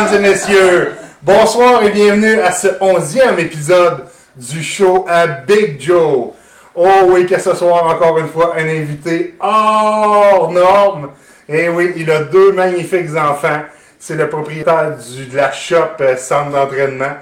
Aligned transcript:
mesdames 0.00 0.14
et 0.14 0.28
messieurs. 0.28 0.92
Bonsoir 1.22 1.82
et 1.82 1.90
bienvenue 1.90 2.40
à 2.40 2.52
ce 2.52 2.68
onzième 2.80 3.38
épisode 3.40 4.04
du 4.36 4.62
show 4.62 5.04
à 5.08 5.26
Big 5.26 5.80
Joe. 5.80 6.28
Oh 6.74 6.88
oui, 7.08 7.26
que 7.26 7.40
ce 7.40 7.54
soir, 7.54 7.84
encore 7.86 8.18
une 8.18 8.28
fois, 8.28 8.54
un 8.56 8.68
invité 8.68 9.34
hors 9.40 10.52
norme. 10.52 11.10
Et 11.48 11.68
oui, 11.68 11.94
il 11.96 12.10
a 12.12 12.20
deux 12.20 12.52
magnifiques 12.52 13.10
enfants. 13.16 13.62
C'est 13.98 14.14
le 14.14 14.28
propriétaire 14.28 14.96
du, 14.96 15.26
de 15.26 15.36
la 15.36 15.50
shop 15.50 15.96
euh, 16.00 16.16
centre 16.16 16.50
d'entraînement. 16.50 17.16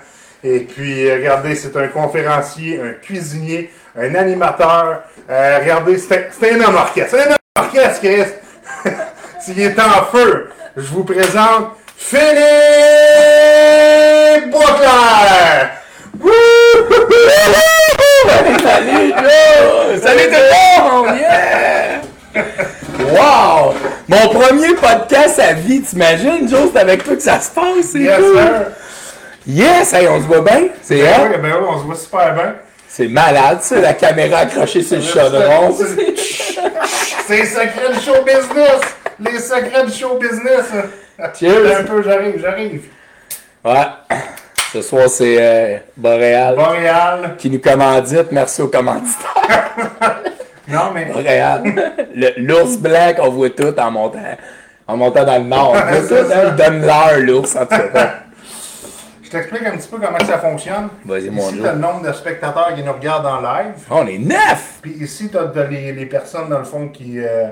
Et 0.44 0.60
puis, 0.60 1.08
euh, 1.08 1.14
regardez, 1.14 1.54
c'est 1.54 1.74
un 1.78 1.88
conférencier, 1.88 2.78
un 2.78 2.92
cuisinier, 2.92 3.70
un 3.98 4.14
animateur. 4.14 5.02
Euh, 5.30 5.58
regardez, 5.62 5.96
c'est 5.96 6.52
un, 6.52 6.60
homme 6.60 6.74
orchestre. 6.74 7.16
C'est 7.16 7.26
un 7.26 7.30
homme 7.30 7.64
orchestre, 7.64 8.00
Chris. 8.02 8.92
S'il 9.40 9.60
est 9.62 9.78
en 9.78 10.04
feu, 10.12 10.50
je 10.76 10.92
vous 10.92 11.04
présente 11.04 11.70
Philippe 11.98 12.36
Boisclair. 14.50 15.70
Salut! 18.62 19.12
Salut 20.02 20.28
tout 20.28 20.36
le 20.36 20.82
monde! 20.82 21.18
Yeah! 21.18 22.02
Wow! 23.10 23.74
Mon 24.08 24.28
premier 24.28 24.74
podcast 24.74 25.38
à 25.38 25.52
vie, 25.54 25.80
t'imagines, 25.82 26.48
Joe? 26.48 26.70
C'est 26.72 26.80
avec 26.80 27.04
toi 27.04 27.16
que 27.16 27.22
ça 27.22 27.40
se 27.40 27.50
passe, 27.50 27.86
c'est 27.92 28.00
Yes, 28.00 28.18
cool! 28.18 28.66
Yes! 29.46 29.92
Hey, 29.94 30.08
on 30.08 30.20
se 30.20 30.26
voit 30.26 30.42
bien? 30.42 30.68
C'est 30.82 31.00
Ben 31.00 31.30
oui, 31.42 31.50
on 31.68 31.78
se 31.80 31.84
voit 31.84 31.96
super 31.96 32.34
bien. 32.34 32.54
C'est 32.88 33.08
malade, 33.08 33.58
ça, 33.62 33.80
la 33.80 33.94
caméra 33.94 34.38
accrochée 34.40 34.82
sur 34.82 34.96
le 34.98 35.02
chaudron. 35.02 35.74
C'est 37.26 37.36
les 37.38 37.46
secrets 37.46 37.92
du 37.94 38.00
show 38.00 38.22
business. 38.24 38.80
Les 39.18 39.38
secrets 39.38 39.84
du 39.86 39.92
show 39.92 40.18
business. 40.18 40.64
Cheers. 41.34 41.80
Un 41.80 41.84
peu, 41.84 42.02
j'arrive, 42.02 42.40
j'arrive. 42.40 42.84
Ouais. 43.64 43.86
Ce 44.72 44.82
soir, 44.82 45.08
c'est 45.08 45.36
euh, 45.40 45.78
Boréal 45.96 46.54
Boréal. 46.56 47.34
qui 47.38 47.48
nous 47.50 47.60
commandite. 47.60 48.30
Merci 48.32 48.62
aux 48.62 48.68
commanditaires. 48.68 49.70
Non, 50.68 50.90
mais. 50.92 51.04
Boréal. 51.04 51.62
L'ours 52.38 52.76
blanc 52.78 53.12
qu'on 53.16 53.30
voit 53.30 53.50
tout 53.50 53.72
en 53.78 53.88
montant, 53.92 54.18
en 54.88 54.96
montant 54.96 55.22
dans 55.24 55.38
le 55.38 55.44
nord. 55.44 55.76
On 55.76 55.92
voit 55.92 56.08
tout, 56.08 56.32
hein? 56.32 56.50
Donne-leur 56.58 57.18
l'ours, 57.20 57.54
en 57.54 57.66
tout 57.66 57.76
cas. 57.92 58.14
Je 59.22 59.30
t'explique 59.30 59.64
un 59.64 59.76
petit 59.76 59.86
peu 59.86 59.98
comment 59.98 60.18
ça 60.26 60.38
fonctionne. 60.38 60.88
Vas-y, 61.04 61.30
mon 61.30 61.48
Ici, 61.50 61.58
tu 61.60 61.66
as 61.68 61.72
le 61.72 61.78
nombre 61.78 62.02
de 62.08 62.12
spectateurs 62.12 62.74
qui 62.74 62.82
nous 62.82 62.92
regardent 62.92 63.26
en 63.26 63.40
live. 63.42 63.74
On 63.90 64.08
est 64.08 64.18
neuf! 64.18 64.78
Puis 64.82 64.90
ici, 65.00 65.28
tu 65.30 65.38
as 65.38 65.52
les, 65.68 65.92
les 65.92 66.06
personnes, 66.06 66.48
dans 66.48 66.58
le 66.58 66.64
fond, 66.64 66.88
qui. 66.88 67.20
euh, 67.20 67.46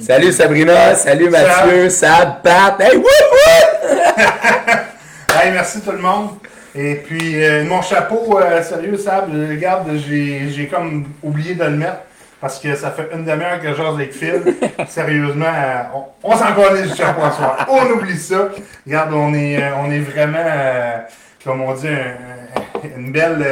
Salut 0.00 0.32
Sabrina, 0.32 0.94
salut 0.96 1.30
Mathieu, 1.30 1.88
Sab, 1.88 2.42
Pat, 2.42 2.80
hey, 2.80 2.96
wouh, 2.96 3.04
wouh! 3.04 4.16
Hey, 5.40 5.52
merci 5.52 5.80
tout 5.82 5.92
le 5.92 5.98
monde. 5.98 6.30
Et 6.74 6.96
puis, 6.96 7.44
euh, 7.44 7.62
mon 7.64 7.80
chapeau, 7.80 8.40
euh, 8.40 8.60
sérieux, 8.62 8.96
Sab, 8.96 9.30
regarde, 9.30 9.88
j'ai 10.08 10.48
j'ai 10.50 10.66
comme 10.66 11.06
oublié 11.22 11.54
de 11.54 11.62
le 11.62 11.70
mettre 11.76 12.00
parce 12.40 12.58
que 12.58 12.74
ça 12.74 12.90
fait 12.90 13.08
une 13.14 13.24
demi-heure 13.24 13.60
que 13.60 13.72
j'ose 13.74 13.94
avec 13.94 14.12
Phil. 14.12 14.42
Sérieusement, 14.88 15.44
euh, 15.46 15.82
on, 15.94 16.32
on 16.32 16.36
s'en 16.36 16.52
connaît 16.54 16.82
du 16.82 16.94
chapeau 16.96 17.20
ce 17.30 17.36
soir. 17.36 17.66
On 17.68 17.86
oublie 17.90 18.16
ça. 18.18 18.48
Regarde, 18.84 19.12
on 19.12 19.32
est, 19.34 19.62
on 19.78 19.90
est 19.92 20.00
vraiment, 20.00 21.04
comme 21.44 21.60
on 21.60 21.72
dit, 21.74 21.86
un- 21.88 22.96
une, 22.96 23.12
belle, 23.12 23.46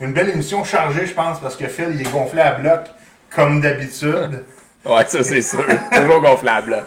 une 0.00 0.12
belle 0.12 0.28
émission 0.30 0.64
chargée, 0.64 1.06
je 1.06 1.14
pense, 1.14 1.40
parce 1.40 1.56
que 1.56 1.66
Phil, 1.66 1.88
il 1.94 2.02
est 2.02 2.10
gonflé 2.12 2.42
à 2.42 2.52
bloc, 2.52 2.80
comme 3.34 3.62
d'habitude. 3.62 4.44
Ouais, 4.88 5.04
ça 5.06 5.22
c'est 5.22 5.42
sûr. 5.42 5.64
Toujours 5.92 6.20
gonflable. 6.20 6.70
là. 6.72 6.82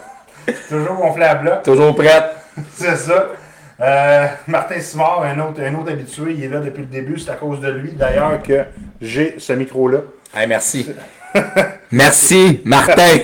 Toujours 0.68 1.14
bloc. 1.14 1.62
Toujours 1.62 1.94
prête. 1.94 2.24
C'est 2.76 2.96
ça. 2.96 3.26
Euh, 3.80 4.26
Martin 4.46 4.80
Simard, 4.80 5.22
un 5.22 5.38
autre, 5.40 5.60
un 5.62 5.74
autre 5.74 5.92
habitué, 5.92 6.32
il 6.36 6.44
est 6.44 6.48
là 6.48 6.60
depuis 6.60 6.80
le 6.82 6.86
début. 6.88 7.18
C'est 7.18 7.30
à 7.30 7.34
cause 7.34 7.60
de 7.60 7.70
lui, 7.70 7.92
d'ailleurs, 7.92 8.42
que 8.42 8.64
j'ai 9.00 9.36
ce 9.38 9.52
micro-là. 9.52 9.98
Hey, 10.34 10.46
merci. 10.46 10.90
merci, 11.92 12.60
Martin. 12.64 13.18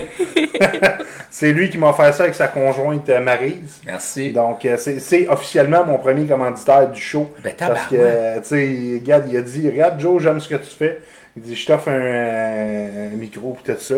C'est 1.31 1.53
lui 1.53 1.69
qui 1.69 1.77
m'a 1.77 1.93
fait 1.93 2.13
ça 2.13 2.23
avec 2.23 2.35
sa 2.35 2.49
conjointe 2.49 3.07
euh, 3.11 3.21
Maryse. 3.21 3.81
Merci. 3.85 4.33
Donc, 4.33 4.65
euh, 4.65 4.79
c'est- 4.79 5.01
c'est 5.01 5.29
officiellement 5.29 5.85
mon 5.85 5.99
premier 5.99 6.25
commanditaire 6.27 6.89
du 6.89 6.99
show. 7.01 7.31
Ben, 7.45 7.53
parce 7.59 7.89
que, 7.89 8.39
tu 8.39 8.45
sais, 8.45 9.01
regarde, 9.03 9.25
il 9.29 9.37
a 9.37 9.43
dit 9.43 9.69
Regarde, 9.69 10.01
Joe, 10.01 10.23
j'aime 10.23 10.41
ce 10.41 10.49
que 10.49 10.55
tu 10.55 10.71
fais. 10.71 10.99
Il 11.37 11.43
dit 11.43 11.55
Je 11.55 11.67
t'offre 11.67 11.91
un, 11.91 13.13
un 13.13 13.17
micro 13.19 13.59
et 13.69 13.75
tout 13.75 13.81
ça. 13.81 13.97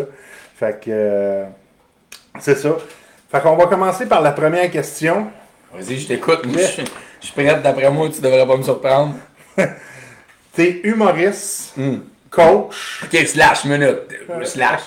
Fait 0.59 0.79
que, 0.79 0.89
euh, 0.89 1.45
c'est 2.39 2.55
ça. 2.55 2.75
Fait 3.31 3.39
qu'on 3.41 3.55
va 3.55 3.67
commencer 3.67 4.05
par 4.07 4.21
la 4.21 4.31
première 4.31 4.69
question. 4.69 5.27
Vas-y, 5.73 5.99
je 5.99 6.07
t'écoute. 6.07 6.41
Je 6.51 6.59
suis- 6.59 6.83
je 7.21 7.25
suis 7.27 7.33
prête. 7.33 7.61
D'après 7.61 7.89
moi, 7.91 8.09
tu 8.13 8.21
devrais 8.21 8.45
pas 8.45 8.57
me 8.57 8.63
surprendre. 8.63 9.15
T'es 10.53 10.81
humoriste, 10.83 11.73
Hmm. 11.77 11.99
coach. 12.29 13.03
Ok, 13.03 13.15
slash, 13.27 13.65
minute. 13.65 13.99
Slash. 14.43 14.81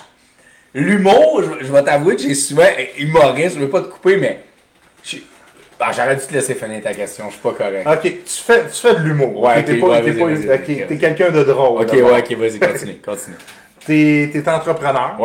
L'humour, 0.75 1.43
je, 1.61 1.67
je 1.67 1.73
vais 1.73 1.83
t'avouer 1.83 2.17
que 2.17 2.23
j'ai 2.23 2.35
souvent. 2.35 2.65
Humoriste, 2.99 3.55
je 3.57 3.61
veux 3.61 3.71
pas 3.71 3.81
te 3.81 3.89
couper, 3.89 4.17
mais. 4.17 4.41
Ah, 5.85 5.91
J'aurais 5.93 6.15
dû 6.15 6.23
te 6.25 6.33
laisser 6.33 6.55
finir 6.55 6.81
ta 6.81 6.95
question, 6.95 7.25
je 7.27 7.33
suis 7.33 7.43
pas 7.43 7.53
correct. 7.53 7.85
Ok, 7.87 8.03
tu 8.03 8.43
fais, 8.43 8.67
tu 8.67 8.75
fais 8.81 8.95
de 8.95 9.01
l'humour. 9.01 9.41
Ouais, 9.43 9.59
Ok, 9.59 9.65
t'es 9.65 9.75
pas- 9.79 9.87
ouais, 9.89 10.13
pas- 10.13 10.59
quelqu'un 10.99 11.31
de 11.31 11.43
drôle. 11.43 11.83
ok, 11.83 11.93
ouais, 11.93 12.19
ok, 12.21 12.33
vas-y, 12.39 12.61
continue, 12.61 12.99
continue. 13.05 13.37
T'es 13.85 14.31
es 14.33 14.49
entrepreneur. 14.49 15.17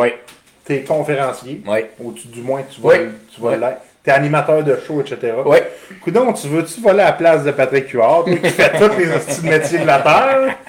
Ouais, 0.68 0.76
T'es 0.80 0.82
conférencier. 0.84 1.62
ouais. 1.66 1.90
Ou 2.00 2.12
tu, 2.12 2.28
du 2.28 2.40
moins, 2.42 2.62
tu 2.62 2.80
vas, 2.80 2.88
Ouais. 2.88 3.08
tu 3.34 3.40
vas 3.40 3.50
Ouais. 3.50 3.56
l'être. 3.58 3.80
T'es 4.04 4.10
animateur 4.12 4.62
de 4.62 4.78
show, 4.86 5.00
etc. 5.00 5.34
Ouais. 5.44 5.70
Coudon, 6.02 6.32
tu 6.32 6.48
veux-tu 6.48 6.80
voler 6.80 7.00
à 7.00 7.06
la 7.06 7.12
place 7.12 7.44
de 7.44 7.50
Patrick 7.50 7.88
Huard, 7.90 8.24
qui 8.24 8.36
fais 8.50 8.70
tous 8.78 8.96
les 8.98 9.08
hosties 9.10 9.42
de 9.42 9.48
métier 9.48 9.78
de 9.78 9.84
la 9.86 9.98
terre? 10.00 10.56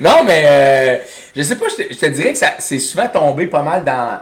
Non, 0.00 0.24
mais 0.24 0.42
euh, 0.46 0.96
je 1.36 1.42
sais 1.42 1.54
pas, 1.56 1.66
je 1.68 1.82
te, 1.84 1.92
je 1.94 1.98
te 1.98 2.06
dirais 2.06 2.32
que 2.32 2.38
ça 2.38 2.54
c'est 2.58 2.78
souvent 2.80 3.06
tombé 3.08 3.46
pas 3.46 3.62
mal 3.62 3.84
dans. 3.84 4.20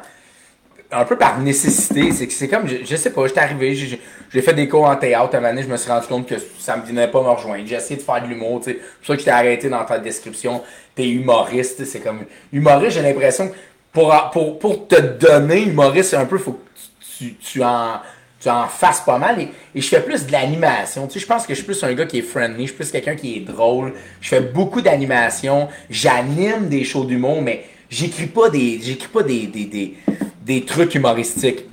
Un 0.92 1.04
peu 1.04 1.16
par 1.16 1.38
nécessité. 1.38 2.10
C'est 2.12 2.26
que 2.26 2.32
c'est 2.32 2.48
comme, 2.48 2.66
je, 2.66 2.78
je 2.84 2.96
sais 2.96 3.10
pas, 3.10 3.26
j'étais 3.26 3.40
arrivé, 3.40 3.74
j'ai- 3.76 4.42
fait 4.42 4.52
des 4.52 4.68
cours 4.68 4.84
en 4.84 4.96
théâtre. 4.96 5.36
Un 5.36 5.40
donné, 5.40 5.62
je 5.62 5.68
me 5.68 5.76
suis 5.76 5.90
rendu 5.90 6.06
compte 6.08 6.26
que 6.28 6.34
ça 6.58 6.76
me 6.76 6.82
venait 6.84 7.06
pas 7.08 7.22
me 7.22 7.28
rejoindre. 7.28 7.62
J'ai 7.64 7.76
essayé 7.76 7.96
de 7.96 8.02
faire 8.02 8.20
de 8.22 8.26
l'humour, 8.26 8.60
tu 8.62 8.72
sais. 8.72 8.78
C'est 8.80 8.96
pour 8.98 9.06
ça 9.06 9.12
que 9.14 9.18
j'étais 9.20 9.30
arrêté 9.30 9.68
dans 9.68 9.84
ta 9.84 9.98
description. 9.98 10.62
T'es 10.96 11.08
humoriste, 11.08 11.76
tu 11.78 11.86
c'est 11.86 12.00
comme. 12.00 12.24
Humoriste, 12.52 12.96
j'ai 12.96 13.02
l'impression 13.02 13.48
que 13.48 13.54
pour, 13.92 14.14
pour, 14.32 14.58
pour 14.58 14.86
te 14.88 15.00
donner 15.00 15.62
humoriste, 15.62 16.14
un 16.14 16.24
peu, 16.26 16.38
faut 16.38 16.52
que 16.52 16.58
tu, 17.00 17.34
tu, 17.34 17.36
tu 17.36 17.62
en 17.62 18.00
tu 18.42 18.48
en 18.48 18.66
fasses 18.68 19.02
pas 19.02 19.18
mal 19.18 19.38
et, 19.38 19.48
et 19.74 19.80
je 19.82 19.86
fais 19.86 20.00
plus 20.00 20.24
de 20.24 20.32
l'animation. 20.32 21.06
Tu 21.06 21.14
sais, 21.14 21.20
je 21.20 21.26
pense 21.26 21.42
que 21.46 21.52
je 21.52 21.58
suis 21.58 21.66
plus 21.66 21.84
un 21.84 21.92
gars 21.92 22.06
qui 22.06 22.20
est 22.20 22.22
friendly, 22.22 22.62
je 22.62 22.68
suis 22.68 22.76
plus 22.76 22.90
quelqu'un 22.90 23.14
qui 23.14 23.36
est 23.36 23.40
drôle. 23.40 23.92
Je 24.22 24.30
fais 24.30 24.40
beaucoup 24.40 24.80
d'animation, 24.80 25.68
j'anime 25.90 26.70
des 26.70 26.82
shows 26.84 27.04
d'humour, 27.04 27.42
mais 27.42 27.66
j'écris 27.90 28.28
pas 28.28 28.48
des 28.48 28.80
j'écris 28.82 29.08
pas 29.08 29.22
des, 29.22 29.46
des, 29.46 29.66
des, 29.66 29.94
des 30.42 30.64
trucs 30.64 30.94
humoristiques. 30.94 31.64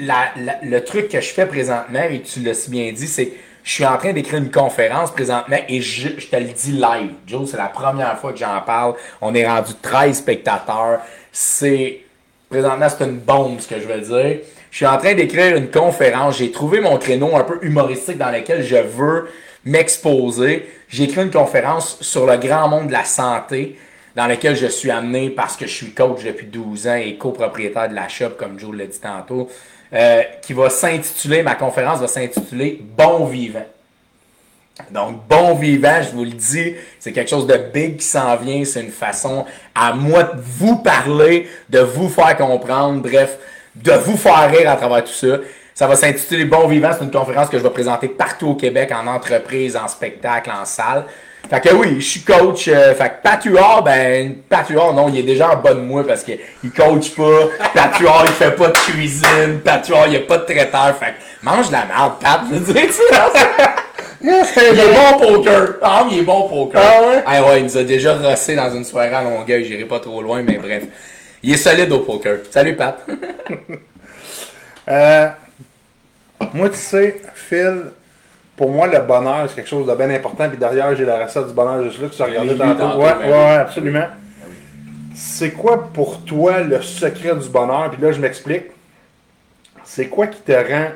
La- 0.00 0.32
la- 0.36 0.58
le 0.64 0.82
truc 0.82 1.08
que 1.08 1.20
je 1.20 1.28
fais 1.28 1.46
présentement, 1.46 2.02
et 2.10 2.20
tu 2.22 2.40
l'as 2.40 2.54
si 2.54 2.70
bien 2.70 2.90
dit, 2.90 3.06
c'est 3.06 3.32
je 3.68 3.74
suis 3.74 3.84
en 3.84 3.98
train 3.98 4.14
d'écrire 4.14 4.38
une 4.38 4.50
conférence 4.50 5.10
présentement 5.10 5.58
et 5.68 5.82
je, 5.82 6.08
te 6.08 6.36
le 6.36 6.46
dis 6.46 6.72
live. 6.72 7.12
Joe, 7.26 7.50
c'est 7.50 7.58
la 7.58 7.66
première 7.66 8.18
fois 8.18 8.32
que 8.32 8.38
j'en 8.38 8.62
parle. 8.62 8.94
On 9.20 9.34
est 9.34 9.46
rendu 9.46 9.72
13 9.82 10.16
spectateurs. 10.16 11.00
C'est 11.30 12.00
Présentement, 12.48 12.86
c'est 12.88 13.04
une 13.04 13.18
bombe, 13.18 13.60
ce 13.60 13.68
que 13.68 13.78
je 13.78 13.86
veux 13.86 14.00
dire. 14.00 14.38
Je 14.70 14.76
suis 14.76 14.86
en 14.86 14.96
train 14.96 15.12
d'écrire 15.12 15.54
une 15.54 15.70
conférence. 15.70 16.38
J'ai 16.38 16.50
trouvé 16.50 16.80
mon 16.80 16.96
créneau 16.96 17.36
un 17.36 17.44
peu 17.44 17.58
humoristique 17.60 18.16
dans 18.16 18.30
lequel 18.30 18.62
je 18.62 18.76
veux 18.76 19.28
m'exposer. 19.66 20.66
J'ai 20.88 21.04
écrit 21.04 21.24
une 21.24 21.30
conférence 21.30 21.98
sur 22.00 22.24
le 22.24 22.38
grand 22.38 22.70
monde 22.70 22.86
de 22.86 22.92
la 22.92 23.04
santé 23.04 23.78
dans 24.16 24.26
lequel 24.26 24.56
je 24.56 24.66
suis 24.66 24.90
amené 24.90 25.28
parce 25.28 25.58
que 25.58 25.66
je 25.66 25.74
suis 25.74 25.90
coach 25.90 26.24
depuis 26.24 26.46
12 26.46 26.86
ans 26.88 26.94
et 26.94 27.18
copropriétaire 27.18 27.90
de 27.90 27.94
la 27.94 28.08
shop, 28.08 28.30
comme 28.38 28.58
Joe 28.58 28.74
l'a 28.74 28.86
dit 28.86 28.98
tantôt, 28.98 29.50
euh, 29.92 30.22
qui 30.42 30.52
va 30.52 30.70
s'intituler, 30.70 31.42
ma 31.42 31.54
conférence 31.54 32.00
va 32.00 32.08
s'intituler 32.08 32.82
Bon 32.96 33.24
vivant. 33.24 33.66
Donc, 34.90 35.26
bon 35.28 35.54
vivant, 35.54 36.00
je 36.02 36.14
vous 36.14 36.24
le 36.24 36.30
dis, 36.30 36.74
c'est 37.00 37.12
quelque 37.12 37.30
chose 37.30 37.46
de 37.46 37.56
big 37.56 37.96
qui 37.96 38.04
s'en 38.04 38.36
vient. 38.36 38.64
C'est 38.64 38.80
une 38.80 38.92
façon 38.92 39.44
à 39.74 39.92
moi 39.92 40.22
de 40.22 40.40
vous 40.40 40.76
parler, 40.76 41.48
de 41.68 41.80
vous 41.80 42.08
faire 42.08 42.36
comprendre, 42.36 43.02
bref, 43.02 43.38
de 43.74 43.92
vous 43.92 44.16
faire 44.16 44.50
rire 44.50 44.70
à 44.70 44.76
travers 44.76 45.04
tout 45.04 45.12
ça. 45.12 45.38
Ça 45.74 45.86
va 45.86 45.96
s'intituler 45.96 46.44
Bon 46.44 46.66
vivant. 46.68 46.90
C'est 46.96 47.04
une 47.04 47.10
conférence 47.10 47.48
que 47.48 47.58
je 47.58 47.62
vais 47.62 47.70
présenter 47.70 48.08
partout 48.08 48.48
au 48.48 48.54
Québec, 48.54 48.92
en 48.92 49.06
entreprise, 49.06 49.76
en 49.76 49.88
spectacle, 49.88 50.50
en 50.50 50.64
salle. 50.64 51.04
Fait 51.50 51.60
que 51.60 51.74
oui, 51.74 51.96
je 52.00 52.06
suis 52.06 52.20
coach. 52.20 52.68
euh, 52.68 52.94
fait 52.94 53.08
que 53.08 53.14
Pat 53.22 53.42
Huard, 53.44 53.82
ben, 53.82 54.34
Pat 54.48 54.68
Huard, 54.68 54.92
non, 54.94 55.08
il 55.08 55.18
est 55.20 55.22
déjà 55.22 55.50
en 55.52 55.56
bas 55.56 55.72
de 55.74 55.80
moi 55.80 56.06
parce 56.06 56.22
qu'il 56.22 56.38
coach 56.76 57.14
pas. 57.14 57.48
Pat 57.74 57.98
Huard, 57.98 58.24
il 58.26 58.32
fait 58.32 58.50
pas 58.54 58.68
de 58.68 58.76
cuisine. 58.78 59.60
Pat 59.64 59.86
Huard, 59.88 60.08
il 60.08 60.16
a 60.16 60.20
pas 60.20 60.38
de 60.38 60.44
traiteur. 60.44 60.96
Fait 60.98 61.06
que 61.06 61.44
mange 61.44 61.68
de 61.68 61.72
la 61.72 61.84
merde, 61.86 62.12
Pat. 62.20 62.40
Je 62.50 62.56
veux 62.58 62.72
dire, 62.74 62.82
il 64.20 64.28
est 64.78 64.94
bon 64.94 65.16
au 65.16 65.36
poker. 65.36 65.74
Ah, 65.80 66.06
il 66.10 66.18
est 66.18 66.22
bon 66.22 66.40
au 66.40 66.48
poker. 66.48 66.82
Ah 66.84 67.02
ouais? 67.08 67.22
Ah 67.24 67.42
ouais, 67.44 67.58
il 67.60 67.64
nous 67.64 67.78
a 67.78 67.82
déjà 67.84 68.14
rossé 68.16 68.54
dans 68.56 68.70
une 68.74 68.84
soirée 68.84 69.14
à 69.14 69.22
Longueuil. 69.22 69.64
J'irai 69.64 69.84
pas 69.84 70.00
trop 70.00 70.20
loin, 70.20 70.42
mais 70.42 70.58
bref. 70.58 70.82
Il 71.42 71.54
est 71.54 71.56
solide 71.56 71.90
au 71.92 72.00
poker. 72.00 72.38
Salut, 72.50 72.76
Pat. 72.76 72.98
Euh, 74.90 75.28
Moi, 76.54 76.70
tu 76.70 76.76
sais, 76.78 77.20
Phil, 77.34 77.92
pour 78.58 78.70
moi, 78.70 78.88
le 78.88 78.98
bonheur, 78.98 79.48
c'est 79.48 79.54
quelque 79.54 79.68
chose 79.68 79.86
de 79.86 79.94
bien 79.94 80.10
important. 80.10 80.48
Puis 80.48 80.58
derrière, 80.58 80.94
j'ai 80.96 81.04
la 81.04 81.24
recette 81.24 81.46
du 81.46 81.54
bonheur 81.54 81.82
juste 81.84 82.02
là 82.02 82.08
que 82.08 82.14
tu 82.14 82.22
as 82.22 82.26
regardé 82.26 82.48
l'ai 82.48 82.54
lu 82.54 82.76
tantôt. 82.76 83.00
Ouais, 83.00 83.14
ben 83.20 83.30
ouais, 83.30 83.56
absolument. 83.56 84.06
C'est 85.14 85.52
quoi 85.52 85.90
pour 85.94 86.24
toi 86.24 86.60
le 86.60 86.82
secret 86.82 87.36
du 87.36 87.48
bonheur? 87.48 87.88
Puis 87.92 88.02
là, 88.02 88.10
je 88.10 88.20
m'explique. 88.20 88.64
C'est 89.84 90.08
quoi 90.08 90.26
qui 90.26 90.40
te 90.40 90.52
rend 90.52 90.88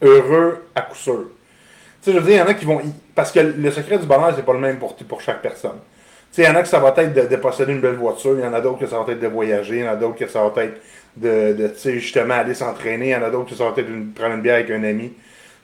heureux 0.00 0.64
à 0.74 0.80
coup 0.80 0.96
sûr? 0.96 1.26
Tu 2.02 2.10
sais, 2.10 2.12
je 2.12 2.18
veux 2.18 2.24
dire, 2.24 2.36
il 2.36 2.38
y 2.38 2.42
en 2.42 2.48
a 2.48 2.54
qui 2.54 2.64
vont. 2.64 2.80
Parce 3.14 3.30
que 3.30 3.40
le 3.40 3.70
secret 3.70 3.98
du 3.98 4.06
bonheur, 4.06 4.32
c'est 4.34 4.44
pas 4.44 4.54
le 4.54 4.58
même 4.58 4.78
pour, 4.78 4.96
pour 4.96 5.20
chaque 5.20 5.42
personne. 5.42 5.78
Tu 6.32 6.36
sais, 6.36 6.42
il 6.42 6.46
y 6.46 6.48
en 6.48 6.56
a 6.56 6.62
que 6.62 6.68
ça 6.68 6.78
va 6.78 6.94
être 6.96 7.12
de, 7.12 7.26
de 7.26 7.36
posséder 7.36 7.72
une 7.72 7.82
belle 7.82 7.96
voiture, 7.96 8.34
il 8.38 8.42
y 8.42 8.46
en 8.46 8.54
a 8.54 8.62
d'autres 8.62 8.78
que 8.78 8.86
ça 8.86 8.98
va 8.98 9.12
être 9.12 9.20
de 9.20 9.28
voyager, 9.28 9.76
il 9.76 9.84
y 9.84 9.88
en 9.88 9.92
a 9.92 9.96
d'autres 9.96 10.16
que 10.16 10.26
ça 10.26 10.40
va 10.42 10.62
être 10.62 10.80
de, 11.18 11.52
de 11.52 11.68
tu 11.68 11.78
sais, 11.78 11.98
justement 11.98 12.32
aller 12.32 12.54
s'entraîner, 12.54 13.08
il 13.08 13.10
y 13.10 13.14
en 13.14 13.22
a 13.22 13.28
d'autres 13.28 13.50
que 13.50 13.54
ça 13.54 13.64
va 13.64 13.70
être 13.76 13.86
de 13.86 14.18
prendre 14.18 14.36
une 14.36 14.40
bière 14.40 14.54
avec 14.54 14.70
un 14.70 14.82
ami. 14.82 15.12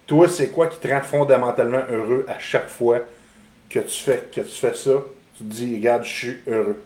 Toi, 0.09 0.29
c'est 0.29 0.49
quoi 0.51 0.67
qui 0.69 0.79
te 0.81 0.89
rend 0.89 1.03
fondamentalement 1.03 1.83
heureux 1.91 2.27
à 2.29 2.41
chaque 2.41 2.69
fois 2.69 3.01
que 3.71 3.81
tu 3.81 4.03
fais, 4.03 4.25
que 4.35 4.41
tu 4.41 4.51
fais 4.57 4.75
ça? 4.75 4.93
Tu 5.37 5.45
te 5.45 5.51
dis, 5.53 5.77
regarde, 5.77 6.05
je 6.05 6.11
suis 6.11 6.39
heureux. 6.49 6.83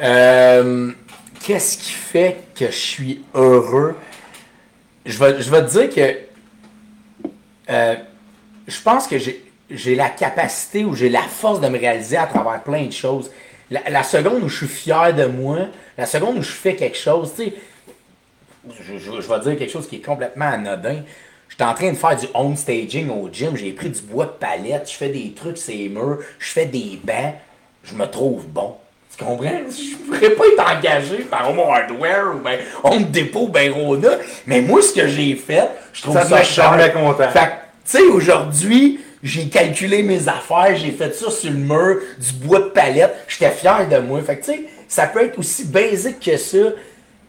Euh, 0.00 0.92
Qu'est-ce 1.44 1.78
qui 1.78 1.92
fait 1.92 2.38
que 2.54 2.66
je 2.66 2.70
suis 2.76 3.24
heureux? 3.34 3.94
Je 5.06 5.18
vais, 5.18 5.40
je 5.40 5.50
vais 5.50 5.64
te 5.64 5.70
dire 5.70 5.90
que 5.94 6.18
euh, 7.70 7.96
je 8.66 8.80
pense 8.82 9.06
que 9.06 9.16
j'ai 9.70 9.94
la 9.94 10.10
capacité 10.10 10.84
ou 10.84 10.94
j'ai 10.94 11.08
la 11.08 11.22
force 11.22 11.60
de 11.60 11.68
me 11.68 11.78
réaliser 11.78 12.16
à 12.16 12.26
travers 12.26 12.62
plein 12.62 12.84
de 12.86 12.92
choses. 12.92 13.30
La, 13.70 13.88
la 13.90 14.02
seconde 14.02 14.42
où 14.42 14.48
je 14.48 14.56
suis 14.58 14.68
fier 14.68 15.14
de 15.14 15.26
moi, 15.26 15.58
la 15.98 16.06
seconde 16.06 16.38
où 16.38 16.42
je 16.42 16.52
fais 16.52 16.76
quelque 16.76 16.96
chose, 16.98 17.32
tu 17.36 17.44
sais, 17.44 17.54
je, 18.70 18.98
je- 18.98 19.20
je 19.20 19.28
vais 19.28 19.40
dire 19.40 19.58
quelque 19.58 19.70
chose 19.70 19.88
qui 19.88 19.96
est 19.96 20.00
complètement 20.04 20.46
anodin. 20.46 21.02
J'étais 21.58 21.70
en 21.70 21.74
train 21.74 21.90
de 21.90 21.96
faire 21.96 22.16
du 22.18 22.26
home 22.34 22.54
staging 22.54 23.08
au 23.08 23.30
gym, 23.32 23.56
j'ai 23.56 23.72
pris 23.72 23.88
du 23.88 24.02
bois 24.02 24.26
de 24.26 24.30
palette, 24.32 24.90
je 24.90 24.94
fais 24.94 25.08
des 25.08 25.32
trucs 25.34 25.56
sur 25.56 25.72
les 25.72 25.88
murs, 25.88 26.18
je 26.38 26.50
fais 26.50 26.66
des 26.66 27.00
bancs, 27.02 27.32
je 27.82 27.94
me 27.94 28.04
trouve 28.04 28.46
bon. 28.46 28.74
Tu 29.16 29.24
comprends? 29.24 29.46
Je 29.70 29.96
pourrais 30.04 30.30
pas 30.32 30.44
être 30.48 30.78
engagé 30.78 31.16
par 31.30 31.48
Home 31.48 31.60
Hardware 31.60 32.34
ou 32.34 32.40
ben 32.40 32.58
Home 32.84 33.04
Depot 33.04 33.44
ou 33.44 33.48
ben 33.48 33.72
Rona, 33.72 34.10
mais 34.46 34.60
moi, 34.60 34.82
ce 34.82 34.92
que 34.92 35.08
j'ai 35.08 35.34
fait, 35.36 35.70
je 35.94 36.02
trouve 36.02 36.12
Ça 36.16 36.26
ça, 36.26 36.42
cher. 36.42 36.92
content. 36.92 37.30
Fait 37.30 37.52
tu 37.86 37.96
sais, 37.96 38.02
aujourd'hui, 38.02 39.00
j'ai 39.22 39.48
calculé 39.48 40.02
mes 40.02 40.28
affaires, 40.28 40.76
j'ai 40.76 40.90
fait 40.90 41.14
ça 41.14 41.30
sur 41.30 41.50
le 41.50 41.56
mur, 41.56 42.00
du 42.18 42.32
bois 42.46 42.58
de 42.58 42.68
palette, 42.68 43.14
j'étais 43.28 43.52
fier 43.52 43.88
de 43.88 43.96
moi. 43.96 44.20
Fait 44.20 44.36
que, 44.36 44.44
tu 44.44 44.52
sais, 44.52 44.64
ça 44.88 45.06
peut 45.06 45.24
être 45.24 45.38
aussi 45.38 45.64
basique 45.64 46.20
que 46.20 46.36
ça, 46.36 46.58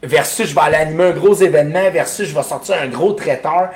versus 0.03 0.50
je 0.50 0.53
vais 0.53 0.62
aller 0.62 0.75
animer 0.75 1.06
un 1.06 1.12
gros 1.12 1.35
événement, 1.35 1.89
versus 1.91 2.27
je 2.27 2.35
vais 2.35 2.44
sortir 2.44 2.75
un 2.81 2.88
gros 2.88 3.13
traiteur. 3.13 3.69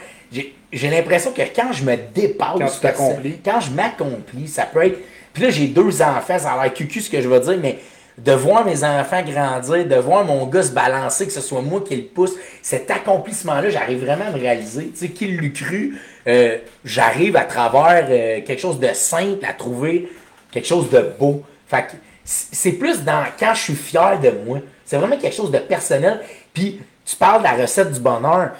J'ai 0.72 0.90
l'impression 0.90 1.32
que 1.32 1.42
quand 1.56 1.74
je 1.74 1.84
me 1.84 1.96
dépasse, 2.14 2.80
Quand 2.82 3.18
quand 3.44 3.60
je 3.60 3.72
m'accomplis, 3.72 4.48
ça 4.48 4.66
peut 4.66 4.86
être. 4.86 5.00
Puis 5.34 5.44
là, 5.44 5.50
j'ai 5.50 5.68
deux 5.68 6.02
enfants, 6.02 6.40
ça 6.40 6.54
a 6.54 6.64
l'air 6.64 6.74
cucu 6.74 7.02
ce 7.02 7.10
que 7.10 7.22
je 7.22 7.28
veux 7.28 7.40
dire, 7.40 7.58
mais 7.62 7.80
de 8.18 8.32
voir 8.34 8.66
mes 8.66 8.84
enfants 8.84 9.22
grandir, 9.24 9.86
de 9.86 9.96
voir 9.96 10.26
mon 10.26 10.46
gars 10.46 10.64
se 10.64 10.72
balancer, 10.72 11.26
que 11.26 11.32
ce 11.32 11.42
soit 11.42 11.62
moi 11.62 11.82
qui 11.86 11.96
le 11.96 12.04
pousse, 12.04 12.34
cet 12.62 12.92
accomplissement-là, 12.92 13.70
j'arrive 13.70 14.04
vraiment 14.04 14.26
à 14.26 14.32
me 14.32 14.40
réaliser. 14.40 14.90
Tu 14.90 15.08
sais, 15.08 15.10
qui 15.10 15.28
l'eût 15.28 15.54
cru, 15.54 15.98
euh, 16.28 16.58
j'arrive 16.84 17.36
à 17.36 17.46
travers 17.46 18.08
euh, 18.10 18.42
quelque 18.42 18.60
chose 18.60 18.80
de 18.80 18.90
simple 18.94 19.46
à 19.46 19.54
trouver 19.54 20.10
quelque 20.52 20.68
chose 20.68 20.90
de 20.90 21.14
beau. 21.18 21.44
Fait 21.68 21.84
que 21.84 21.92
c'est 22.26 22.74
plus 22.74 23.04
dans 23.04 23.24
quand 23.40 23.54
je 23.56 23.62
suis 23.62 23.76
fier 23.76 24.20
de 24.20 24.32
moi. 24.46 24.60
C'est 24.86 24.98
vraiment 24.98 25.18
quelque 25.18 25.36
chose 25.36 25.52
de 25.52 25.60
personnel. 25.60 26.20
Puis 26.54 26.82
tu 27.06 27.16
parles 27.16 27.40
de 27.40 27.46
la 27.46 27.54
recette 27.54 27.92
du 27.92 28.00
bonheur 28.00 28.52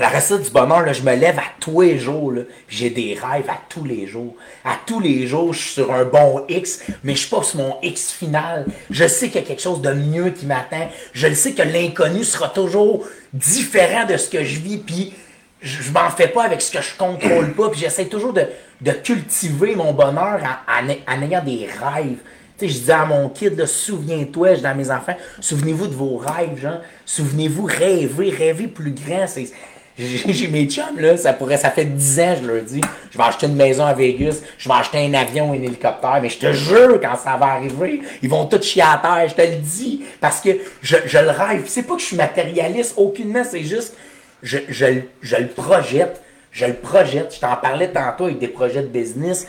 la 0.00 0.08
recette 0.08 0.42
du 0.42 0.50
bonheur, 0.50 0.80
là, 0.82 0.92
je 0.92 1.02
me 1.02 1.14
lève 1.14 1.38
à 1.38 1.44
tous 1.60 1.80
les 1.82 1.98
jours. 1.98 2.32
J'ai 2.68 2.90
des 2.90 3.14
rêves 3.14 3.48
à 3.48 3.58
tous 3.68 3.84
les 3.84 4.08
jours. 4.08 4.34
À 4.64 4.76
tous 4.84 4.98
les 4.98 5.26
jours, 5.28 5.52
je 5.52 5.60
suis 5.60 5.70
sur 5.74 5.92
un 5.92 6.04
bon 6.04 6.44
X, 6.48 6.80
mais 7.04 7.14
je 7.14 7.20
suis 7.20 7.30
pas 7.30 7.44
sur 7.44 7.58
mon 7.60 7.76
X 7.80 8.10
final. 8.10 8.66
Je 8.90 9.06
sais 9.06 9.28
qu'il 9.28 9.40
y 9.40 9.44
a 9.44 9.46
quelque 9.46 9.62
chose 9.62 9.80
de 9.80 9.92
mieux 9.92 10.30
qui 10.30 10.46
m'attend. 10.46 10.90
Je 11.12 11.28
le 11.28 11.34
sais 11.36 11.52
que 11.52 11.62
l'inconnu 11.62 12.24
sera 12.24 12.48
toujours 12.48 13.06
différent 13.32 14.04
de 14.04 14.16
ce 14.16 14.28
que 14.28 14.42
je 14.42 14.58
vis. 14.58 14.78
Puis 14.78 15.14
je, 15.62 15.92
m'en 15.92 16.10
fais 16.10 16.28
pas 16.28 16.42
avec 16.42 16.60
ce 16.60 16.72
que 16.72 16.82
je 16.82 16.96
contrôle 16.96 17.52
pas. 17.52 17.68
Puis 17.70 17.78
j'essaie 17.80 18.06
toujours 18.06 18.32
de, 18.32 18.46
de 18.80 18.90
cultiver 18.90 19.76
mon 19.76 19.92
bonheur 19.92 20.40
en, 20.68 20.88
en- 20.90 21.22
ayant 21.22 21.44
des 21.44 21.66
rêves. 21.66 22.18
Tu 22.58 22.68
sais, 22.68 22.74
je 22.74 22.78
dis 22.84 22.92
à 22.92 23.04
mon 23.04 23.28
kid, 23.28 23.64
souviens-toi, 23.64 24.54
je 24.54 24.60
dis 24.60 24.66
à 24.66 24.74
mes 24.74 24.90
enfants, 24.90 25.16
souvenez-vous 25.40 25.86
de 25.88 25.94
vos 25.94 26.16
rêves, 26.16 26.60
genre. 26.60 26.80
Souvenez-vous, 27.06 27.64
rêvez, 27.64 28.30
rêvez 28.30 28.66
plus 28.68 28.92
grand. 28.92 29.26
C'est, 29.28 29.50
j'ai, 29.98 30.48
mes 30.48 30.66
chums, 30.66 30.98
là, 30.98 31.16
ça 31.16 31.32
pourrait, 31.32 31.56
ça 31.56 31.70
fait 31.70 31.84
10 31.84 32.20
ans, 32.20 32.34
je 32.42 32.46
leur 32.46 32.62
dis, 32.62 32.80
je 33.10 33.18
vais 33.18 33.24
acheter 33.24 33.46
une 33.46 33.54
maison 33.54 33.84
à 33.84 33.94
Vegas, 33.94 34.40
je 34.58 34.68
vais 34.68 34.74
acheter 34.74 34.98
un 34.98 35.14
avion, 35.14 35.52
un 35.52 35.54
hélicoptère, 35.54 36.18
mais 36.20 36.28
je 36.28 36.38
te 36.38 36.52
jure, 36.52 37.00
quand 37.00 37.16
ça 37.16 37.36
va 37.36 37.46
arriver, 37.46 38.02
ils 38.22 38.28
vont 38.28 38.46
tous 38.46 38.62
chier 38.62 38.82
à 38.82 39.00
terre, 39.00 39.28
je 39.28 39.34
te 39.34 39.42
le 39.42 39.56
dis, 39.56 40.04
parce 40.20 40.40
que 40.40 40.50
je, 40.82 40.96
je 41.06 41.18
le 41.18 41.30
rêve. 41.30 41.62
C'est 41.66 41.84
pas 41.84 41.94
que 41.94 42.00
je 42.00 42.06
suis 42.06 42.16
matérialiste, 42.16 42.94
aucunement, 42.96 43.44
c'est 43.48 43.62
juste, 43.62 43.94
je, 44.42 44.58
je, 44.68 44.86
je 45.22 45.36
le 45.36 45.46
projette. 45.48 46.20
Je 46.54 46.66
le 46.66 46.74
projette. 46.74 47.34
Je 47.34 47.40
t'en 47.40 47.56
parlais 47.56 47.88
tantôt 47.88 48.26
avec 48.26 48.38
des 48.38 48.48
projets 48.48 48.82
de 48.82 48.86
business. 48.86 49.46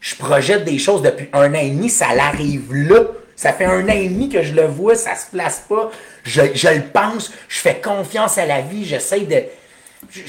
Je 0.00 0.16
projette 0.16 0.64
des 0.64 0.78
choses 0.78 1.02
depuis 1.02 1.28
un 1.32 1.50
an 1.50 1.58
et 1.58 1.70
demi, 1.70 1.90
ça 1.90 2.14
l'arrive 2.14 2.72
là. 2.72 3.00
Ça 3.36 3.52
fait 3.52 3.66
un 3.66 3.84
an 3.84 3.92
et 3.92 4.08
demi 4.08 4.28
que 4.28 4.42
je 4.42 4.54
le 4.54 4.64
vois, 4.64 4.96
ça 4.96 5.14
se 5.14 5.30
place 5.30 5.62
pas. 5.68 5.90
Je, 6.24 6.40
je 6.54 6.68
le 6.68 6.82
pense, 6.82 7.30
je 7.48 7.58
fais 7.58 7.76
confiance 7.76 8.38
à 8.38 8.46
la 8.46 8.62
vie, 8.62 8.84
j'essaie 8.84 9.20
de. 9.20 9.42
Je, 10.10 10.20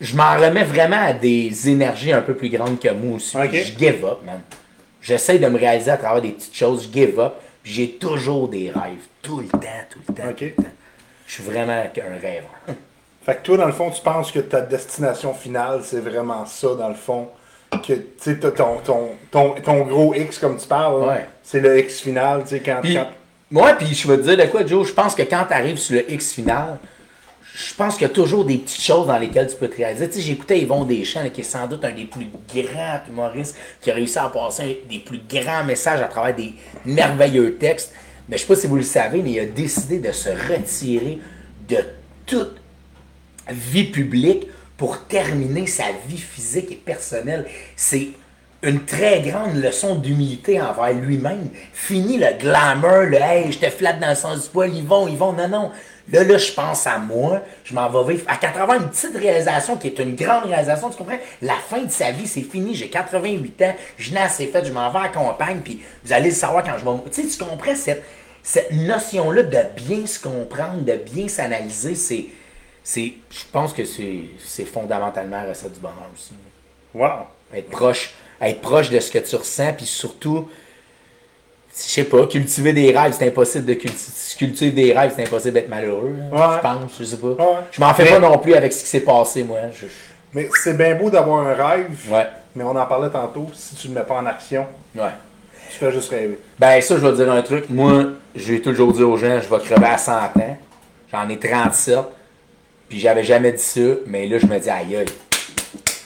je- 0.00 0.16
m'en 0.16 0.34
remets 0.36 0.64
vraiment 0.64 1.00
à 1.00 1.12
des 1.12 1.68
énergies 1.68 2.12
un 2.12 2.22
peu 2.22 2.34
plus 2.34 2.48
grandes 2.50 2.78
que 2.80 2.88
moi 2.92 3.16
aussi. 3.16 3.36
Je 3.52 3.78
give 3.78 4.04
up, 4.04 4.18
man. 4.24 4.40
J'essaie 5.02 5.38
de 5.38 5.46
me 5.48 5.58
réaliser 5.58 5.90
à 5.90 5.96
travers 5.96 6.20
des 6.22 6.30
petites 6.30 6.54
choses, 6.56 6.88
je 6.88 6.92
give 7.00 7.18
up. 7.20 7.34
puis 7.62 7.72
J'ai 7.72 7.90
toujours 7.92 8.48
des 8.48 8.70
rêves. 8.70 9.04
Tout 9.22 9.38
le 9.40 9.46
temps, 9.48 9.58
tout 9.90 9.98
le 10.08 10.14
temps. 10.14 10.28
Ok. 10.30 10.36
tout 10.36 10.44
le 10.44 10.64
temps. 10.64 10.70
Je 11.26 11.32
suis 11.34 11.42
vraiment 11.42 11.72
un 11.72 12.20
rêveur. 12.20 12.50
Fait 13.26 13.34
que 13.36 13.42
toi, 13.42 13.56
dans 13.58 13.66
le 13.66 13.72
fond, 13.72 13.90
tu 13.90 14.00
penses 14.00 14.32
que 14.32 14.38
ta 14.38 14.62
destination 14.62 15.34
finale, 15.34 15.80
c'est 15.84 16.00
vraiment 16.00 16.46
ça, 16.46 16.68
dans 16.74 16.88
le 16.88 16.94
fond? 16.94 17.28
Que, 17.86 17.92
tu 17.92 18.02
sais, 18.18 18.38
ton, 18.38 18.78
ton, 18.82 19.10
ton, 19.30 19.50
ton 19.62 19.80
gros 19.84 20.14
X, 20.14 20.38
comme 20.38 20.56
tu 20.56 20.66
parles, 20.66 21.02
Ouais. 21.06 21.26
c'est 21.42 21.60
le 21.60 21.78
X 21.80 22.00
final, 22.00 22.42
tu 22.44 22.50
sais, 22.50 22.60
quand, 22.60 22.78
Puis, 22.82 22.94
quand- 22.94 23.08
moi, 23.50 23.74
puis 23.74 23.94
je 23.94 24.08
vais 24.08 24.16
te 24.16 24.22
dire 24.22 24.38
de 24.38 24.50
quoi, 24.50 24.64
Joe, 24.64 24.88
je 24.88 24.94
pense 24.94 25.14
que 25.14 25.20
quand 25.22 25.44
tu 25.46 25.52
arrives 25.52 25.76
sur 25.76 25.96
le 25.96 26.10
X 26.10 26.32
final, 26.32 26.78
je 27.58 27.74
pense 27.74 27.94
qu'il 27.94 28.02
y 28.02 28.10
a 28.10 28.14
toujours 28.14 28.44
des 28.44 28.58
petites 28.58 28.80
choses 28.80 29.08
dans 29.08 29.18
lesquelles 29.18 29.48
tu 29.48 29.56
peux 29.56 29.66
te 29.66 29.78
réaliser. 29.78 30.08
Tu 30.08 30.20
j'écoutais 30.20 30.60
Yvon 30.60 30.84
Deschamps, 30.84 31.28
qui 31.30 31.40
est 31.40 31.44
sans 31.44 31.66
doute 31.66 31.84
un 31.84 31.90
des 31.90 32.04
plus 32.04 32.28
grands 32.54 33.00
humoristes, 33.08 33.56
qui 33.80 33.90
a 33.90 33.94
réussi 33.94 34.16
à 34.16 34.28
passer 34.28 34.84
des 34.88 35.00
plus 35.00 35.20
grands 35.28 35.64
messages 35.64 36.00
à 36.00 36.04
travers 36.04 36.36
des 36.36 36.54
merveilleux 36.84 37.56
textes. 37.56 37.92
Mais 38.28 38.36
je 38.36 38.42
sais 38.42 38.46
pas 38.46 38.54
si 38.54 38.68
vous 38.68 38.76
le 38.76 38.82
savez, 38.82 39.22
mais 39.22 39.32
il 39.32 39.40
a 39.40 39.46
décidé 39.46 39.98
de 39.98 40.12
se 40.12 40.28
retirer 40.28 41.18
de 41.68 41.78
toute 42.26 42.58
vie 43.50 43.90
publique 43.90 44.46
pour 44.76 45.06
terminer 45.06 45.66
sa 45.66 45.86
vie 46.06 46.16
physique 46.16 46.70
et 46.70 46.76
personnelle. 46.76 47.44
C'est 47.74 48.10
une 48.62 48.84
très 48.84 49.20
grande 49.22 49.56
leçon 49.56 49.96
d'humilité 49.96 50.60
envers 50.60 50.92
lui-même. 50.92 51.48
Fini 51.72 52.18
le 52.18 52.38
glamour, 52.38 53.02
le 53.02 53.16
hey, 53.16 53.50
je 53.50 53.58
te 53.58 53.68
flatte 53.68 53.98
dans 53.98 54.10
le 54.10 54.14
sens 54.14 54.44
du 54.44 54.48
poil, 54.48 54.72
ils 54.72 54.84
vont. 54.84 55.32
Non, 55.32 55.48
non. 55.48 55.72
Là, 56.10 56.24
là, 56.24 56.38
je 56.38 56.52
pense 56.52 56.86
à 56.86 56.98
moi, 56.98 57.42
je 57.64 57.74
m'en 57.74 57.88
vais 57.88 58.14
vivre. 58.14 58.24
À 58.28 58.36
80, 58.36 58.78
une 58.78 58.88
petite 58.88 59.16
réalisation 59.16 59.76
qui 59.76 59.88
est 59.88 59.98
une 59.98 60.14
grande 60.14 60.44
réalisation, 60.44 60.88
tu 60.88 60.96
comprends? 60.96 61.18
La 61.42 61.56
fin 61.56 61.82
de 61.82 61.90
sa 61.90 62.12
vie, 62.12 62.26
c'est 62.26 62.42
fini. 62.42 62.74
J'ai 62.74 62.88
88 62.88 63.62
ans, 63.62 63.76
je 63.98 64.12
n'ai 64.12 64.20
assez 64.20 64.46
fait, 64.46 64.64
je 64.64 64.72
m'en 64.72 64.90
vais 64.90 65.00
à 65.00 65.08
campagne, 65.08 65.60
puis 65.62 65.82
vous 66.04 66.12
allez 66.12 66.30
le 66.30 66.34
savoir 66.34 66.64
quand 66.64 66.78
je 66.78 66.84
vais. 66.84 67.10
Tu 67.10 67.22
sais, 67.22 67.38
tu 67.38 67.44
comprends 67.44 67.74
cette, 67.74 68.02
cette 68.42 68.72
notion-là 68.72 69.42
de 69.42 69.58
bien 69.76 70.06
se 70.06 70.18
comprendre, 70.18 70.82
de 70.82 70.94
bien 70.94 71.28
s'analyser, 71.28 71.94
c'est. 71.94 72.26
c'est 72.82 73.12
je 73.30 73.44
pense 73.52 73.74
que 73.74 73.84
c'est 73.84 74.20
c'est 74.42 74.64
fondamentalement 74.64 75.42
la 75.42 75.50
recette 75.50 75.74
du 75.74 75.80
bonheur 75.80 76.08
aussi. 76.14 76.32
Wow. 76.94 77.26
Être 77.54 77.70
proche, 77.70 78.14
être 78.40 78.60
proche 78.60 78.88
de 78.88 78.98
ce 78.98 79.10
que 79.10 79.18
tu 79.18 79.36
ressens, 79.36 79.74
puis 79.74 79.86
surtout, 79.86 80.48
je 81.86 81.90
sais 81.90 82.04
pas, 82.04 82.26
cultiver 82.26 82.72
des 82.72 82.90
rêves, 82.96 83.14
c'est 83.18 83.26
impossible 83.28 83.64
de 83.66 83.74
culti- 83.74 84.36
cultiver 84.36 84.70
des 84.70 84.92
rêves, 84.92 85.12
c'est 85.16 85.22
impossible 85.26 85.54
d'être 85.54 85.68
malheureux. 85.68 86.14
hein, 86.32 86.36
Ouais. 86.36 86.56
Je 86.56 86.60
pense, 86.62 86.92
je 86.98 87.04
sais 87.04 87.16
pas. 87.16 87.28
Ouais. 87.28 87.44
Je 87.72 87.80
m'en 87.80 87.94
fais 87.94 88.04
Mais- 88.04 88.10
pas 88.10 88.18
non 88.18 88.38
plus 88.38 88.54
avec 88.54 88.72
ce 88.72 88.80
qui 88.80 88.86
s'est 88.88 89.00
passé, 89.00 89.42
moi. 89.44 89.58
Je- 89.74 89.86
Mais 90.34 90.48
c'est 90.62 90.76
bien 90.76 90.94
beau 90.94 91.08
d'avoir 91.10 91.46
un 91.46 91.54
rêve, 91.54 91.90
Ouais. 92.10 92.26
mais 92.54 92.64
on 92.64 92.76
en 92.76 92.86
parlait 92.86 93.10
tantôt, 93.10 93.46
si 93.54 93.74
tu 93.76 93.88
ne 93.88 93.94
le 93.94 94.00
mets 94.00 94.06
pas 94.06 94.14
en 94.16 94.26
action, 94.26 94.66
Ouais. 94.94 95.04
tu 95.70 95.78
fais 95.78 95.90
juste 95.92 96.10
rêver. 96.10 96.38
Ben 96.58 96.80
ça, 96.82 96.96
je 96.96 97.00
vais 97.00 97.10
te 97.12 97.16
dire 97.16 97.30
un 97.32 97.42
truc. 97.42 97.64
Moi, 97.70 98.04
je 98.34 98.52
vais 98.52 98.60
toujours 98.60 98.92
dire 98.92 99.08
aux 99.08 99.16
gens, 99.16 99.40
je 99.40 99.48
vais 99.48 99.60
crever 99.64 99.86
à 99.86 99.96
100 99.98 100.12
ans. 100.36 100.58
J'en 101.12 101.28
ai 101.28 101.38
37. 101.38 101.98
Puis 102.88 102.98
j'avais 103.00 103.22
jamais 103.24 103.52
dit 103.52 103.62
ça, 103.62 103.80
mais 104.06 104.26
là, 104.26 104.38
je 104.38 104.46
me 104.46 104.58
dis, 104.58 104.68
aïe 104.70 104.96
aïe. 104.96 105.04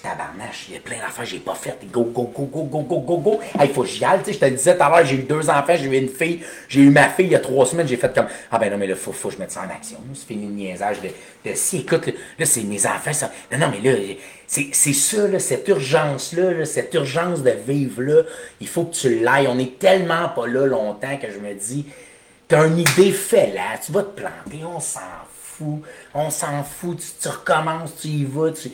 Tabarnache, 0.02 0.66
il 0.68 0.74
y 0.74 0.76
a 0.76 0.80
plein 0.80 0.98
d'affaires 0.98 1.24
que 1.24 1.30
j'ai 1.30 1.38
pas 1.38 1.54
faites. 1.54 1.78
Go, 1.90 2.04
go, 2.04 2.24
go, 2.34 2.44
go, 2.44 2.64
go, 2.64 2.80
go, 2.82 3.00
go, 3.00 3.16
go. 3.18 3.40
Hey, 3.58 3.68
faut 3.72 3.82
que 3.82 3.88
j'y 3.88 4.04
aille, 4.04 4.18
tu 4.18 4.26
sais. 4.26 4.32
Je 4.32 4.38
te 4.38 4.44
le 4.44 4.50
disais 4.52 4.76
tout 4.76 4.82
à 4.82 4.88
l'heure, 4.88 5.06
j'ai 5.06 5.16
eu 5.16 5.22
deux 5.22 5.48
enfants, 5.48 5.74
j'ai 5.76 5.86
eu 5.86 5.96
une 5.96 6.08
fille, 6.08 6.42
j'ai 6.68 6.80
eu 6.80 6.90
ma 6.90 7.08
fille 7.08 7.26
il 7.26 7.32
y 7.32 7.36
a 7.36 7.40
trois 7.40 7.66
semaines, 7.66 7.86
j'ai 7.86 7.96
fait 7.96 8.12
comme, 8.14 8.26
ah 8.50 8.58
ben 8.58 8.70
non, 8.70 8.78
mais 8.78 8.86
là, 8.86 8.96
faut, 8.96 9.12
faut 9.12 9.28
que 9.28 9.34
je 9.34 9.38
mette 9.40 9.52
ça 9.52 9.60
en 9.60 9.74
action. 9.74 9.98
C'est 10.14 10.26
fini 10.26 10.46
le 10.46 10.52
niaisage 10.52 11.00
de, 11.00 11.08
de 11.08 11.54
si, 11.54 11.78
écoute, 11.78 12.06
là, 12.06 12.12
là, 12.38 12.46
c'est 12.46 12.62
mes 12.62 12.86
enfants, 12.86 13.12
ça. 13.12 13.30
Non, 13.52 13.58
non, 13.58 13.72
mais 13.72 13.90
là, 13.90 13.98
c'est 14.46 14.92
ça, 14.92 15.28
là, 15.28 15.38
cette 15.38 15.68
urgence-là, 15.68 16.52
là, 16.52 16.64
cette 16.64 16.92
urgence 16.94 17.42
de 17.42 17.54
vivre-là, 17.66 18.22
il 18.60 18.68
faut 18.68 18.84
que 18.84 18.94
tu 18.94 19.20
l'ailles. 19.20 19.46
On 19.48 19.58
est 19.58 19.78
tellement 19.78 20.28
pas 20.28 20.46
là 20.46 20.66
longtemps 20.66 21.16
que 21.16 21.30
je 21.30 21.38
me 21.38 21.54
dis, 21.54 21.86
t'as 22.48 22.66
une 22.66 22.78
idée, 22.78 23.12
fais-la, 23.12 23.78
tu 23.78 23.92
vas 23.92 24.02
te 24.02 24.20
planter, 24.20 24.64
on 24.64 24.80
s'en 24.80 25.00
fout, 25.40 25.82
on 26.12 26.28
s'en 26.30 26.64
fout, 26.64 26.98
tu, 26.98 27.06
tu 27.20 27.28
recommences, 27.28 27.96
tu 28.00 28.08
y 28.08 28.24
vas, 28.24 28.50
tu... 28.50 28.70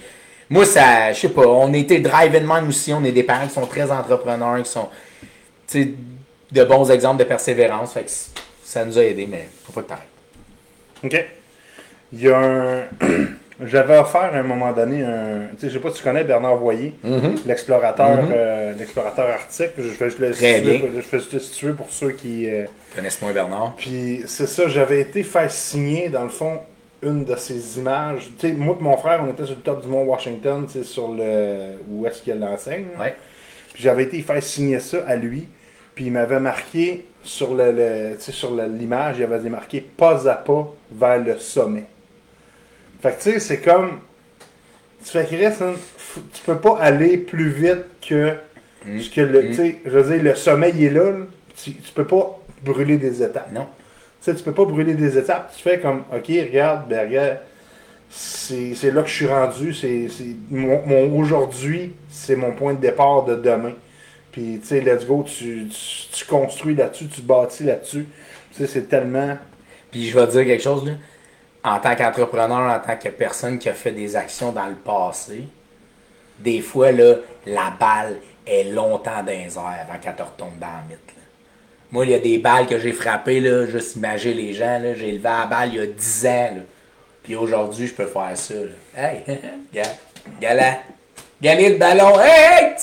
Moi, 0.51 0.65
ça, 0.65 1.13
je 1.13 1.21
sais 1.21 1.29
pas, 1.29 1.47
on 1.47 1.73
était 1.75 2.01
drive 2.01 2.35
and 2.37 2.47
mind 2.55 2.69
aussi, 2.69 2.93
on 2.93 3.05
est 3.05 3.13
des 3.13 3.23
parents 3.23 3.47
qui 3.47 3.55
sont 3.55 3.67
très 3.67 3.91
entrepreneurs, 3.91 4.63
qui 4.63 4.71
sont, 4.71 4.89
tu 5.67 5.83
sais, 5.83 5.89
de 6.51 6.65
bons 6.65 6.91
exemples 6.91 7.19
de 7.19 7.25
persévérance, 7.25 7.93
fait 7.93 8.05
que 8.05 8.11
ça 8.65 8.85
nous 8.85 8.99
a 8.99 9.03
aidés, 9.05 9.27
mais 9.31 9.47
faut 9.65 9.73
pas 9.73 9.83
que 9.83 9.89
t'arrêtes. 9.89 10.05
OK. 11.05 11.27
Il 12.13 12.21
y 12.23 12.29
a 12.31 12.39
un. 12.39 12.83
J'avais 13.67 13.99
offert 13.99 14.21
à 14.33 14.37
un 14.39 14.43
moment 14.45 14.73
donné 14.73 15.03
un. 15.03 15.49
Tu 15.59 15.63
sais, 15.63 15.69
je 15.69 15.75
sais 15.75 15.79
pas 15.81 15.91
si 15.91 15.97
tu 15.99 16.05
connais 16.05 16.23
Bernard 16.25 16.57
Voyer, 16.57 16.95
l'explorateur 17.45 18.21
euh, 18.31 18.73
l'explorateur 18.79 19.29
arctique. 19.29 19.71
Je 19.77 19.83
vais 19.83 20.05
juste 20.07 20.19
le 20.21 20.31
Mm-hmm. 20.31 20.35
Très 20.37 20.55
situer, 20.59 20.79
bien. 20.79 20.89
je 20.95 20.97
vais 21.01 21.19
juste 21.19 21.33
le 21.33 21.41
situer 21.41 21.73
pour 21.73 21.91
ceux 21.91 22.13
qui. 22.13 22.49
euh, 22.49 22.67
Connaisse-moi 22.95 23.33
Bernard. 23.33 23.75
Puis 23.77 24.23
c'est 24.27 24.47
ça, 24.47 24.69
j'avais 24.69 25.01
été 25.01 25.23
faire 25.25 25.51
signer, 25.51 26.09
dans 26.09 26.23
le 26.23 26.29
fond, 26.29 26.61
une 27.03 27.25
de 27.25 27.37
ces 27.37 27.79
images. 27.79 28.29
Tu 28.39 28.49
sais, 28.49 28.53
moi 28.55 28.77
et 28.79 28.83
mon 28.83 28.97
frère, 28.97 29.23
on 29.27 29.31
était 29.31 29.45
sur 29.47 29.55
le 29.57 29.63
top 29.63 29.83
du 29.83 29.89
mont 29.89 30.05
Washington, 30.05 30.67
sur 30.83 31.13
le. 31.15 31.75
où 31.89 32.07
est-ce 32.07 32.23
qu'il 32.23 32.35
y 32.35 32.37
a 32.37 32.41
l'enseigne. 32.41 32.87
Ouais. 32.99 33.15
Puis 33.73 33.83
j'avais 33.83 34.05
été 34.05 34.21
faire 34.23 34.43
signer 34.43 34.81
ça 34.81 34.99
à 35.07 35.17
lui. 35.17 35.47
Puis 35.95 36.07
il 36.07 36.13
m'avait 36.13 36.41
marqué 36.41 37.07
sur 37.23 37.55
le, 37.55 37.73
le- 37.73 38.17
tu 38.17 38.23
sais, 38.23 38.33
sur 38.33 38.55
l'image, 38.55 39.17
il 39.19 39.25
avait 39.25 39.49
marqué 39.51 39.81
pas 39.81 40.29
à 40.29 40.35
pas 40.35 40.73
vers 40.93 41.19
le 41.23 41.39
sommet. 41.39 41.85
Fait 43.03 43.11
que 43.17 43.23
tu 43.23 43.33
sais, 43.33 43.41
c'est 43.41 43.61
comme. 43.61 44.01
Tu 45.05 45.11
fais 45.13 45.25
Chris, 45.25 45.47
hein, 45.47 45.75
tu 46.33 46.43
peux 46.45 46.59
pas 46.59 46.79
aller 46.81 47.19
plus 47.19 47.51
vite 47.51 47.85
que. 48.07 48.35
Mm. 48.85 49.01
ce 49.01 49.11
que 49.11 49.21
le, 49.21 49.43
Mm. 49.43 49.47
tu 49.49 49.55
sais, 49.55 49.77
je 49.85 49.91
veux 49.91 50.13
dire, 50.15 50.23
le 50.23 50.35
sommet 50.35 50.71
il 50.71 50.85
est 50.85 50.91
là. 50.91 51.11
là. 51.11 51.19
Tu, 51.57 51.73
tu 51.75 51.93
peux 51.93 52.07
pas 52.07 52.39
brûler 52.65 52.97
des 52.97 53.23
étapes. 53.23 53.53
Non. 53.53 53.67
Tu 54.21 54.25
sais, 54.31 54.35
tu 54.35 54.43
peux 54.43 54.53
pas 54.53 54.65
brûler 54.65 54.95
des 54.95 55.17
étapes. 55.17 55.53
Tu 55.57 55.63
fais 55.63 55.79
comme, 55.79 56.05
OK, 56.13 56.27
regarde, 56.29 56.89
ben 56.89 57.07
regarde, 57.09 57.39
c'est 58.11 58.91
là 58.91 59.03
que 59.03 59.09
je 59.09 59.15
suis 59.15 59.27
rendu. 59.27 59.75
C'est 59.75 60.09
mon, 60.51 60.85
mon 60.87 61.19
aujourd'hui, 61.19 61.95
c'est 62.11 62.37
mon 62.37 62.53
point 62.53 62.75
de 62.75 62.81
départ 62.81 63.25
de 63.25 63.37
demain. 63.37 63.75
Puis, 64.33 64.59
tu 64.61 64.67
sais, 64.67 64.81
let's 64.81 65.07
go, 65.07 65.25
tu, 65.27 65.69
tu, 65.69 66.09
tu 66.13 66.25
construis 66.27 66.75
là-dessus, 66.75 67.07
tu 67.09 67.23
bâtis 67.23 67.65
là-dessus. 67.65 68.07
Tu 68.53 68.59
sais, 68.59 68.67
c'est 68.67 68.89
tellement. 68.89 69.37
Puis 69.91 70.09
je 70.09 70.19
vais 70.19 70.27
te 70.27 70.33
dire 70.33 70.45
quelque 70.45 70.63
chose, 70.63 70.87
là. 70.87 70.93
En 71.65 71.81
tant 71.81 71.97
qu'entrepreneur, 71.97 72.71
en 72.73 72.79
tant 72.79 72.97
que 72.97 73.09
personne 73.09 73.59
qui 73.59 73.69
a 73.69 73.75
fait 73.75 73.91
des 73.91 74.17
actions 74.17 74.53
dans 74.53 74.67
le 74.67 74.77
passé, 74.77 75.45
des 76.39 76.61
fois, 76.61 76.93
là, 76.93 77.17
la 77.47 77.73
balle 77.79 78.19
est 78.47 78.65
longtemps 78.65 79.23
dans 79.23 79.27
les 79.27 79.57
airs 79.57 79.87
avant 79.89 79.99
qu'elle 80.01 80.15
te 80.15 80.23
retombe 80.23 80.59
dans 80.59 80.67
la 80.67 80.83
mythe. 80.89 81.18
Moi, 81.91 82.05
il 82.05 82.11
y 82.11 82.15
a 82.15 82.19
des 82.19 82.39
balles 82.39 82.67
que 82.67 82.79
j'ai 82.79 82.93
frappées, 82.93 83.41
là, 83.41 83.67
juste 83.67 83.97
imaginer 83.97 84.35
les 84.35 84.53
gens, 84.55 84.79
là, 84.79 84.95
j'ai 84.95 85.13
levé 85.13 85.23
la 85.23 85.47
balle 85.47 85.71
il 85.73 85.75
y 85.77 85.81
a 85.81 85.87
10 85.87 86.27
ans, 86.27 86.51
là. 86.57 86.63
Puis 87.23 87.35
aujourd'hui, 87.37 87.87
je 87.87 87.95
peux 87.95 88.07
faire 88.07 88.33
ça, 88.37 88.55
là. 88.55 89.03
Hey, 89.11 89.23
gars, 89.73 89.83
gala, 90.41 90.79
gagner 91.41 91.71
le 91.71 91.77
ballon, 91.79 92.19
hey, 92.21 92.65
hey, 92.65 92.75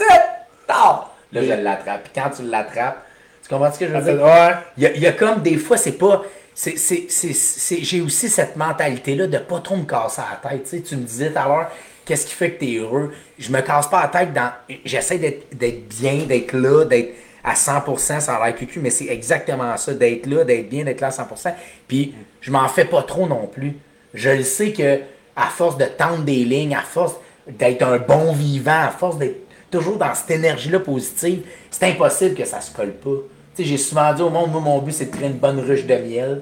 tard. 0.68 1.12
Là, 1.32 1.42
je 1.44 1.52
l'attrape. 1.62 2.04
Puis 2.04 2.12
quand 2.22 2.30
tu 2.30 2.44
l'attrapes, 2.44 3.06
tu 3.44 3.50
comprends 3.50 3.72
ce 3.72 3.80
que 3.80 3.88
je 3.88 3.92
veux 3.92 4.02
dire? 4.14 4.24
Ouais. 4.24 4.52
Il 4.78 4.84
y, 4.84 4.86
a, 4.88 4.92
il 4.94 5.02
y 5.02 5.08
a 5.08 5.12
comme 5.12 5.42
des 5.42 5.58
fois, 5.58 5.78
c'est 5.78 5.92
pas. 5.98 6.24
c'est 6.54 6.78
c'est- 6.78 7.08
c'est- 7.10 7.34
c'est- 7.34 7.84
J'ai 7.84 8.00
aussi 8.02 8.30
cette 8.30 8.56
mentalité-là 8.56 9.28
de 9.28 9.38
pas 9.40 9.60
trop 9.60 9.76
me 9.76 9.84
casser 9.84 10.22
la 10.22 10.50
tête. 10.50 10.64
Tu, 10.64 10.70
sais, 10.78 10.82
tu 10.82 10.96
me 10.96 11.04
disais 11.04 11.32
tout 11.32 11.38
à 11.40 11.44
l'heure, 11.46 11.72
qu'est-ce 12.06 12.26
qui 12.26 12.34
fait 12.34 12.52
que 12.52 12.60
tu 12.64 12.74
es 12.74 12.78
heureux? 12.78 13.14
Je 13.38 13.52
me 13.52 13.60
casse 13.62 13.88
pas 13.88 14.04
la 14.04 14.08
tête 14.08 14.34
dans. 14.34 14.52
J'essaie 14.86 15.18
d'être 15.18 15.54
d'être 15.58 15.86
bien, 15.90 16.20
d'être 16.26 16.54
là, 16.54 16.86
d'être 16.86 17.10
à 17.46 17.54
100%, 17.54 18.20
ça 18.20 18.36
a 18.36 18.46
l'air 18.46 18.56
cucu, 18.56 18.80
mais 18.80 18.90
c'est 18.90 19.06
exactement 19.06 19.78
ça, 19.78 19.94
d'être 19.94 20.26
là, 20.26 20.44
d'être 20.44 20.68
bien, 20.68 20.84
d'être 20.84 21.00
là 21.00 21.08
à 21.08 21.12
100%. 21.12 21.54
Puis 21.88 22.16
je 22.42 22.52
m'en 22.52 22.68
fais 22.68 22.86
pas 22.86 23.04
trop 23.04 23.28
non 23.28 23.46
plus. 23.48 23.78
Je 24.16 24.32
le 24.32 24.44
sais 24.44 24.72
que 24.72 25.02
à 25.36 25.48
force 25.48 25.78
de 25.78 25.86
tendre 25.86 26.24
des 26.24 26.44
lignes, 26.44 26.76
à 26.76 26.82
force 26.82 27.16
d'être 27.48 27.84
un 27.84 28.00
bon 28.00 28.34
vivant, 28.34 28.82
à 28.88 28.90
force 28.90 29.20
d'être 29.20 29.46
toujours 29.70 29.98
dans 29.98 30.14
cette 30.16 30.32
énergie-là 30.32 30.80
positive, 30.80 31.44
c'est 31.70 31.86
impossible 31.86 32.36
que 32.36 32.46
ça 32.46 32.62
se 32.62 32.74
colle 32.76 32.94
pas. 32.94 33.10
Tu 33.56 33.64
sais, 33.64 33.70
j'ai 33.70 33.78
souvent 33.78 34.12
dit 34.14 34.22
au 34.24 34.30
monde, 34.30 34.52
moi, 34.52 34.62
mon 34.62 34.80
but, 34.80 34.94
c'est 34.94 35.06
de 35.06 35.16
créer 35.16 35.28
une 35.28 35.38
bonne 35.38 35.60
ruche 35.60 35.86
de 35.86 35.96
miel. 35.96 36.42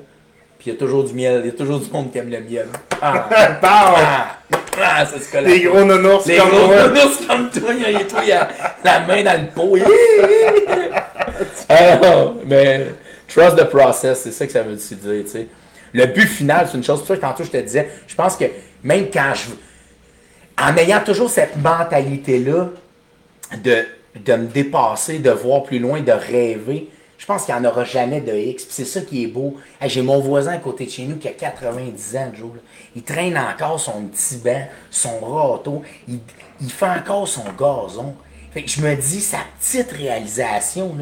Puis 0.58 0.70
il 0.70 0.74
y 0.74 0.76
a 0.78 0.80
toujours 0.80 1.04
du 1.04 1.14
miel, 1.14 1.42
il 1.44 1.48
y 1.48 1.50
a 1.50 1.58
toujours 1.58 1.80
du 1.80 1.92
monde 1.92 2.12
qui 2.12 2.18
aime 2.18 2.30
le 2.30 2.40
miel. 2.40 2.68
Ah, 3.02 3.28
ah, 3.64 4.38
ah, 4.82 5.06
ça 5.06 5.20
se 5.20 5.32
colle. 5.32 5.46
à 5.46 5.50
Les 5.50 5.62
gros 5.62 5.84
nounours 5.84 6.26
Les 6.26 6.38
comme 6.38 6.50
gros 6.50 6.68
moi. 6.68 6.88
nounours 6.88 7.18
comme 7.28 7.50
toi, 7.50 7.74
il 7.74 7.92
y 7.92 7.96
a, 7.96 8.00
toi, 8.06 8.20
il 8.24 8.30
y 8.30 8.32
a 8.32 8.50
la 8.84 9.00
main 9.02 9.24
dans 9.24 9.42
le 9.42 9.48
pot. 9.48 9.78
Ah, 11.70 12.00
mais 12.46 12.88
trust 13.28 13.58
the 13.58 13.64
process, 13.66 14.22
c'est 14.22 14.32
ça 14.32 14.46
que 14.46 14.52
ça 14.52 14.62
veut 14.64 14.76
dire, 14.76 14.98
tu 15.24 15.28
sais. 15.28 15.48
Le 15.94 16.06
but 16.08 16.28
final, 16.28 16.68
c'est 16.70 16.78
une 16.78 16.84
chose. 16.84 17.00
C'est 17.00 17.06
pour 17.06 17.08
ça 17.08 17.16
que 17.16 17.22
tantôt, 17.22 17.44
je 17.44 17.50
te 17.52 17.58
disais, 17.58 17.90
je 18.08 18.16
pense 18.16 18.36
que 18.36 18.46
même 18.84 19.08
quand 19.12 19.34
je... 19.34 19.52
En 20.64 20.76
ayant 20.78 21.00
toujours 21.04 21.30
cette 21.30 21.56
mentalité-là 21.58 22.70
de, 23.64 23.86
de 24.20 24.34
me 24.36 24.46
dépasser, 24.48 25.20
de 25.20 25.32
voir 25.32 25.64
plus 25.64 25.80
loin, 25.80 26.02
de 26.02 26.12
rêver, 26.12 26.90
je 27.18 27.26
pense 27.26 27.46
qu'il 27.46 27.56
n'y 27.56 27.62
en 27.62 27.70
aura 27.70 27.86
jamais 27.86 28.22
de 28.22 28.34
X. 28.34 28.66
C'est 28.70 28.86
ça 28.86 29.02
qui 29.02 29.24
est 29.24 29.28
beau. 29.28 29.56
J'ai 29.86 30.02
mon 30.02 30.20
voisin 30.20 30.54
à 30.54 30.58
côté 30.58 30.86
de 30.86 30.90
chez 30.90 31.06
nous 31.06 31.18
qui 31.18 31.28
a 31.28 31.32
90 31.32 32.18
ans, 32.18 32.32
Joe. 32.34 32.56
là. 32.56 32.62
Il 32.96 33.04
traîne 33.04 33.38
encore 33.38 33.80
son 33.80 34.04
petit 34.08 34.38
banc, 34.38 34.68
son 34.92 35.20
râteau. 35.20 35.84
Il, 36.08 36.20
fait 36.70 36.86
encore 36.86 37.28
son 37.28 37.46
gazon. 37.58 38.16
Fait 38.54 38.64
que 38.64 38.70
je 38.70 38.82
me 38.82 38.96
dis, 38.96 39.22
sa 39.22 39.40
petite 39.60 39.92
réalisation, 39.92 40.98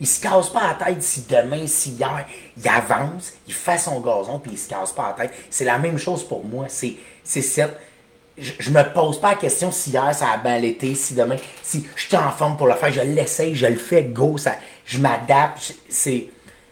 il 0.00 0.06
se 0.06 0.20
casse 0.20 0.48
pas 0.48 0.76
la 0.78 0.86
tête 0.86 1.02
si 1.02 1.22
demain, 1.28 1.66
si 1.66 1.90
hier, 1.90 2.24
il 2.56 2.68
avance, 2.68 3.32
il 3.46 3.54
fait 3.54 3.78
son 3.78 4.00
gazon, 4.00 4.38
puis 4.38 4.52
il 4.52 4.58
se 4.58 4.68
casse 4.68 4.92
pas 4.92 5.14
la 5.16 5.24
tête. 5.24 5.34
C'est 5.50 5.64
la 5.64 5.78
même 5.78 5.98
chose 5.98 6.26
pour 6.26 6.44
moi. 6.44 6.66
C'est 6.68 6.96
cette 7.24 7.76
je, 8.36 8.52
je 8.58 8.70
me 8.70 8.82
pose 8.92 9.20
pas 9.20 9.30
la 9.30 9.36
question 9.36 9.70
si 9.70 9.90
hier 9.90 10.14
ça 10.14 10.30
a 10.30 10.38
bien 10.38 10.60
été, 10.62 10.94
si 10.94 11.14
demain, 11.14 11.36
si 11.62 11.86
je 11.94 12.02
suis 12.02 12.16
en 12.16 12.30
forme 12.30 12.56
pour 12.56 12.66
le 12.66 12.74
faire, 12.74 12.92
je 12.92 13.00
l'essaye, 13.00 13.54
je 13.54 13.66
le 13.66 13.76
fais, 13.76 14.02
go, 14.04 14.36
ça, 14.38 14.56
je 14.84 14.98
m'adapte. 14.98 15.66
je- 15.68 15.72
C'est, 15.88 16.26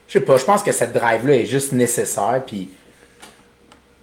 je 0.08 0.12
sais 0.14 0.20
pas, 0.24 0.36
je 0.36 0.44
pense 0.44 0.62
que 0.62 0.72
cette 0.72 0.92
drive-là 0.92 1.34
est 1.36 1.46
juste 1.46 1.72
nécessaire, 1.72 2.42
puis 2.46 2.68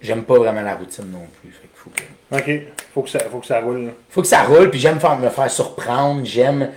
j'aime 0.00 0.22
pas 0.24 0.38
vraiment 0.38 0.62
la 0.62 0.74
routine 0.74 1.10
non 1.10 1.26
plus. 1.40 1.50
Fait 1.52 1.68
faut 1.74 1.90
que, 1.90 2.02
OK. 2.36 2.62
Faut 2.94 3.02
que 3.02 3.08
ça, 3.10 3.20
faut 3.30 3.38
que 3.38 3.46
ça 3.46 3.60
roule. 3.60 3.84
là. 3.86 3.90
faut 4.10 4.22
que 4.22 4.26
ça 4.28 4.42
roule, 4.42 4.70
puis 4.70 4.80
j'aime 4.80 4.96
me 4.96 5.28
faire 5.30 5.50
surprendre, 5.50 6.24
j'aime. 6.24 6.70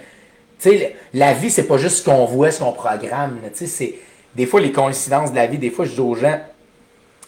Tu 0.60 0.70
sais, 0.70 0.96
la 1.14 1.34
vie, 1.34 1.50
c'est 1.52 1.68
pas 1.68 1.78
juste 1.78 1.98
ce 1.98 2.04
qu'on 2.06 2.26
voit, 2.26 2.52
ce 2.52 2.60
qu'on 2.60 2.72
programme. 2.72 3.40
Tu 3.52 3.60
sais, 3.60 3.68
c'est. 3.68 3.96
Des 4.36 4.46
fois, 4.46 4.62
les 4.62 4.72
coïncidences 4.72 5.32
de 5.32 5.36
la 5.36 5.46
vie, 5.48 5.58
des 5.58 5.70
fois, 5.70 5.86
je 5.86 5.92
dis 5.92 6.00
aux 6.00 6.16
gens, 6.16 6.40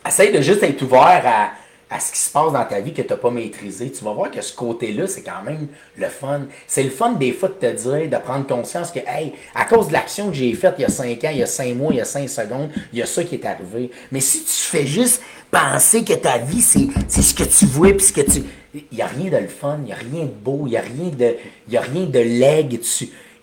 essaye 0.07 0.31
de 0.31 0.41
juste 0.41 0.63
être 0.63 0.81
ouvert 0.81 1.21
à, 1.25 1.51
à 1.95 1.99
ce 1.99 2.11
qui 2.11 2.19
se 2.19 2.29
passe 2.29 2.51
dans 2.51 2.65
ta 2.65 2.81
vie 2.81 2.93
que 2.93 3.01
tu 3.01 3.07
n'as 3.07 3.15
pas 3.15 3.31
maîtrisé. 3.31 3.89
Tu 3.89 4.03
vas 4.03 4.11
voir 4.11 4.29
que 4.29 4.41
ce 4.41 4.53
côté-là, 4.53 5.07
c'est 5.07 5.21
quand 5.21 5.41
même 5.45 5.67
le 5.97 6.07
fun. 6.07 6.41
C'est 6.67 6.83
le 6.83 6.89
fun 6.89 7.13
des 7.13 7.31
fois 7.31 7.49
de 7.49 7.53
te 7.53 7.73
dire, 7.73 8.09
de 8.09 8.23
prendre 8.23 8.45
conscience 8.45 8.91
que, 8.91 8.99
hey, 8.99 9.33
à 9.53 9.63
cause 9.63 9.87
de 9.87 9.93
l'action 9.93 10.29
que 10.29 10.35
j'ai 10.35 10.53
faite 10.53 10.75
il 10.77 10.81
y 10.81 10.85
a 10.85 10.89
5 10.89 11.23
ans, 11.23 11.29
il 11.31 11.37
y 11.37 11.43
a 11.43 11.47
5 11.47 11.73
mois, 11.75 11.93
il 11.93 11.97
y 11.97 12.01
a 12.01 12.05
5 12.05 12.27
secondes, 12.27 12.69
il 12.91 12.99
y 12.99 13.01
a 13.01 13.05
ça 13.05 13.23
qui 13.23 13.35
est 13.35 13.45
arrivé. 13.45 13.91
Mais 14.11 14.19
si 14.19 14.43
tu 14.43 14.51
fais 14.51 14.85
juste 14.85 15.21
penser 15.49 16.03
que 16.03 16.13
ta 16.13 16.37
vie, 16.37 16.61
c'est 16.61 17.21
ce 17.21 17.33
que 17.33 17.43
tu 17.43 17.65
vois, 17.65 17.93
puis 17.93 18.05
ce 18.05 18.13
que 18.13 18.21
tu. 18.21 18.43
Il 18.73 18.83
n'y 18.91 19.01
a 19.01 19.07
rien 19.07 19.31
de 19.31 19.37
le 19.37 19.47
fun, 19.47 19.77
il 19.79 19.85
n'y 19.85 19.93
a 19.93 19.95
rien 19.95 20.25
de 20.25 20.33
beau, 20.43 20.63
il 20.65 20.71
n'y 20.71 20.77
a 20.77 20.81
rien 20.81 21.09
de. 21.17 21.35
Y 21.69 21.77
a 21.77 21.81
rien 21.81 22.05
de 22.05 22.19
leg. 22.19 22.79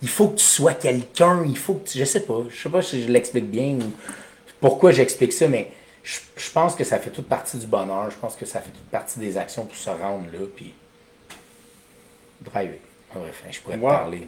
Il 0.03 0.09
faut 0.09 0.29
que 0.29 0.37
tu 0.37 0.45
sois 0.45 0.75
quelqu'un, 0.75 1.43
il 1.47 1.57
faut 1.57 1.75
que 1.75 1.89
tu. 1.89 1.99
Je 1.99 2.05
sais 2.05 2.21
pas, 2.21 2.43
je 2.51 2.63
sais 2.63 2.69
pas 2.69 2.83
si 2.83 3.03
je 3.03 3.09
l'explique 3.09 3.51
bien 3.51 3.77
ou 3.77 3.93
pourquoi 4.61 4.93
j'explique 4.93 5.33
ça, 5.33 5.49
mais 5.49 5.71
je, 6.03 6.19
je 6.37 6.51
pense 6.51 6.75
que 6.75 6.85
ça 6.85 6.99
fait 6.99 7.11
toute 7.11 7.29
partie 7.29 7.59
du 7.59 7.67
bonheur. 7.67 8.11
Je 8.11 8.17
pense 8.17 8.37
que 8.37 8.47
ça 8.47 8.61
fait 8.61 8.71
toute 8.71 8.89
partie 8.91 9.19
des 9.19 9.37
actions 9.39 9.65
pour 9.67 9.77
se 9.77 9.91
rendre 9.91 10.25
là, 10.33 10.41
puis 10.55 10.75
driver. 12.41 12.79
Enfin, 13.11 13.21
je 13.51 13.61
pourrais 13.61 13.77
te 13.77 13.81
parler. 13.89 14.27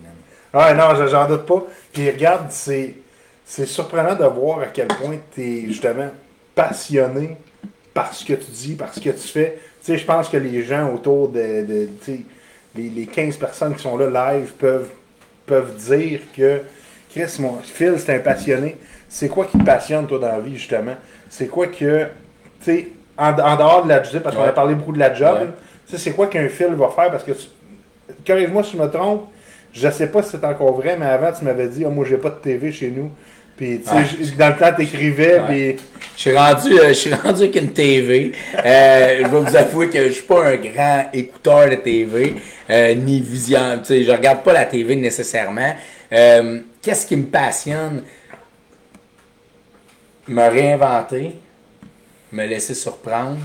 Ouais, 0.53 0.75
non, 0.75 0.95
je- 0.95 1.09
j'en 1.09 1.27
doute 1.27 1.47
pas. 1.47 1.65
Puis 1.93 2.11
regarde, 2.11 2.47
c'est, 2.51 2.95
c'est 3.45 3.67
surprenant 3.67 4.15
de 4.15 4.25
voir 4.25 4.61
à 4.61 4.67
quel 4.67 4.89
point 4.89 5.19
tu 5.35 5.43
es 5.43 5.67
justement 5.67 6.11
passionné 6.55 7.37
par 7.93 8.13
ce 8.15 8.25
que 8.25 8.35
tu 8.35 8.51
dis, 8.51 8.75
par 8.75 8.93
ce 8.95 9.01
que 9.01 9.11
tu 9.11 9.29
fais. 9.29 9.59
Tu 9.81 9.93
sais, 9.93 9.99
je 9.99 10.05
pense 10.05 10.29
que 10.29 10.37
les 10.37 10.63
gens 10.65 10.93
autour 10.93 11.29
de, 11.29 11.65
de 11.65 11.89
tu 12.05 12.13
sais, 12.13 12.21
les, 12.75 12.89
les 12.91 13.07
15 13.07 13.37
personnes 13.37 13.75
qui 13.75 13.83
sont 13.83 13.97
là 13.97 14.35
live 14.35 14.53
peuvent, 14.59 14.91
peuvent 15.47 15.75
dire 15.77 16.21
que 16.37 16.63
Chris, 17.11 17.37
mon 17.39 17.59
Phil, 17.61 17.95
c'est 17.99 18.15
un 18.15 18.19
passionné. 18.21 18.77
C'est 19.09 19.29
quoi 19.29 19.47
qui 19.47 19.59
te 19.59 19.65
passionne, 19.65 20.07
toi, 20.07 20.19
dans 20.19 20.29
la 20.29 20.41
vie, 20.41 20.57
justement? 20.57 20.97
C'est 21.31 21.47
quoi 21.49 21.67
que, 21.67 22.05
tu 22.05 22.07
sais, 22.63 22.89
en, 23.17 23.31
en 23.33 23.57
dehors 23.57 23.85
de 23.85 23.89
la 23.89 24.03
job, 24.03 24.23
parce 24.23 24.35
qu'on 24.37 24.43
a 24.43 24.53
parlé 24.53 24.75
beaucoup 24.75 24.93
de 24.93 24.99
la 24.99 25.15
job, 25.15 25.37
Ouais. 25.41 25.47
tu 25.89 25.93
sais, 25.97 25.99
c'est 26.03 26.11
quoi 26.13 26.27
qu'un 26.27 26.49
Phil 26.49 26.69
va 26.75 26.89
faire? 26.89 27.11
Parce 27.11 27.25
que 27.25 27.33
corrige-moi 28.27 28.63
si 28.65 28.77
je 28.77 28.83
me 28.83 28.89
trompe, 28.91 29.29
je 29.73 29.89
sais 29.91 30.07
pas 30.09 30.23
si 30.23 30.31
c'est 30.31 30.45
encore 30.45 30.73
vrai, 30.75 30.97
mais 30.99 31.07
avant, 31.07 31.33
tu 31.33 31.45
m'avais 31.45 31.69
dit, 31.69 31.85
Ah, 31.87 31.91
moi, 31.91 32.05
j'ai 32.09 32.17
pas 32.19 32.31
de 32.31 32.37
TV 32.37 32.71
chez 32.73 32.91
nous. 32.91 33.11
Puis, 33.57 33.81
tu 33.81 33.89
sais, 33.89 33.95
Ouais. 33.95 34.37
dans 34.37 34.49
le 34.49 34.57
temps, 34.57 34.73
t'écrivais, 34.77 35.41
puis 35.49 35.77
Je 36.17 36.21
suis 36.21 36.37
rendu, 36.37 36.79
euh, 36.79 36.89
je 36.89 36.93
suis 36.95 37.15
rendu 37.15 37.43
avec 37.43 37.57
une 37.57 37.73
TV. 37.73 38.33
Euh, 38.65 39.19
je 39.23 39.29
vais 39.29 39.41
vous 39.41 39.57
avouer 39.57 39.89
que 39.91 40.07
je 40.09 40.13
suis 40.13 40.23
pas 40.23 40.45
un 40.49 40.57
grand 40.57 41.05
écouteur 41.13 41.69
de 41.71 41.77
TV, 41.77 42.35
euh, 42.71 42.95
ni 42.95 43.21
vision. 43.21 43.79
Tu 43.79 43.85
sais, 43.87 44.03
je 44.05 44.11
regarde 44.13 44.43
pas 44.43 44.53
la 44.53 44.65
TV 44.65 44.95
nécessairement. 44.97 45.75
Qu'est-ce 46.11 47.07
qui 47.07 47.17
me 47.17 47.25
passionne? 47.27 48.03
Me 50.27 50.49
réinventer, 50.49 51.35
me 52.33 52.47
laisser 52.47 52.75
surprendre, 52.75 53.39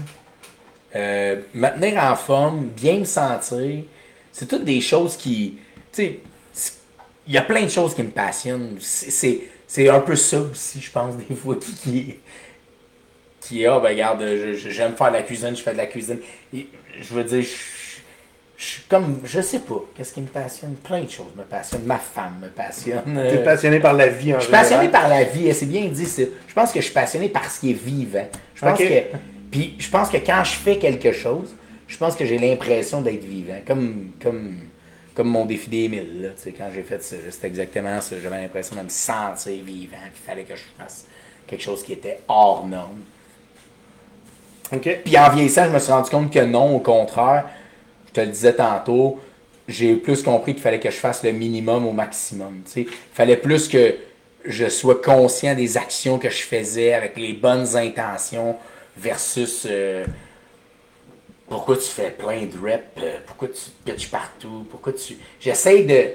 euh, 0.96 1.42
me 1.54 1.68
tenir 1.70 2.02
en 2.04 2.16
forme, 2.16 2.68
bien 2.68 3.00
me 3.00 3.06
sentir. 3.06 3.84
C'est 4.32 4.48
toutes 4.48 4.64
des 4.64 4.82
choses 4.82 5.18
qui. 5.18 5.58
Tu 5.92 6.04
sais, 6.04 6.20
il 7.28 7.34
y 7.34 7.38
a 7.38 7.42
plein 7.44 7.64
de 7.64 7.70
choses 7.70 7.94
qui 7.94 8.04
me 8.04 8.10
passionnent. 8.10 8.78
C'est- 8.80 9.42
un 9.90 10.00
peu 10.00 10.16
ça 10.16 10.42
aussi, 10.42 10.82
je 10.82 10.90
pense, 10.92 11.16
des 11.30 11.36
fois, 11.36 11.56
qui, 11.56 11.74
qui, 11.74 12.16
qui 13.42 13.64
est, 13.64 13.68
ah, 13.68 13.80
ben 13.80 13.90
regarde, 13.90 14.24
j'aime 14.56 14.96
faire 14.96 15.10
de 15.10 15.14
la 15.18 15.24
cuisine, 15.24 15.56
je 15.56 15.62
fais 15.62 15.74
de 15.74 15.78
la 15.78 15.86
cuisine. 15.86 16.20
Et, 16.54 16.68
je 17.00 17.14
veux 17.14 17.24
dire, 17.24 17.42
je, 17.44 17.48
je 18.60 18.66
suis 18.66 18.82
comme, 18.90 19.22
je 19.24 19.40
sais 19.40 19.60
pas, 19.60 19.82
qu'est-ce 19.96 20.12
qui 20.14 20.20
me 20.20 20.28
passionne? 20.28 20.74
Plein 20.84 21.02
de 21.04 21.10
choses 21.10 21.32
me 21.38 21.44
passionnent. 21.44 21.86
Ma 21.86 21.98
femme 21.98 22.40
me 22.42 22.50
passionne. 22.50 23.04
t'es 23.06 23.38
Euh, 23.38 23.44
passionné 23.46 23.80
par 23.80 23.94
la 23.94 24.08
vie 24.10 24.34
en 24.34 24.40
je 24.40 24.44
suis 24.44 24.52
général? 24.52 24.66
passionné 24.70 24.90
par 24.90 25.08
la 25.08 25.24
vie, 25.24 25.48
et 25.48 25.54
c'est 25.54 25.66
bien 25.66 25.86
dit. 25.86 26.06
c'est- 26.06 26.30
Je 26.46 26.54
pense 26.54 26.74
que 26.74 26.80
je 26.82 26.86
suis 26.86 26.94
passionné 26.94 27.30
par 27.30 27.50
ce 27.50 27.62
qui 27.62 27.72
est 27.72 27.82
vivant. 27.82 28.28
Je 28.56 28.60
pense 28.62 28.78
que, 28.78 28.84
puis 29.50 29.76
je 29.80 29.90
pense 29.90 30.10
que 30.10 30.18
quand 30.18 30.44
je 30.44 30.52
fais 30.56 30.78
quelque 30.78 31.14
chose, 31.14 31.56
je 31.88 31.98
pense 31.98 32.18
que 32.18 32.26
j'ai 32.26 32.38
l'impression 32.38 33.00
d'être 33.02 33.24
vivant. 33.24 33.60
Comme, 33.66 34.12
comme, 34.22 34.58
comme 35.16 35.30
mon 35.30 35.46
défi 35.46 35.70
des 35.70 35.88
mille. 35.88 36.34
Tu 36.44 36.52
quand 36.52 36.68
j'ai 36.76 36.84
fait 36.84 37.02
ça, 37.02 37.16
c'était 37.32 37.48
exactement 37.48 38.02
ça. 38.02 38.18
J'avais 38.22 38.42
l'impression 38.42 38.76
de 38.76 38.82
me 38.82 38.90
sentir 38.90 39.54
vivant. 39.64 39.96
Il 40.06 40.30
fallait 40.30 40.44
que 40.44 40.56
je 40.58 40.64
fasse 40.78 41.06
quelque 41.48 41.64
chose 41.64 41.82
qui 41.82 41.94
était 41.94 42.20
hors 42.28 42.68
norme. 42.68 43.00
Puis 45.04 45.18
en 45.18 45.30
vieillissant, 45.32 45.66
je 45.66 45.72
me 45.72 45.80
suis 45.80 45.92
rendu 45.94 46.10
compte 46.10 46.32
que 46.32 46.40
non, 46.44 46.76
au 46.76 46.80
contraire, 46.80 47.46
je 48.10 48.14
te 48.14 48.22
le 48.22 48.28
disais 48.28 48.54
tantôt, 48.54 49.20
j'ai 49.68 49.96
plus 49.96 50.24
compris 50.24 50.54
qu'il 50.54 50.64
fallait 50.64 50.80
que 50.80 50.90
je 50.90 50.96
fasse 50.96 51.24
le 51.24 51.32
minimum 51.32 51.86
au 51.86 51.92
maximum. 51.92 52.64
Il 52.76 52.88
fallait 53.14 53.38
plus 53.38 53.68
que 53.68 53.96
je 54.44 54.68
sois 54.68 55.00
conscient 55.00 55.54
des 55.54 55.78
actions 55.78 56.18
que 56.18 56.30
je 56.30 56.42
faisais 56.42 56.94
avec 56.94 57.18
les 57.18 57.34
bonnes 57.34 57.76
intentions 57.76 58.58
versus 58.98 59.68
euh, 59.70 60.06
pourquoi 61.48 61.78
tu 61.78 61.84
fais 61.84 62.12
plein 62.12 62.46
de 62.46 62.58
reps, 62.60 62.84
euh, 62.98 63.18
pourquoi 63.28 63.50
tu 63.50 63.70
pitches 63.86 64.10
partout, 64.10 64.66
pourquoi 64.70 64.94
tu. 64.94 65.18
J'essaye 65.40 65.86
de. 65.86 66.12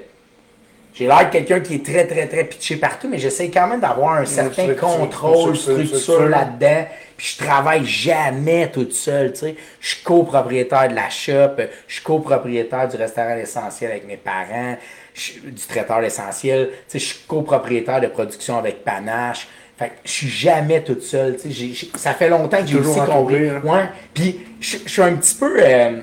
J'ai 0.95 1.07
l'air 1.07 1.25
de 1.27 1.31
quelqu'un 1.31 1.59
qui 1.59 1.75
est 1.75 1.85
très, 1.85 2.07
très, 2.07 2.25
très 2.27 2.45
pitché 2.45 2.77
partout, 2.77 3.09
mais 3.09 3.17
j'essaye 3.17 3.51
quand 3.51 3.67
même 3.67 3.81
d'avoir 3.81 4.13
un 4.13 4.25
certain 4.25 4.63
structure, 4.63 4.87
contrôle, 4.87 5.57
structure, 5.57 6.29
là-dedans. 6.29 6.85
Puis 7.17 7.35
je 7.37 7.43
travaille 7.45 7.85
jamais 7.85 8.71
toute 8.71 8.93
seule, 8.93 9.33
tu 9.33 9.39
sais. 9.39 9.55
Je 9.81 9.87
suis 9.89 10.03
copropriétaire 10.03 10.87
de 10.89 10.95
la 10.95 11.09
shop, 11.09 11.57
je 11.87 11.93
suis 11.95 12.03
copropriétaire 12.03 12.87
du 12.87 12.95
restaurant 12.95 13.35
L'Essentiel 13.35 13.91
avec 13.91 14.07
mes 14.07 14.15
parents, 14.17 14.77
je 15.13 15.33
du 15.41 15.61
traiteur 15.67 15.99
L'Essentiel, 15.99 16.69
tu 16.71 16.75
sais, 16.87 16.99
je 16.99 17.05
suis 17.13 17.19
copropriétaire 17.27 17.99
de 17.99 18.07
production 18.07 18.57
avec 18.57 18.83
Panache. 18.85 19.47
Fait 19.77 19.87
que 19.89 19.93
je 20.05 20.11
suis 20.11 20.29
jamais 20.29 20.81
toute 20.81 21.01
seule, 21.01 21.35
tu 21.35 21.41
sais. 21.43 21.51
J'ai- 21.51 21.73
j'ai- 21.73 21.91
Ça 21.97 22.13
fait 22.13 22.29
longtemps 22.29 22.61
que 22.61 22.67
j'ai 22.67 22.77
aussi 22.79 22.99
compris. 23.11 23.49
hein. 23.49 23.61
Ouais. 23.65 23.89
Puis 24.13 24.39
je 24.61 24.77
je 24.85 24.89
suis 24.89 25.01
un 25.01 25.13
petit 25.15 25.35
peu. 25.35 25.57
euh, 25.59 25.99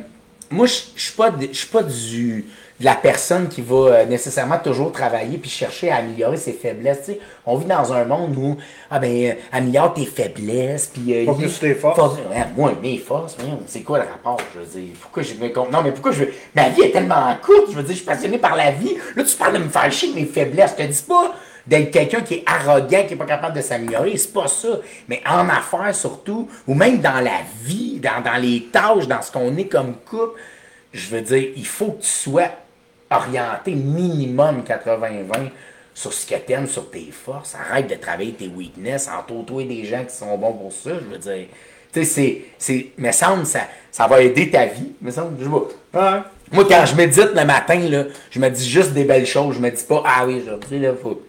moi, 0.51 0.67
je 0.67 0.73
suis 1.01 1.13
pas, 1.17 1.33
je 1.41 1.57
suis 1.57 1.69
pas 1.69 1.83
du 1.83 2.45
la 2.85 2.95
personne 2.95 3.49
qui 3.49 3.61
va 3.63 3.75
euh, 3.77 4.05
nécessairement 4.07 4.59
toujours 4.59 4.93
travailler 4.93 5.39
puis 5.39 5.51
chercher 5.51 5.91
à 5.91 5.97
améliorer 5.97 6.37
ses 6.37 6.53
faiblesses. 6.53 7.11
On 7.47 7.57
vit 7.57 7.67
dans 7.67 7.93
un 7.93 8.05
monde 8.05 8.37
où 8.37 8.57
ah 8.91 8.99
ben 8.99 9.11
euh, 9.31 9.33
améliore 9.53 9.95
tes 9.95 10.05
faiblesses 10.07 10.87
puis 10.89 11.15
euh, 11.15 11.27
Focus 11.27 11.61
tes 11.61 11.75
forces. 11.75 11.99
Faut- 11.99 12.17
ouais, 12.31 12.45
moi 12.57 12.73
mes 12.83 12.99
forces, 12.99 13.37
c'est 13.67 13.83
quoi 13.83 13.99
le 13.99 14.05
rapport 14.05 14.39
Je 14.55 14.61
veux 14.61 14.81
dire, 14.81 14.95
pourquoi 15.01 15.23
je 15.23 15.35
me 15.35 15.49
Non 15.71 15.83
mais 15.83 15.93
pourquoi 15.93 16.13
je 16.13 16.25
veux 16.25 16.33
Ma 16.55 16.69
vie 16.71 16.83
est 16.83 16.91
tellement 16.93 17.35
courte. 17.43 17.71
Je 17.71 17.77
veux 17.77 17.83
dire, 17.83 17.93
je 17.93 17.97
suis 17.99 18.07
passionné 18.07 18.39
par 18.39 18.57
la 18.57 18.71
vie. 18.71 18.97
Là, 19.17 19.23
tu 19.25 19.37
parles 19.37 19.55
de 19.55 19.59
me 19.65 19.69
faire 19.69 19.91
chier 19.93 20.11
de 20.11 20.15
mes 20.19 20.27
faiblesses. 20.27 20.75
Je 20.79 20.85
te 20.85 20.89
dis 20.91 21.03
pas 21.03 21.35
d'être 21.67 21.91
quelqu'un 21.93 22.23
qui 22.23 22.35
est 22.35 22.45
arrogant, 22.47 23.05
qui 23.07 23.15
est 23.15 23.17
pas 23.17 23.25
capable 23.25 23.55
de 23.57 23.63
s'améliorer, 23.63 24.17
c'est 24.17 24.33
pas 24.33 24.49
ça. 24.49 24.81
Mais 25.09 25.23
en 25.29 25.49
affaires 25.49 25.95
surtout, 25.95 26.49
ou 26.67 26.75
même 26.75 27.01
dans 27.01 27.21
la 27.21 27.39
vie, 27.63 28.01
dans, 28.01 28.21
dans 28.21 28.41
les 28.41 28.69
tâches, 28.73 29.07
dans 29.07 29.23
ce 29.23 29.31
qu'on 29.31 29.57
est 29.57 29.67
comme 29.67 29.95
couple, 30.09 30.41
je 30.93 31.09
veux 31.09 31.21
dire, 31.23 31.51
il 31.57 31.67
faut 31.67 31.93
que 31.93 32.03
tu 32.03 32.09
sois 32.09 32.51
orienté 33.17 33.73
minimum 33.73 34.63
80-20 34.67 35.51
sur 35.95 36.13
ce 36.13 36.27
que 36.27 36.37
t'aimes, 36.37 36.67
sur 36.67 36.91
tes 36.91 37.11
forces. 37.13 37.55
Arrête 37.55 37.89
de 37.89 37.95
travailler 37.97 38.33
tes 38.33 38.49
weaknesses, 38.49 39.09
entoure-toi 39.09 39.65
des 39.65 39.85
gens 39.85 40.05
qui 40.05 40.15
sont 40.15 40.37
bons 40.39 40.53
pour 40.55 40.73
ça, 40.73 40.91
je 40.95 41.11
veux 41.13 41.19
dire. 41.19 41.47
Tu 41.93 42.05
sais, 42.05 42.05
c'est, 42.05 42.43
c'est, 42.59 42.87
me 42.97 43.13
semble, 43.13 43.45
ça, 43.45 43.61
ça 43.91 44.07
va 44.07 44.23
aider 44.23 44.51
ta 44.51 44.65
vie, 44.67 44.93
me 45.01 45.11
semble, 45.11 45.37
je 45.43 45.49
pas. 45.93 46.15
Ouais. 46.15 46.21
Moi, 46.51 46.65
quand 46.69 46.85
je 46.87 46.95
médite 46.97 47.31
le 47.35 47.45
matin, 47.45 47.79
là, 47.89 48.05
je 48.31 48.39
me 48.39 48.49
dis 48.49 48.69
juste 48.69 48.93
des 48.93 49.05
belles 49.05 49.27
choses. 49.27 49.57
Je 49.57 49.61
me 49.61 49.71
dis 49.71 49.85
pas, 49.85 50.03
ah 50.07 50.27
oui, 50.27 50.41
aujourd'hui, 50.43 50.79
là, 50.79 50.93
faut, 51.01 51.21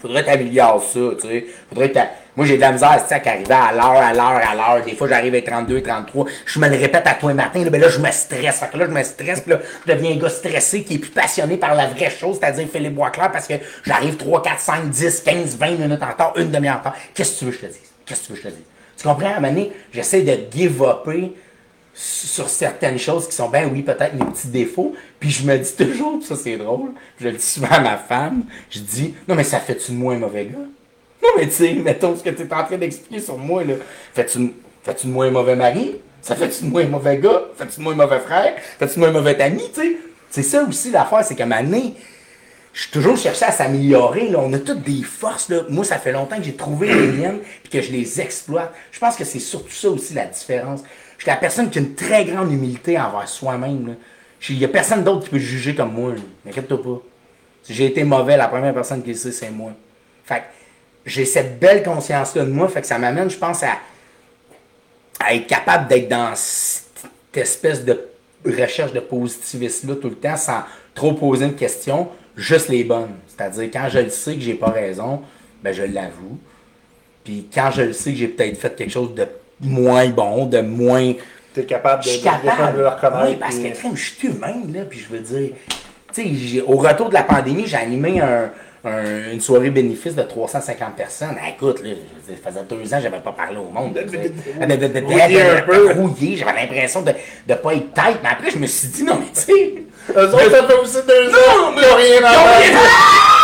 faudrait 0.00 0.24
t'améliorer 0.24 0.80
ça, 0.80 1.00
tu 1.20 1.28
sais. 1.28 1.46
Faudrait 1.68 1.88
que 1.90 1.94
t'a- 1.94 2.10
Moi, 2.36 2.46
j'ai 2.46 2.56
de 2.56 2.60
la 2.60 2.72
misère, 2.72 2.98
c'est 3.00 3.14
ça, 3.14 3.20
qu'arriver 3.20 3.54
à 3.54 3.72
l'heure, 3.72 3.96
à 3.96 4.12
l'heure, 4.12 4.40
à 4.50 4.54
l'heure. 4.54 4.84
Des 4.84 4.96
fois, 4.96 5.08
j'arrive 5.08 5.34
à 5.34 5.42
32, 5.42 5.82
33. 5.82 6.26
Je 6.46 6.58
me 6.58 6.68
le 6.68 6.76
répète 6.76 7.06
à 7.06 7.14
toi 7.14 7.30
le 7.30 7.36
matin, 7.36 7.62
là, 7.62 7.70
ben 7.70 7.80
là, 7.80 7.88
je 7.88 8.00
me 8.00 8.10
stresse. 8.10 8.64
Que 8.72 8.76
là, 8.76 8.86
je 8.86 8.90
me 8.90 9.02
stresse, 9.04 9.40
puis 9.40 9.52
là, 9.52 9.60
je 9.86 9.92
deviens 9.92 10.12
un 10.12 10.16
gars 10.16 10.28
stressé 10.28 10.82
qui 10.82 10.94
est 10.94 10.98
plus 10.98 11.10
passionné 11.10 11.56
par 11.56 11.74
la 11.74 11.86
vraie 11.86 12.10
chose, 12.10 12.38
c'est-à-dire 12.40 12.66
Philippe 12.72 12.94
Boisclair, 12.94 13.30
parce 13.30 13.46
que 13.46 13.54
j'arrive 13.84 14.16
3, 14.16 14.42
4, 14.42 14.58
5, 14.58 14.90
10, 14.90 15.20
15, 15.20 15.56
20 15.56 15.70
minutes 15.70 16.02
en 16.02 16.08
retard, 16.08 16.32
une 16.36 16.50
demi-heure 16.50 16.76
en 16.76 16.78
retard. 16.78 16.96
Qu'est-ce 17.14 17.34
que 17.34 17.38
tu 17.38 17.44
veux 17.44 17.50
que 17.52 17.56
je 17.58 17.62
te 17.62 17.66
dise? 17.66 17.80
Qu'est-ce 18.04 18.20
que 18.22 18.26
tu 18.26 18.32
veux 18.32 18.38
que 18.38 18.44
je 18.44 18.48
te 18.48 18.54
dise? 18.54 18.64
Tu 18.96 19.08
comprends? 19.08 19.26
À 19.26 19.30
un 19.32 19.40
moment 19.40 19.48
donné, 19.48 19.72
j'essaie 19.92 20.22
de 20.22 20.38
give 20.52 20.82
sur 21.94 22.48
certaines 22.48 22.98
choses 22.98 23.28
qui 23.28 23.36
sont, 23.36 23.48
ben 23.48 23.70
oui, 23.72 23.82
peut-être 23.82 24.14
mes 24.14 24.24
petits 24.24 24.48
défauts. 24.48 24.94
Puis 25.20 25.30
je 25.30 25.46
me 25.46 25.56
dis 25.56 25.76
toujours, 25.76 26.20
ça 26.24 26.34
c'est 26.34 26.56
drôle, 26.56 26.90
je 27.20 27.28
le 27.28 27.32
dis 27.34 27.44
souvent 27.44 27.70
à 27.70 27.78
ma 27.78 27.96
femme, 27.96 28.42
je 28.68 28.80
dis, 28.80 29.14
non 29.28 29.36
mais 29.36 29.44
ça 29.44 29.60
fait-tu 29.60 29.92
de 29.92 29.96
moi 29.96 30.14
un 30.14 30.18
mauvais 30.18 30.46
gars? 30.46 30.58
Non 31.24 31.30
mais 31.38 31.46
tu 31.46 31.52
sais, 31.52 31.72
mettons 31.72 32.14
ce 32.14 32.22
que 32.22 32.30
tu 32.30 32.42
es 32.42 32.52
en 32.52 32.64
train 32.64 32.76
d'expliquer 32.76 33.20
sur 33.20 33.38
moi, 33.38 33.64
là. 33.64 33.74
Fais-tu 34.12 34.38
de 34.38 35.10
moi 35.10 35.24
un 35.24 35.30
mauvais 35.30 35.56
mari? 35.56 35.96
Ça 36.20 36.36
fait-tu 36.36 36.64
de 36.64 36.70
moi 36.70 36.82
un 36.82 36.88
mauvais 36.88 37.18
gars? 37.18 37.42
Fais-tu 37.56 37.78
de 37.78 37.82
moi 37.82 37.94
un 37.94 37.96
mauvais 37.96 38.20
frère? 38.20 38.54
Fais-tu 38.78 38.94
de 38.94 38.98
moi 39.00 39.08
un 39.08 39.12
mauvais 39.12 39.40
ami, 39.40 39.62
tu 39.74 39.80
sais? 39.80 39.96
C'est 40.30 40.42
ça 40.42 40.62
aussi 40.64 40.90
l'affaire, 40.90 41.24
c'est 41.24 41.40
un 41.40 41.46
moment 41.46 41.62
donné, 41.62 41.94
je 42.74 42.82
suis 42.82 42.90
toujours 42.90 43.16
cherché 43.16 43.44
à 43.44 43.52
s'améliorer. 43.52 44.28
Là. 44.28 44.40
On 44.40 44.52
a 44.52 44.58
toutes 44.58 44.82
des 44.82 45.02
forces. 45.04 45.48
Là. 45.48 45.62
Moi, 45.68 45.84
ça 45.84 45.96
fait 45.98 46.10
longtemps 46.12 46.36
que 46.36 46.42
j'ai 46.42 46.56
trouvé 46.56 46.92
les 46.92 47.06
miennes 47.06 47.38
et 47.64 47.68
que 47.68 47.80
je 47.80 47.92
les 47.92 48.20
exploite. 48.20 48.74
Je 48.90 48.98
pense 48.98 49.16
que 49.16 49.24
c'est 49.24 49.38
surtout 49.38 49.70
ça 49.70 49.88
aussi 49.88 50.12
la 50.12 50.26
différence. 50.26 50.82
Je 51.16 51.22
suis 51.22 51.30
la 51.30 51.36
personne 51.36 51.70
qui 51.70 51.78
a 51.78 51.82
une 51.82 51.94
très 51.94 52.24
grande 52.24 52.52
humilité 52.52 52.98
envers 52.98 53.28
soi-même. 53.28 53.94
Il 54.48 54.58
n'y 54.58 54.64
a 54.64 54.68
personne 54.68 55.04
d'autre 55.04 55.24
qui 55.24 55.30
peut 55.30 55.38
juger 55.38 55.74
comme 55.76 55.92
moi. 55.92 56.10
là. 56.14 56.20
M'inquiète-toi 56.44 56.82
pas. 56.82 57.00
Si 57.62 57.72
j'ai 57.72 57.86
été 57.86 58.02
mauvais, 58.02 58.36
la 58.36 58.48
première 58.48 58.74
personne 58.74 59.02
qui 59.02 59.10
le 59.10 59.16
sait, 59.16 59.30
c'est 59.32 59.50
moi. 59.50 59.70
Fait 60.24 60.40
que 60.40 60.42
j'ai 61.06 61.24
cette 61.24 61.58
belle 61.58 61.82
conscience-là 61.82 62.44
de 62.44 62.50
moi. 62.50 62.68
Fait 62.68 62.80
que 62.80 62.86
ça 62.86 62.98
m'amène, 62.98 63.30
je 63.30 63.36
pense, 63.38 63.62
à, 63.62 63.78
à 65.20 65.34
être 65.34 65.46
capable 65.46 65.88
d'être 65.88 66.08
dans 66.08 66.32
cette 66.34 66.84
espèce 67.34 67.84
de 67.84 68.00
recherche 68.44 68.92
de 68.92 69.00
positivisme-là 69.00 69.96
tout 69.96 70.08
le 70.10 70.16
temps 70.16 70.36
sans 70.36 70.62
trop 70.94 71.12
poser 71.14 71.46
une 71.46 71.54
question, 71.56 72.08
juste 72.36 72.68
les 72.68 72.84
bonnes. 72.84 73.14
C'est-à-dire, 73.28 73.70
quand 73.72 73.88
je 73.88 73.98
le 74.00 74.10
sais 74.10 74.34
que 74.34 74.40
j'ai 74.40 74.54
pas 74.54 74.70
raison, 74.70 75.22
ben 75.62 75.72
je 75.72 75.82
l'avoue. 75.82 76.38
Puis 77.24 77.48
quand 77.52 77.70
je 77.70 77.82
le 77.82 77.92
sais 77.92 78.12
que 78.12 78.18
j'ai 78.18 78.28
peut-être 78.28 78.58
fait 78.58 78.76
quelque 78.76 78.90
chose 78.92 79.14
de 79.14 79.26
moins 79.60 80.08
bon, 80.08 80.46
de 80.46 80.60
moins. 80.60 81.14
T'es 81.54 81.64
capable 81.64 82.02
de, 82.02 82.08
Je 82.08 82.12
suis 82.14 82.20
de- 82.20 82.24
capable. 82.24 82.76
de 82.76 82.82
le 82.82 82.88
reconnaître. 82.88 83.26
Oui, 83.28 83.36
parce 83.36 83.56
que 83.56 83.68
je 83.94 84.02
suis 84.02 84.28
humain, 84.28 84.54
là, 84.72 84.82
puis 84.88 84.98
je 84.98 85.08
veux 85.08 85.20
dire. 85.20 85.50
Tu 86.12 86.36
sais, 86.36 86.60
au 86.60 86.76
retour 86.76 87.08
de 87.08 87.14
la 87.14 87.22
pandémie, 87.22 87.64
j'ai 87.66 87.76
animé 87.76 88.20
un- 88.20 88.50
un- 88.84 89.32
une 89.32 89.40
soirée 89.40 89.70
bénéfice 89.70 90.14
de 90.14 90.22
350 90.22 90.94
personnes. 90.96 91.36
Ah, 91.42 91.48
écoute, 91.50 91.82
là, 91.82 91.90
je 92.28 92.32
ça 92.34 92.50
faisait 92.50 92.64
deux 92.68 92.92
ans 92.92 92.96
que 92.98 93.02
j'avais 93.02 93.20
pas 93.20 93.32
parlé 93.32 93.56
au 93.56 93.70
monde. 93.70 93.98
tu 94.06 94.10
sais. 94.18 94.28
De- 94.66 94.76
de- 94.76 95.00
de- 95.00 95.04
Rouillé 95.06 95.42
un 95.42 95.62
peu. 95.62 95.92
rouillé, 95.92 96.36
j'avais 96.36 96.52
l'impression 96.62 97.02
de 97.02 97.12
ne 97.48 97.54
pas 97.54 97.74
être 97.74 97.92
tête. 97.94 98.18
Mais 98.22 98.28
après, 98.30 98.50
je 98.50 98.58
me 98.58 98.66
suis 98.66 98.88
dit, 98.88 99.02
non, 99.04 99.16
mais 99.18 99.26
tu 99.34 99.40
sais. 99.40 99.74
Eux 100.16 100.28
autres, 100.34 100.50
ça 100.50 100.64
fait 100.66 100.74
aussi 100.74 100.98
deux 101.06 101.28
ans. 101.30 101.70
Non, 101.70 101.72
mais 101.76 101.92
rien 101.94 102.24
à 102.24 103.43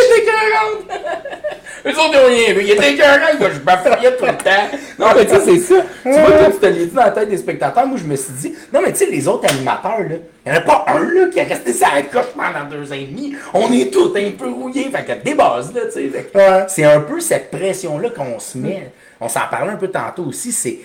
Ils 0.00 0.14
ont 0.16 0.32
faire. 0.32 0.76
rien 0.76 0.86
Il 0.86 0.92
était 1.00 1.02
écœurant. 1.02 1.20
Eux 1.86 1.90
autres, 1.90 2.10
ils 2.12 2.18
ont 2.18 2.26
rien 2.26 2.54
vu. 2.54 2.62
Il 2.62 2.70
était 2.70 2.92
écœurant, 2.92 3.36
quoi. 3.38 3.48
Je 3.50 3.60
m'affiliais 3.60 4.16
tout 4.16 4.24
le 4.26 4.36
temps. 4.36 4.78
Non, 4.98 5.06
mais 5.16 5.26
tu 5.26 5.34
sais, 5.34 5.40
c'est 5.40 5.58
ça. 5.58 5.82
Tu 6.02 6.10
vois, 6.10 6.30
toi, 6.30 6.50
tu 6.50 6.58
te 6.58 6.66
l'as 6.66 6.72
dit 6.72 6.86
dans 6.86 7.02
la 7.02 7.10
tête 7.10 7.28
des 7.28 7.36
spectateurs. 7.38 7.86
Moi, 7.86 7.98
je 7.98 8.04
me 8.04 8.16
suis 8.16 8.32
dit, 8.32 8.54
non, 8.72 8.80
mais 8.84 8.92
tu 8.92 8.98
sais, 8.98 9.06
les 9.06 9.26
autres 9.26 9.48
animateurs, 9.48 10.00
là, 10.00 10.16
il 10.46 10.52
n'y 10.52 10.58
en 10.58 10.60
a 10.60 10.62
pas 10.62 10.84
un, 10.88 11.00
là, 11.00 11.26
qui 11.32 11.38
est 11.38 11.44
resté 11.44 11.72
sur 11.72 11.88
la 11.94 12.02
coche 12.02 12.32
pendant 12.36 12.64
deux 12.70 12.92
ans 12.92 12.96
et 12.96 13.06
demi. 13.06 13.34
On 13.54 13.72
est 13.72 13.92
tous 13.92 14.14
un 14.16 14.30
peu 14.32 14.50
rouillés. 14.50 14.90
Fait 14.90 15.04
que 15.04 15.24
des 15.24 15.34
bases, 15.34 15.72
là, 15.74 15.82
tu 15.86 15.92
sais. 15.92 16.30
Ouais. 16.34 16.64
C'est 16.68 16.84
un 16.84 17.00
peu 17.00 17.20
cette 17.20 17.50
pression-là 17.50 18.10
qu'on 18.10 18.38
se 18.38 18.58
met. 18.58 18.90
On 19.20 19.28
s'en 19.28 19.46
parlait 19.50 19.72
un 19.72 19.76
peu 19.76 19.88
tantôt 19.88 20.24
aussi. 20.24 20.52
C'est 20.52 20.78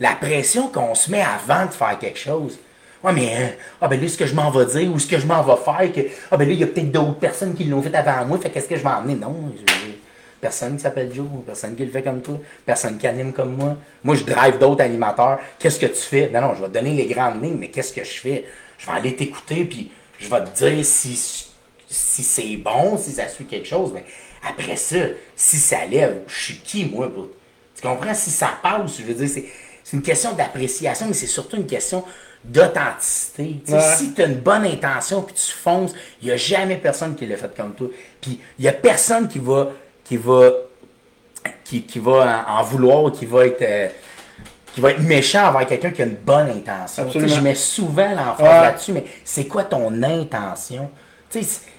la 0.00 0.12
pression 0.12 0.68
qu'on 0.68 0.94
se 0.94 1.10
met 1.10 1.22
avant 1.22 1.66
de 1.66 1.72
faire 1.72 1.98
quelque 1.98 2.18
chose. 2.18 2.58
Ouais, 3.04 3.12
mais, 3.12 3.32
euh, 3.36 3.46
ah 3.80 3.86
ben 3.88 4.00
là, 4.00 4.08
ce 4.08 4.16
que 4.16 4.26
je 4.26 4.34
m'en 4.34 4.50
vais 4.50 4.66
dire 4.66 4.92
ou 4.92 4.98
ce 4.98 5.06
que 5.06 5.18
je 5.18 5.26
m'en 5.26 5.42
vais 5.42 5.56
faire, 5.62 5.92
que, 5.92 6.00
ah 6.30 6.36
ben 6.36 6.48
là, 6.48 6.52
il 6.52 6.58
y 6.58 6.64
a 6.64 6.66
peut-être 6.66 6.90
d'autres 6.90 7.18
personnes 7.18 7.54
qui 7.54 7.64
l'ont 7.64 7.80
fait 7.80 7.94
avant 7.94 8.26
moi, 8.26 8.38
fait 8.38 8.50
qu'est-ce 8.50 8.68
que 8.68 8.76
je 8.76 8.82
vais 8.82 8.88
emmener? 8.88 9.14
Non, 9.14 9.52
personne 10.40 10.76
qui 10.76 10.82
s'appelle 10.82 11.12
Joe, 11.12 11.26
personne 11.44 11.74
qui 11.76 11.84
le 11.84 11.90
fait 11.90 12.02
comme 12.02 12.22
toi, 12.22 12.38
personne 12.64 12.98
qui 12.98 13.06
anime 13.06 13.32
comme 13.32 13.56
moi. 13.56 13.76
Moi, 14.04 14.16
je 14.16 14.24
drive 14.24 14.58
d'autres 14.58 14.82
animateurs. 14.82 15.38
Qu'est-ce 15.58 15.78
que 15.78 15.86
tu 15.86 16.00
fais? 16.00 16.30
Non, 16.32 16.40
non, 16.40 16.54
je 16.54 16.62
vais 16.62 16.68
te 16.68 16.74
donner 16.74 16.92
les 16.92 17.06
grandes 17.06 17.42
lignes, 17.42 17.56
mais 17.58 17.68
qu'est-ce 17.68 17.92
que 17.92 18.04
je 18.04 18.20
fais? 18.20 18.44
Je 18.78 18.86
vais 18.86 18.92
aller 18.92 19.16
t'écouter, 19.16 19.64
puis 19.64 19.90
je 20.18 20.28
vais 20.28 20.44
te 20.44 20.64
dire 20.64 20.84
si, 20.84 21.16
si 21.88 22.22
c'est 22.22 22.56
bon, 22.56 22.96
si 22.98 23.12
ça 23.12 23.28
suit 23.28 23.46
quelque 23.46 23.66
chose. 23.66 23.92
Mais 23.92 24.04
après 24.48 24.76
ça, 24.76 24.96
si 25.34 25.56
ça 25.56 25.84
lève, 25.86 26.22
je 26.28 26.42
suis 26.42 26.58
qui, 26.58 26.84
moi, 26.84 27.10
Tu 27.74 27.82
comprends? 27.82 28.14
Si 28.14 28.30
ça 28.30 28.50
passe, 28.62 28.98
je 28.98 29.02
veux 29.04 29.14
dire, 29.14 29.28
c'est 29.28 29.96
une 29.96 30.02
question 30.02 30.32
d'appréciation, 30.32 31.06
mais 31.06 31.14
c'est 31.14 31.26
surtout 31.26 31.56
une 31.56 31.66
question 31.66 32.04
d'authenticité. 32.44 33.60
Ouais. 33.68 33.80
Si 33.96 34.14
tu 34.14 34.22
as 34.22 34.26
une 34.26 34.36
bonne 34.40 34.64
intention 34.64 35.22
puis 35.22 35.34
tu 35.34 35.52
fonces, 35.52 35.92
il 36.22 36.26
n'y 36.28 36.32
a 36.32 36.36
jamais 36.36 36.76
personne 36.76 37.14
qui 37.14 37.26
l'a 37.26 37.36
fait 37.36 37.54
comme 37.56 37.74
toi. 37.74 37.88
Puis 38.20 38.40
il 38.58 38.62
n'y 38.62 38.68
a 38.68 38.72
personne 38.72 39.28
qui 39.28 39.38
va 39.38 39.68
qui 40.04 40.16
va 40.16 40.50
qui, 41.64 41.82
qui 41.82 41.98
va 41.98 42.44
en, 42.48 42.58
en 42.60 42.62
vouloir, 42.62 43.12
qui 43.12 43.26
va 43.26 43.46
être 43.46 43.62
euh, 43.62 43.88
qui 44.74 44.80
va 44.80 44.90
être 44.92 45.00
méchant 45.00 45.48
envers 45.48 45.66
quelqu'un 45.66 45.90
qui 45.90 46.02
a 46.02 46.04
une 46.04 46.14
bonne 46.14 46.50
intention. 46.50 47.10
Je 47.10 47.40
mets 47.40 47.54
souvent 47.54 48.10
Ouais. 48.38 48.44
là-dessus, 48.44 48.92
mais 48.92 49.04
c'est 49.24 49.46
quoi 49.46 49.64
ton 49.64 50.02
intention? 50.02 50.90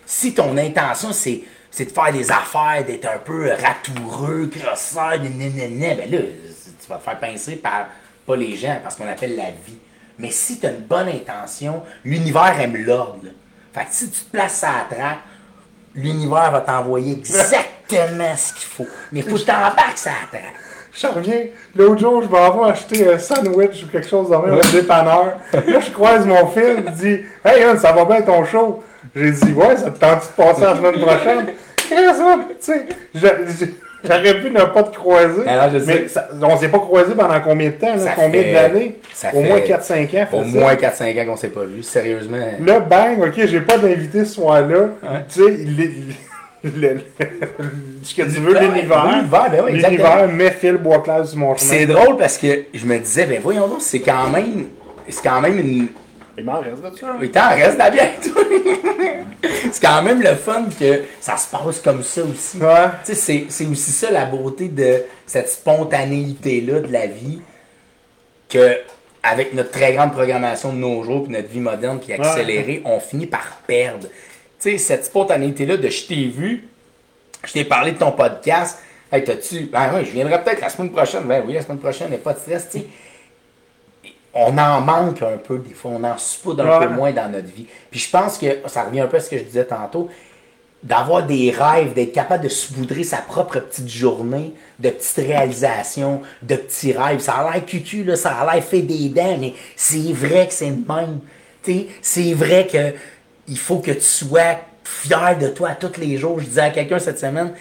Si- 0.06 0.34
ton 0.34 0.58
intention, 0.58 1.13
c'est, 1.13 1.41
c'est 1.72 1.86
de 1.86 1.91
faire 1.91 2.12
des 2.12 2.30
affaires, 2.32 2.84
d'être 2.86 3.06
un 3.06 3.19
peu 3.19 3.52
ratoureux, 3.52 4.48
crosseur, 4.48 5.19
ben 5.19 6.12
là, 6.12 6.17
tu 6.82 6.88
vas 6.89 6.98
te 6.98 7.04
faire 7.04 7.19
pincer 7.19 7.56
par 7.58 7.88
pas 8.26 8.36
les 8.36 8.56
gens, 8.56 8.78
parce 8.84 8.95
qu'on 8.95 9.08
appelle 9.08 9.36
la 9.36 9.52
vie. 9.52 9.78
Mais 10.19 10.32
si 10.32 10.60
tu 10.60 10.67
as 10.67 10.71
une 10.71 10.82
bonne 10.82 11.08
intention, 11.08 11.82
l'univers 12.03 12.60
aime 12.60 12.75
l'ordre. 12.75 13.27
Fait 13.73 13.82
que 13.82 13.88
si 13.91 14.10
tu 14.10 14.21
te 14.21 14.32
places 14.32 14.63
à 14.63 14.67
la 14.89 14.95
traque, 14.95 15.19
l'univers 15.95 16.51
va 16.51 16.62
t'envoyer 16.62 17.13
exactement 17.19 18.36
ce 18.36 18.53
qu'il 18.53 18.67
faut. 18.67 18.88
Mais 19.12 19.21
faut 19.21 19.36
que 19.36 19.39
tu 19.39 19.45
t'embarques 19.45 19.97
ça 19.97 20.12
à 20.12 20.34
la 20.34 20.39
traque. 20.39 20.55
Je 20.91 21.08
reviens. 21.08 21.45
L'autre 21.75 22.01
jour, 22.01 22.23
je 22.23 22.27
m'en 22.27 22.63
vais 22.63 22.71
acheter 22.71 23.13
un 23.13 23.17
sandwich 23.17 23.84
ou 23.84 23.88
quelque 23.88 24.08
chose 24.08 24.29
même 24.29 24.58
au 24.58 24.71
dépanneur. 24.71 25.38
Là, 25.53 25.79
je 25.79 25.91
croise 25.91 26.25
mon 26.25 26.47
fils, 26.47 26.79
il 26.86 26.91
dit 26.93 27.19
Hey, 27.45 27.77
ça 27.77 27.93
va 27.93 28.05
bien 28.05 28.21
ton 28.21 28.43
show 28.43 28.84
J'ai 29.15 29.32
dit 29.32 29.53
Ouais, 29.53 29.77
ça 29.77 29.91
te 29.91 29.99
tente 29.99 30.21
de 30.21 30.43
passer 30.43 30.62
la 30.62 30.75
semaine 30.75 30.99
prochaine 30.99 31.45
J'aurais 34.06 34.39
pu 34.41 34.49
ne 34.52 34.62
pas 34.63 34.84
te 34.84 34.95
croiser. 34.95 35.45
Alors, 35.47 35.69
je 35.73 35.80
sais. 35.80 35.86
mais 36.04 36.08
ça- 36.08 36.30
on 36.41 36.58
s'est 36.58 36.69
pas 36.69 36.80
croisé 36.80 37.13
pendant 37.15 37.39
combien 37.41 37.67
de 37.67 37.73
temps 37.73 37.95
là? 37.95 38.13
Combien 38.15 38.41
d'années? 38.54 38.95
Au 39.34 39.41
moins 39.41 39.60
4-5 39.60 40.13
ans. 40.13 40.28
Au 40.32 40.41
moins 40.62 40.75
4-5 40.75 41.17
ans 41.21 41.25
qu'on 41.25 41.36
s'est 41.36 41.49
pas 41.49 41.65
vu, 41.65 41.84
sérieusement. 41.84 42.38
Là, 42.65 42.80
bang, 42.80 43.21
ok, 43.21 43.45
j'ai 43.45 43.60
pas 43.62 43.78
d'invité 43.78 44.23
ce 44.23 44.36
soir-là. 44.36 44.89
Tu 45.34 45.41
sais, 45.43 45.54
il 45.60 45.82
est- 45.82 45.91
le- 46.63 46.93
le- 46.93 47.02
ce 48.04 48.15
que 48.15 48.21
tu 48.23 48.39
veux, 48.39 48.54
l'univers. 48.60 49.06
l'univers, 49.06 49.49
ben 49.52 49.63
oui, 49.65 49.71
exactement. 49.75 50.15
L'univers 50.15 50.28
met 50.30 50.52
Phil 50.52 50.78
Boisclair 50.78 51.25
sur 51.28 51.38
mon 51.38 51.56
chemin. 51.56 51.69
C'est 51.71 51.86
drôle 51.86 52.17
parce 52.17 52.38
que 52.38 52.47
je 52.73 52.86
me 52.86 52.97
disais, 52.99 53.25
ben 53.25 53.39
voyons 53.43 53.67
donc, 53.67 53.82
c'est 53.82 53.99
quand 53.99 54.30
même. 54.30 54.65
C'est 55.10 55.23
quand 55.23 55.41
même 55.41 55.58
une. 55.60 55.88
Il 56.39 56.45
m'en 56.45 56.62
reste 56.62 56.82
de 56.82 56.97
ça. 56.97 57.08
T'en 57.34 57.56
reste 57.56 57.78
la 57.78 57.89
bière, 57.89 58.13
toi. 58.21 58.41
c'est 59.71 59.82
quand 59.82 60.02
même 60.02 60.21
le 60.21 60.36
fun 60.36 60.65
que 60.80 61.04
ça 61.19 61.36
se 61.36 61.49
passe 61.49 61.82
comme 61.82 62.02
ça 62.02 62.23
aussi. 62.23 62.58
Ouais. 62.58 62.88
Tu 63.06 63.13
sais, 63.13 63.15
c'est, 63.15 63.45
c'est 63.49 63.65
aussi 63.65 63.91
ça 63.91 64.10
la 64.10 64.25
beauté 64.25 64.69
de 64.69 65.04
cette 65.25 65.49
spontanéité-là 65.49 66.80
de 66.80 66.91
la 66.91 67.08
vie 67.08 67.41
que 68.47 68.78
avec 69.21 69.54
notre 69.54 69.71
très 69.71 69.93
grande 69.93 70.13
programmation 70.13 70.71
de 70.71 70.78
nos 70.78 71.04
jours, 71.04 71.23
puis 71.23 71.34
notre 71.34 71.49
vie 71.49 71.60
moderne, 71.60 71.99
puis 71.99 72.13
accélérée, 72.13 72.82
on 72.86 73.02
finit 73.02 73.28
par 73.28 73.62
perdre. 73.67 74.08
Tu 74.62 74.71
sais, 74.71 74.78
cette 74.78 75.06
spontanéité-là 75.06 75.75
de 75.75 75.89
je 75.89 76.08
t'ai 76.08 76.28
vu, 76.28 76.69
je 77.45 77.52
t'ai 77.52 77.65
parlé 77.65 77.91
de 77.91 77.97
ton 77.97 78.13
podcast, 78.13 78.80
hey, 79.12 79.23
t'as-tu, 79.23 79.65
ben 79.65 79.91
oui, 79.93 80.06
je 80.06 80.12
viendrai 80.12 80.41
peut-être 80.41 80.62
la 80.62 80.69
semaine 80.69 80.91
prochaine, 80.91 81.23
ben 81.23 81.43
oui, 81.45 81.54
la 81.54 81.62
semaine 81.62 81.80
prochaine, 81.80 82.08
il 82.08 82.12
n'y 82.12 82.15
a 82.15 82.19
pas 82.19 82.34
de 82.34 82.39
stress, 82.39 82.69
tu 82.71 82.80
sais. 82.80 82.86
On 84.34 84.58
en 84.58 84.82
manque 84.82 85.22
un 85.24 85.38
peu, 85.38 85.58
des 85.58 85.74
fois, 85.74 85.92
on 85.96 86.04
en 86.04 86.18
soupe 86.18 86.60
un 86.60 86.65
Ouais. 86.80 86.88
peu 86.88 86.94
moins 86.94 87.12
dans 87.12 87.32
notre 87.32 87.48
vie. 87.48 87.65
Puis 87.89 88.00
je 88.00 88.10
pense 88.10 88.38
que 88.38 88.46
ça 88.68 88.84
revient 88.84 89.02
un 89.02 89.08
peu 89.08 89.18
à 89.18 89.20
ce 89.20 89.30
que 89.30 89.38
je 89.38 89.44
disais 89.44 89.65
tantôt, 89.65 90.10
d'avoir 90.84 91.24
des 91.26 91.52
rêves, 91.52 91.94
d'être 91.94 92.13
capable 92.13 92.44
de 92.44 92.50
saupoudrer 92.50 93.04
sa 93.04 93.18
propre 93.18 93.60
petite 93.60 93.89
journée, 93.89 94.54
de 94.80 94.89
petites 94.92 95.18
réalisations, 95.28 96.22
de 96.42 96.56
petits 96.56 96.94
rêves. 96.94 97.20
Ça 97.20 97.34
a 97.34 97.52
l'air 97.52 97.65
cucu, 97.65 98.04
là, 98.04 98.15
ça 98.15 98.32
a 98.32 98.54
l'air 98.54 98.63
fait 98.63 98.82
des 98.82 99.10
dents, 99.10 99.38
mais 99.39 99.54
c'est 99.76 100.13
vrai 100.13 100.48
que 100.48 100.54
c'est 100.54 100.70
le 100.70 100.78
même. 100.88 101.20
C'est 102.02 102.34
vrai 102.34 102.65
que 102.72 102.94
il 103.48 103.58
faut 103.58 103.80
que 103.80 103.92
tu 103.92 104.02
sois 104.02 104.60
fier 104.84 105.38
de 105.38 105.50
toi 105.50 105.70
à 105.70 105.76
tous 105.76 106.00
les 106.00 106.18
jours. 106.18 106.39
Je 106.39 106.46
disais 106.46 106.62
à 106.62 106.70
quelqu'un 106.70 106.98
cette 107.00 107.20
semaine, 107.20 107.52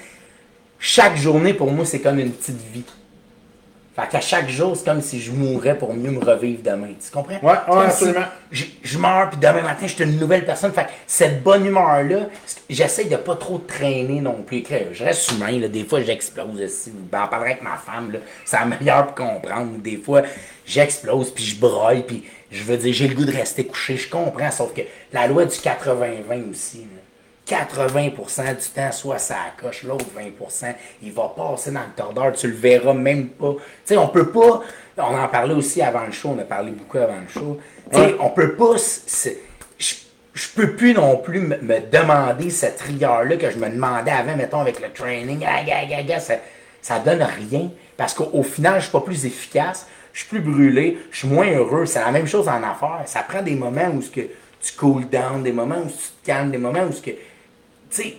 chaque 0.79 1.17
journée 1.17 1.55
pour 1.55 1.71
moi, 1.73 1.85
c'est 1.85 2.01
comme 2.01 2.19
une 2.19 2.31
petite 2.31 2.61
vie. 2.73 2.85
Fait 3.99 4.07
qu'à 4.07 4.21
chaque 4.21 4.49
jour, 4.49 4.77
c'est 4.77 4.85
comme 4.85 5.01
si 5.01 5.21
je 5.21 5.33
mourrais 5.33 5.77
pour 5.77 5.93
mieux 5.93 6.13
me 6.13 6.25
revivre 6.25 6.63
demain. 6.63 6.93
Tu 7.05 7.11
comprends? 7.11 7.41
Ouais, 7.43 7.51
ouais, 7.51 7.91
si 7.91 8.05
absolument. 8.05 8.27
Je, 8.53 8.65
je 8.85 8.97
meurs, 8.97 9.31
puis 9.31 9.41
demain 9.41 9.63
matin, 9.63 9.89
je 9.89 9.95
suis 9.95 10.05
une 10.05 10.21
nouvelle 10.21 10.45
personne. 10.45 10.73
Fait 10.73 10.85
que 10.85 10.91
cette 11.05 11.43
bonne 11.43 11.67
humeur-là, 11.67 12.29
j'essaie 12.71 13.07
de 13.07 13.17
pas 13.17 13.35
trop 13.35 13.59
traîner 13.59 14.21
non 14.21 14.45
plus. 14.47 14.63
Je 14.93 15.03
reste 15.03 15.33
humain, 15.33 15.59
là. 15.59 15.67
des 15.67 15.83
fois 15.83 16.01
j'explose. 16.01 16.63
aussi. 16.63 16.93
Ben, 17.11 17.29
en 17.29 17.35
avec 17.35 17.61
ma 17.61 17.77
femme, 17.77 18.13
là. 18.13 18.21
c'est 18.45 18.57
la 18.57 18.67
meilleure 18.67 19.07
pour 19.07 19.27
comprendre. 19.27 19.79
Des 19.79 19.97
fois, 19.97 20.23
j'explose, 20.65 21.33
puis 21.33 21.45
je 21.45 21.59
broille, 21.59 22.05
puis 22.07 22.23
je 22.53 22.63
veux 22.63 22.77
dire, 22.77 22.95
j'ai 22.95 23.09
le 23.09 23.17
goût 23.17 23.25
de 23.25 23.33
rester 23.33 23.67
couché. 23.67 23.97
Je 23.97 24.09
comprends, 24.09 24.53
sauf 24.53 24.73
que 24.75 24.83
la 25.13 25.27
loi 25.27 25.45
du 25.45 25.57
80-20 25.57 26.51
aussi, 26.53 26.79
là. 26.79 26.98
80% 27.49 28.57
du 28.57 28.69
temps, 28.75 28.93
soit 28.93 29.19
ça 29.19 29.37
coche, 29.61 29.83
l'autre 29.83 30.05
20%, 30.17 30.75
il 31.03 31.13
va 31.13 31.33
passer 31.35 31.71
dans 31.71 31.81
le 31.81 31.95
tordeur, 31.97 32.33
tu 32.33 32.49
le 32.49 32.55
verras 32.55 32.93
même 32.93 33.29
pas. 33.29 33.55
Tu 33.55 33.61
sais, 33.87 33.97
on 33.97 34.09
peut 34.09 34.31
pas, 34.31 34.63
on 34.99 35.19
en 35.19 35.29
parlait 35.29 35.55
aussi 35.55 35.81
avant 35.81 36.05
le 36.05 36.13
show, 36.13 36.35
on 36.37 36.39
a 36.41 36.45
parlé 36.45 36.73
beaucoup 36.73 36.99
avant 36.99 37.21
le 37.21 37.29
show, 37.29 37.59
tu 37.91 37.99
sais, 37.99 38.17
on 38.21 38.31
peut 38.31 38.55
pas, 38.55 38.77
je, 39.79 40.49
peux 40.55 40.77
plus 40.77 40.93
non 40.93 41.17
plus 41.17 41.41
me, 41.41 41.57
me 41.57 41.81
demander 41.81 42.51
cette 42.51 42.81
rigueur-là 42.81 43.37
que 43.37 43.51
je 43.51 43.57
me 43.57 43.69
demandais 43.69 44.13
avant, 44.13 44.37
mettons, 44.37 44.61
avec 44.61 44.81
le 44.81 44.93
training, 44.93 45.45
ah, 45.47 46.21
ça, 46.21 46.35
ça 46.83 46.99
donne 46.99 47.23
rien, 47.23 47.71
parce 47.97 48.15
qu'au 48.15 48.31
au 48.33 48.43
final, 48.43 48.77
je 48.77 48.85
suis 48.85 48.93
pas 48.93 49.01
plus 49.01 49.25
efficace, 49.25 49.87
je 50.13 50.21
suis 50.21 50.29
plus 50.29 50.41
brûlé, 50.41 50.99
je 51.11 51.19
suis 51.19 51.29
moins 51.29 51.51
heureux, 51.51 51.87
c'est 51.87 52.01
la 52.01 52.11
même 52.11 52.27
chose 52.27 52.49
en 52.49 52.63
affaires, 52.63 53.03
ça 53.07 53.23
prend 53.23 53.43
des 53.43 53.55
moments 53.55 53.89
où 53.95 54.03
ce 54.03 54.11
que 54.11 54.29
tu 54.61 54.73
cool 54.77 55.09
down, 55.09 55.43
des 55.43 55.53
moments 55.53 55.79
où 55.79 55.89
tu 55.89 55.97
te 55.97 56.27
calmes, 56.27 56.51
des 56.51 56.59
moments 56.59 56.85
où 56.85 56.93
ce 56.93 57.03
que 57.03 57.11
tu 57.91 58.03
sais, 58.03 58.17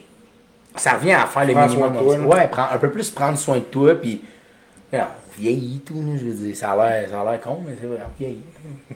ça 0.76 0.94
revient 0.94 1.14
à 1.14 1.26
faire 1.26 1.46
le 1.46 1.54
Prends 1.54 1.68
minimum. 1.68 1.94
soin 1.94 2.18
de 2.18 2.24
toi, 2.24 2.36
ouais, 2.36 2.48
prends, 2.48 2.68
un 2.72 2.78
peu 2.78 2.92
plus 2.92 3.10
prendre 3.12 3.38
soin 3.38 3.58
de 3.58 3.64
toi, 3.64 3.96
puis 3.96 4.22
on 4.94 4.98
vieillit 5.38 5.80
tout, 5.80 6.04
je 6.18 6.26
veux 6.26 6.34
dire, 6.34 6.56
ça 6.56 6.72
a 6.72 6.76
l'air, 6.90 7.10
ça 7.10 7.22
a 7.22 7.32
l'air 7.32 7.42
con, 7.42 7.64
mais 7.66 7.74
c'est 7.80 7.88
vrai, 7.88 8.00
on 8.06 8.18
vieillit. 8.18 8.44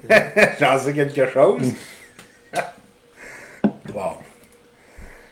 J'en 0.60 0.78
sais 0.80 0.94
quelque 0.94 1.30
chose. 1.32 1.62
Wow. 3.94 4.18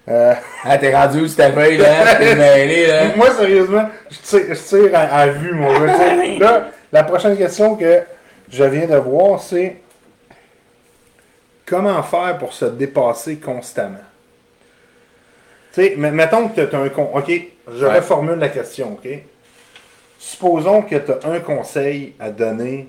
Euh, 0.07 0.33
Ah, 0.63 0.77
t'es 0.77 0.95
rendu 0.95 1.21
où, 1.21 1.27
feuille, 1.27 1.77
là? 1.77 2.15
T'es 2.15 2.35
mêlé, 2.35 2.87
là? 2.87 3.15
moi, 3.15 3.31
sérieusement, 3.31 3.89
je 4.09 4.17
tire, 4.17 4.45
je 4.49 4.61
tire 4.61 4.91
à, 4.93 4.99
à 5.01 5.27
vue, 5.27 5.53
mon 5.53 5.73
gars. 5.79 6.15
Là, 6.37 6.67
la 6.91 7.03
prochaine 7.03 7.35
question 7.37 7.75
que 7.75 8.03
je 8.49 8.63
viens 8.63 8.85
de 8.85 8.97
voir, 8.97 9.41
c'est 9.41 9.77
comment 11.65 12.03
faire 12.03 12.37
pour 12.37 12.53
se 12.53 12.65
dépasser 12.65 13.37
constamment? 13.37 13.97
Tu 15.73 15.81
sais, 15.81 15.93
mais- 15.97 16.11
mettons 16.11 16.49
que 16.49 16.61
tu 16.61 16.75
as 16.75 16.79
un 16.79 16.89
con. 16.89 17.09
OK, 17.13 17.31
je 17.77 17.85
Ouais. 17.85 17.95
reformule 17.99 18.39
la 18.39 18.49
question, 18.49 18.93
OK? 18.93 19.07
Supposons 20.19 20.83
que 20.83 20.95
tu 20.95 21.11
as 21.11 21.29
un 21.29 21.39
conseil 21.39 22.13
à 22.19 22.29
donner 22.29 22.87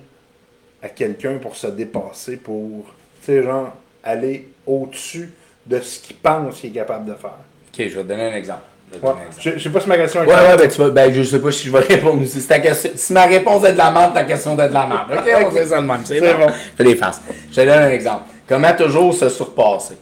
à 0.81 0.89
quelqu'un 0.89 1.37
pour 1.41 1.55
se 1.55 1.67
dépasser, 1.67 2.37
pour, 2.37 2.85
tu 3.25 3.31
sais, 3.33 3.43
genre, 3.43 3.73
aller 4.03 4.49
au-dessus 4.67 5.31
de 5.65 5.79
ce 5.79 5.99
qu'il 5.99 6.17
pense 6.17 6.59
qu'il 6.59 6.71
est 6.71 6.73
capable 6.73 7.05
de 7.05 7.13
faire. 7.15 7.31
Ok, 7.31 7.77
je 7.77 7.83
vais 7.83 7.89
te 8.03 8.07
donner 8.07 8.25
un 8.31 8.35
exemple. 8.35 8.61
Je 8.93 8.99
Ouais. 8.99 9.13
Je, 9.39 9.51
je 9.57 9.59
sais 9.63 9.69
pas 9.71 9.79
si 9.79 9.87
ma 9.89 9.97
question 9.97 10.21
est 10.23 10.27
Ouais, 10.27 10.33
ouais, 10.35 10.57
ben, 10.57 10.69
tu 10.69 10.77
vas, 10.79 10.89
ben, 10.91 11.11
je 11.11 11.23
sais 11.23 11.39
pas 11.39 11.51
si 11.51 11.65
je 11.67 11.71
vais 11.71 11.79
répondre. 11.95 12.23
Si, 12.27 12.45
ta 12.45 12.59
question, 12.59 12.91
si 12.95 13.13
ma 13.13 13.25
réponse 13.25 13.63
est 13.65 13.71
de 13.73 13.77
la 13.77 13.89
merde, 13.89 14.13
ta 14.13 14.23
question 14.25 14.53
est 14.59 14.67
de 14.67 14.73
la 14.73 14.85
merde. 14.85 15.07
Ok, 15.17 15.33
on 15.47 15.51
fait 15.55 15.65
ça 15.65 15.81
de 15.81 15.87
même. 15.87 16.01
C'est 16.05 16.19
bon. 16.19 16.47
Fais 16.77 16.83
des 16.83 16.95
faces. 16.95 17.21
Je 17.49 17.55
te 17.55 17.61
donne 17.61 17.69
un 17.83 17.89
exemple. 17.89 18.23
Comment 18.47 18.73
toujours 18.75 19.13
se 19.15 19.29
surpasser? 19.29 19.95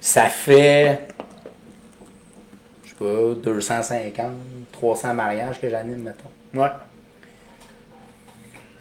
Ça 0.00 0.26
fait, 0.26 1.00
pas, 3.02 3.34
250, 3.42 4.32
300 4.72 5.14
mariages 5.14 5.60
que 5.60 5.68
j'anime, 5.68 6.02
mettons. 6.02 6.60
Ouais. 6.60 6.68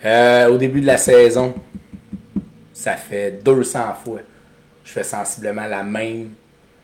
Euh, 0.05 0.49
au 0.49 0.57
début 0.57 0.81
de 0.81 0.87
la 0.87 0.97
saison, 0.97 1.53
ça 2.73 2.95
fait 2.95 3.43
200 3.43 3.79
fois. 4.03 4.19
Je 4.83 4.91
fais 4.91 5.03
sensiblement 5.03 5.67
la 5.67 5.83
même 5.83 6.31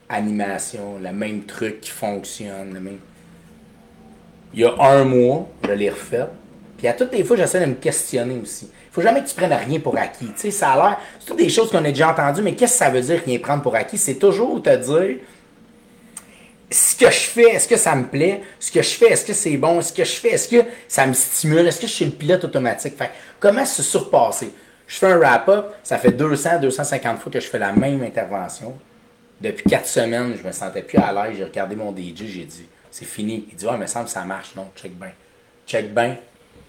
animation, 0.09 0.99
le 1.01 1.11
même 1.11 1.43
truc 1.43 1.81
qui 1.81 1.89
fonctionne. 1.89 2.73
Le 2.73 2.79
même... 2.79 2.99
Il 4.53 4.61
y 4.61 4.65
a 4.65 4.73
un 4.79 5.03
mois, 5.03 5.47
je 5.63 5.71
l'ai 5.71 5.89
refait. 5.89 6.25
Puis 6.77 6.87
à 6.87 6.93
toutes 6.93 7.11
les 7.11 7.23
fois, 7.23 7.35
j'essaie 7.35 7.59
de 7.59 7.65
me 7.65 7.73
questionner 7.73 8.39
aussi. 8.41 8.69
faut 8.91 9.01
jamais 9.01 9.23
que 9.23 9.27
tu 9.27 9.35
prennes 9.35 9.53
rien 9.53 9.79
pour 9.79 9.97
acquis. 9.97 10.27
Tu 10.27 10.33
sais, 10.35 10.51
ça 10.51 10.71
a 10.71 10.75
l'air, 10.75 10.99
c'est 11.19 11.25
toutes 11.25 11.37
des 11.37 11.49
choses 11.49 11.71
qu'on 11.71 11.83
a 11.83 11.91
déjà 11.91 12.11
entendues, 12.11 12.43
mais 12.43 12.53
qu'est-ce 12.53 12.73
que 12.73 12.85
ça 12.85 12.89
veut 12.89 13.01
dire 13.01 13.21
rien 13.25 13.39
prendre 13.39 13.63
pour 13.63 13.75
acquis? 13.75 13.97
C'est 13.97 14.15
toujours 14.15 14.61
te 14.61 14.75
dire, 14.75 15.17
ce 16.69 16.95
que 16.95 17.09
je 17.09 17.19
fais, 17.19 17.49
est-ce 17.51 17.67
que 17.67 17.77
ça 17.77 17.95
me 17.95 18.05
plaît? 18.05 18.41
Ce 18.59 18.71
que 18.71 18.81
je 18.81 18.89
fais, 18.89 19.11
est-ce 19.11 19.25
que 19.25 19.33
c'est 19.33 19.55
bon? 19.55 19.81
Ce 19.81 19.93
que 19.93 20.03
je 20.03 20.11
fais, 20.11 20.29
est-ce 20.31 20.49
que 20.49 20.65
ça 20.87 21.05
me 21.05 21.13
stimule? 21.13 21.65
Est-ce 21.65 21.79
que 21.79 21.87
je 21.87 21.93
suis 21.93 22.05
le 22.05 22.11
pilote 22.11 22.43
automatique? 22.43 22.97
Fait, 22.97 23.11
comment 23.39 23.65
se 23.65 23.81
surpasser? 23.81 24.51
Je 24.85 24.97
fais 24.97 25.07
un 25.07 25.17
wrap-up, 25.17 25.75
ça 25.83 25.97
fait 25.97 26.11
200, 26.11 26.59
250 26.61 27.19
fois 27.19 27.31
que 27.31 27.39
je 27.39 27.47
fais 27.47 27.59
la 27.59 27.71
même 27.71 28.03
intervention. 28.03 28.77
Depuis 29.39 29.63
quatre 29.63 29.87
semaines, 29.87 30.35
je 30.41 30.45
me 30.45 30.51
sentais 30.51 30.81
plus 30.81 30.97
à 30.97 31.11
l'aise. 31.13 31.37
J'ai 31.37 31.43
regardé 31.43 31.75
mon 31.75 31.95
DJ, 31.95 32.25
j'ai 32.25 32.45
dit, 32.45 32.67
c'est 32.91 33.05
fini. 33.05 33.47
Il 33.51 33.55
dit, 33.55 33.65
mais 33.77 33.87
ça 33.87 34.01
me 34.01 34.07
ça 34.07 34.23
marche. 34.23 34.55
Non, 34.55 34.69
check 34.75 34.97
bien. 34.97 35.11
Check 35.65 35.93
bien 35.93 36.17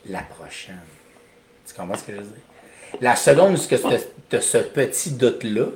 la 0.09 0.21
prochaine. 0.21 0.79
Tu 1.67 1.75
comprends 1.75 1.97
ce 1.97 2.05
que 2.05 2.13
je 2.13 2.19
veux 2.19 2.25
dire? 2.25 3.01
La 3.01 3.17
seconde 3.17 3.57
où 3.57 3.61
tu 4.29 4.37
as 4.37 4.41
ce 4.41 4.59
petit 4.59 5.11
doute-là, 5.13 5.67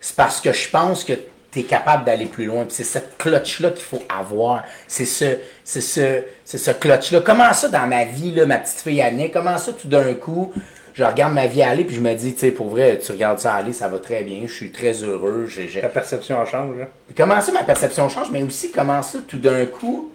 c'est 0.00 0.16
parce 0.16 0.40
que 0.40 0.52
je 0.52 0.68
pense 0.68 1.04
que 1.04 1.12
tu 1.52 1.60
es 1.60 1.62
capable 1.64 2.04
d'aller 2.04 2.26
plus 2.26 2.46
loin. 2.46 2.64
c'est 2.68 2.84
cette 2.84 3.18
clutch-là 3.18 3.70
qu'il 3.70 3.84
faut 3.84 4.02
avoir. 4.08 4.64
C'est 4.88 5.04
ce, 5.04 5.36
c'est 5.64 5.82
ce, 5.82 6.22
c'est 6.44 6.58
ce 6.58 6.70
clutch-là. 6.70 7.20
Comment 7.20 7.52
ça 7.52 7.68
dans 7.68 7.86
ma 7.86 8.04
vie, 8.04 8.32
là, 8.32 8.46
ma 8.46 8.56
petite 8.56 8.80
fille 8.80 9.02
Annie, 9.02 9.30
comment 9.30 9.58
ça 9.58 9.72
tout 9.72 9.88
d'un 9.88 10.14
coup, 10.14 10.52
je 10.94 11.04
regarde 11.04 11.34
ma 11.34 11.46
vie 11.46 11.62
aller 11.62 11.84
puis 11.84 11.96
je 11.96 12.00
me 12.00 12.14
dis, 12.14 12.32
tu 12.32 12.40
sais, 12.40 12.50
pour 12.50 12.68
vrai, 12.68 12.98
tu 12.98 13.12
regardes 13.12 13.38
ça 13.38 13.54
aller, 13.54 13.74
ça 13.74 13.88
va 13.88 13.98
très 13.98 14.22
bien, 14.22 14.40
je 14.46 14.52
suis 14.52 14.72
très 14.72 14.92
heureux. 14.92 15.46
Ta 15.80 15.88
perception 15.88 16.44
change, 16.46 16.78
là. 16.78 16.88
Comment 17.14 17.40
ça, 17.42 17.52
ma 17.52 17.64
perception 17.64 18.08
change, 18.08 18.30
mais 18.30 18.42
aussi 18.42 18.70
comment 18.70 19.02
ça, 19.02 19.18
tout 19.26 19.38
d'un 19.38 19.66
coup, 19.66 20.10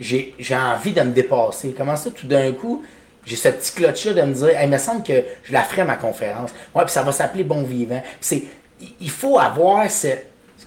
j'ai 0.00 0.34
envie 0.56 0.92
de 0.92 1.02
me 1.02 1.12
dépasser. 1.12 1.72
Comment 1.76 1.94
ça, 1.96 2.10
tout 2.10 2.26
d'un 2.26 2.50
coup, 2.52 2.84
j'ai 3.24 3.36
ce 3.36 3.48
petit 3.48 3.72
clutch-là 3.74 4.14
de 4.14 4.22
me 4.22 4.34
dire, 4.34 4.50
il 4.60 4.68
me 4.68 4.78
semble 4.78 5.04
que 5.04 5.22
je 5.44 5.52
la 5.52 5.62
ferai 5.62 5.84
ma 5.84 5.94
conférence. 5.94 6.50
Ouais, 6.74 6.82
puis 6.84 6.92
ça 6.92 7.02
va 7.02 7.12
s'appeler 7.12 7.44
Bon 7.44 7.62
Vivant. 7.62 8.02
c'est, 8.20 8.42
il 9.00 9.10
faut 9.10 9.38
avoir 9.38 9.88
ce, 9.88 10.08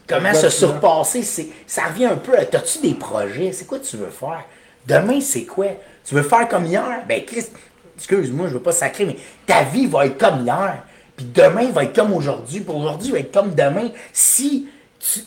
comment 0.08 0.34
se 0.34 0.50
surpasser? 0.50 1.24
C'est, 1.24 1.48
ça 1.68 1.84
revient 1.84 2.06
un 2.06 2.18
peu 2.18 2.38
à, 2.38 2.42
as-tu 2.42 2.80
des 2.82 2.94
projets? 2.94 3.52
C'est 3.52 3.66
quoi 3.66 3.80
tu 3.80 3.98
veux 3.98 4.10
faire? 4.10 4.44
Demain, 4.88 5.20
c'est 5.22 5.46
quoi? 5.46 5.68
Tu 6.04 6.16
veux 6.16 6.24
faire 6.24 6.48
comme 6.48 6.66
hier? 6.66 7.04
Ben, 7.08 7.24
Christ, 7.26 7.54
excuse-moi, 7.98 8.48
je 8.48 8.54
veux 8.54 8.62
pas 8.62 8.72
sacrer, 8.72 9.06
mais 9.06 9.18
ta 9.46 9.64
vie 9.64 9.88
va 9.88 10.06
être 10.06 10.18
comme 10.18 10.46
hier. 10.46 10.84
Puis 11.16 11.26
demain 11.34 11.72
va 11.72 11.84
être 11.84 11.96
comme 11.96 12.14
aujourd'hui. 12.14 12.60
Puis 12.60 12.74
aujourd'hui 12.74 13.12
va 13.12 13.20
être 13.20 13.32
comme 13.32 13.56
demain. 13.56 13.90
Si 14.12 14.68
tu, 15.00 15.22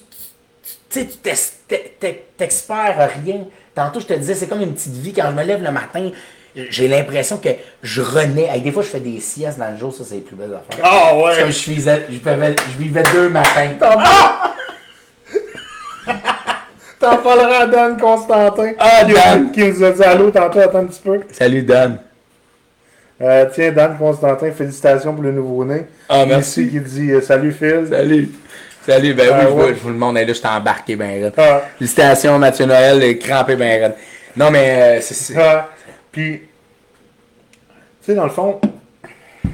tu, 0.91 1.07
t'expères 2.37 3.11
rien. 3.25 3.45
Tantôt, 3.75 4.01
je 4.01 4.07
te 4.07 4.13
disais, 4.13 4.35
c'est 4.35 4.49
comme 4.49 4.61
une 4.61 4.75
petite 4.75 4.95
vie. 4.95 5.13
Quand 5.13 5.31
je 5.31 5.37
me 5.37 5.43
lève 5.43 5.63
le 5.63 5.71
matin, 5.71 6.11
j'ai 6.55 6.89
l'impression 6.89 7.39
que 7.39 7.51
je 7.83 8.03
renais. 8.03 8.59
des 8.61 8.73
fois, 8.73 8.83
je 8.83 8.89
fais 8.89 9.01
des 9.01 9.21
siestes 9.21 9.59
dans 9.59 9.71
le 9.71 9.79
jour, 9.79 9.95
ça, 9.95 10.05
c'est 10.05 10.17
les 10.17 10.21
plus 10.21 10.37
belles 10.37 10.55
affaires. 10.55 10.85
Ah 10.85 11.17
ouais! 11.17 11.51
je, 11.51 11.71
vivais, 11.71 12.07
je, 12.11 12.79
vivais 12.79 13.03
deux 13.13 13.29
matins. 13.29 13.71
Ah! 13.81 14.55
T'en 16.99 17.17
parleras 17.19 17.63
à 17.63 17.67
Dan 17.67 17.97
Constantin. 17.97 18.73
Ah, 18.79 19.05
Dan! 19.05 19.53
Qui 19.53 19.65
nous 19.65 19.85
a 19.85 19.93
dit 19.93 20.03
allô 20.03 20.31
tantôt, 20.31 20.59
attends 20.59 20.79
un 20.79 20.87
petit 20.87 21.01
peu. 21.01 21.21
Salut, 21.31 21.63
Dan. 21.63 21.99
Euh, 23.21 23.47
tiens, 23.53 23.73
Dan 23.73 23.97
Constantin, 23.97 24.51
félicitations 24.51 25.15
pour 25.15 25.23
le 25.23 25.33
nouveau-né. 25.33 25.87
Ah, 26.09 26.25
merci. 26.27 26.63
Ici 26.63 26.71
qui 26.71 26.81
dit 26.81 27.13
euh, 27.13 27.21
salut 27.21 27.53
Phil. 27.53 27.87
Salut. 27.91 28.31
Salut, 28.87 29.13
ben 29.13 29.29
oui, 29.29 29.35
ah, 29.35 29.75
je, 29.75 29.81
vous, 29.83 29.89
le 29.91 29.95
monde 29.95 30.17
est 30.17 30.25
là, 30.25 30.33
je 30.33 30.41
t'ai 30.41 30.49
embarqué 30.49 30.97
ben 30.97 31.31
ah. 31.37 31.63
Félicitations 31.79 32.39
Mathieu 32.39 32.65
Noël, 32.65 33.19
crampé 33.19 33.55
ben 33.55 33.93
Non, 34.37 34.51
mais 34.51 34.99
euh, 34.99 35.01
c'est. 35.03 35.37
Ah. 35.37 35.69
Puis, 36.11 36.41
tu 36.41 36.47
sais, 38.01 38.15
dans 38.15 38.25
le 38.25 38.31
fond, 38.31 38.61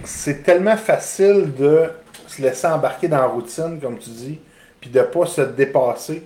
c'est 0.04 0.44
tellement 0.44 0.76
facile 0.76 1.52
de 1.59 1.90
se 2.28 2.40
laisser 2.40 2.66
embarquer 2.66 3.09
dans 3.09 3.18
la 3.18 3.26
routine, 3.26 3.80
comme 3.83 3.98
tu 3.98 4.11
dis, 4.11 4.38
puis 4.80 4.88
de 4.88 5.00
pas 5.00 5.26
se 5.26 5.40
dépasser. 5.40 6.22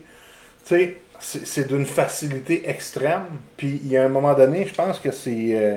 Tu 0.66 0.76
sais, 0.76 0.96
c'est 1.20 1.66
d'une 1.66 1.86
facilité 1.86 2.68
extrême. 2.68 3.26
Puis, 3.56 3.80
il 3.84 3.90
y 3.90 3.96
a 3.96 4.04
un 4.04 4.08
moment 4.08 4.34
donné, 4.34 4.66
je 4.66 4.74
pense 4.74 4.98
que 4.98 5.10
c'est. 5.10 5.50
Euh, 5.52 5.76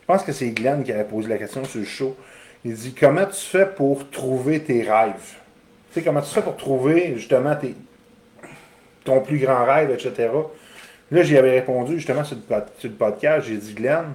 je 0.00 0.06
pense 0.06 0.24
que 0.24 0.32
c'est 0.32 0.50
Glenn 0.50 0.82
qui 0.82 0.92
avait 0.92 1.04
posé 1.04 1.28
la 1.28 1.38
question 1.38 1.64
sur 1.64 1.80
le 1.80 1.86
show. 1.86 2.16
Il 2.64 2.74
dit 2.74 2.94
Comment 2.98 3.26
tu 3.26 3.40
fais 3.40 3.66
pour 3.66 4.10
trouver 4.10 4.60
tes 4.60 4.82
rêves? 4.82 5.36
Tu 5.92 6.00
sais, 6.00 6.02
comment 6.02 6.20
tu 6.20 6.34
fais 6.34 6.42
pour 6.42 6.56
trouver 6.56 7.14
justement 7.16 7.54
tes, 7.54 7.74
ton 9.04 9.20
plus 9.20 9.38
grand 9.38 9.64
rêve, 9.64 9.90
etc. 9.90 10.30
Là, 11.10 11.22
j'y 11.22 11.36
avais 11.36 11.50
répondu 11.50 11.96
justement 11.96 12.24
sur 12.24 12.36
le, 12.36 12.90
podcast. 12.90 13.46
J'ai 13.46 13.56
dit, 13.58 13.74
Glenn, 13.74 14.14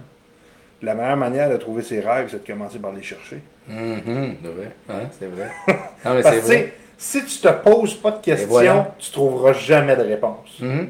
la 0.82 0.96
meilleure 0.96 1.18
manière 1.18 1.50
de 1.50 1.58
trouver 1.58 1.84
ses 1.84 2.00
rêves, 2.00 2.30
c'est 2.32 2.44
de 2.44 2.48
commencer 2.48 2.80
par 2.80 2.92
les 2.92 3.04
chercher. 3.04 3.42
Mm-hmm. 3.70 4.36
c'est 4.42 4.50
vrai. 4.50 4.72
c'est 5.20 5.28
vrai. 5.28 5.52
Non, 6.06 6.14
mais 6.14 6.24
c'est 6.24 6.40
vrai. 6.40 6.74
Si 6.98 7.24
tu 7.24 7.38
te 7.40 7.48
poses 7.48 7.94
pas 7.94 8.12
de 8.12 8.22
questions, 8.22 8.88
tu 8.98 9.12
trouveras 9.12 9.54
jamais 9.54 9.96
de 9.96 10.02
réponse. 10.02 10.50
Mm-hmm. 10.62 10.88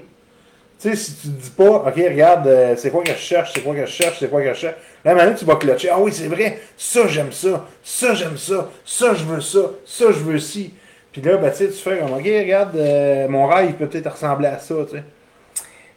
Tu 0.79 0.89
sais, 0.89 0.95
si 0.95 1.15
tu 1.15 1.27
te 1.29 1.41
dis 1.41 1.49
pas, 1.49 1.87
OK, 1.87 1.95
regarde, 1.95 2.47
euh, 2.47 2.75
c'est 2.77 2.91
quoi 2.91 3.03
que 3.03 3.11
je 3.11 3.17
cherche, 3.17 3.51
c'est 3.53 3.61
quoi 3.61 3.73
que 3.73 3.85
je 3.85 3.91
cherche, 3.91 4.19
c'est 4.19 4.29
quoi 4.29 4.41
que 4.41 4.49
je 4.49 4.59
cherche. 4.59 4.75
Là, 5.03 5.15
maintenant, 5.15 5.33
tu 5.33 5.43
vas 5.43 5.55
clocher. 5.55 5.89
Ah 5.89 5.99
oui, 5.99 6.11
c'est 6.13 6.27
vrai, 6.27 6.59
ça, 6.77 7.07
j'aime 7.07 7.31
ça, 7.31 7.65
ça, 7.83 8.13
j'aime 8.13 8.37
ça, 8.37 8.69
ça, 8.85 9.13
je 9.15 9.23
veux 9.23 9.41
ça, 9.41 9.71
ça, 9.85 10.05
je 10.11 10.19
veux 10.19 10.39
ci. 10.39 10.73
Puis 11.11 11.21
là, 11.21 11.37
ben, 11.37 11.51
tu 11.51 11.67
fais 11.69 11.97
comme, 11.97 12.13
OK, 12.13 12.23
regarde, 12.23 12.75
euh, 12.75 13.27
mon 13.27 13.47
rêve, 13.47 13.73
peut 13.73 13.87
peut-être 13.87 14.11
ressembler 14.11 14.49
à 14.49 14.59
ça, 14.59 14.75
tu 14.87 14.97
sais. 14.97 15.03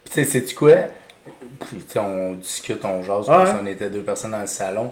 Puis, 0.03 0.13
tu 0.13 0.23
sais, 0.23 0.25
sais-tu 0.25 0.55
quoi? 0.55 0.75
Puis, 1.59 1.99
on 1.99 2.33
discute, 2.33 2.83
on 2.83 3.03
jase, 3.03 3.27
comme 3.27 3.45
si 3.45 3.53
on 3.61 3.65
était 3.67 3.89
deux 3.91 4.01
personnes 4.01 4.31
dans 4.31 4.41
le 4.41 4.47
salon. 4.47 4.91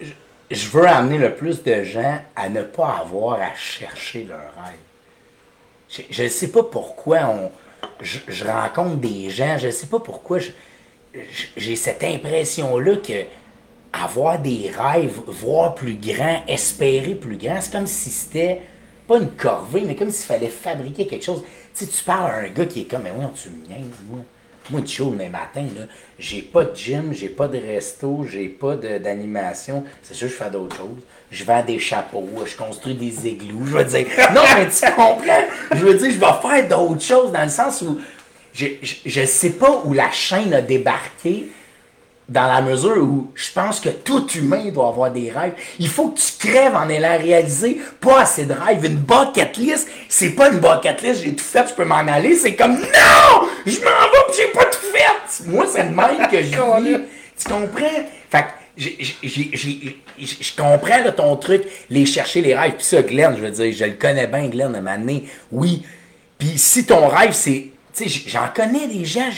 Je, 0.00 0.12
je 0.50 0.68
veux 0.68 0.86
amener 0.86 1.18
le 1.18 1.34
plus 1.34 1.62
de 1.62 1.82
gens 1.82 2.18
à 2.34 2.48
ne 2.48 2.62
pas 2.62 2.98
avoir 3.00 3.40
à 3.40 3.54
chercher 3.54 4.24
leur 4.24 4.38
rêve. 4.38 6.06
Je 6.10 6.22
ne 6.22 6.28
sais 6.28 6.48
pas 6.48 6.62
pourquoi 6.62 7.18
on 7.26 7.50
je, 8.00 8.44
rencontre 8.44 8.96
des 8.96 9.30
gens, 9.30 9.58
je 9.58 9.66
ne 9.66 9.72
sais 9.72 9.86
pas 9.86 10.00
pourquoi 10.00 10.38
j'ai 11.56 11.76
cette 11.76 12.02
impression-là 12.02 12.96
que 12.96 13.24
avoir 13.92 14.38
des 14.38 14.70
rêves, 14.70 15.20
voir 15.26 15.74
plus 15.74 15.94
grand, 15.94 16.42
espérer 16.46 17.14
plus 17.14 17.36
grand, 17.36 17.60
c'est 17.60 17.72
comme 17.72 17.86
si 17.86 18.10
c'était 18.10 18.60
pas 19.06 19.18
une 19.18 19.30
corvée, 19.30 19.82
mais 19.86 19.96
comme 19.96 20.10
s'il 20.10 20.26
fallait 20.26 20.48
fabriquer 20.48 21.06
quelque 21.06 21.24
chose. 21.24 21.42
Tu 21.74 21.84
sais, 21.84 21.90
tu 21.90 22.04
parles 22.04 22.30
à 22.30 22.34
un 22.40 22.48
gars 22.48 22.66
qui 22.66 22.82
est 22.82 22.84
comme, 22.84 23.02
mais 23.02 23.12
oui, 23.16 23.24
tu 23.34 23.48
me 23.48 23.66
niaises, 23.66 23.86
moi. 24.06 24.20
Moi, 24.70 24.80
de 24.82 24.86
chaud 24.86 25.14
le 25.18 25.28
matin, 25.28 25.66
là, 25.76 25.86
j'ai 26.18 26.42
pas 26.42 26.64
de 26.64 26.76
gym, 26.76 27.12
j'ai 27.12 27.28
pas 27.28 27.48
de 27.48 27.58
resto, 27.58 28.26
j'ai 28.30 28.48
pas 28.48 28.76
d'animation. 28.76 29.84
C'est 30.02 30.14
sûr, 30.14 30.28
je 30.28 30.34
fais 30.34 30.50
d'autres 30.50 30.76
choses. 30.76 31.02
Je 31.30 31.44
vends 31.44 31.62
des 31.62 31.78
chapeaux, 31.78 32.28
je 32.44 32.56
construis 32.56 32.94
des 32.94 33.28
igloos. 33.28 33.66
Je 33.66 33.76
veux 33.76 33.84
dire, 33.84 34.06
non, 34.34 34.42
mais 34.56 34.68
tu 34.68 34.90
comprends? 34.94 35.44
Je 35.72 35.84
veux 35.84 35.94
dire, 35.94 36.10
je 36.10 36.18
vais 36.18 36.66
faire 36.66 36.68
d'autres 36.68 37.02
choses 37.02 37.32
dans 37.32 37.44
le 37.44 37.50
sens 37.50 37.82
où 37.82 37.98
je, 38.52 38.66
je, 38.82 39.24
sais 39.24 39.50
pas 39.50 39.82
où 39.84 39.92
la 39.92 40.10
chaîne 40.10 40.52
a 40.52 40.60
débarqué 40.60 41.48
dans 42.28 42.46
la 42.46 42.60
mesure 42.60 42.98
où 42.98 43.30
je 43.34 43.50
pense 43.52 43.80
que 43.80 43.88
tout 43.88 44.26
humain 44.32 44.70
doit 44.70 44.88
avoir 44.88 45.10
des 45.10 45.30
rêves. 45.30 45.54
Il 45.78 45.88
faut 45.88 46.08
que 46.08 46.18
tu 46.18 46.46
crèves 46.46 46.74
en 46.74 46.90
allant 46.90 47.18
réaliser 47.18 47.80
pas 48.00 48.20
assez 48.20 48.44
de 48.44 48.52
rêves. 48.52 48.84
Une 48.84 48.96
bucket 48.96 49.56
list, 49.56 49.88
c'est 50.08 50.30
pas 50.30 50.50
une 50.50 50.58
bucket 50.58 51.00
list, 51.02 51.22
j'ai 51.24 51.34
tout 51.34 51.44
fait, 51.44 51.66
je 51.68 51.74
peux 51.74 51.84
m'en 51.84 51.96
aller. 51.96 52.36
C'est 52.36 52.54
comme 52.54 52.74
non! 52.74 53.48
Je 53.64 53.78
m'en 53.78 53.86
vais 53.86 54.34
j'ai 54.36 54.48
pas 54.48 54.66
tout 54.66 54.78
fait! 54.92 55.46
Moi, 55.46 55.66
c'est 55.72 55.84
le 55.84 55.90
même 55.90 56.28
que 56.30 56.42
je 56.42 56.48
vis. 56.48 57.04
Tu 57.38 57.48
comprends? 57.48 57.86
Fait 58.30 58.42
que 58.42 58.48
je 58.76 60.56
comprends 60.56 61.12
ton 61.16 61.36
truc, 61.36 61.62
les 61.88 62.04
chercher 62.04 62.42
les 62.42 62.54
rêves. 62.54 62.74
Puis 62.76 62.84
ça, 62.84 63.02
Glenn, 63.02 63.36
je 63.36 63.42
veux 63.42 63.50
dire, 63.50 63.72
je 63.72 63.84
le 63.84 63.92
connais 63.92 64.26
bien, 64.26 64.48
Glenn, 64.48 64.72
de 64.72 64.80
m'amener. 64.80 65.24
Oui. 65.50 65.82
Puis 66.38 66.58
si 66.58 66.84
ton 66.84 67.08
rêve, 67.08 67.32
c'est. 67.32 67.70
Tu 67.94 68.08
sais, 68.08 68.22
j'en 68.28 68.48
connais 68.54 68.86
des 68.86 69.04
gens 69.04 69.30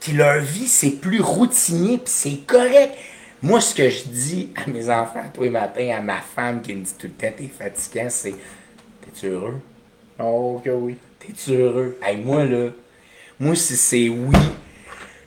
qui, 0.00 0.12
leur 0.12 0.40
vie, 0.40 0.68
c'est 0.68 1.00
plus 1.00 1.20
routinier, 1.20 1.98
puis 1.98 2.12
c'est 2.12 2.40
correct. 2.46 2.94
Moi, 3.42 3.60
ce 3.60 3.74
que 3.74 3.88
je 3.88 4.04
dis 4.04 4.50
à 4.56 4.68
mes 4.68 4.90
enfants 4.90 5.22
tous 5.32 5.44
les 5.44 5.50
matins, 5.50 5.94
à 5.96 6.00
ma 6.00 6.20
femme 6.20 6.60
qui 6.60 6.74
me 6.74 6.82
dit 6.82 6.94
tout 6.98 7.06
le 7.06 7.12
temps, 7.12 7.34
t'es 7.36 7.48
fatiguant, 7.56 8.08
c'est 8.08 8.34
T'es-tu 9.08 9.28
heureux? 9.28 9.60
Oh, 10.18 10.60
que 10.64 10.70
oui. 10.70 10.96
T'es-tu 11.18 11.52
heureux? 11.52 11.98
Hey, 12.02 12.18
moi, 12.18 12.44
là, 12.44 12.70
moi, 13.38 13.54
si 13.54 13.76
c'est 13.76 14.08
oui, 14.08 14.36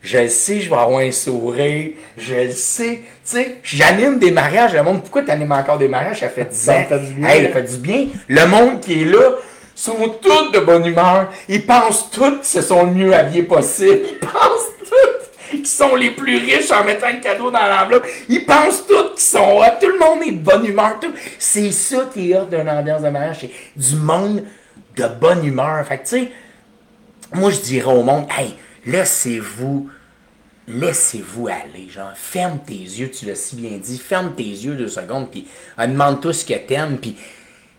je 0.02 0.18
le 0.18 0.28
sais, 0.30 0.60
je 0.60 0.70
vais 0.70 0.76
avoir 0.76 1.00
un 1.00 1.12
sourire, 1.12 1.92
je 2.18 2.36
le 2.36 2.52
sais. 2.52 3.02
Tu 3.24 3.38
sais, 3.38 3.58
j'anime 3.64 4.20
des 4.20 4.32
mariages, 4.32 4.74
le 4.74 4.84
monde, 4.84 5.02
pourquoi 5.02 5.24
t'animes 5.24 5.52
encore 5.52 5.78
des 5.78 5.88
mariages? 5.88 6.20
Ça 6.20 6.30
fait 6.30 6.46
10 6.46 6.70
ans. 6.70 6.74
Ça 6.74 7.00
fait 7.00 7.08
du 7.08 7.14
bien. 7.14 7.30
Hey, 7.30 7.46
ça 7.46 7.52
fait 7.54 7.64
du 7.64 7.78
bien. 7.78 8.08
Le 8.28 8.46
monde 8.48 8.80
qui 8.82 9.02
est 9.02 9.06
là, 9.06 9.36
sont 9.82 10.10
tous 10.22 10.52
de 10.52 10.60
bonne 10.60 10.86
humeur. 10.86 11.30
Ils 11.50 11.65
pensent 11.65 12.10
tous 12.12 12.39
qu'ils 12.41 12.62
sont 12.62 12.86
le 12.86 12.91
mieux 12.91 13.13
habillés 13.15 13.44
possible. 13.44 14.02
Ils 14.12 14.20
pensent 14.20 14.70
tous 14.88 15.50
qu'ils 15.50 15.67
sont 15.67 15.96
les 15.96 16.12
plus 16.12 16.38
riches 16.38 16.72
en 16.72 16.84
mettant 16.84 17.10
le 17.12 17.20
cadeau 17.20 17.50
dans 17.50 17.67
l'enveloppe. 17.67 18.06
Ils 18.30 18.46
pensent 18.46 18.86
tous 18.86 19.10
qu'ils 19.12 19.20
sont 19.20 19.58
hot. 19.58 19.80
Tout 19.82 19.89
le 19.89 19.98
monde 19.98 20.22
est 20.24 20.32
de 20.34 20.39
bonne 20.39 20.65
humeur. 20.65 21.00
C'est 21.39 21.72
ça 21.72 22.10
qui 22.13 22.32
est 22.32 22.38
hot 22.38 22.46
d'une 22.46 22.70
ambiance 22.70 23.02
de 23.02 23.10
mariage. 23.10 23.38
C'est 23.41 23.52
du 23.76 23.96
monde 23.96 24.44
de 24.96 25.08
bonne 25.20 25.44
humeur. 25.44 25.86
Fait 25.88 25.98
que, 25.98 26.04
tu 26.04 26.10
sais, 26.10 26.32
moi, 27.34 27.50
je 27.50 27.60
dirais 27.62 27.91
au 27.91 28.04
monde, 28.04 28.28
hey, 28.38 28.54
laissez-vous 28.86 29.89
laissez-vous 30.67 31.48
aller, 31.48 31.89
genre, 31.89 32.13
ferme 32.15 32.60
tes 32.65 32.76
yeux, 32.76 33.10
tu 33.10 33.26
l'as 33.26 33.36
si 33.36 33.58
bien 33.58 33.78
dit, 33.78 33.98
ferme 33.98 34.34
tes 34.36 34.44
yeux 34.44 34.76
deux 34.76 34.88
secondes, 34.88 35.30
puis 35.30 35.46
euh, 35.78 35.88
demande-toi 35.88 36.32
ce 36.32 36.46
que 36.46 36.54
t'aimes, 36.54 36.98
puis, 36.98 37.17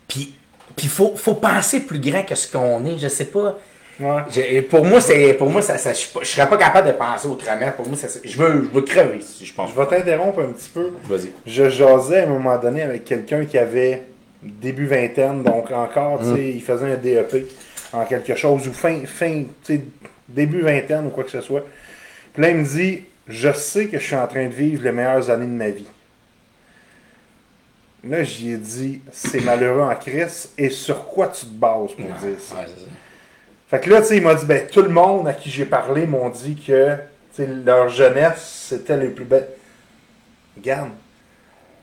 puis, 0.07 0.35
puis 0.77 0.87
faut, 0.89 1.15
faut 1.17 1.35
penser 1.35 1.81
plus 1.81 1.99
grand 2.01 2.23
que 2.25 2.35
ce 2.35 2.51
qu'on 2.51 2.85
est, 2.87 2.99
je 2.99 3.09
sais 3.09 3.27
pas. 3.27 3.59
Ouais. 4.01 4.63
Pour 4.63 4.85
moi, 4.85 5.01
c'est, 5.01 5.35
pour 5.35 5.51
moi, 5.51 5.61
ça, 5.63 5.77
ça- 5.79 5.93
je 5.93 6.07
je 6.23 6.27
serais 6.27 6.49
pas 6.49 6.57
capable 6.57 6.89
de 6.89 6.93
penser 6.95 7.29
autrement. 7.29 7.71
Pour 7.77 7.87
moi, 7.87 7.97
ça, 7.97 8.09
je 8.25 8.37
veux, 8.37 8.69
je 8.71 8.75
veux 8.75 8.83
crever, 8.83 9.21
si 9.21 9.45
je 9.47 9.55
pense. 9.55 9.71
Je 9.71 9.81
vais 9.81 9.87
t'interrompre 9.87 10.41
un 10.41 10.53
petit 10.53 10.71
peu. 10.73 10.91
Vas-y. 11.05 11.31
Je 11.47 11.69
jasais 11.69 12.21
à 12.21 12.23
un 12.25 12.27
moment 12.27 12.57
donné 12.59 12.83
avec 12.83 13.05
quelqu'un 13.05 13.45
qui 13.45 13.59
avait 13.59 14.03
début 14.43 14.87
vingtaine, 14.87 15.43
donc 15.43 15.71
encore, 15.71 16.19
tu 16.21 16.25
Mm. 16.27 16.37
sais, 16.37 16.51
il 16.51 16.63
faisait 16.63 16.93
un 16.93 16.97
DEP 16.97 17.47
en 17.93 18.05
quelque 18.07 18.35
chose, 18.35 18.67
ou 18.67 18.73
fin, 18.73 19.03
fin, 19.07 19.45
tu 19.65 19.75
sais, 19.77 19.81
début 20.29 20.63
vingtaine 20.63 21.07
ou 21.07 21.11
quoi 21.11 21.23
que 21.25 21.31
ce 21.31 21.41
soit. 21.43 21.65
Puis 22.33 22.43
là, 22.43 22.49
il 22.51 22.57
me 22.57 22.65
dit, 22.65 23.05
je 23.29 23.53
sais 23.53 23.87
que 23.87 23.99
je 24.01 24.05
suis 24.05 24.17
en 24.17 24.27
train 24.27 24.47
de 24.47 24.53
vivre 24.53 24.83
les 24.83 24.91
meilleures 24.93 25.31
années 25.31 25.47
de 25.47 25.51
ma 25.53 25.69
vie. 25.69 25.87
Là, 28.05 28.25
j'y 28.25 28.51
ai 28.53 28.57
dit, 28.57 29.01
c'est 29.13 29.41
malheureux 29.41 29.83
en 29.83 29.95
crise, 29.95 30.51
et 30.59 30.71
sur 30.71 31.07
quoi 31.07 31.29
tu 31.29 31.47
te 31.47 31.53
bases 31.53 31.93
pour 31.97 32.05
dire 32.05 32.37
ça? 32.41 32.57
Ouais, 32.57 32.67
c'est 32.67 32.81
ça. 32.83 32.89
Fait 33.71 33.81
que 33.81 33.91
là, 33.91 34.01
tu 34.03 34.09
sais, 34.09 34.17
il 34.17 34.23
m'a 34.23 34.35
dit, 34.35 34.45
ben, 34.45 34.67
tout 34.67 34.83
le 34.83 34.89
monde 34.89 35.29
à 35.29 35.33
qui 35.33 35.51
j'ai 35.51 35.65
parlé 35.65 36.07
m'ont 36.07 36.29
dit 36.29 36.57
que, 36.57 36.97
leur 37.39 37.89
jeunesse, 37.89 38.67
c'était 38.69 38.97
les 38.97 39.09
plus 39.09 39.25
belles. 39.25 39.49
Regarde, 40.57 40.91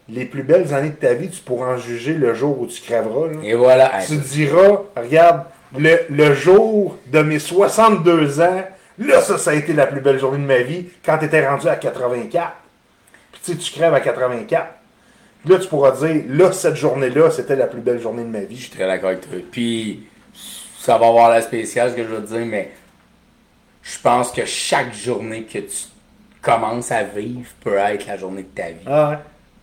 les 0.09 0.25
plus 0.25 0.43
belles 0.43 0.73
années 0.73 0.89
de 0.89 0.95
ta 0.95 1.13
vie, 1.13 1.29
tu 1.29 1.41
pourras 1.41 1.73
en 1.73 1.77
juger 1.77 2.13
le 2.13 2.33
jour 2.33 2.59
où 2.59 2.67
tu 2.67 2.81
crèveras. 2.81 3.27
là. 3.27 3.39
Et 3.43 3.55
voilà. 3.55 3.91
Tu 4.05 4.17
diras, 4.17 4.81
regarde, 4.95 5.45
le, 5.77 5.99
le 6.09 6.33
jour 6.33 6.97
de 7.07 7.21
mes 7.21 7.39
62 7.39 8.41
ans, 8.41 8.63
là, 8.99 9.21
ça, 9.21 9.37
ça 9.37 9.51
a 9.51 9.53
été 9.55 9.73
la 9.73 9.87
plus 9.87 10.01
belle 10.01 10.19
journée 10.19 10.39
de 10.39 10.47
ma 10.47 10.59
vie, 10.59 10.89
quand 11.03 11.17
tu 11.17 11.25
étais 11.25 11.47
rendu 11.47 11.67
à 11.67 11.75
84. 11.75 12.53
Puis 13.31 13.41
tu 13.43 13.51
sais, 13.53 13.57
tu 13.57 13.71
crèves 13.71 13.93
à 13.93 13.99
84. 14.01 14.67
Là, 15.45 15.57
tu 15.57 15.67
pourras 15.67 15.91
dire, 15.91 16.23
là, 16.27 16.51
cette 16.51 16.75
journée-là, 16.75 17.31
c'était 17.31 17.55
la 17.55 17.67
plus 17.67 17.79
belle 17.81 17.99
journée 17.99 18.23
de 18.23 18.27
ma 18.29 18.41
Je 18.41 18.45
vie. 18.45 18.57
suis 18.57 18.69
très 18.69 18.85
d'accord 18.85 19.09
avec 19.09 19.21
toi. 19.21 19.39
Puis, 19.51 20.07
ça 20.79 20.97
va 20.97 21.07
avoir 21.07 21.29
la 21.29 21.41
spéciale, 21.41 21.91
ce 21.91 21.95
que 21.95 22.03
je 22.03 22.09
veux 22.09 22.21
dire, 22.21 22.45
mais 22.45 22.71
je 23.81 23.97
pense 23.99 24.31
que 24.31 24.45
chaque 24.45 24.93
journée 24.93 25.43
que 25.43 25.59
tu 25.59 25.77
commences 26.41 26.91
à 26.91 27.03
vivre 27.03 27.49
peut 27.61 27.75
être 27.77 28.05
la 28.07 28.17
journée 28.17 28.43
de 28.43 28.47
ta 28.49 28.69
vie. 28.69 28.85
Ah 28.85 29.09
ouais. 29.11 29.17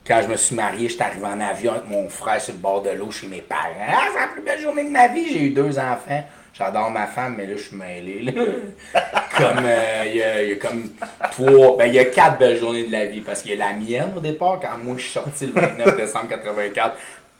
Quand 0.06 0.20
je 0.22 0.28
me 0.28 0.36
suis 0.36 0.54
marié, 0.54 0.88
j'étais 0.88 1.02
arrivé 1.02 1.24
en 1.26 1.40
avion 1.40 1.72
avec 1.72 1.88
mon 1.88 2.08
frère 2.08 2.40
sur 2.40 2.54
le 2.54 2.60
bord 2.60 2.80
de 2.82 2.90
l'eau 2.90 3.10
chez 3.10 3.26
mes 3.26 3.40
parents. 3.40 3.60
Ah, 3.88 4.04
c'est 4.12 4.20
la 4.20 4.26
plus 4.28 4.42
belle 4.42 4.60
journée 4.60 4.84
de 4.84 4.90
ma 4.90 5.08
vie. 5.08 5.26
J'ai 5.32 5.42
eu 5.46 5.50
deux 5.50 5.78
enfants. 5.78 6.24
J'adore 6.56 6.90
ma 6.90 7.06
femme, 7.06 7.34
mais 7.36 7.46
là, 7.46 7.52
je 7.56 7.62
suis 7.62 7.76
mêlé. 7.76 8.22
là. 8.22 8.32
comme, 9.36 9.64
euh, 9.66 10.04
il 10.06 10.16
y, 10.16 10.22
a, 10.22 10.42
il 10.42 10.48
y 10.50 10.52
a 10.52 10.56
comme 10.56 10.90
trois, 11.30 11.76
ben, 11.76 11.86
il 11.86 11.94
y 11.94 11.98
a 11.98 12.06
quatre 12.06 12.38
belles 12.38 12.58
journées 12.58 12.84
de 12.84 12.92
la 12.92 13.04
vie. 13.04 13.20
Parce 13.20 13.42
qu'il 13.42 13.50
y 13.50 13.60
a 13.60 13.66
la 13.66 13.74
mienne 13.74 14.12
au 14.16 14.20
départ, 14.20 14.58
quand 14.60 14.78
moi, 14.82 14.94
je 14.96 15.02
suis 15.02 15.12
sorti 15.12 15.46
le 15.46 15.52
29 15.52 15.96
décembre 15.96 16.28
84. 16.28 16.96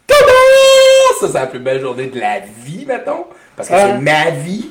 Tada! 0.07 0.21
Ça, 1.21 1.29
c'est 1.29 1.33
la 1.33 1.47
plus 1.47 1.61
belle 1.61 1.81
journée 1.81 2.09
de 2.09 2.21
la 2.21 2.41
vie, 2.41 2.85
mettons. 2.87 3.27
Parce 3.57 3.71
que 3.71 3.75
c'est 3.75 3.99
ma 3.99 4.31
vie. 4.31 4.71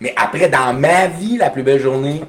Mais 0.00 0.12
après, 0.16 0.48
dans 0.48 0.74
ma 0.74 1.06
vie, 1.06 1.36
la 1.36 1.50
plus 1.50 1.62
belle 1.62 1.80
journée, 1.80 2.22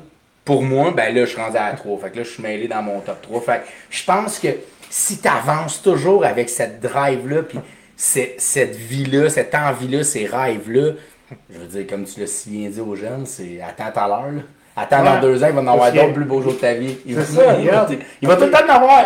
pour 0.46 0.62
moi, 0.62 0.92
ben 0.92 1.14
là, 1.14 1.22
je 1.26 1.32
suis 1.32 1.42
rendu 1.42 1.58
à 1.58 1.72
3. 1.72 2.00
Fait 2.00 2.12
que 2.12 2.18
là, 2.18 2.24
je 2.24 2.30
suis 2.30 2.44
mêlé 2.44 2.68
dans 2.68 2.84
mon 2.84 3.00
top 3.00 3.22
3. 3.24 3.42
Fait 3.42 3.62
que 3.62 3.68
je 3.90 4.04
pense 4.06 4.40
que 4.40 4.50
si 4.90 5.20
tu 5.20 5.28
avances 5.28 5.82
toujours 5.82 6.24
avec 6.24 6.50
cette 6.50 6.80
drive-là, 6.80 7.42
puis 7.42 7.60
cette 7.96 8.76
vie-là, 8.76 9.30
cette 9.30 9.56
envie-là, 9.56 10.04
ces 10.04 10.28
rêves-là, 10.28 10.92
je 11.50 11.58
veux 11.60 11.66
dire, 11.68 11.88
comme 11.88 12.04
tu 12.06 12.20
l'as 12.20 12.28
si 12.28 12.50
bien 12.50 12.70
dit 12.70 12.80
aux 12.82 12.96
jeunes, 12.96 13.26
c'est 13.26 13.60
attends 13.62 13.92
tout 13.92 14.00
à 14.00 14.08
l'heure. 14.08 14.44
Attends 14.76 15.04
dans 15.04 15.20
deux 15.22 15.44
ans, 15.44 15.48
il 15.50 15.56
va 15.56 15.62
en 15.62 15.68
avoir 15.68 15.92
d'autres 15.92 16.14
plus 16.14 16.26
beaux 16.26 16.42
jours 16.42 16.54
de 16.54 16.60
ta 16.60 16.74
vie. 16.76 16.98
Il 17.06 17.16
va, 17.16 17.24
ça, 17.26 17.56
il 17.60 17.68
va- 17.70 17.88
il 18.22 18.28
va 18.28 18.36
tout 18.36 18.44
le 18.46 18.52
temps 18.52 18.66
en 18.66 18.70
avoir. 18.76 19.06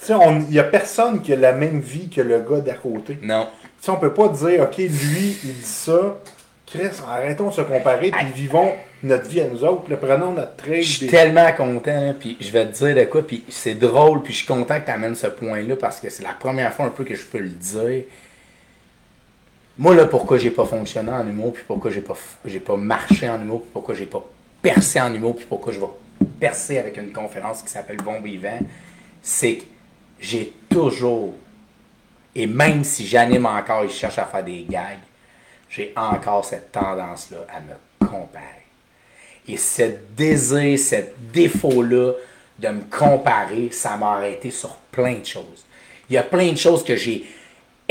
Tu 0.00 0.06
sais, 0.06 0.14
on- 0.14 0.40
il 0.40 0.50
n'y 0.50 0.58
a 0.58 0.64
personne 0.64 1.20
qui 1.22 1.32
a 1.32 1.36
la 1.36 1.52
même 1.52 1.80
vie 1.80 2.08
que 2.08 2.20
le 2.20 2.40
gars 2.40 2.60
d'à 2.60 2.74
côté. 2.74 3.18
non. 3.22 3.46
Tu 3.80 3.86
sais, 3.86 3.92
on 3.92 3.96
peut 3.96 4.12
pas 4.12 4.28
dire, 4.28 4.60
OK, 4.62 4.76
lui, 4.76 5.38
il 5.42 5.54
dit 5.54 5.62
ça. 5.62 6.18
Chris, 6.66 6.88
arrêtons 7.08 7.48
de 7.48 7.54
se 7.54 7.62
comparer, 7.62 8.10
puis 8.10 8.26
vivons 8.34 8.72
notre 9.02 9.26
vie 9.28 9.40
à 9.40 9.48
nous 9.48 9.64
autres. 9.64 9.94
prenons 9.96 10.32
notre 10.32 10.54
trade. 10.56 10.82
Je 10.82 10.88
suis 10.98 11.06
des- 11.06 11.12
tellement 11.12 11.50
content, 11.52 11.98
là, 12.08 12.12
puis 12.12 12.36
je 12.40 12.50
vais 12.50 12.66
te 12.66 12.72
dire 12.84 12.94
de 12.94 13.04
quoi, 13.10 13.26
puis 13.26 13.42
c'est 13.48 13.74
drôle, 13.74 14.22
puis 14.22 14.32
je 14.34 14.38
suis 14.38 14.46
content 14.46 14.78
que 14.80 14.84
tu 14.84 14.90
amènes 14.90 15.14
ce 15.14 15.26
point-là 15.28 15.76
parce 15.76 15.98
que 15.98 16.10
c'est 16.10 16.22
la 16.22 16.34
première 16.38 16.72
fois 16.74 16.84
un 16.86 16.90
peu 16.90 17.04
que 17.04 17.14
je 17.14 17.24
peux 17.24 17.38
le 17.38 17.48
dire. 17.48 18.02
Moi, 19.80 19.94
là, 19.94 20.04
pourquoi 20.04 20.36
j'ai 20.36 20.50
pas 20.50 20.66
fonctionné 20.66 21.10
en 21.10 21.26
humour, 21.26 21.54
puis 21.54 21.64
pourquoi 21.66 21.90
j'ai 21.90 22.02
pas, 22.02 22.14
j'ai 22.44 22.60
pas 22.60 22.76
marché 22.76 23.30
en 23.30 23.40
humour, 23.40 23.62
puis 23.62 23.70
pourquoi 23.72 23.94
j'ai 23.94 24.04
pas 24.04 24.22
percé 24.60 25.00
en 25.00 25.14
humour, 25.14 25.36
puis 25.36 25.46
pourquoi 25.48 25.72
je 25.72 25.80
vais 25.80 25.86
percer 26.38 26.76
avec 26.76 26.98
une 26.98 27.12
conférence 27.12 27.62
qui 27.62 27.70
s'appelle 27.70 27.96
Bon 27.96 28.20
Vivant, 28.20 28.58
c'est 29.22 29.56
que 29.56 29.62
j'ai 30.20 30.52
toujours, 30.68 31.32
et 32.34 32.46
même 32.46 32.84
si 32.84 33.06
j'anime 33.06 33.46
encore 33.46 33.84
et 33.84 33.88
je 33.88 33.94
cherche 33.94 34.18
à 34.18 34.26
faire 34.26 34.44
des 34.44 34.66
gags, 34.68 34.98
j'ai 35.70 35.94
encore 35.96 36.44
cette 36.44 36.72
tendance-là 36.72 37.38
à 37.48 37.60
me 37.60 38.06
comparer. 38.06 38.66
Et 39.48 39.56
ce 39.56 39.84
désir, 40.14 40.78
ce 40.78 40.96
défaut-là 41.32 42.12
de 42.58 42.68
me 42.68 42.82
comparer, 42.82 43.70
ça 43.72 43.96
m'a 43.96 44.12
arrêté 44.12 44.50
sur 44.50 44.76
plein 44.92 45.14
de 45.14 45.24
choses. 45.24 45.64
Il 46.10 46.16
y 46.16 46.18
a 46.18 46.22
plein 46.22 46.52
de 46.52 46.58
choses 46.58 46.84
que 46.84 46.96
j'ai 46.96 47.24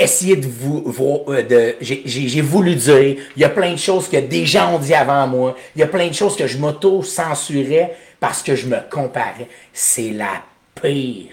essayé 0.04 0.36
de 0.36 0.48
vous, 0.48 0.84
vous- 0.86 1.24
euh, 1.30 1.42
de, 1.44 1.76
j'ai- 1.82 2.42
voulu 2.42 2.76
dire. 2.76 3.18
Il 3.36 3.42
y 3.42 3.44
a 3.44 3.50
plein 3.50 3.72
de 3.74 3.78
choses 3.80 4.08
que 4.10 4.18
des 4.18 4.46
gens 4.46 4.76
ont 4.76 4.80
dit 4.80 4.94
avant 4.94 5.28
moi. 5.28 5.56
Il 5.76 5.80
y 5.80 5.84
a 5.84 5.88
plein 5.88 6.08
de 6.08 6.14
choses 6.14 6.36
que 6.36 6.48
je 6.48 6.58
m'auto-censurais 6.58 7.96
parce 8.20 8.44
que 8.44 8.56
je 8.56 8.68
me 8.68 8.78
comparais. 8.90 9.48
C'est 9.74 10.12
la 10.12 10.44
pire, 10.82 11.28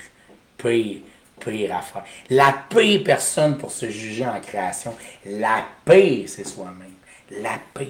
pire, 0.58 0.98
pire 1.44 1.76
affaire. 1.76 2.04
La 2.30 2.54
pire 2.68 3.02
personne 3.04 3.56
pour 3.58 3.70
se 3.70 3.88
juger 3.90 4.26
en 4.26 4.40
création. 4.40 4.94
La 5.24 5.64
pire, 5.84 6.28
c'est 6.28 6.46
soi-même. 6.46 6.94
La 7.42 7.58
pire. 7.74 7.88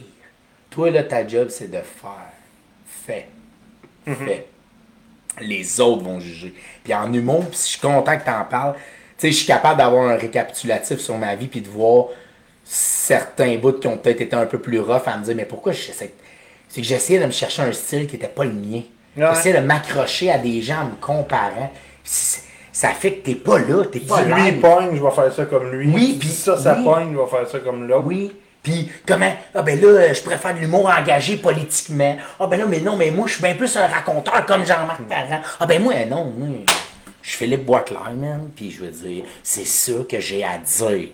Toi, 0.70 0.90
là, 0.90 1.02
ta 1.04 1.26
job, 1.26 1.48
c'est 1.50 1.70
de 1.70 1.78
faire. 1.78 2.32
Fais. 3.06 3.28
Fais. 4.04 4.46
Les 5.40 5.80
autres 5.80 6.02
vont 6.02 6.18
juger. 6.20 6.54
Puis 6.82 6.94
en 6.94 7.12
humour, 7.12 7.44
puis 7.48 7.56
si 7.58 7.64
je 7.66 7.72
suis 7.72 7.80
content 7.80 8.16
que 8.18 8.24
tu 8.24 8.30
en 8.30 8.44
parles, 8.44 8.74
sais, 9.18 9.31
je 9.33 9.37
suis 9.37 9.46
capable 9.46 9.79
d'avoir 9.79 10.09
un 10.09 10.16
récapitulatif 10.16 10.98
sur 10.98 11.16
ma 11.16 11.35
vie 11.35 11.46
puis 11.46 11.61
de 11.61 11.68
voir 11.68 12.07
certains 12.64 13.57
bouts 13.57 13.72
qui 13.74 13.87
ont 13.87 13.96
peut-être 13.96 14.20
été 14.20 14.37
un 14.37 14.46
peu 14.46 14.59
plus 14.59 14.81
rough 14.81 15.02
à 15.07 15.16
me 15.16 15.24
dire, 15.24 15.35
mais 15.37 15.44
pourquoi 15.44 15.72
je 15.72 15.83
sais. 15.92 16.12
C'est 16.68 16.81
que 16.81 16.87
j'essayais 16.87 17.20
de 17.20 17.26
me 17.26 17.31
chercher 17.31 17.62
un 17.62 17.72
style 17.72 18.07
qui 18.07 18.14
n'était 18.14 18.26
pas 18.29 18.44
le 18.44 18.52
mien. 18.52 18.83
Ouais. 19.16 19.26
J'essayais 19.35 19.61
de 19.61 19.64
m'accrocher 19.64 20.31
à 20.31 20.38
des 20.38 20.61
gens 20.62 20.81
en 20.83 20.85
me 20.87 20.96
comparant. 21.00 21.70
Ça 22.72 22.88
fait 22.90 23.12
que 23.14 23.24
t'es 23.24 23.35
pas 23.37 23.59
là, 23.59 23.85
t'es 23.90 24.00
pas 24.00 24.22
lui 24.22 24.35
live. 24.35 24.55
il 24.57 24.61
pogne, 24.61 24.96
je 24.96 25.02
vais 25.02 25.11
faire 25.11 25.33
ça 25.33 25.44
comme 25.46 25.70
lui. 25.70 25.90
Oui, 25.94 26.07
Si 26.12 26.18
puis- 26.18 26.29
ça, 26.29 26.59
ça 26.59 26.74
oui. 26.76 26.85
pogne, 26.85 27.12
je 27.14 27.18
vais 27.18 27.26
faire 27.26 27.48
ça 27.48 27.59
comme 27.61 27.87
l'autre. 27.88 28.07
Oui. 28.07 28.33
Puis 28.62 28.90
comment 29.07 29.33
Ah 29.55 29.62
ben 29.62 29.81
là, 29.81 30.12
je 30.12 30.20
préfère 30.22 30.52
de 30.55 30.59
l'humour 30.59 30.90
engagé 30.90 31.37
politiquement. 31.37 32.16
Ah 32.40 32.46
ben 32.48 32.59
là, 32.59 32.66
mais 32.68 32.81
non, 32.81 32.96
mais 32.96 33.11
moi, 33.12 33.26
je 33.29 33.35
suis 33.35 33.42
bien 33.42 33.55
plus 33.55 33.74
un 33.76 33.87
raconteur 33.87 34.44
comme 34.44 34.66
Jean-Marc 34.66 35.02
Parent. 35.02 35.40
Ah 35.61 35.66
ben 35.66 35.81
moi, 35.81 35.94
non, 36.11 36.24
moi, 36.37 36.48
je 37.26 37.32
suis 37.32 37.38
Philippe 37.38 37.64
Boisclair, 37.64 38.12
man. 38.14 38.50
Puis 38.54 38.70
je 38.70 38.84
veux 38.84 38.90
dire, 38.90 39.24
c'est 39.42 39.66
ça 39.66 39.94
que 40.08 40.20
j'ai 40.20 40.44
à 40.44 40.58
dire. 40.58 41.08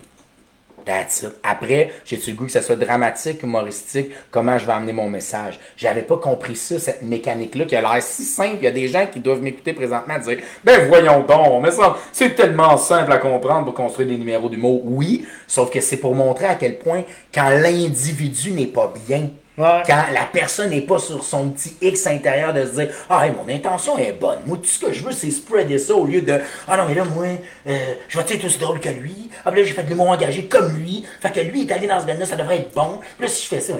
That's. 0.85 1.25
Après, 1.41 1.91
j'ai-tu 2.05 2.31
le 2.31 2.35
goût 2.35 2.45
que 2.45 2.51
ça 2.51 2.61
soit 2.61 2.75
dramatique, 2.75 3.41
humoristique, 3.41 4.11
comment 4.29 4.57
je 4.57 4.65
vais 4.65 4.73
amener 4.73 4.91
mon 4.91 5.09
message? 5.09 5.57
J'avais 5.77 6.01
pas 6.01 6.17
compris 6.17 6.57
ça, 6.57 6.77
cette 6.77 7.01
mécanique-là, 7.01 7.65
qui 7.65 7.75
a 7.75 7.81
l'air 7.81 8.03
si 8.03 8.23
simple. 8.25 8.57
Il 8.59 8.65
y 8.65 8.67
a 8.67 8.71
des 8.71 8.89
gens 8.89 9.07
qui 9.07 9.21
doivent 9.21 9.41
m'écouter 9.41 9.73
présentement 9.73 10.19
dire 10.19 10.37
Ben 10.63 10.87
voyons 10.87 11.21
donc, 11.21 11.63
mais 11.63 11.71
ça, 11.71 11.97
c'est 12.11 12.35
tellement 12.35 12.77
simple 12.77 13.11
à 13.11 13.17
comprendre 13.17 13.65
pour 13.65 13.73
construire 13.73 14.09
des 14.09 14.17
numéros 14.17 14.49
d'humour. 14.49 14.81
Oui, 14.83 15.25
sauf 15.47 15.71
que 15.71 15.81
c'est 15.81 15.97
pour 15.97 16.13
montrer 16.13 16.45
à 16.45 16.55
quel 16.55 16.77
point, 16.77 17.05
quand 17.33 17.49
l'individu 17.49 18.51
n'est 18.51 18.67
pas 18.67 18.93
bien, 19.07 19.29
Quand 19.55 20.05
la 20.11 20.23
personne 20.31 20.71
n'est 20.71 20.81
pas 20.81 20.97
sur 20.97 21.23
son 21.23 21.49
petit 21.49 21.75
X 21.81 22.07
intérieur 22.07 22.53
de 22.53 22.65
se 22.65 22.71
dire 22.71 22.89
Ah, 23.09 23.27
mon 23.29 23.47
intention 23.53 23.97
est 23.99 24.13
bonne. 24.13 24.39
Moi, 24.47 24.57
tout 24.57 24.65
ce 24.65 24.79
que 24.85 24.91
je 24.91 25.03
veux, 25.03 25.11
c'est 25.11 25.29
spreader 25.29 25.77
ça 25.77 25.93
au 25.93 26.05
lieu 26.05 26.21
de 26.21 26.39
Ah 26.67 26.75
non, 26.77 26.85
mais 26.87 26.95
là, 26.95 27.03
moi, 27.05 27.27
euh, 27.67 27.77
je 28.07 28.17
vais 28.19 28.35
être 28.35 28.45
aussi 28.45 28.57
drôle 28.57 28.79
que 28.79 28.89
lui. 28.89 29.29
Ah, 29.45 29.51
là, 29.51 29.57
j'ai 29.63 29.73
fait 29.73 29.83
de 29.83 29.89
l'humour 29.89 30.09
engagé 30.09 30.45
comme 30.45 30.75
lui. 30.77 31.05
Fait 31.21 31.31
que 31.31 31.39
lui, 31.41 31.67
est 31.67 31.71
allé 31.71 31.85
dans 31.87 31.99
ce 31.99 32.05
band-là, 32.07 32.25
ça 32.25 32.35
devrait 32.35 32.57
être 32.57 32.73
bon. 32.73 32.99
Puis 33.17 33.25
là, 33.25 33.27
si 33.27 33.43
je 33.43 33.47
fais 33.49 33.59
ça, 33.59 33.73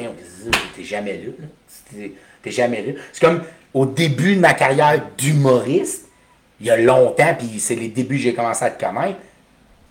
t'es 0.76 0.84
jamais 0.84 1.14
là. 1.14 1.32
T'es- 2.43 2.52
jamais 2.52 2.82
là. 2.82 2.93
C'est 3.12 3.26
comme 3.26 3.41
au 3.74 3.86
début 3.88 4.36
de 4.36 4.41
ma 4.41 4.54
carrière 4.54 5.02
d'humoriste, 5.18 6.08
il 6.62 6.68
y 6.68 6.70
a 6.70 6.78
longtemps, 6.78 7.34
puis 7.38 7.60
c'est 7.60 7.76
les 7.76 7.88
débuts 7.88 8.18
que 8.18 8.22
j'ai 8.22 8.34
commencé 8.36 8.64
à 8.64 8.70
te 8.70 8.84
connaître. 8.84 9.18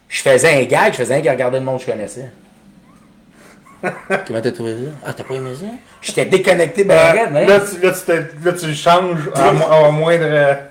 Je 0.08 0.20
faisais 0.22 0.62
un 0.62 0.64
gag, 0.64 0.92
je 0.92 0.98
faisais 0.98 1.14
un 1.14 1.20
gag, 1.20 1.34
regarder 1.34 1.58
le 1.58 1.64
monde 1.64 1.78
que 1.78 1.86
je 1.86 1.90
connaissais. 1.90 2.30
Comment 4.26 4.40
t'as 4.40 4.52
trouvé 4.52 4.72
ça? 4.74 4.90
Ah, 5.04 5.12
t'as 5.12 5.24
pas 5.24 5.34
aimé 5.34 5.50
ça? 5.58 5.66
J'étais 6.00 6.24
déconnecté, 6.26 6.84
ben, 6.84 6.94
Euh, 6.94 7.26
hein? 7.36 7.46
là, 7.46 7.60
tu, 7.60 7.80
là, 7.80 7.92
tu 7.92 8.44
là, 8.46 8.52
tu 8.52 8.74
changes 8.74 9.30
à, 9.34 9.52
mo- 9.52 9.64
à 9.70 9.90
moindre. 9.90 10.24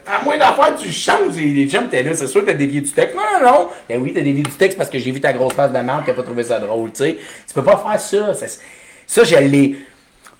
À 0.07 0.23
moins 0.23 0.37
d'affaires, 0.37 0.75
tu 0.77 0.91
changes. 0.91 1.35
Les 1.35 1.47
les 1.53 1.67
gens, 1.69 1.87
t'es 1.89 2.03
là, 2.03 2.13
c'est 2.13 2.27
sûr 2.27 2.41
que 2.41 2.45
t'as 2.47 2.53
dévié 2.53 2.79
du 2.81 2.89
texte. 2.91 3.15
Non, 3.15 3.21
non, 3.41 3.51
non. 3.51 3.69
Ben 3.89 4.01
oui, 4.01 4.13
t'as 4.13 4.21
dévié 4.21 4.43
du 4.43 4.51
texte 4.51 4.77
parce 4.77 4.89
que 4.89 4.97
j'ai 4.99 5.11
vu 5.11 5.19
ta 5.19 5.33
grosse 5.33 5.53
face 5.53 5.71
de 5.73 5.79
marque, 5.79 6.05
t'as 6.05 6.13
pas 6.13 6.23
trouvé 6.23 6.43
ça 6.43 6.59
drôle, 6.59 6.91
tu 6.91 7.03
sais. 7.03 7.17
Tu 7.47 7.53
peux 7.53 7.63
pas 7.63 7.77
faire 7.77 7.99
ça. 7.99 8.33
Ça, 8.33 8.45
ça, 9.07 9.23
je 9.23 9.35
l'ai. 9.35 9.75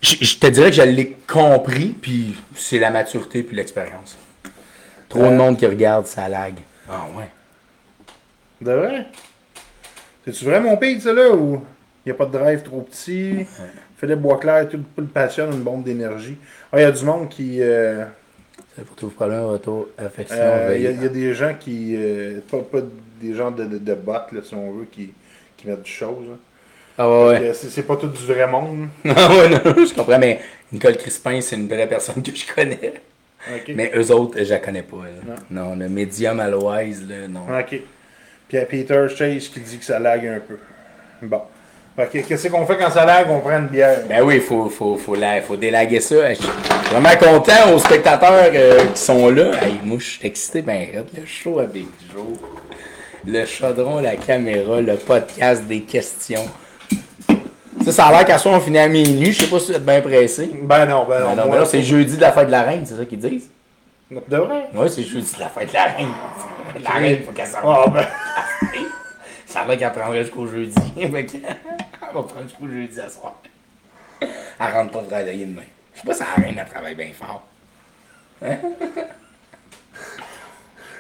Je, 0.02 0.16
je 0.22 0.38
te 0.38 0.48
dirais 0.48 0.70
que 0.72 0.76
je 0.78 0.82
l'ai 0.82 1.18
compris, 1.28 1.96
puis 2.02 2.36
c'est 2.56 2.80
la 2.80 2.90
maturité 2.90 3.44
puis 3.44 3.56
l'expérience. 3.56 4.18
Trop 5.10 5.20
de 5.24 5.26
Euh. 5.26 5.32
monde 5.32 5.58
qui 5.58 5.66
regarde, 5.68 6.08
ça 6.08 6.30
lag. 6.30 6.54
Ah 6.90 7.06
ouais. 7.18 7.28
De 8.62 8.72
vrai? 8.72 9.06
C'est-tu 10.26 10.46
vrai 10.46 10.60
mon 10.62 10.78
pays, 10.78 11.02
ça, 11.02 11.12
là, 11.14 11.32
ou? 11.32 11.62
Il 12.06 12.10
n'y 12.10 12.12
a 12.12 12.16
pas 12.16 12.26
de 12.26 12.32
drive 12.32 12.62
trop 12.64 12.82
petit? 12.82 13.46
Philippe 13.98 14.20
Boisclair, 14.20 14.68
tout 14.70 14.80
le 14.98 15.06
passionne, 15.06 15.52
une 15.54 15.62
bombe 15.62 15.84
d'énergie. 15.84 16.38
Ah, 16.72 16.80
il 16.80 16.82
y 16.82 16.86
a 16.86 16.92
du 16.92 17.06
monde 17.06 17.30
qui. 17.30 17.58
euh, 17.62 18.04
C'est 18.76 18.86
pour 18.86 18.96
tout 18.96 19.10
problème, 19.10 19.44
retour, 19.46 19.88
affection, 19.98 20.38
euh, 20.40 20.76
Il 20.76 20.82
y, 20.84 20.88
a- 20.88 20.90
veille. 20.90 20.98
il 20.98 21.04
y 21.04 21.06
a 21.06 21.10
des 21.10 21.34
gens 21.34 21.54
qui. 21.60 21.96
euh, 21.96 22.40
pas, 22.50 22.60
pas 22.60 22.80
des 23.22 23.34
gens 23.36 23.52
de, 23.52 23.66
de, 23.66 23.78
de 23.78 23.92
là, 24.06 24.24
si 24.44 24.56
on 24.56 24.72
veut, 24.72 24.86
qui, 24.92 25.12
qui 25.58 25.68
mettent 25.68 25.84
du 25.84 25.92
chose. 25.92 26.26
hein. 26.34 26.38
Ah 26.98 27.10
ouais, 27.10 27.40
ouais. 27.40 27.54
C'est 27.54 27.84
pas 27.84 27.96
tout 27.96 28.08
du 28.08 28.26
vrai 28.26 28.48
monde. 28.48 28.88
Ah 29.06 29.30
ouais, 29.30 29.50
non, 29.50 29.86
je 29.86 29.94
comprends, 29.94 30.20
mais 30.20 30.40
Nicole 30.72 30.98
Crispin, 30.98 31.40
c'est 31.42 31.56
une 31.56 31.68
vraie 31.68 31.88
personne 31.88 32.22
que 32.22 32.36
je 32.36 32.46
connais. 32.54 32.94
Mais 33.70 33.92
eux 33.96 34.12
autres, 34.12 34.44
je 34.44 34.50
la 34.50 34.60
connais 34.60 34.84
pas. 34.84 34.98
là. 35.28 35.36
Non, 35.50 35.76
le 35.76 35.88
médium 35.90 36.40
Aloise, 36.40 37.08
là, 37.08 37.28
non. 37.28 37.42
OK. 37.60 37.68
Puis 37.70 37.84
il 38.52 38.56
y 38.56 38.60
a 38.60 38.66
Peter 38.66 39.08
Chase 39.16 39.48
qui 39.48 39.60
dit 39.62 39.78
que 39.80 39.86
ça 39.86 39.98
lag 40.00 40.26
un 40.28 40.40
peu. 40.42 40.58
Bon. 41.24 41.42
Qu'est-ce 42.12 42.48
qu'on 42.48 42.66
fait 42.66 42.78
quand 42.78 42.90
ça 42.92 43.06
lag? 43.06 43.28
On 43.30 43.40
prend 43.40 43.58
une 43.58 43.68
bière? 43.68 44.00
Ben 44.08 44.22
oui, 44.24 44.36
il 44.36 44.42
faut, 44.42 44.70
faut, 44.70 44.96
faut, 44.98 45.16
la- 45.16 45.42
faut 45.42 45.56
délaguer 45.58 46.00
ça. 46.00 46.34
Je 46.34 46.40
suis 46.42 46.50
vraiment 46.92 47.16
content 47.20 47.74
aux 47.74 47.80
spectateurs 47.80 48.50
euh, 48.54 48.86
qui 48.94 49.02
sont 49.02 49.30
là. 49.30 49.52
Hey, 49.64 49.80
moi, 49.84 49.98
je 50.00 50.06
suis 50.06 50.20
excité, 50.28 50.62
ben. 50.62 50.88
Le 51.18 51.26
show 51.26 51.60
avec 51.60 51.84
Joe, 52.14 52.38
le 53.26 53.46
chaudron, 53.46 54.00
la 54.00 54.16
caméra, 54.16 54.82
le 54.82 54.96
podcast 54.96 55.64
des 55.66 55.82
questions. 55.82 56.46
Ça, 57.86 57.92
ça 57.92 58.06
a 58.08 58.12
l'air 58.12 58.26
qu'à 58.26 58.38
soir, 58.38 58.56
on 58.56 58.60
finit 58.60 58.78
à 58.80 58.88
minuit. 58.88 59.32
Je 59.32 59.42
sais 59.44 59.48
pas 59.50 59.60
si 59.60 59.72
vous 59.72 59.78
êtes 59.78 59.86
bien 59.86 60.02
pressé. 60.02 60.50
Ben 60.64 60.86
non, 60.86 61.06
ben 61.10 61.20
non. 61.22 61.36
Ben 61.36 61.46
non, 61.48 61.54
là, 61.54 61.66
c'est 61.66 61.82
jeudi 61.82 62.16
de 62.16 62.22
la 62.22 62.32
fête 62.32 62.48
de 62.48 62.52
la 62.52 62.62
reine, 62.64 62.84
c'est 62.86 62.96
ça 62.96 63.06
qu'ils 63.06 63.20
disent? 63.20 63.50
De 64.12 64.38
vrai? 64.38 64.66
Oui, 64.76 64.88
c'est 64.94 65.04
jeudi 65.04 65.34
de 65.36 65.40
la 65.40 65.48
fête 65.50 65.70
de 65.70 65.74
la 65.74 65.84
reine. 65.86 66.08
La 66.84 66.90
reine, 66.92 67.20
faut 67.26 67.32
qu'elle 67.32 67.48
s'en 67.48 67.58
Ah, 67.64 67.86
ben. 67.92 68.06
Ça 69.48 69.64
va 69.68 69.76
qu'elle 69.76 69.92
prendrait 69.92 70.22
jusqu'au 70.24 70.48
jeudi. 70.48 70.74
Fait 72.12 72.18
que, 72.18 72.18
elle 72.18 72.24
va 72.24 72.24
prendre 72.28 72.44
jusqu'au 72.48 72.68
jeudi 72.68 73.00
à 73.00 73.10
soir. 73.10 73.36
Elle 74.22 74.74
rentre 74.74 74.92
pas 74.92 75.02
travailler 75.04 75.46
demain. 75.46 75.62
Je 75.96 76.02
sais 76.02 76.08
pas 76.08 76.14
si 76.14 76.20
la 76.22 76.44
reine, 76.44 76.56
elle 76.60 76.70
travaille 76.70 76.96
bien 76.96 77.10
fort. 77.18 77.44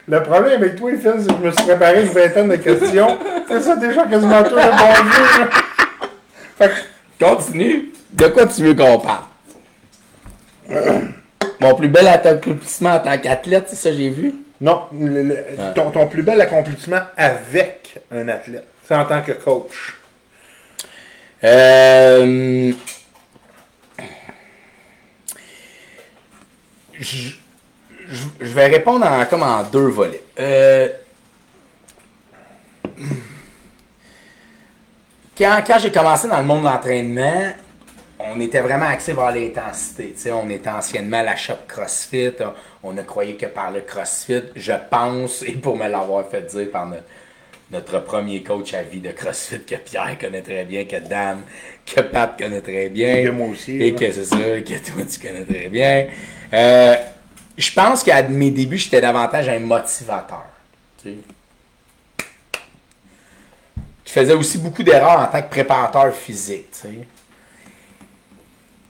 Le 0.07 0.23
problème 0.23 0.61
avec 0.61 0.75
toi, 0.75 0.91
Phil, 0.91 1.13
c'est 1.19 1.27
que 1.27 1.33
je 1.33 1.45
me 1.45 1.51
suis 1.51 1.63
préparé 1.65 2.01
une 2.03 2.09
vingtaine 2.09 2.49
de 2.49 2.55
questions. 2.55 3.17
C'est 3.47 3.61
ça 3.61 3.75
déjà 3.75 4.05
quasiment 4.07 4.43
tout 4.43 4.55
répondu. 4.55 5.49
Fait 6.57 6.69
que, 6.69 7.23
Continue. 7.25 7.91
De 8.13 8.27
quoi 8.27 8.47
tu 8.47 8.63
veux 8.63 8.73
qu'on 8.73 8.99
parle? 8.99 9.23
Mon 11.59 11.75
plus 11.75 11.87
bel 11.87 12.07
accomplissement 12.07 12.95
en 12.95 12.99
tant 12.99 13.17
qu'athlète, 13.19 13.65
c'est 13.67 13.75
ça 13.75 13.89
que 13.91 13.97
j'ai 13.97 14.09
vu? 14.09 14.33
non, 14.59 14.83
le- 14.91 15.23
le- 15.23 15.45
ton, 15.75 15.91
ton 15.91 16.07
plus 16.07 16.23
bel 16.23 16.39
accomplissement 16.41 17.01
avec 17.15 17.99
un 18.11 18.27
athlète, 18.27 18.65
c'est 18.87 18.95
en 18.95 19.05
tant 19.05 19.21
que 19.21 19.31
coach. 19.33 19.95
Euh, 21.43 22.71
je, 26.99 27.33
vais 28.41 28.67
répondre 28.67 29.07
en, 29.07 29.25
comme 29.25 29.41
en 29.41 29.63
deux 29.63 29.87
volets. 29.87 30.23
Euh, 30.39 30.89
quand 35.35 35.79
j'ai 35.79 35.91
commencé 35.91 36.27
dans 36.27 36.37
le 36.37 36.43
monde 36.43 36.61
de 36.61 36.67
l'entraînement, 36.67 37.53
on 38.19 38.39
était 38.39 38.61
vraiment 38.61 38.85
axé 38.85 39.13
vers 39.13 39.31
l'intensité. 39.31 40.31
On 40.31 40.47
était 40.47 40.69
anciennement 40.69 41.23
la 41.23 41.35
shop 41.35 41.55
CrossFit. 41.67 42.33
On, 42.83 42.89
on 42.89 42.93
ne 42.93 43.01
croyait 43.01 43.33
que 43.33 43.47
par 43.47 43.71
le 43.71 43.81
CrossFit. 43.81 44.43
Je 44.55 44.73
pense, 44.91 45.41
et 45.41 45.53
pour 45.53 45.75
me 45.75 45.87
l'avoir 45.87 46.27
fait 46.27 46.43
dire 46.43 46.69
par 46.69 46.85
notre, 46.85 47.05
notre 47.71 47.99
premier 47.99 48.43
coach 48.43 48.73
à 48.73 48.83
vie 48.83 48.99
de 48.99 49.11
CrossFit 49.11 49.61
que 49.61 49.75
Pierre 49.75 50.17
connaît 50.19 50.41
très 50.41 50.65
bien, 50.65 50.83
que 50.83 50.97
Dan, 50.97 51.41
que 51.85 52.01
Pat 52.01 52.37
connaît 52.37 52.61
très 52.61 52.89
bien. 52.89 53.23
Que 53.23 53.29
moi 53.29 53.47
aussi, 53.47 53.77
Et 53.77 53.91
là. 53.91 53.99
que 53.99 54.11
c'est 54.11 54.25
ça, 54.25 54.35
que 54.37 54.91
toi 54.91 55.03
tu 55.09 55.19
connais 55.19 55.45
très 55.45 55.69
bien. 55.69 56.07
Euh, 56.53 56.95
je 57.57 57.71
pense 57.71 58.03
qu'à 58.03 58.23
mes 58.23 58.51
débuts, 58.51 58.77
j'étais 58.77 58.99
davantage 59.01 59.47
un 59.47 59.59
motivateur. 59.59 60.45
tu 61.01 61.09
sais. 61.09 61.15
Je 64.05 64.11
faisais 64.11 64.33
aussi 64.33 64.57
beaucoup 64.57 64.83
d'erreurs 64.83 65.21
en 65.21 65.27
tant 65.27 65.41
que 65.41 65.49
préparateur 65.49 66.13
physique. 66.13 66.67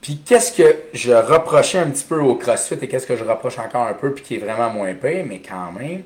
Puis 0.00 0.20
qu'est-ce 0.26 0.50
que 0.50 0.76
je 0.92 1.12
reprochais 1.12 1.78
un 1.78 1.90
petit 1.90 2.02
peu 2.02 2.18
au 2.18 2.34
CrossFit 2.34 2.74
et 2.82 2.88
qu'est-ce 2.88 3.06
que 3.06 3.16
je 3.16 3.22
reproche 3.22 3.56
encore 3.60 3.86
un 3.86 3.94
peu, 3.94 4.12
puis 4.12 4.24
qui 4.24 4.34
est 4.34 4.38
vraiment 4.38 4.70
moins 4.70 4.92
pire, 4.94 5.24
mais 5.24 5.40
quand 5.40 5.70
même, 5.70 6.02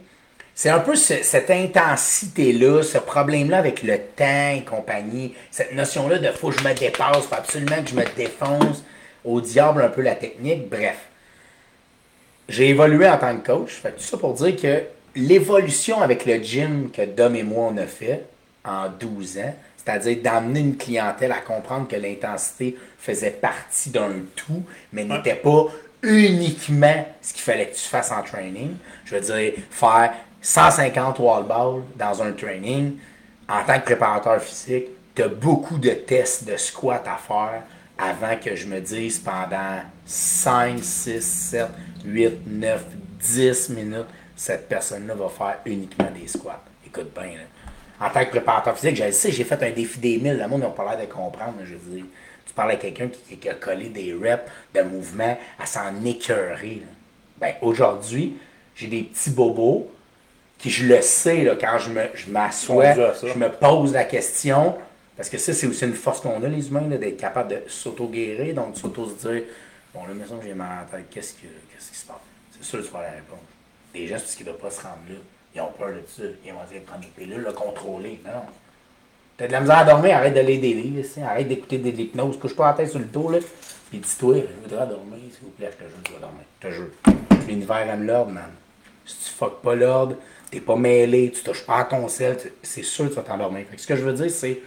c'est 0.56 0.70
un 0.70 0.80
peu 0.80 0.96
ce- 0.96 1.22
cette 1.22 1.50
intensité-là, 1.50 2.82
ce 2.82 2.96
problème-là 2.98 3.58
avec 3.58 3.82
le 3.82 3.98
temps 3.98 4.52
et 4.56 4.64
compagnie, 4.64 5.34
cette 5.50 5.74
notion-là 5.74 6.18
de 6.18 6.28
faut 6.32 6.48
que 6.50 6.58
je 6.58 6.64
me 6.66 6.72
dépasse, 6.74 7.26
faut 7.26 7.34
absolument 7.34 7.82
que 7.82 7.90
je 7.90 7.94
me 7.94 8.04
défonce, 8.16 8.82
au 9.22 9.40
diable 9.42 9.82
un 9.82 9.88
peu 9.88 10.00
la 10.00 10.14
technique, 10.14 10.68
bref. 10.68 10.96
J'ai 12.48 12.70
évolué 12.70 13.06
en 13.08 13.18
tant 13.18 13.36
que 13.36 13.46
coach, 13.46 13.70
fait 13.72 13.92
tout 13.92 14.02
ça 14.02 14.16
pour 14.16 14.32
dire 14.32 14.56
que 14.56 14.82
l'évolution 15.14 16.00
avec 16.00 16.24
le 16.24 16.36
gym 16.36 16.90
que 16.90 17.02
Dom 17.02 17.36
et 17.36 17.42
moi 17.42 17.70
on 17.72 17.76
a 17.76 17.86
fait 17.86 18.24
en 18.64 18.88
12 18.88 19.38
ans, 19.38 19.54
c'est-à-dire 19.76 20.16
d'amener 20.22 20.60
une 20.60 20.76
clientèle 20.76 21.32
à 21.32 21.40
comprendre 21.40 21.86
que 21.86 21.96
l'intensité 21.96 22.76
faisait 22.98 23.30
partie 23.30 23.90
d'un 23.90 24.10
tout, 24.34 24.62
mais 24.92 25.04
n'était 25.04 25.34
pas 25.34 25.66
uniquement 26.02 27.06
ce 27.20 27.32
qu'il 27.32 27.42
fallait 27.42 27.66
que 27.68 27.74
tu 27.74 27.82
fasses 27.88 28.12
en 28.12 28.22
training. 28.22 28.74
Je 29.04 29.16
veux 29.16 29.20
dire, 29.20 29.52
faire 29.70 30.12
150 30.46 31.18
wall 31.18 31.42
balls 31.42 31.82
dans 31.96 32.22
un 32.22 32.30
training, 32.30 32.98
en 33.48 33.64
tant 33.64 33.80
que 33.80 33.84
préparateur 33.84 34.40
physique, 34.40 34.86
tu 35.12 35.22
as 35.24 35.28
beaucoup 35.28 35.76
de 35.76 35.90
tests 35.90 36.46
de 36.46 36.56
squat 36.56 37.04
à 37.04 37.16
faire 37.16 37.64
avant 37.98 38.36
que 38.36 38.54
je 38.54 38.64
me 38.66 38.80
dise 38.80 39.18
pendant 39.18 39.80
5, 40.04 40.78
6, 40.80 41.20
7, 41.20 41.66
8, 42.04 42.32
9, 42.46 42.84
10 43.18 43.70
minutes, 43.70 44.06
cette 44.36 44.68
personne-là 44.68 45.14
va 45.14 45.28
faire 45.28 45.58
uniquement 45.64 46.12
des 46.16 46.28
squats. 46.28 46.62
Écoute 46.86 47.10
bien. 47.12 47.40
En 48.00 48.08
tant 48.10 48.24
que 48.24 48.30
préparateur 48.30 48.78
physique, 48.78 49.02
je 49.04 49.10
sais, 49.10 49.32
j'ai 49.32 49.42
fait 49.42 49.60
un 49.60 49.72
défi 49.72 49.98
des 49.98 50.18
1000. 50.18 50.38
Le 50.38 50.46
monde 50.46 50.60
n'a 50.60 50.68
pas 50.68 50.84
l'air 50.94 51.08
de 51.08 51.12
comprendre. 51.12 51.56
Je 51.64 51.74
veux 51.74 51.96
dire, 51.96 52.04
tu 52.46 52.54
parles 52.54 52.70
à 52.70 52.76
quelqu'un 52.76 53.08
qui, 53.08 53.48
a 53.48 53.54
collé 53.54 53.88
des 53.88 54.14
reps 54.14 54.48
de 54.72 54.82
mouvement 54.82 55.36
à 55.58 55.66
s'en 55.66 56.04
écœurer. 56.04 56.82
Ben, 57.40 57.54
aujourd'hui, 57.62 58.36
j'ai 58.76 58.86
des 58.86 59.02
petits 59.02 59.30
bobos 59.30 59.90
qui, 60.58 60.70
je 60.70 60.86
le 60.86 61.00
sais, 61.02 61.42
là, 61.44 61.54
quand 61.60 61.78
je 61.78 61.90
me- 61.90 62.08
je 62.14 62.30
m'assois, 62.30 62.94
je 63.22 63.38
me 63.38 63.48
pose 63.50 63.92
la 63.92 64.04
question, 64.04 64.76
parce 65.16 65.28
que 65.28 65.38
ça, 65.38 65.52
c'est 65.52 65.66
aussi 65.66 65.84
une 65.84 65.94
force 65.94 66.20
qu'on 66.20 66.42
a, 66.42 66.48
les 66.48 66.68
humains, 66.68 66.88
là, 66.88 66.96
d'être 66.96 67.16
capable 67.18 67.50
de 67.50 67.62
s'auto-guérir, 67.68 68.54
donc 68.54 68.72
de 68.74 68.78
s'auto-se 68.78 69.28
dire 69.28 69.42
Bon, 69.94 70.02
là, 70.06 70.12
maintenant 70.14 70.40
j'ai 70.44 70.52
mal 70.52 70.68
à 70.72 70.76
la 70.92 70.98
tête, 70.98 71.06
qu'est-ce, 71.10 71.32
que, 71.34 71.46
qu'est-ce 71.72 71.90
qui 71.90 71.96
se 71.96 72.04
passe 72.06 72.16
C'est 72.52 72.64
sûr 72.64 72.80
que 72.80 72.86
tu 72.86 72.92
vas 72.92 73.00
la 73.02 73.10
réponse. 73.12 73.38
Les 73.94 74.06
gens, 74.06 74.16
c'est 74.16 74.22
parce 74.24 74.34
qu'ils 74.34 74.46
ne 74.46 74.50
doivent 74.52 74.60
pas 74.60 74.70
se 74.70 74.82
rendre 74.82 74.98
là. 75.08 75.14
Ils 75.54 75.60
ont 75.62 75.72
peur 75.78 75.88
de 75.88 76.02
ça. 76.06 76.22
Ils 76.44 76.52
vont 76.52 76.58
dire 76.70 76.82
prendre 76.82 77.00
des 77.00 77.06
pilules, 77.16 77.40
le 77.42 77.52
contrôler. 77.52 78.20
Non. 78.22 78.42
T'as 79.38 79.46
de 79.46 79.52
la 79.52 79.60
misère 79.60 79.78
à 79.78 79.84
dormir, 79.86 80.16
arrête 80.16 80.34
de 80.34 80.40
lire 80.40 80.60
des 80.60 80.74
livres, 80.74 81.00
ici. 81.00 81.20
arrête 81.22 81.48
d'écouter 81.48 81.78
de 81.78 81.88
l'hypnose, 81.90 82.38
couche 82.38 82.54
pas 82.54 82.66
la 82.68 82.72
tête 82.74 82.90
sur 82.90 82.98
le 82.98 83.06
dos, 83.06 83.30
là. 83.30 83.38
Puis 83.88 83.98
dis-toi, 83.98 84.34
je 84.36 84.68
voudrais 84.68 84.86
dormir, 84.86 85.18
s'il 85.32 85.44
vous 85.44 85.50
plaît, 85.50 85.70
je 85.72 85.84
te 85.84 85.88
jure, 85.88 85.98
je 86.08 86.12
vais 86.12 86.20
dormir. 86.20 86.42
Je 86.60 86.68
te 86.68 86.72
jure. 86.74 87.46
L'univers 87.48 87.76
aime 87.90 88.06
l'ordre, 88.06 88.32
man. 88.32 88.50
Si 89.06 89.16
tu 89.16 89.30
fuck 89.30 89.62
pas 89.62 89.74
l'ordre, 89.74 90.16
t'es 90.50 90.60
pas 90.60 90.76
mêlé, 90.76 91.32
tu 91.34 91.42
touches 91.42 91.64
pas 91.64 91.78
à 91.78 91.84
ton 91.84 92.08
sel, 92.08 92.36
c'est 92.62 92.82
sûr 92.82 93.06
que 93.06 93.10
tu 93.10 93.16
vas 93.16 93.22
t'endormir. 93.22 93.64
Ce 93.76 93.86
que 93.86 93.96
je 93.96 94.02
veux 94.02 94.12
dire, 94.12 94.30
c'est 94.30 94.60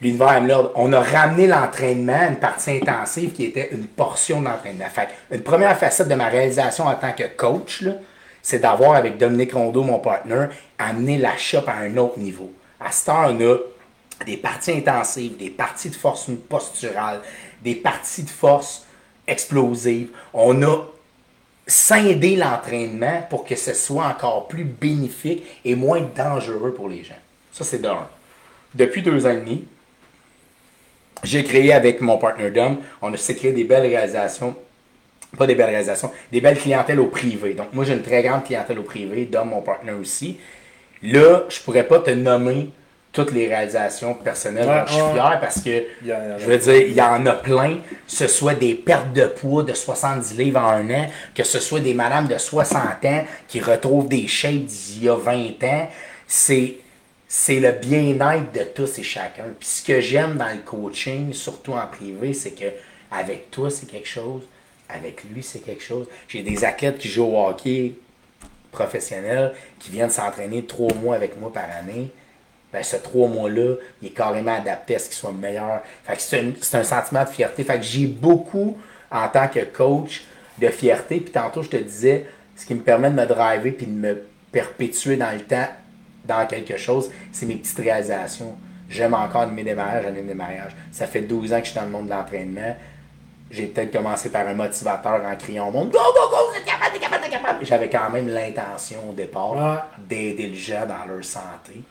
l'univers 0.00 0.32
aime 0.32 0.46
l'ordre. 0.46 0.72
On 0.74 0.92
a 0.92 1.00
ramené 1.00 1.46
l'entraînement 1.46 2.28
une 2.28 2.36
partie 2.36 2.70
intensive 2.70 3.32
qui 3.32 3.44
était 3.44 3.70
une 3.72 3.86
portion 3.86 4.40
de 4.40 4.46
l'entraînement. 4.46 4.88
Fait 4.88 5.08
une 5.30 5.42
première 5.42 5.76
facette 5.78 6.08
de 6.08 6.14
ma 6.14 6.28
réalisation 6.28 6.86
en 6.86 6.94
tant 6.94 7.12
que 7.12 7.24
coach, 7.36 7.84
c'est 8.42 8.60
d'avoir, 8.60 8.94
avec 8.94 9.18
Dominique 9.18 9.54
Rondeau, 9.54 9.82
mon 9.82 9.98
partenaire, 9.98 10.50
amené 10.78 11.18
la 11.18 11.36
shop 11.36 11.64
à 11.66 11.78
un 11.78 11.96
autre 11.96 12.18
niveau. 12.18 12.52
À 12.78 12.92
cette 12.92 13.08
heure, 13.08 13.30
on 13.30 13.40
a 13.40 13.56
des 14.24 14.36
parties 14.36 14.72
intensives, 14.72 15.36
des 15.36 15.50
parties 15.50 15.90
de 15.90 15.96
force 15.96 16.30
posturale, 16.48 17.20
des 17.62 17.74
parties 17.74 18.22
de 18.22 18.30
force 18.30 18.86
explosive. 19.26 20.10
On 20.32 20.62
a 20.62 20.76
scindé 21.66 22.36
l'entraînement 22.36 23.26
pour 23.28 23.44
que 23.44 23.56
ce 23.56 23.74
soit 23.74 24.06
encore 24.06 24.46
plus 24.48 24.64
bénéfique 24.64 25.44
et 25.64 25.74
moins 25.74 26.02
dangereux 26.14 26.72
pour 26.72 26.88
les 26.88 27.02
gens. 27.02 27.14
Ça, 27.52 27.64
c'est 27.64 27.80
d'un. 27.80 28.06
Depuis 28.74 29.02
deux 29.02 29.26
ans 29.26 29.30
et 29.30 29.36
demi, 29.36 29.64
j'ai 31.24 31.42
créé 31.44 31.72
avec 31.72 32.00
mon 32.00 32.18
partner 32.18 32.50
Dom, 32.50 32.78
on 33.02 33.12
a 33.12 33.16
créé 33.16 33.52
des 33.52 33.64
belles 33.64 33.86
réalisations, 33.86 34.54
pas 35.36 35.46
des 35.46 35.54
belles 35.54 35.70
réalisations, 35.70 36.12
des 36.30 36.40
belles 36.40 36.58
clientèles 36.58 37.00
au 37.00 37.06
privé. 37.06 37.54
Donc 37.54 37.72
moi 37.72 37.84
j'ai 37.84 37.94
une 37.94 38.02
très 38.02 38.22
grande 38.22 38.44
clientèle 38.44 38.78
au 38.78 38.82
privé, 38.82 39.24
Dom 39.24 39.48
mon 39.48 39.62
partner 39.62 39.92
aussi. 39.92 40.38
Là, 41.02 41.44
je 41.48 41.60
pourrais 41.60 41.86
pas 41.86 41.98
te 42.00 42.10
nommer 42.10 42.70
toutes 43.16 43.32
les 43.32 43.48
réalisations 43.48 44.12
personnelles. 44.12 44.68
Ouais, 44.68 44.82
je 44.86 44.92
suis 44.92 45.02
fier 45.14 45.38
parce 45.40 45.60
que, 45.62 45.84
Il 46.02 46.08
y 46.08 46.12
en 46.12 46.16
a- 46.16 46.38
je 46.38 46.44
veux 46.44 46.58
dire, 46.58 46.74
il 46.76 46.92
y 46.92 47.00
en 47.00 47.24
a 47.24 47.32
plein, 47.32 47.76
que 47.76 47.80
ce 48.06 48.26
soit 48.28 48.54
des 48.54 48.74
pertes 48.74 49.12
de 49.14 49.24
poids 49.24 49.62
de 49.62 49.72
70 49.72 50.36
livres 50.36 50.60
en 50.60 50.68
un 50.68 50.90
an, 50.90 51.06
que 51.34 51.42
ce 51.42 51.58
soit 51.58 51.80
des 51.80 51.94
madames 51.94 52.28
de 52.28 52.36
60 52.36 53.04
ans 53.06 53.24
qui 53.48 53.60
retrouvent 53.60 54.06
des 54.08 54.26
shapes 54.28 54.66
d'il 54.66 55.04
y 55.04 55.08
a 55.08 55.16
20 55.16 55.64
ans. 55.64 55.88
C'est, 56.28 56.74
c'est 57.26 57.58
le 57.58 57.72
bien-être 57.72 58.52
de 58.52 58.64
tous 58.74 58.98
et 58.98 59.02
chacun. 59.02 59.44
Puis 59.58 59.66
ce 59.68 59.82
que 59.82 60.00
j'aime 60.02 60.36
dans 60.36 60.50
le 60.50 60.58
coaching, 60.64 61.32
surtout 61.32 61.72
en 61.72 61.86
privé, 61.86 62.34
c'est 62.34 62.50
que 62.52 62.66
avec 63.10 63.50
toi, 63.50 63.70
c'est 63.70 63.86
quelque 63.86 64.08
chose, 64.08 64.42
avec 64.90 65.24
lui, 65.24 65.42
c'est 65.42 65.60
quelque 65.60 65.82
chose. 65.82 66.06
J'ai 66.28 66.42
des 66.42 66.64
athlètes 66.66 66.98
qui 66.98 67.08
jouent 67.08 67.24
au 67.34 67.46
hockey 67.48 67.94
professionnels 68.72 69.54
qui 69.78 69.90
viennent 69.90 70.10
s'entraîner 70.10 70.64
trois 70.66 70.92
mois 70.94 71.16
avec 71.16 71.40
moi 71.40 71.50
par 71.52 71.64
année, 71.80 72.10
ben, 72.72 72.82
ce 72.82 72.96
trois 72.96 73.28
mois-là, 73.28 73.76
il 74.02 74.08
est 74.08 74.10
carrément 74.10 74.54
adapté 74.54 74.96
à 74.96 74.98
ce 74.98 75.06
qu'il 75.06 75.14
soit 75.14 75.32
meilleur. 75.32 75.82
Fait 76.04 76.16
que 76.16 76.22
c'est, 76.22 76.40
un, 76.40 76.52
c'est 76.60 76.76
un 76.76 76.84
sentiment 76.84 77.24
de 77.24 77.28
fierté. 77.28 77.64
Fait 77.64 77.78
que 77.78 77.84
j'ai 77.84 78.06
beaucoup, 78.06 78.76
en 79.10 79.28
tant 79.28 79.48
que 79.48 79.60
coach, 79.60 80.24
de 80.58 80.68
fierté. 80.68 81.20
Puis 81.20 81.32
tantôt, 81.32 81.62
je 81.62 81.70
te 81.70 81.76
disais, 81.76 82.26
ce 82.56 82.66
qui 82.66 82.74
me 82.74 82.80
permet 82.80 83.10
de 83.10 83.14
me 83.14 83.26
driver 83.26 83.70
puis 83.70 83.86
de 83.86 83.92
me 83.92 84.22
perpétuer 84.50 85.16
dans 85.16 85.32
le 85.32 85.40
temps 85.40 85.68
dans 86.24 86.46
quelque 86.46 86.76
chose, 86.76 87.10
c'est 87.32 87.46
mes 87.46 87.56
petites 87.56 87.78
réalisations. 87.78 88.56
J'aime 88.88 89.14
encore 89.14 89.42
animer 89.42 89.64
des 89.64 89.74
mariages, 89.74 90.06
animer 90.06 90.28
des 90.28 90.34
mariages. 90.34 90.72
Ça 90.92 91.06
fait 91.06 91.22
12 91.22 91.52
ans 91.52 91.58
que 91.60 91.66
je 91.66 91.70
suis 91.70 91.78
dans 91.78 91.86
le 91.86 91.90
monde 91.90 92.06
de 92.06 92.10
l'entraînement. 92.10 92.76
J'ai 93.50 93.66
peut-être 93.66 93.92
commencé 93.92 94.30
par 94.30 94.46
un 94.46 94.54
motivateur 94.54 95.24
en 95.24 95.36
criant 95.36 95.68
au 95.68 95.70
monde 95.70 95.90
Go, 95.90 95.98
go, 95.98 96.30
go, 96.30 96.36
t'es 96.52 96.68
capable, 96.68 96.92
t'es 96.94 96.98
capable, 96.98 97.22
t'es 97.24 97.30
capable. 97.30 97.64
J'avais 97.64 97.88
quand 97.88 98.10
même 98.10 98.28
l'intention 98.28 99.10
au 99.10 99.12
départ 99.12 99.86
d'aider 99.98 100.48
les 100.48 100.54
gens 100.54 100.84
dans 100.86 101.12
leur 101.12 101.24
santé. 101.24 101.82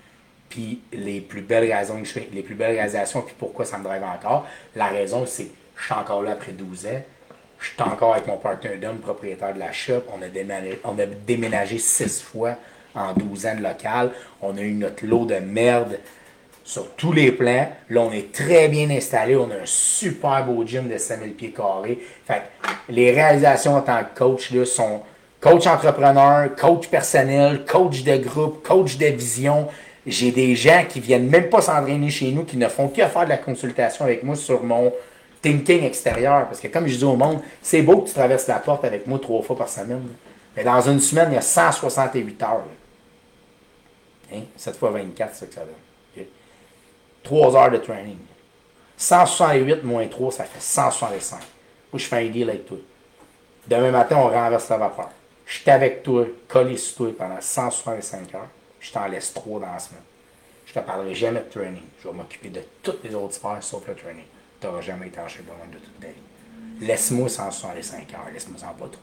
Puis 0.55 0.79
les 0.93 1.19
plus 1.19 1.41
belles 1.41 1.69
raisons 1.69 2.01
les 2.31 2.41
plus 2.41 2.55
belles 2.55 2.77
réalisations, 2.77 3.21
puis 3.21 3.35
pourquoi 3.37 3.65
ça 3.65 3.77
me 3.77 3.83
drive 3.83 4.03
encore, 4.03 4.47
la 4.73 4.87
raison 4.87 5.25
c'est 5.25 5.49
je 5.77 5.83
suis 5.83 5.93
encore 5.93 6.21
là 6.23 6.31
après 6.31 6.53
12 6.53 6.85
ans. 6.85 7.01
Je 7.59 7.67
suis 7.67 7.81
encore 7.81 8.13
avec 8.13 8.25
mon 8.25 8.37
partenaire 8.37 8.79
d'homme, 8.79 8.99
propriétaire 8.99 9.53
de 9.53 9.59
la 9.59 9.73
shop. 9.73 10.03
On 10.17 10.21
a, 10.21 10.29
déménagé, 10.29 10.79
on 10.85 10.97
a 10.97 11.05
déménagé 11.05 11.77
six 11.77 12.21
fois 12.21 12.55
en 12.93 13.11
12 13.11 13.45
ans 13.47 13.55
de 13.55 13.63
local. 13.63 14.11
On 14.41 14.55
a 14.55 14.61
eu 14.61 14.71
notre 14.71 15.05
lot 15.05 15.25
de 15.25 15.35
merde 15.35 15.99
sur 16.63 16.89
tous 16.91 17.11
les 17.11 17.33
plans. 17.33 17.69
Là, 17.89 18.01
on 18.01 18.13
est 18.13 18.31
très 18.31 18.69
bien 18.69 18.89
installé. 18.89 19.35
On 19.35 19.51
a 19.51 19.55
un 19.55 19.65
super 19.65 20.45
beau 20.45 20.65
gym 20.65 20.87
de 20.87 20.97
5000 20.97 21.33
pieds 21.33 21.51
carrés. 21.51 21.99
Fait 22.25 22.43
que 22.61 22.71
les 22.93 23.11
réalisations 23.11 23.75
en 23.75 23.81
tant 23.81 24.01
que 24.05 24.17
coach 24.17 24.51
là, 24.51 24.63
sont 24.63 25.01
coach 25.41 25.67
entrepreneur, 25.67 26.55
coach 26.55 26.87
personnel, 26.87 27.65
coach 27.65 28.03
de 28.03 28.15
groupe, 28.15 28.65
coach 28.65 28.97
de 28.97 29.07
vision. 29.07 29.67
J'ai 30.05 30.31
des 30.31 30.55
gens 30.55 30.85
qui 30.87 30.99
viennent 30.99 31.27
même 31.27 31.49
pas 31.49 31.61
s'entraîner 31.61 32.09
chez 32.09 32.31
nous, 32.31 32.43
qui 32.43 32.57
ne 32.57 32.67
font 32.67 32.89
que 32.89 33.05
faire 33.05 33.23
de 33.23 33.29
la 33.29 33.37
consultation 33.37 34.05
avec 34.05 34.23
moi 34.23 34.35
sur 34.35 34.63
mon 34.63 34.93
thinking 35.41 35.83
extérieur. 35.83 36.45
Parce 36.47 36.59
que 36.59 36.67
comme 36.67 36.87
je 36.87 36.95
dis 36.95 37.03
au 37.03 37.15
monde, 37.15 37.41
c'est 37.61 37.81
beau 37.81 38.01
que 38.01 38.07
tu 38.07 38.13
traverses 38.13 38.47
la 38.47 38.59
porte 38.59 38.85
avec 38.85 39.07
moi 39.07 39.19
trois 39.19 39.41
fois 39.41 39.55
par 39.55 39.69
semaine. 39.69 40.03
Mais 40.55 40.63
dans 40.63 40.81
une 40.81 40.99
semaine, 40.99 41.29
il 41.31 41.35
y 41.35 41.37
a 41.37 41.41
168 41.41 42.43
heures. 42.43 42.63
Hein? 44.33 44.41
7 44.55 44.75
fois 44.77 44.91
24, 44.91 45.33
c'est 45.33 45.39
ça 45.39 45.45
que 45.47 45.53
ça 45.53 45.61
donne. 45.61 46.23
OK? 46.23 46.27
3 47.23 47.55
heures 47.55 47.71
de 47.71 47.77
training. 47.77 48.17
168 48.97 49.83
moins 49.83 50.07
3, 50.07 50.31
ça 50.31 50.43
fait 50.45 50.61
165. 50.61 51.39
Moi, 51.91 51.99
je 51.99 52.05
fais 52.05 52.17
un 52.17 52.29
deal 52.29 52.49
avec 52.49 52.65
toi. 52.65 52.77
Demain 53.67 53.91
matin, 53.91 54.17
on 54.17 54.29
renverse 54.29 54.69
la 54.69 54.77
vapeur. 54.77 55.09
Je 55.45 55.59
suis 55.59 55.69
avec 55.69 56.03
toi, 56.03 56.25
collé 56.47 56.77
sur 56.77 56.97
toi 56.97 57.07
pendant 57.17 57.41
165 57.41 58.35
heures. 58.35 58.47
Je 58.85 58.91
t'en 58.91 59.07
laisse 59.07 59.33
3 59.33 59.59
dans 59.61 59.71
la 59.71 59.79
semaine. 59.79 60.03
Je 60.67 60.73
te 60.73 60.79
parlerai 60.79 61.15
jamais 61.15 61.39
de 61.39 61.49
training. 61.49 61.81
Je 62.03 62.07
vais 62.07 62.13
m'occuper 62.13 62.49
de 62.49 62.61
tous 62.83 62.97
les 63.03 63.15
autres 63.15 63.33
sports 63.33 63.57
sauf 63.61 63.87
le 63.87 63.95
training. 63.95 64.25
Tu 64.61 64.67
n'auras 64.67 64.81
jamais 64.81 65.07
été 65.07 65.19
en 65.19 65.27
chef 65.27 65.41
de 65.43 65.77
toute 65.77 65.99
ta 65.99 66.07
vie. 66.07 66.85
Laisse-moi 66.85 67.27
165 67.27 68.13
heures. 68.13 68.27
Laisse-moi 68.31 68.59
en 68.63 68.73
pas 68.73 68.87
3. 68.87 69.01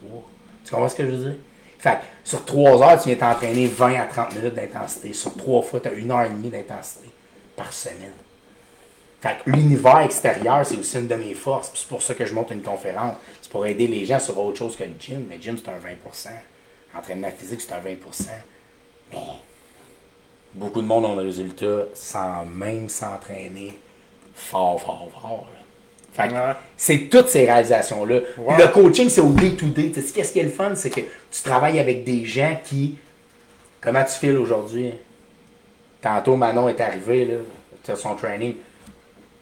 Tu 0.63 0.71
comprends 0.71 0.87
ce 0.87 0.95
que 0.95 1.05
je 1.05 1.11
veux 1.11 1.31
dire? 1.31 1.39
Fait 1.79 1.95
que 1.95 2.03
sur 2.23 2.45
3 2.45 2.81
heures, 2.81 3.01
tu 3.01 3.09
viens 3.09 3.17
t'entraîner 3.17 3.67
20 3.67 3.95
à 3.95 4.05
30 4.05 4.35
minutes 4.35 4.53
d'intensité. 4.53 5.11
Sur 5.11 5.35
3 5.35 5.61
fois, 5.63 5.81
tu 5.81 5.89
as 5.89 5.91
1 5.91 6.09
heure 6.11 6.23
et 6.23 6.29
demie 6.29 6.49
d'intensité 6.49 7.09
par 7.57 7.73
semaine. 7.73 8.13
Fait 9.21 9.35
que 9.43 9.49
l'univers 9.49 9.99
extérieur, 9.99 10.65
c'est 10.65 10.77
aussi 10.77 10.97
une 10.97 11.07
de 11.07 11.15
mes 11.15 11.33
forces. 11.33 11.71
C'est 11.73 11.89
pour 11.89 12.01
ça 12.01 12.13
que 12.13 12.25
je 12.25 12.33
monte 12.33 12.51
une 12.51 12.61
conférence. 12.61 13.17
C'est 13.41 13.51
pour 13.51 13.65
aider 13.65 13.87
les 13.87 14.05
gens 14.05 14.19
sur 14.19 14.37
autre 14.37 14.57
chose 14.57 14.77
que 14.77 14.85
le 14.85 14.93
gym. 14.97 15.27
Le 15.29 15.41
gym, 15.41 15.57
c'est 15.57 15.69
un 15.69 15.77
20% 15.77 16.29
Entraînement 16.95 17.31
physique, 17.31 17.59
c'est 17.59 17.73
un 17.73 17.79
20 17.79 17.97
Mais 19.11 19.17
beaucoup 20.53 20.81
de 20.81 20.87
monde 20.87 21.05
ont 21.05 21.15
le 21.15 21.23
résultat 21.23 21.85
sans 21.93 22.45
même 22.45 22.89
s'entraîner 22.89 23.77
fort, 24.35 24.81
fort, 24.81 25.09
fort. 25.19 25.47
là. 25.53 25.59
Fait 26.15 26.29
que 26.29 26.33
Ouais. 26.35 26.53
c'est 26.77 27.09
toutes 27.09 27.29
ces 27.29 27.45
réalisations-là. 27.45 28.19
Ouais. 28.37 28.57
Le 28.59 28.67
coaching, 28.67 29.09
c'est 29.09 29.21
au 29.21 29.31
day-to-day. 29.31 29.91
Qu'est-ce 30.13 30.31
qui 30.31 30.39
est 30.39 30.43
le 30.43 30.49
fun? 30.51 30.75
C'est 30.75 30.91
que 30.91 31.01
tu 31.01 31.41
travailles 31.43 31.79
avec 31.79 32.03
des 32.03 32.23
gens 32.25 32.55
qui. 32.63 32.97
Comment 33.81 34.03
tu 34.03 34.13
files 34.19 34.37
aujourd'hui? 34.37 34.91
Tantôt, 36.01 36.35
Manon 36.35 36.69
est 36.69 36.79
arrivé, 36.81 37.25
là, 37.25 37.35
sur 37.83 37.97
son 37.97 38.13
training. 38.15 38.55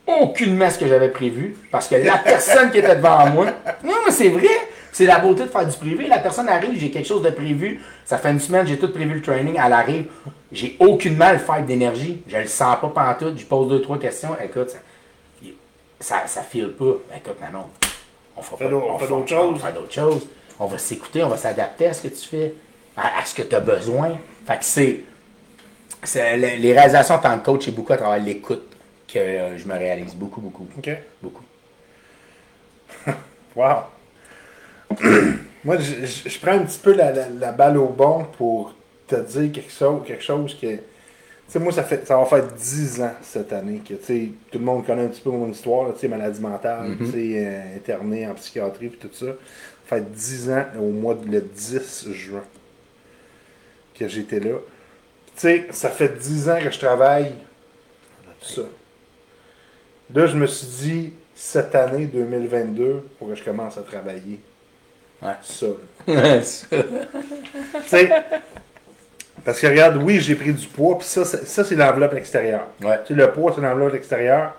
Aucunement 0.08 0.70
ce 0.70 0.78
que 0.80 0.88
j'avais 0.88 1.10
prévu. 1.10 1.58
Parce 1.72 1.88
que 1.90 1.96
la 1.96 2.18
personne 2.20 2.72
qui 2.72 2.78
était 2.80 2.96
devant 2.96 3.28
moi. 3.30 3.48
Non, 3.84 3.94
mais 4.06 4.12
c'est 4.12 4.30
vrai. 4.30 4.48
C'est 4.94 5.06
la 5.06 5.20
beauté 5.20 5.44
de 5.44 5.48
faire 5.50 5.66
du 5.68 5.78
privé. 5.78 6.08
La 6.08 6.20
personne 6.20 6.48
arrive, 6.50 6.78
j'ai 6.80 6.90
quelque 6.92 7.08
chose 7.08 7.22
de 7.22 7.30
prévu. 7.32 7.82
Ça 8.06 8.18
fait 8.18 8.32
une 8.32 8.40
semaine, 8.40 8.66
j'ai 8.68 8.78
tout 8.80 8.92
prévu 8.92 9.16
le 9.16 9.22
training. 9.22 9.56
Elle 9.64 9.74
arrive. 9.74 10.06
J'ai 10.52 10.76
aucunement 10.80 11.32
le 11.32 11.38
fight 11.40 11.66
d'énergie. 11.66 12.22
Je 12.28 12.38
le 12.38 12.48
sens 12.48 12.78
pas 12.82 12.90
pantoute. 12.90 13.38
Je 13.40 13.46
pose 13.46 13.70
deux, 13.70 13.82
trois 13.82 13.98
questions. 13.98 14.36
Écoute, 14.44 14.70
ça, 14.70 14.78
ça, 16.00 16.28
ça 16.28 16.42
file 16.44 16.74
pas. 16.74 16.86
Ben, 17.10 17.18
écoute, 17.18 17.40
Manon, 17.40 17.66
on 18.36 18.42
fera 18.42 18.58
Fait 18.58 18.64
pas- 18.66 18.70
d'autres- 18.72 18.88
on 18.90 19.00
fait 19.00 19.08
d'autres 19.08 19.28
choses. 19.30 19.50
on 19.50 19.52
va 19.54 19.60
faire 19.60 19.74
d'autres 19.74 19.94
choses. 19.94 20.28
On 20.60 20.66
va 20.66 20.78
s'écouter, 20.78 21.24
on 21.24 21.30
va 21.30 21.38
s'adapter 21.38 21.88
à 21.88 21.94
ce 21.94 22.04
que 22.04 22.08
tu 22.10 22.28
fais, 22.28 22.54
à, 22.98 23.20
à 23.22 23.26
ce 23.26 23.34
que 23.34 23.42
tu 23.44 23.56
as 23.56 23.60
besoin. 23.62 24.18
Fait 24.46 24.58
que 24.60 24.66
c'est. 24.66 25.04
c'est- 26.04 26.38
les 26.38 26.58
les 26.58 26.74
réalisations 26.74 27.16
en 27.16 27.20
tant 27.20 27.38
que 27.40 27.46
coach, 27.46 27.66
c'est 27.66 27.72
beaucoup 27.72 27.94
à 27.94 27.98
travers 27.98 28.22
l'écoute 28.24 28.68
que 29.08 29.20
euh, 29.20 29.58
je 29.58 29.66
me 29.68 29.74
réalise. 29.74 30.14
Beaucoup, 30.16 30.42
beaucoup. 30.42 30.68
OK. 30.78 30.90
Beaucoup. 31.22 31.44
Wow. 33.56 33.84
Moi, 35.64 35.78
je, 35.78 36.06
je- 36.06 36.30
je 36.30 36.40
prends 36.40 36.54
un 36.54 36.60
petit 36.66 36.80
peu 36.80 36.94
la, 36.94 37.12
la- 37.12 37.30
la 37.30 37.52
balle 37.52 37.78
au 37.78 37.88
bon 37.88 38.26
pour 38.38 38.74
te 39.16 39.22
dire 39.22 39.52
quelque 39.52 39.72
chose, 39.72 40.02
quelque 40.06 40.24
chose 40.24 40.58
que. 40.60 40.76
Tu 40.76 40.80
sais, 41.58 41.60
moi, 41.60 41.74
ça, 41.74 41.84
fait, 41.84 42.08
ça 42.08 42.18
va 42.18 42.26
faire 42.26 42.48
10 42.48 43.02
ans 43.02 43.14
cette 43.22 43.52
année 43.52 43.82
que, 43.86 43.96
tu 43.96 44.04
sais, 44.06 44.30
tout 44.52 44.58
le 44.58 44.64
monde 44.64 44.86
connaît 44.86 45.04
un 45.04 45.10
petit 45.10 45.22
peu 45.22 45.32
mon 45.32 45.50
histoire, 45.50 45.94
tu 45.94 46.00
sais, 46.00 46.08
maladie 46.08 46.40
mentale, 46.40 46.96
tu 46.98 47.12
sais, 47.12 47.46
euh, 47.46 47.76
interné 47.76 48.28
en 48.28 48.34
psychiatrie 48.36 48.86
et 48.86 48.90
tout 48.92 49.10
ça. 49.12 49.26
Ça 49.26 49.98
fait 49.98 50.12
10 50.12 50.50
ans, 50.52 50.66
au 50.80 50.90
mois 50.90 51.16
de, 51.16 51.30
le 51.30 51.42
10 51.42 52.12
juin, 52.12 52.44
que 54.00 54.08
j'étais 54.08 54.40
là. 54.40 54.60
Tu 55.36 55.42
sais, 55.42 55.68
ça 55.72 55.90
fait 55.90 56.18
10 56.18 56.50
ans 56.50 56.60
que 56.64 56.72
je 56.72 56.80
travaille 56.80 57.34
ça. 58.42 58.62
Là, 60.14 60.26
je 60.26 60.36
me 60.36 60.48
suis 60.48 60.68
dit, 60.68 61.14
cette 61.36 61.76
année 61.76 62.06
2022, 62.06 63.04
pour 63.18 63.30
que 63.30 63.36
je 63.36 63.44
commence 63.44 63.78
à 63.78 63.82
travailler 63.82 64.40
Ouais. 65.22 65.36
ça. 65.44 65.68
Tu 66.08 66.14
sais, 67.86 68.10
parce 69.46 69.60
que 69.60 69.68
regarde, 69.68 69.98
oui, 69.98 70.20
j'ai 70.20 70.36
pris 70.36 70.54
du 70.54 70.68
poids, 70.68 70.98
puis 70.98 71.08
ça, 71.08 71.26
c'est- 71.26 71.46
ça 71.46 71.64
c'est 71.64 71.76
l'enveloppe 71.76 72.14
extérieure. 72.16 72.68
Ouais. 72.84 73.00
Tu 73.06 73.14
sais, 73.14 73.20
le 73.20 73.32
poids, 73.32 73.54
c'est 73.56 73.62
l'enveloppe 73.62 73.96
extérieure. 73.96 74.56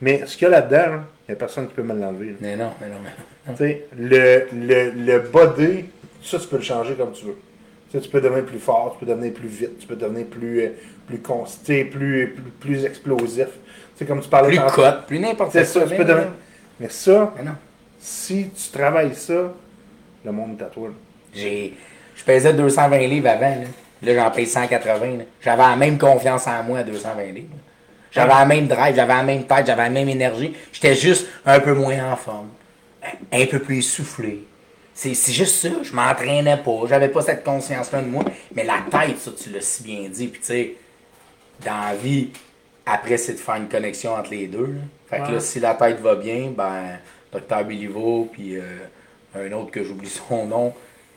Mais 0.00 0.22
ce 0.26 0.36
qu'il 0.36 0.42
y 0.44 0.46
a 0.46 0.50
là-dedans, 0.50 0.76
là, 0.96 1.04
il 1.28 1.30
n'y 1.30 1.32
a 1.32 1.36
personne 1.36 1.66
qui 1.68 1.74
peut 1.74 1.82
me 1.82 1.94
l'enlever. 1.98 2.36
Mais 2.40 2.54
non, 2.56 2.70
mais 2.80 2.88
non, 2.88 2.96
mais 3.02 3.10
non. 3.48 3.54
Tu 3.56 3.58
sais, 3.64 3.86
le, 3.98 4.46
le, 4.52 4.90
le 4.90 5.18
body, 5.20 5.86
ça, 6.22 6.38
tu 6.38 6.46
peux 6.48 6.56
le 6.56 6.62
changer 6.62 6.94
comme 6.94 7.12
tu 7.12 7.24
veux. 7.26 7.36
Tu 7.90 7.96
sais, 7.98 8.04
tu 8.04 8.10
peux 8.10 8.20
devenir 8.20 8.44
plus 8.44 8.58
fort, 8.58 8.96
tu 8.98 9.04
peux 9.06 9.10
devenir 9.10 9.32
plus 9.32 9.48
vite, 9.48 9.78
tu 9.78 9.86
peux 9.86 9.96
devenir 9.96 10.26
plus, 10.26 10.60
euh, 10.60 10.68
plus 11.06 11.18
constant, 11.20 11.72
plus, 11.90 12.34
plus, 12.34 12.42
plus 12.60 12.84
explosif. 12.84 13.46
Tu 13.46 13.50
sais, 14.00 14.04
comme 14.04 14.20
tu 14.20 14.28
parlais 14.28 14.48
Plus 14.48 14.58
tantôt. 14.58 14.74
cote, 14.82 15.06
plus 15.06 15.18
n'importe 15.18 15.52
quoi. 15.52 15.64
ça, 15.64 15.80
tu 15.82 15.88
mais 15.90 15.96
peux 15.96 16.04
devenir. 16.04 16.28
Mais 16.78 16.88
ça, 16.90 17.32
Mais 17.38 17.44
non. 17.44 17.54
si 17.98 18.50
tu 18.50 18.70
travailles 18.76 19.14
ça, 19.14 19.52
le 20.24 20.32
monde 20.32 20.60
est 20.60 20.64
à 20.64 20.66
toi. 20.66 20.88
là. 20.88 20.94
J'ai, 21.32 21.72
je 22.14 22.24
pesais 22.24 22.52
220 22.52 22.98
livres 23.06 23.28
avant. 23.28 23.48
Là, 23.48 23.66
là 24.02 24.14
j'en 24.14 24.30
paye 24.30 24.46
180. 24.46 25.06
là. 25.18 25.24
J'avais 25.42 25.62
la 25.62 25.76
même 25.76 25.98
confiance 25.98 26.46
en 26.46 26.62
moi 26.62 26.80
à 26.80 26.82
220 26.84 27.22
livres. 27.32 27.48
là. 27.52 27.60
J'avais 28.12 28.32
la 28.32 28.44
même 28.46 28.66
drive, 28.66 28.94
j'avais 28.96 29.12
la 29.14 29.22
même 29.22 29.44
tête, 29.44 29.66
j'avais 29.66 29.82
la 29.82 29.90
même 29.90 30.08
énergie. 30.08 30.54
J'étais 30.72 30.94
juste 30.94 31.26
un 31.44 31.60
peu 31.60 31.74
moins 31.74 32.12
en 32.12 32.16
forme. 32.16 32.48
Un 33.32 33.46
peu 33.46 33.58
plus 33.58 33.78
essoufflé. 33.78 34.44
C'est, 34.94 35.12
c'est 35.14 35.32
juste 35.32 35.56
ça. 35.56 35.68
Je 35.82 35.92
m'entraînais 35.92 36.56
pas. 36.56 36.80
J'avais 36.88 37.08
pas 37.08 37.20
cette 37.20 37.44
conscience-là 37.44 38.00
de 38.00 38.06
moi. 38.08 38.24
Mais 38.54 38.64
la 38.64 38.78
tête, 38.90 39.18
ça, 39.20 39.30
tu 39.38 39.50
l'as 39.50 39.60
si 39.60 39.82
bien 39.82 40.08
dit. 40.08 40.28
Puis 40.28 40.40
tu 40.40 40.46
sais, 40.46 40.74
dans 41.64 41.88
la 41.88 41.94
vie, 41.94 42.30
après, 42.86 43.18
c'est 43.18 43.34
de 43.34 43.38
faire 43.38 43.56
une 43.56 43.68
connexion 43.68 44.14
entre 44.14 44.30
les 44.30 44.46
deux. 44.46 44.66
là. 44.66 44.80
Fait 45.10 45.18
que 45.18 45.22
Ouais. 45.26 45.32
là, 45.34 45.40
si 45.40 45.60
la 45.60 45.74
tête 45.74 46.00
va 46.00 46.14
bien, 46.14 46.50
ben, 46.56 46.98
Dr. 47.32 47.64
Béliveau, 47.64 48.30
puis 48.32 48.56
euh, 48.56 48.62
un 49.34 49.52
autre 49.52 49.70
que 49.70 49.84
j'oublie 49.84 50.08
son 50.08 50.46
nom, 50.46 50.72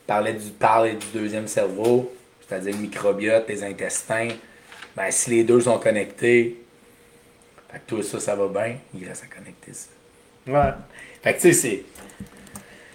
parlait 0.06 0.34
du, 0.34 0.50
parlait 0.50 0.94
du 0.96 1.08
deuxième 1.14 1.48
cerveau, 1.48 2.12
c'est-à-dire 2.50 2.74
le 2.74 2.80
microbiote, 2.80 3.48
les 3.48 3.64
intestins. 3.64 4.30
Ben, 4.98 5.12
si 5.12 5.30
les 5.30 5.44
deux 5.44 5.62
sont 5.62 5.78
connectés, 5.78 6.58
fait 7.72 7.78
que 7.78 7.84
tout 7.88 8.02
ça, 8.02 8.20
ça 8.20 8.36
va 8.36 8.48
bien, 8.48 8.78
il 8.94 9.08
reste 9.08 9.24
à 9.24 9.36
connecter 9.36 9.72
ça. 9.72 9.90
Ouais. 10.48 10.74
Fait 11.22 11.36
que 11.36 11.42
tu 11.42 11.54
sais, 11.54 11.54
c'est. 11.54 11.84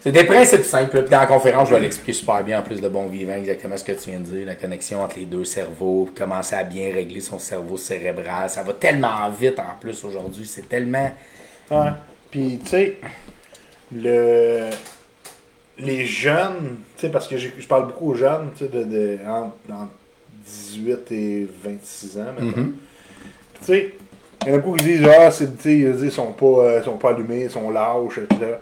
C'est 0.01 0.13
des 0.13 0.25
principes 0.25 0.65
simples. 0.65 1.01
Puis 1.01 1.11
dans 1.11 1.21
la 1.21 1.27
conférence, 1.27 1.71
je 1.71 1.75
vais 1.75 1.81
l'expliquer 1.81 2.13
super 2.13 2.45
bien 2.45 2.59
en 2.59 2.63
plus 2.63 2.79
de 2.79 2.89
bon 2.89 3.07
vivant, 3.07 3.37
exactement 3.37 3.75
ce 3.75 3.85
que 3.85 3.93
tu 3.93 4.11
viens 4.11 4.21
de 4.21 4.25
dire, 4.25 4.47
la 4.47 4.55
connexion 4.55 5.03
entre 5.03 5.19
les 5.19 5.25
deux 5.25 5.47
cerveaux, 5.47 6.11
commencer 6.15 6.57
à 6.57 6.63
bien 6.63 6.93
régler 6.93 7.23
son 7.23 7.39
cerveau 7.39 7.79
cérébral. 7.79 8.51
Ça 8.51 8.63
va 8.63 8.75
tellement 8.75 9.31
vite 9.31 9.59
en 9.59 9.79
plus 9.81 10.05
aujourd'hui. 10.05 10.45
C'est 10.45 10.69
tellement. 10.69 11.11
Ouais. 11.71 11.91
Puis, 12.31 12.61
tu 12.63 12.69
sais, 12.69 12.99
le... 13.93 14.69
les 15.79 16.07
jeunes, 16.07 16.79
tu 16.97 17.03
sais, 17.03 17.09
parce 17.11 17.27
que 17.29 17.37
je 17.37 17.49
parle 17.67 17.87
beaucoup 17.87 18.11
aux 18.13 18.15
jeunes, 18.15 18.51
tu 18.57 18.65
sais, 18.65 18.71
de, 18.71 18.85
de, 18.85 19.19
entre, 19.27 19.55
entre 19.71 19.91
18 20.47 21.13
et 21.13 21.49
26 21.65 22.19
ans, 22.19 22.25
maintenant. 22.39 22.63
Mhm. 22.63 22.75
Tu 23.61 23.65
sais, 23.65 23.95
il 24.43 24.49
y 24.49 24.53
en 24.53 24.55
a 24.55 24.59
beaucoup 24.59 24.77
qui 24.77 24.85
disent, 24.85 25.07
ah, 25.09 25.31
c'est, 25.31 25.57
tu 25.57 25.63
sais, 25.63 25.79
ils 25.79 25.93
disent, 25.93 26.03
ils 26.05 26.13
sont 26.13 26.33
pas, 26.33 26.47
euh, 26.47 26.83
sont 26.83 26.97
pas 26.99 27.11
allumés, 27.11 27.45
ils 27.45 27.51
sont 27.51 27.71
lâches, 27.71 28.19
etc. 28.19 28.53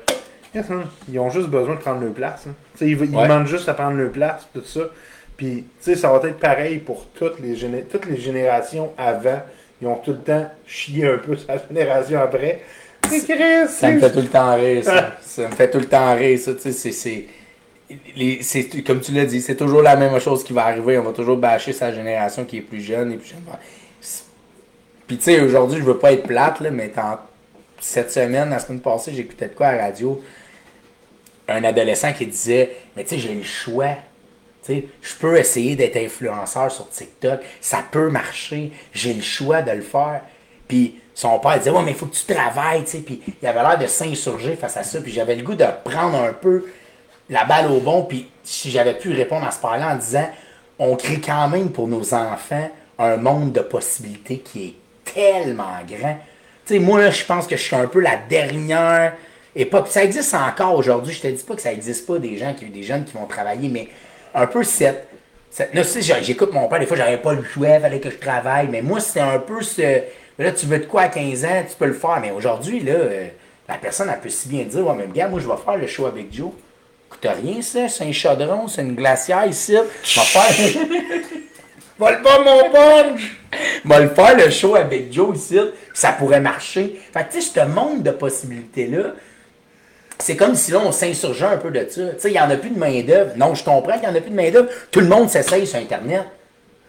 Yes, 0.54 0.68
man, 0.68 0.84
Ils 1.10 1.18
ont 1.18 1.30
juste 1.30 1.48
besoin 1.48 1.74
de 1.74 1.80
prendre 1.80 2.00
leur 2.02 2.12
place. 2.12 2.44
hein. 2.46 2.54
Ils, 2.80 2.88
ils 2.90 2.96
Ouais. 2.98 3.06
demandent 3.24 3.46
juste 3.46 3.68
à 3.68 3.74
prendre 3.74 3.96
leur 3.96 4.10
place, 4.12 4.46
tout 4.54 4.62
ça. 4.64 4.80
Puis, 5.36 5.64
tu 5.64 5.64
sais, 5.80 5.96
ça 5.96 6.12
va 6.12 6.28
être 6.28 6.38
pareil 6.38 6.78
pour 6.78 7.06
toutes 7.14 7.40
les, 7.40 7.56
toutes 7.90 8.06
les 8.06 8.16
générations 8.18 8.92
avant. 8.98 9.40
Ils 9.80 9.88
ont 9.88 9.96
tout 9.96 10.12
le 10.12 10.18
temps 10.18 10.48
chié 10.66 11.08
un 11.08 11.18
peu 11.18 11.36
sa 11.36 11.54
génération 11.66 12.20
après. 12.20 12.60
Ça 13.68 13.90
me 13.90 14.00
fait 14.00 14.12
tout 14.12 14.20
le 14.20 14.28
temps 14.28 14.54
rire, 14.54 14.84
ça. 14.84 15.16
Ça 15.22 15.48
me 15.48 15.54
fait 15.54 15.70
tout 15.70 15.78
le 15.78 15.86
temps 15.86 16.14
rire, 16.14 16.38
ça. 16.38 16.54
Tu 16.54 16.72
sais, 16.72 16.92
c'est- 16.92 17.24
les- 18.16 18.40
Comme 18.86 19.00
tu 19.00 19.12
l'as 19.12 19.26
dit, 19.26 19.40
c'est 19.40 19.56
toujours 19.56 19.82
la 19.82 19.96
même 19.96 20.18
chose 20.20 20.42
qui 20.44 20.52
va 20.52 20.64
arriver. 20.66 20.98
On 20.98 21.02
va 21.02 21.12
toujours 21.12 21.36
bâcher 21.36 21.72
sa 21.72 21.92
génération 21.92 22.44
qui 22.44 22.58
est 22.58 22.62
plus 22.62 22.80
jeune 22.80 23.12
et 23.12 23.16
plus 23.16 23.28
jeune. 23.30 23.42
C'est- 24.00 24.24
Puis 25.06 25.18
tu 25.18 25.24
sais, 25.24 25.40
aujourd'hui, 25.40 25.78
je 25.78 25.84
veux 25.84 25.98
pas 25.98 26.12
être 26.12 26.26
plate, 26.26 26.60
là, 26.60 26.70
mais 26.70 26.90
cette 27.80 28.10
semaine, 28.12 28.50
la 28.50 28.58
semaine 28.60 28.80
passée, 28.80 29.12
j'écoutais 29.14 29.48
de 29.48 29.54
quoi 29.54 29.68
à 29.68 29.76
la 29.76 29.82
radio? 29.86 30.22
Un 31.48 31.64
adolescent 31.64 32.12
qui 32.12 32.26
disait 32.26 32.76
Mais 32.96 33.04
tu 33.04 33.10
sais, 33.10 33.18
j'ai 33.18 33.34
le 33.34 33.42
choix. 33.42 33.96
Sais, 34.62 34.84
je 35.02 35.14
peux 35.16 35.36
essayer 35.36 35.74
d'être 35.74 35.96
influenceur 35.96 36.70
sur 36.70 36.88
TikTok. 36.88 37.40
Ça 37.60 37.84
peut 37.90 38.08
marcher. 38.10 38.70
J'ai 38.94 39.12
le 39.12 39.20
choix 39.22 39.60
de 39.60 39.72
le 39.72 39.82
faire. 39.82 40.20
Puis 40.68 41.00
son 41.14 41.38
père 41.38 41.58
disait, 41.58 41.70
ouais, 41.70 41.82
mais 41.82 41.90
il 41.90 41.96
faut 41.96 42.06
que 42.06 42.14
tu 42.14 42.24
travailles, 42.24 42.84
tu 42.84 42.90
sais. 42.90 42.98
Puis 42.98 43.20
il 43.42 43.46
avait 43.46 43.62
l'air 43.62 43.78
de 43.78 43.86
s'insurger 43.86 44.56
face 44.56 44.76
à 44.76 44.82
ça. 44.82 45.00
Puis 45.00 45.12
j'avais 45.12 45.36
le 45.36 45.42
goût 45.42 45.54
de 45.54 45.66
prendre 45.84 46.18
un 46.18 46.32
peu 46.32 46.66
la 47.28 47.44
balle 47.44 47.70
au 47.70 47.80
bon. 47.80 48.04
Puis 48.04 48.28
si 48.42 48.70
j'avais 48.70 48.94
pu 48.94 49.12
répondre 49.12 49.46
à 49.46 49.50
ce 49.50 49.60
père-là 49.60 49.92
en 49.92 49.96
disant, 49.96 50.28
on 50.78 50.96
crée 50.96 51.20
quand 51.20 51.48
même 51.48 51.70
pour 51.70 51.88
nos 51.88 52.14
enfants 52.14 52.70
un 52.98 53.16
monde 53.16 53.52
de 53.52 53.60
possibilités 53.60 54.38
qui 54.38 54.64
est 54.64 54.74
tellement 55.14 55.78
grand. 55.88 56.18
Tu 56.66 56.74
sais, 56.74 56.78
moi, 56.78 57.10
je 57.10 57.24
pense 57.24 57.46
que 57.46 57.56
je 57.56 57.62
suis 57.62 57.76
un 57.76 57.86
peu 57.86 58.00
la 58.00 58.16
dernière 58.16 59.14
époque. 59.54 59.88
Ça 59.88 60.04
existe 60.04 60.34
encore 60.34 60.74
aujourd'hui. 60.74 61.14
Je 61.14 61.20
te 61.20 61.26
dis 61.26 61.42
pas 61.42 61.54
que 61.54 61.62
ça 61.62 61.72
existe 61.72 62.06
pas 62.06 62.18
des 62.18 62.36
gens, 62.38 62.54
qui, 62.54 62.66
des 62.66 62.82
jeunes 62.82 63.04
qui 63.04 63.14
vont 63.14 63.26
travailler, 63.26 63.68
mais 63.68 63.88
un 64.34 64.46
peu 64.46 64.62
cette. 64.62 65.08
là, 65.58 65.82
tu 65.82 66.02
sais, 66.02 66.22
j'écoute 66.22 66.52
mon 66.52 66.68
père, 66.68 66.78
des 66.78 66.86
fois, 66.86 66.96
j'avais 66.96 67.18
pas 67.18 67.32
le 67.32 67.42
choix, 67.42 67.80
fallait 67.80 68.00
que 68.00 68.10
je 68.10 68.16
travaille. 68.16 68.68
Mais 68.68 68.82
moi, 68.82 69.00
c'était 69.00 69.20
un 69.20 69.38
peu 69.38 69.62
ce. 69.62 70.02
Là, 70.38 70.52
tu 70.52 70.66
veux 70.66 70.78
de 70.78 70.86
quoi 70.86 71.02
à 71.02 71.08
15 71.08 71.44
ans, 71.44 71.62
tu 71.68 71.76
peux 71.76 71.86
le 71.86 71.92
faire. 71.92 72.18
Mais 72.20 72.30
aujourd'hui, 72.30 72.80
là, 72.80 72.94
euh, 72.94 73.28
la 73.68 73.74
personne, 73.76 74.10
elle 74.12 74.20
peut 74.20 74.28
si 74.28 74.48
bien 74.48 74.64
dire, 74.64 74.86
ouais, 74.86 74.94
mais 74.96 75.06
gars, 75.12 75.28
moi, 75.28 75.40
je 75.40 75.48
vais 75.48 75.56
faire 75.64 75.76
le 75.76 75.86
show 75.86 76.06
avec 76.06 76.32
Joe. 76.32 76.50
Coûte 77.10 77.26
rien, 77.42 77.60
ça. 77.60 77.88
C'est 77.88 78.04
un 78.04 78.12
chaudron, 78.12 78.68
c'est 78.68 78.82
une 78.82 78.94
glacière 78.94 79.46
ici. 79.46 79.76
Je 80.02 80.20
vais 80.20 80.26
faire. 80.26 80.86
Vole 81.98 82.22
pas 82.22 82.38
mon 82.42 82.70
punch! 82.70 83.36
Va 83.84 84.00
le 84.00 84.08
faire 84.08 84.36
le 84.36 84.50
show 84.50 84.74
avec 84.74 85.12
Joe 85.12 85.36
ici, 85.36 85.58
ça 85.92 86.12
pourrait 86.12 86.40
marcher. 86.40 87.00
Fait 87.12 87.24
que 87.24 87.32
tu 87.34 87.42
sais, 87.42 87.60
ce 87.60 87.66
monde 87.66 88.02
de 88.02 88.10
possibilités-là, 88.10 89.12
c'est 90.18 90.36
comme 90.36 90.54
si 90.54 90.72
là, 90.72 90.80
on 90.84 90.90
s'insurgeait 90.90 91.46
un 91.46 91.58
peu 91.58 91.70
de 91.70 91.80
ça. 91.88 92.08
Tu 92.14 92.20
sais, 92.20 92.30
il 92.30 92.32
n'y 92.32 92.40
en 92.40 92.50
a 92.50 92.56
plus 92.56 92.70
de 92.70 92.78
main-d'œuvre. 92.78 93.32
Non, 93.36 93.54
je 93.54 93.62
comprends 93.62 93.92
qu'il 93.92 94.08
n'y 94.08 94.14
en 94.14 94.16
a 94.16 94.20
plus 94.20 94.30
de 94.30 94.36
main-d'œuvre. 94.36 94.68
Tout 94.90 95.00
le 95.00 95.06
monde 95.06 95.28
s'essaye 95.28 95.66
sur 95.66 95.78
Internet. 95.78 96.24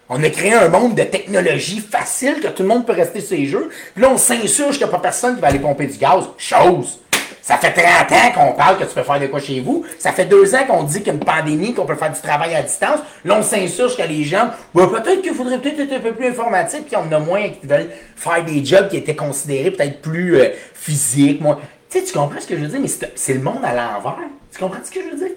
On 0.08 0.22
a 0.22 0.28
créé 0.28 0.52
un 0.52 0.68
monde 0.68 0.94
de 0.94 1.02
technologie 1.02 1.80
facile 1.80 2.40
que 2.40 2.48
tout 2.48 2.62
le 2.62 2.68
monde 2.68 2.84
peut 2.84 2.92
rester 2.92 3.22
sur 3.22 3.36
les 3.36 3.46
jeux. 3.46 3.70
Puis 3.94 4.02
là, 4.02 4.10
on 4.10 4.18
s'insurge 4.18 4.72
qu'il 4.72 4.86
n'y 4.86 4.92
a 4.92 4.96
pas 4.96 4.98
personne 4.98 5.36
qui 5.36 5.40
va 5.40 5.48
aller 5.48 5.58
pomper 5.58 5.86
du 5.86 5.96
gaz. 5.96 6.24
Chose! 6.36 6.98
Ça 7.40 7.56
fait 7.56 7.72
30 7.72 8.12
ans 8.12 8.32
qu'on 8.34 8.52
parle 8.52 8.78
que 8.78 8.84
tu 8.84 8.94
peux 8.94 9.02
faire 9.02 9.20
de 9.20 9.26
quoi 9.26 9.40
chez 9.40 9.60
vous. 9.60 9.84
Ça 9.98 10.12
fait 10.12 10.24
deux 10.24 10.54
ans 10.54 10.64
qu'on 10.66 10.82
dit 10.82 10.98
qu'il 10.98 11.08
y 11.08 11.10
a 11.10 11.12
une 11.14 11.20
pandémie, 11.20 11.74
qu'on 11.74 11.86
peut 11.86 11.94
faire 11.94 12.12
du 12.12 12.20
travail 12.20 12.54
à 12.54 12.62
distance. 12.62 13.00
Là, 13.24 13.36
on 13.38 13.42
s'insurge 13.42 13.96
que 13.96 14.02
les 14.02 14.24
gens, 14.24 14.50
peut-être 14.74 15.22
qu'il 15.22 15.34
faudrait 15.34 15.58
peut-être 15.58 15.80
être 15.80 15.92
un 15.92 16.00
peu 16.00 16.12
plus 16.12 16.28
informatique, 16.28 16.86
puis 16.86 16.96
on 16.96 17.00
en 17.00 17.12
a 17.12 17.18
moins 17.18 17.48
qui 17.48 17.66
veulent 17.66 17.90
faire 18.16 18.44
des 18.44 18.64
jobs 18.64 18.88
qui 18.88 18.96
étaient 18.96 19.16
considérés 19.16 19.70
peut-être 19.70 20.00
plus 20.00 20.36
euh, 20.36 20.50
physiques. 20.74 21.40
Moi. 21.40 21.60
Tu 21.90 21.98
sais, 21.98 22.04
tu 22.04 22.12
comprends 22.12 22.40
ce 22.40 22.46
que 22.46 22.56
je 22.56 22.62
veux 22.62 22.68
dire? 22.68 22.80
Mais 22.80 23.08
c'est 23.14 23.34
le 23.34 23.40
monde 23.40 23.62
à 23.62 23.74
l'envers. 23.74 24.16
Tu 24.50 24.58
comprends 24.58 24.80
ce 24.82 24.90
que 24.90 25.00
je 25.02 25.10
veux 25.10 25.16
dire? 25.16 25.36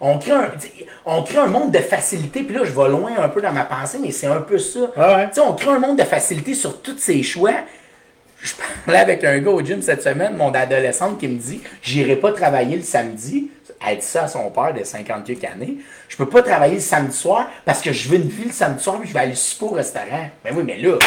On 0.00 0.18
crée, 0.18 0.32
un, 0.32 0.52
on 1.06 1.22
crée 1.22 1.38
un 1.38 1.46
monde 1.46 1.72
de 1.72 1.78
facilité, 1.78 2.42
puis 2.42 2.54
là, 2.54 2.64
je 2.64 2.70
vais 2.70 2.88
loin 2.88 3.10
un 3.18 3.28
peu 3.28 3.42
dans 3.42 3.52
ma 3.52 3.64
pensée, 3.64 3.98
mais 4.00 4.12
c'est 4.12 4.28
un 4.28 4.40
peu 4.40 4.58
ça. 4.58 4.80
Ah 4.96 5.16
ouais. 5.16 5.28
Tu 5.28 5.34
sais, 5.34 5.40
on 5.40 5.54
crée 5.54 5.70
un 5.70 5.80
monde 5.80 5.98
de 5.98 6.04
facilité 6.04 6.54
sur 6.54 6.80
tous 6.80 6.98
ces 6.98 7.22
choix. 7.22 7.52
Je 8.40 8.52
parlais 8.84 9.00
avec 9.00 9.24
un 9.24 9.38
gars 9.40 9.50
au 9.50 9.60
gym 9.60 9.82
cette 9.82 10.02
semaine, 10.02 10.36
mon 10.36 10.54
adolescente, 10.54 11.18
qui 11.18 11.26
me 11.26 11.38
dit 11.38 11.60
J'irai 11.82 12.14
pas 12.14 12.32
travailler 12.32 12.76
le 12.76 12.84
samedi. 12.84 13.50
Elle 13.84 13.98
dit 13.98 14.04
ça 14.04 14.24
à 14.24 14.28
son 14.28 14.50
père 14.50 14.72
de 14.74 14.84
50 14.84 15.24
quelques 15.24 15.44
années. 15.44 15.78
Je 16.08 16.16
peux 16.16 16.28
pas 16.28 16.42
travailler 16.42 16.74
le 16.74 16.80
samedi 16.80 17.16
soir 17.16 17.48
parce 17.64 17.80
que 17.80 17.92
je 17.92 18.08
veux 18.08 18.16
une 18.16 18.28
vie 18.28 18.44
le 18.44 18.52
samedi 18.52 18.82
soir 18.82 18.98
puis 19.00 19.08
je 19.08 19.14
vais 19.14 19.20
aller 19.20 19.34
super 19.34 19.72
au 19.72 19.74
restaurant. 19.74 20.28
Ben 20.44 20.52
oui, 20.56 20.62
mais 20.64 20.78
là, 20.78 20.98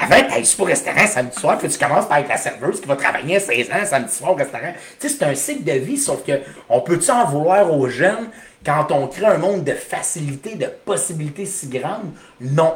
avant 0.00 0.16
tu 0.36 0.44
super 0.44 0.64
au 0.64 0.66
restaurant 0.68 1.06
samedi 1.06 1.38
soir, 1.38 1.58
puis 1.58 1.68
tu 1.68 1.78
commences 1.78 2.06
par 2.06 2.18
être 2.18 2.28
la 2.28 2.36
serveuse 2.36 2.80
qui 2.80 2.86
va 2.88 2.96
travailler 2.96 3.36
à 3.36 3.40
16 3.40 3.70
ans 3.70 3.84
samedi 3.84 4.12
soir 4.14 4.32
au 4.32 4.34
restaurant. 4.34 4.72
Tu 4.98 5.08
sais, 5.08 5.14
c'est 5.18 5.24
un 5.24 5.34
cycle 5.34 5.64
de 5.64 5.72
vie, 5.78 5.98
sauf 5.98 6.24
que 6.24 6.32
on 6.68 6.80
peut-tu 6.80 7.10
en 7.10 7.26
vouloir 7.26 7.72
aux 7.72 7.88
jeunes 7.88 8.28
quand 8.64 8.90
on 8.92 9.06
crée 9.08 9.26
un 9.26 9.38
monde 9.38 9.64
de 9.64 9.72
facilité, 9.72 10.54
de 10.54 10.66
possibilités 10.84 11.46
si 11.46 11.68
grandes? 11.68 12.12
Non. 12.40 12.74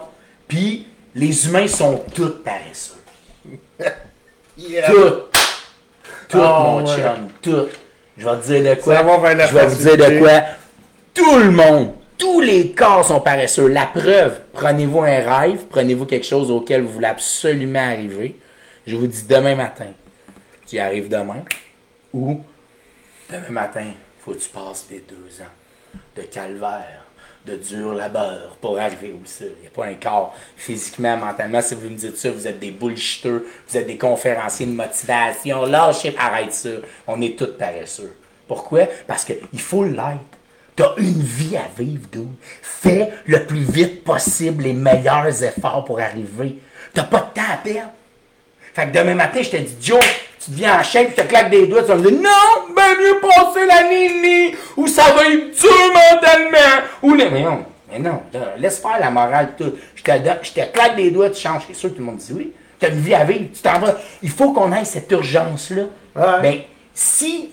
Puis, 0.48 0.86
les 1.14 1.46
humains 1.46 1.68
sont 1.68 2.02
tous 2.14 2.42
paresseux. 2.44 2.94
Tout. 4.86 5.14
Tout, 6.28 6.38
Ah, 6.40 6.62
mon 6.64 6.84
ouais. 6.84 6.94
chum. 6.94 7.28
Tout. 7.42 7.66
Je 8.16 8.24
vais 8.28 8.36
te 8.36 8.46
dire 8.46 8.76
de 8.76 8.80
quoi? 8.80 8.96
Ça 8.96 9.02
va 9.02 9.18
vers 9.18 9.36
la 9.36 9.46
Je 9.46 9.54
vais 9.54 9.66
vous 9.66 9.82
dire 9.82 9.96
de 9.96 10.18
quoi? 10.20 10.40
Tout 11.12 11.38
le 11.38 11.50
monde, 11.50 11.94
tous 12.24 12.40
les 12.40 12.70
corps 12.70 13.04
sont 13.04 13.20
paresseux. 13.20 13.68
La 13.68 13.84
preuve, 13.84 14.40
prenez-vous 14.54 15.00
un 15.00 15.20
rêve, 15.20 15.66
prenez-vous 15.68 16.06
quelque 16.06 16.24
chose 16.24 16.50
auquel 16.50 16.80
vous 16.80 16.92
voulez 16.92 17.06
absolument 17.06 17.80
arriver. 17.80 18.40
Je 18.86 18.96
vous 18.96 19.06
dis 19.06 19.24
demain 19.24 19.54
matin, 19.54 19.92
tu 20.66 20.76
y 20.76 20.78
arrives 20.78 21.10
demain. 21.10 21.44
Ou 22.14 22.40
demain 23.30 23.50
matin, 23.50 23.92
faut 24.20 24.32
que 24.32 24.38
tu 24.38 24.48
passes 24.48 24.86
les 24.90 25.04
deux 25.06 25.42
ans 25.42 26.00
de 26.16 26.22
calvaire, 26.22 27.04
de 27.44 27.56
dur 27.56 27.92
labeur 27.92 28.56
pour 28.58 28.78
arriver 28.78 29.12
où 29.12 29.26
ça. 29.26 29.44
Il 29.44 29.60
n'y 29.60 29.66
a 29.66 29.70
pas 29.70 29.84
un 29.84 29.94
corps 29.94 30.34
physiquement, 30.56 31.18
mentalement. 31.18 31.60
Si 31.60 31.74
vous 31.74 31.90
me 31.90 31.96
dites 31.96 32.16
ça, 32.16 32.30
vous 32.30 32.48
êtes 32.48 32.58
des 32.58 32.70
bullshiteurs, 32.70 33.42
vous 33.68 33.76
êtes 33.76 33.86
des 33.86 33.98
conférenciers 33.98 34.64
de 34.64 34.72
motivation. 34.72 35.66
Lâchez, 35.66 36.14
arrête 36.18 36.54
ça. 36.54 36.70
On 37.06 37.20
est 37.20 37.38
tous 37.38 37.52
paresseux. 37.58 38.16
Pourquoi? 38.48 38.86
Parce 39.06 39.26
qu'il 39.26 39.60
faut 39.60 39.84
l'être. 39.84 40.20
T'as 40.76 40.94
une 40.96 41.22
vie 41.22 41.56
à 41.56 41.68
vivre, 41.78 42.06
dude. 42.10 42.28
Fais 42.62 43.12
le 43.26 43.46
plus 43.46 43.62
vite 43.62 44.02
possible 44.02 44.64
les 44.64 44.72
meilleurs 44.72 45.42
efforts 45.42 45.84
pour 45.84 46.00
arriver. 46.00 46.58
T'as 46.92 47.04
pas 47.04 47.18
de 47.18 47.40
temps 47.40 47.52
à 47.52 47.56
perdre. 47.56 47.92
Fait 48.74 48.86
que 48.86 48.98
demain 48.98 49.14
matin, 49.14 49.40
je 49.40 49.50
te 49.50 49.56
dis, 49.56 49.76
Joe, 49.80 50.00
tu 50.40 50.50
te 50.50 50.56
viens 50.56 50.80
en 50.80 50.82
shape, 50.82 51.14
tu 51.14 51.22
te 51.22 51.28
claques 51.28 51.50
des 51.50 51.68
doigts, 51.68 51.82
tu 51.82 51.88
vas 51.88 51.94
me 51.94 52.10
dire, 52.10 52.20
non, 52.20 52.74
ben 52.74 52.96
mieux 52.98 53.20
passer 53.20 53.60
et 53.92 54.08
demie, 54.08 54.56
ou 54.76 54.88
ça 54.88 55.12
va 55.14 55.26
être 55.26 55.60
dur 55.60 55.70
mentalement, 55.94 56.84
ou 57.02 57.14
les... 57.14 57.30
Mais 57.30 57.42
non, 57.42 57.64
mais 57.90 57.98
non, 58.00 58.22
laisse 58.58 58.78
faire 58.78 58.98
la 58.98 59.10
morale, 59.10 59.54
tout. 59.56 59.74
Je 59.94 60.02
te, 60.02 60.10
je 60.42 60.52
te 60.52 60.72
claque 60.72 60.96
des 60.96 61.12
doigts, 61.12 61.30
tu 61.30 61.40
changes. 61.40 61.62
C'est 61.68 61.76
sûr 61.76 61.90
que 61.90 61.94
tout 61.94 62.00
le 62.00 62.06
monde 62.06 62.16
dit 62.16 62.32
oui. 62.32 62.52
Tu 62.80 62.86
as 62.86 62.88
une 62.88 63.00
vie 63.00 63.14
à 63.14 63.24
vivre, 63.24 63.46
tu 63.54 63.62
t'en 63.62 63.78
vas. 63.78 63.96
Il 64.22 64.30
faut 64.30 64.52
qu'on 64.52 64.72
ait 64.72 64.84
cette 64.84 65.10
urgence-là. 65.12 65.82
Ouais. 66.16 66.42
Ben, 66.42 66.60
si 66.92 67.52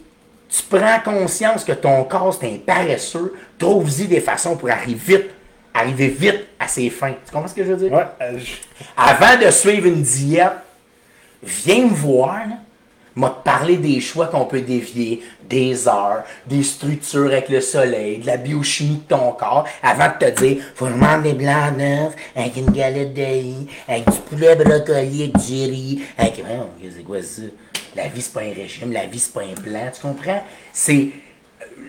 tu 0.52 0.64
prends 0.64 1.00
conscience 1.04 1.64
que 1.64 1.72
ton 1.72 2.04
corps, 2.04 2.38
c'est 2.40 2.48
un 2.48 2.58
paresseux, 2.58 3.34
trouve-y 3.58 4.08
des 4.08 4.20
façons 4.20 4.58
pour 4.58 4.70
arriver 4.70 5.18
vite, 5.18 5.30
arriver 5.74 6.08
vite 6.10 6.46
à 6.60 6.68
ses 6.68 6.90
fins. 6.90 7.14
Tu 7.26 7.32
comprends 7.32 7.48
ce 7.48 7.54
que 7.56 7.64
je 7.64 7.72
veux 7.72 7.78
dire? 7.90 7.94
Ouais, 7.98 8.06
euh, 8.22 8.38
je- 8.38 8.56
avant 8.98 9.40
de 9.44 9.50
suivre 9.50 9.88
une 9.88 10.02
diète, 10.02 10.52
viens 11.42 11.86
me 11.86 11.94
voir, 11.94 12.40
là. 12.48 12.56
M'a 13.14 13.28
te 13.30 13.44
parler 13.44 13.76
des 13.76 14.00
choix 14.00 14.28
qu'on 14.28 14.46
peut 14.46 14.62
dévier, 14.62 15.22
des 15.44 15.86
heures, 15.86 16.24
des 16.48 16.64
structures 16.64 17.26
avec 17.28 17.50
le 17.50 17.60
soleil, 17.60 18.20
de 18.20 18.26
la 18.26 18.38
biochimie 18.38 19.02
de 19.06 19.16
ton 19.16 19.34
corps, 19.34 19.68
avant 19.84 20.08
de 20.18 20.26
te 20.26 20.40
dire, 20.42 20.64
faut 20.76 20.86
que 20.86 20.92
je 20.92 20.96
mange 20.96 21.24
des 21.24 21.34
blancs 21.34 21.76
d'œufs, 21.78 22.16
avec 22.38 22.56
une 22.56 22.72
galette 22.72 23.14
de 23.14 23.22
riz, 23.22 23.68
avec 23.86 24.10
du 24.10 24.18
poulet 24.18 24.56
brocoli, 24.56 25.24
avec 25.24 25.38
du 25.46 25.54
riz, 25.70 26.02
avec, 26.18 26.42
c'est 26.96 27.04
quoi 27.04 27.22
ça? 27.22 27.42
La 27.96 28.08
vie, 28.08 28.22
c'est 28.22 28.34
pas 28.34 28.42
un 28.42 28.54
régime, 28.54 28.92
la 28.94 29.06
vie, 29.06 29.20
c'est 29.20 29.34
pas 29.34 29.42
un 29.42 29.54
plan, 29.62 29.92
tu 29.94 30.02
comprends? 30.02 30.44
C'est, 30.72 31.10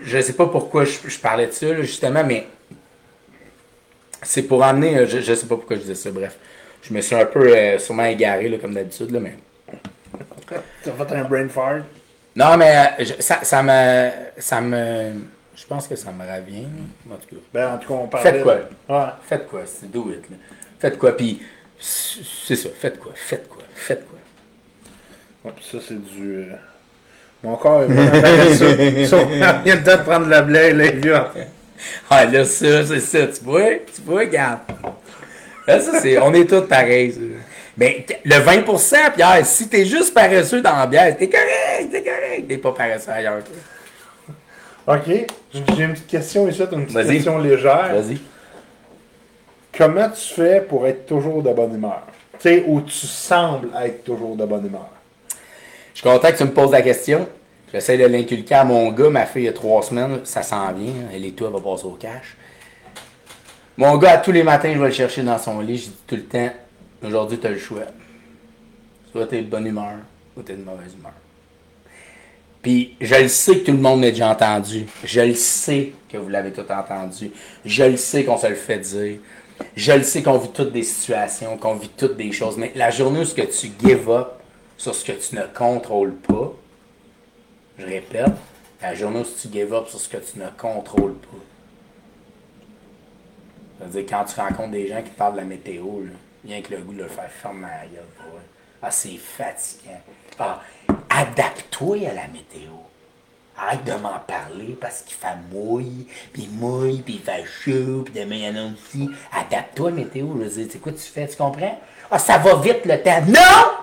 je 0.03 0.21
sais 0.21 0.33
pas 0.33 0.47
pourquoi 0.47 0.83
je, 0.85 0.97
je 1.07 1.19
parlais 1.19 1.47
de 1.47 1.51
ça, 1.51 1.67
là, 1.67 1.81
justement, 1.81 2.23
mais 2.23 2.47
c'est 4.21 4.43
pour 4.43 4.61
emmener, 4.63 4.97
euh, 4.97 5.07
je, 5.07 5.19
je 5.19 5.33
sais 5.33 5.45
pas 5.47 5.55
pourquoi 5.55 5.75
je 5.77 5.81
disais 5.81 5.95
ça, 5.95 6.11
bref. 6.11 6.37
Je 6.81 6.93
me 6.93 6.99
suis 7.01 7.15
un 7.15 7.25
peu 7.25 7.55
euh, 7.55 7.79
sûrement 7.79 8.05
égaré, 8.05 8.49
là, 8.49 8.57
comme 8.57 8.73
d'habitude, 8.73 9.11
là, 9.11 9.19
mais. 9.19 9.35
T'as 10.83 10.91
fait 10.91 11.15
un 11.15 11.23
brain 11.23 11.47
fart? 11.47 11.83
Non, 12.35 12.57
mais 12.57 12.75
euh, 12.99 13.05
je- 13.05 13.21
ça, 13.21 13.39
ça 13.43 13.63
me. 13.63 14.09
Ça 14.37 14.59
me. 14.59 15.13
Je 15.55 15.65
pense 15.65 15.87
que 15.87 15.95
ça 15.95 16.11
me 16.11 16.23
revient. 16.23 16.65
En 17.09 17.15
tout 17.15 17.35
cas. 17.35 17.41
Ben, 17.53 17.73
en 17.73 17.77
tout 17.77 17.87
cas, 17.87 17.93
on 17.93 18.07
parlait. 18.07 18.31
Faites 18.31 18.43
quoi? 18.43 18.55
Ouais. 18.89 19.05
Faites 19.27 19.47
quoi, 19.47 19.61
c'est 19.65 19.89
do 19.89 20.11
it. 20.11 20.29
Là. 20.29 20.35
Faites 20.79 20.97
quoi, 20.97 21.15
puis. 21.15 21.41
C'est 21.79 22.55
ça, 22.55 22.69
faites 22.77 22.99
quoi, 22.99 23.11
faites 23.15 23.47
quoi, 23.47 23.63
faites 23.75 24.07
quoi. 24.07 24.12
Ouais, 25.43 25.51
ça, 25.61 25.77
c'est 25.85 26.01
du. 26.03 26.35
euh, 26.37 26.45
Mon 27.43 27.55
corps 27.57 27.83
est 27.83 27.87
vraiment 27.87 28.21
paresseux. 28.21 29.05
Sauf 29.05 29.27
qu'il 29.27 29.37
vient 29.39 29.75
le 29.75 29.83
temps 29.83 29.97
de 29.97 30.03
prendre 30.03 30.27
la 30.27 30.41
blague, 30.41 30.75
là, 30.77 30.85
il 30.85 30.99
vient. 30.99 31.27
Ah, 32.09 32.25
là, 32.25 32.45
ça, 32.45 32.85
c'est 32.85 32.99
ça, 32.99 33.27
tu 33.27 33.43
vois, 33.43 33.61
tu 33.93 34.01
vois, 34.05 34.21
regarde. 34.21 34.59
Là, 35.67 35.79
ça, 35.81 35.99
c'est. 35.99 36.17
On 36.19 36.33
est 36.33 36.45
tous 36.49 36.61
pareils, 36.61 37.11
ça. 37.11 37.19
Mais 37.75 38.05
le 38.23 38.35
20%, 38.35 39.13
Pierre, 39.15 39.45
si 39.45 39.67
t'es 39.67 39.83
juste 39.85 40.13
paresseux 40.13 40.61
dans 40.61 40.75
la 40.77 40.85
bière, 40.87 41.17
t'es 41.17 41.27
correct, 41.27 41.89
t'es 41.91 42.03
correct. 42.03 42.47
T'es 42.47 42.57
pas 42.57 42.71
paresseux 42.71 43.09
ailleurs. 43.11 43.41
toi. 43.43 44.95
Ok, 44.95 45.03
j'ai 45.53 45.83
une 45.83 45.93
petite 45.93 46.07
question 46.07 46.47
ici, 46.47 46.61
une 46.71 46.85
petite 46.85 47.09
question 47.09 47.37
légère. 47.39 47.93
Vas-y. 47.95 48.19
Comment 49.77 50.09
tu 50.09 50.33
fais 50.35 50.61
pour 50.61 50.85
être 50.85 51.05
toujours 51.07 51.41
de 51.41 51.51
bonne 51.51 51.73
humeur? 51.75 52.03
Tu 52.33 52.49
sais, 52.49 52.63
où 52.67 52.79
tu 52.81 52.93
sembles 53.07 53.69
être 53.83 54.03
toujours 54.03 54.35
de 54.35 54.45
bonne 54.45 54.67
humeur. 54.67 54.89
Je 55.93 55.99
suis 55.99 56.09
content 56.09 56.31
que 56.31 56.37
tu 56.37 56.43
me 56.43 56.51
poses 56.51 56.71
la 56.71 56.81
question. 56.81 57.27
J'essaie 57.71 57.97
de 57.97 58.05
l'inculquer 58.05 58.55
à 58.55 58.63
mon 58.63 58.91
gars, 58.91 59.09
ma 59.09 59.25
fille, 59.25 59.43
il 59.43 59.45
y 59.45 59.49
a 59.49 59.53
trois 59.53 59.81
semaines, 59.81 60.21
ça 60.23 60.43
s'en 60.43 60.71
vient. 60.73 60.93
Elle 61.13 61.25
est 61.25 61.31
tout, 61.31 61.45
elle 61.45 61.53
va 61.53 61.59
passer 61.59 61.85
au 61.85 61.97
cash. 61.99 62.35
Mon 63.77 63.97
gars, 63.97 64.17
tous 64.17 64.31
les 64.31 64.43
matins, 64.43 64.71
je 64.73 64.79
vais 64.79 64.87
le 64.87 64.93
chercher 64.93 65.23
dans 65.23 65.39
son 65.39 65.59
lit. 65.59 65.77
Je 65.77 65.83
dis 65.85 65.97
tout 66.05 66.15
le 66.15 66.25
temps, 66.25 66.49
aujourd'hui, 67.03 67.39
tu 67.39 67.47
as 67.47 67.51
le 67.51 67.57
choix. 67.57 67.85
Soit 69.11 69.27
tu 69.27 69.37
es 69.37 69.41
de 69.41 69.49
bonne 69.49 69.65
humeur, 69.65 69.93
ou 70.37 70.43
tu 70.43 70.51
es 70.51 70.55
de 70.55 70.63
mauvaise 70.63 70.93
humeur. 70.97 71.13
Puis, 72.61 72.95
je 73.01 73.15
le 73.15 73.27
sais 73.27 73.59
que 73.59 73.65
tout 73.65 73.71
le 73.71 73.79
monde 73.79 74.01
l'a 74.01 74.11
déjà 74.11 74.29
entendu. 74.29 74.85
Je 75.03 75.21
le 75.21 75.33
sais 75.33 75.93
que 76.09 76.17
vous 76.17 76.29
l'avez 76.29 76.51
tout 76.51 76.71
entendu. 76.71 77.31
Je 77.65 77.83
le 77.83 77.97
sais 77.97 78.23
qu'on 78.23 78.37
se 78.37 78.47
le 78.47 78.55
fait 78.55 78.79
dire. 78.79 79.17
Je 79.75 79.91
le 79.91 80.03
sais 80.03 80.23
qu'on 80.23 80.37
vit 80.37 80.49
toutes 80.49 80.71
des 80.71 80.83
situations, 80.83 81.57
qu'on 81.57 81.75
vit 81.75 81.89
toutes 81.89 82.17
des 82.17 82.31
choses. 82.31 82.57
Mais 82.57 82.71
la 82.75 82.89
journée 82.89 83.19
où 83.19 83.25
ce 83.25 83.35
que 83.35 83.41
tu 83.41 83.71
give 83.83 84.09
up 84.09 84.42
sur 84.83 84.93
ce 84.93 85.05
que 85.05 85.13
tu 85.13 85.35
ne 85.35 85.43
contrôles 85.43 86.15
pas, 86.15 86.51
je 87.79 87.85
répète, 87.85 88.33
la 88.81 88.93
journée 88.93 89.21
où 89.21 89.23
tu 89.23 89.47
give 89.49 89.73
up 89.73 89.87
sur 89.87 89.97
ce 89.97 90.09
que 90.09 90.17
tu 90.17 90.37
ne 90.37 90.49
contrôles 90.57 91.15
pas. 91.15 91.37
C'est-à-dire, 93.79 94.05
quand 94.09 94.25
tu 94.25 94.39
rencontres 94.41 94.71
des 94.71 94.89
gens 94.89 95.01
qui 95.01 95.11
te 95.11 95.17
parlent 95.17 95.35
de 95.35 95.37
la 95.37 95.45
météo, 95.45 96.01
là, 96.01 96.11
rien 96.45 96.61
que 96.61 96.75
le 96.75 96.81
goût 96.81 96.93
de 96.93 96.99
leur 96.99 97.09
faire 97.09 97.31
fermer 97.31 97.61
la 97.61 97.87
gueule. 97.87 98.03
Ah, 98.81 98.91
c'est 98.91 99.15
fatigant. 99.15 100.01
Ah, 100.37 100.61
adapte-toi 101.09 102.09
à 102.09 102.13
la 102.13 102.27
météo. 102.27 102.71
Arrête 103.57 103.85
de 103.85 103.93
m'en 103.93 104.19
parler 104.27 104.77
parce 104.81 105.03
qu'il 105.03 105.15
fait 105.15 105.37
mouille, 105.49 106.07
puis 106.33 106.49
mouille, 106.51 107.01
puis 107.01 107.13
il 107.13 107.21
fait 107.21 107.45
chaud, 107.45 108.03
puis 108.03 108.13
demain 108.13 108.35
il 108.35 108.43
y 108.43 108.49
en 108.49 108.55
a 108.57 108.73
aussi. 108.73 109.09
Adapte-toi 109.31 109.87
à 109.87 109.91
la 109.91 109.95
météo. 109.95 110.27
Je 110.35 110.43
veux 110.43 110.49
dire, 110.49 110.67
c'est 110.69 110.79
quoi 110.79 110.91
tu 110.91 110.99
fais, 110.99 111.25
tu 111.25 111.37
comprends? 111.37 111.79
Ah, 112.11 112.19
ça 112.19 112.37
va 112.37 112.57
vite 112.57 112.83
le 112.83 113.01
temps. 113.01 113.21
Non! 113.27 113.82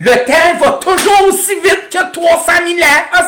Le 0.00 0.12
temps 0.24 0.58
va 0.58 0.72
toujours 0.80 1.28
aussi 1.28 1.54
vite 1.56 1.90
que 1.90 2.12
300 2.12 2.52
000 2.66 2.78
ans. 2.80 3.26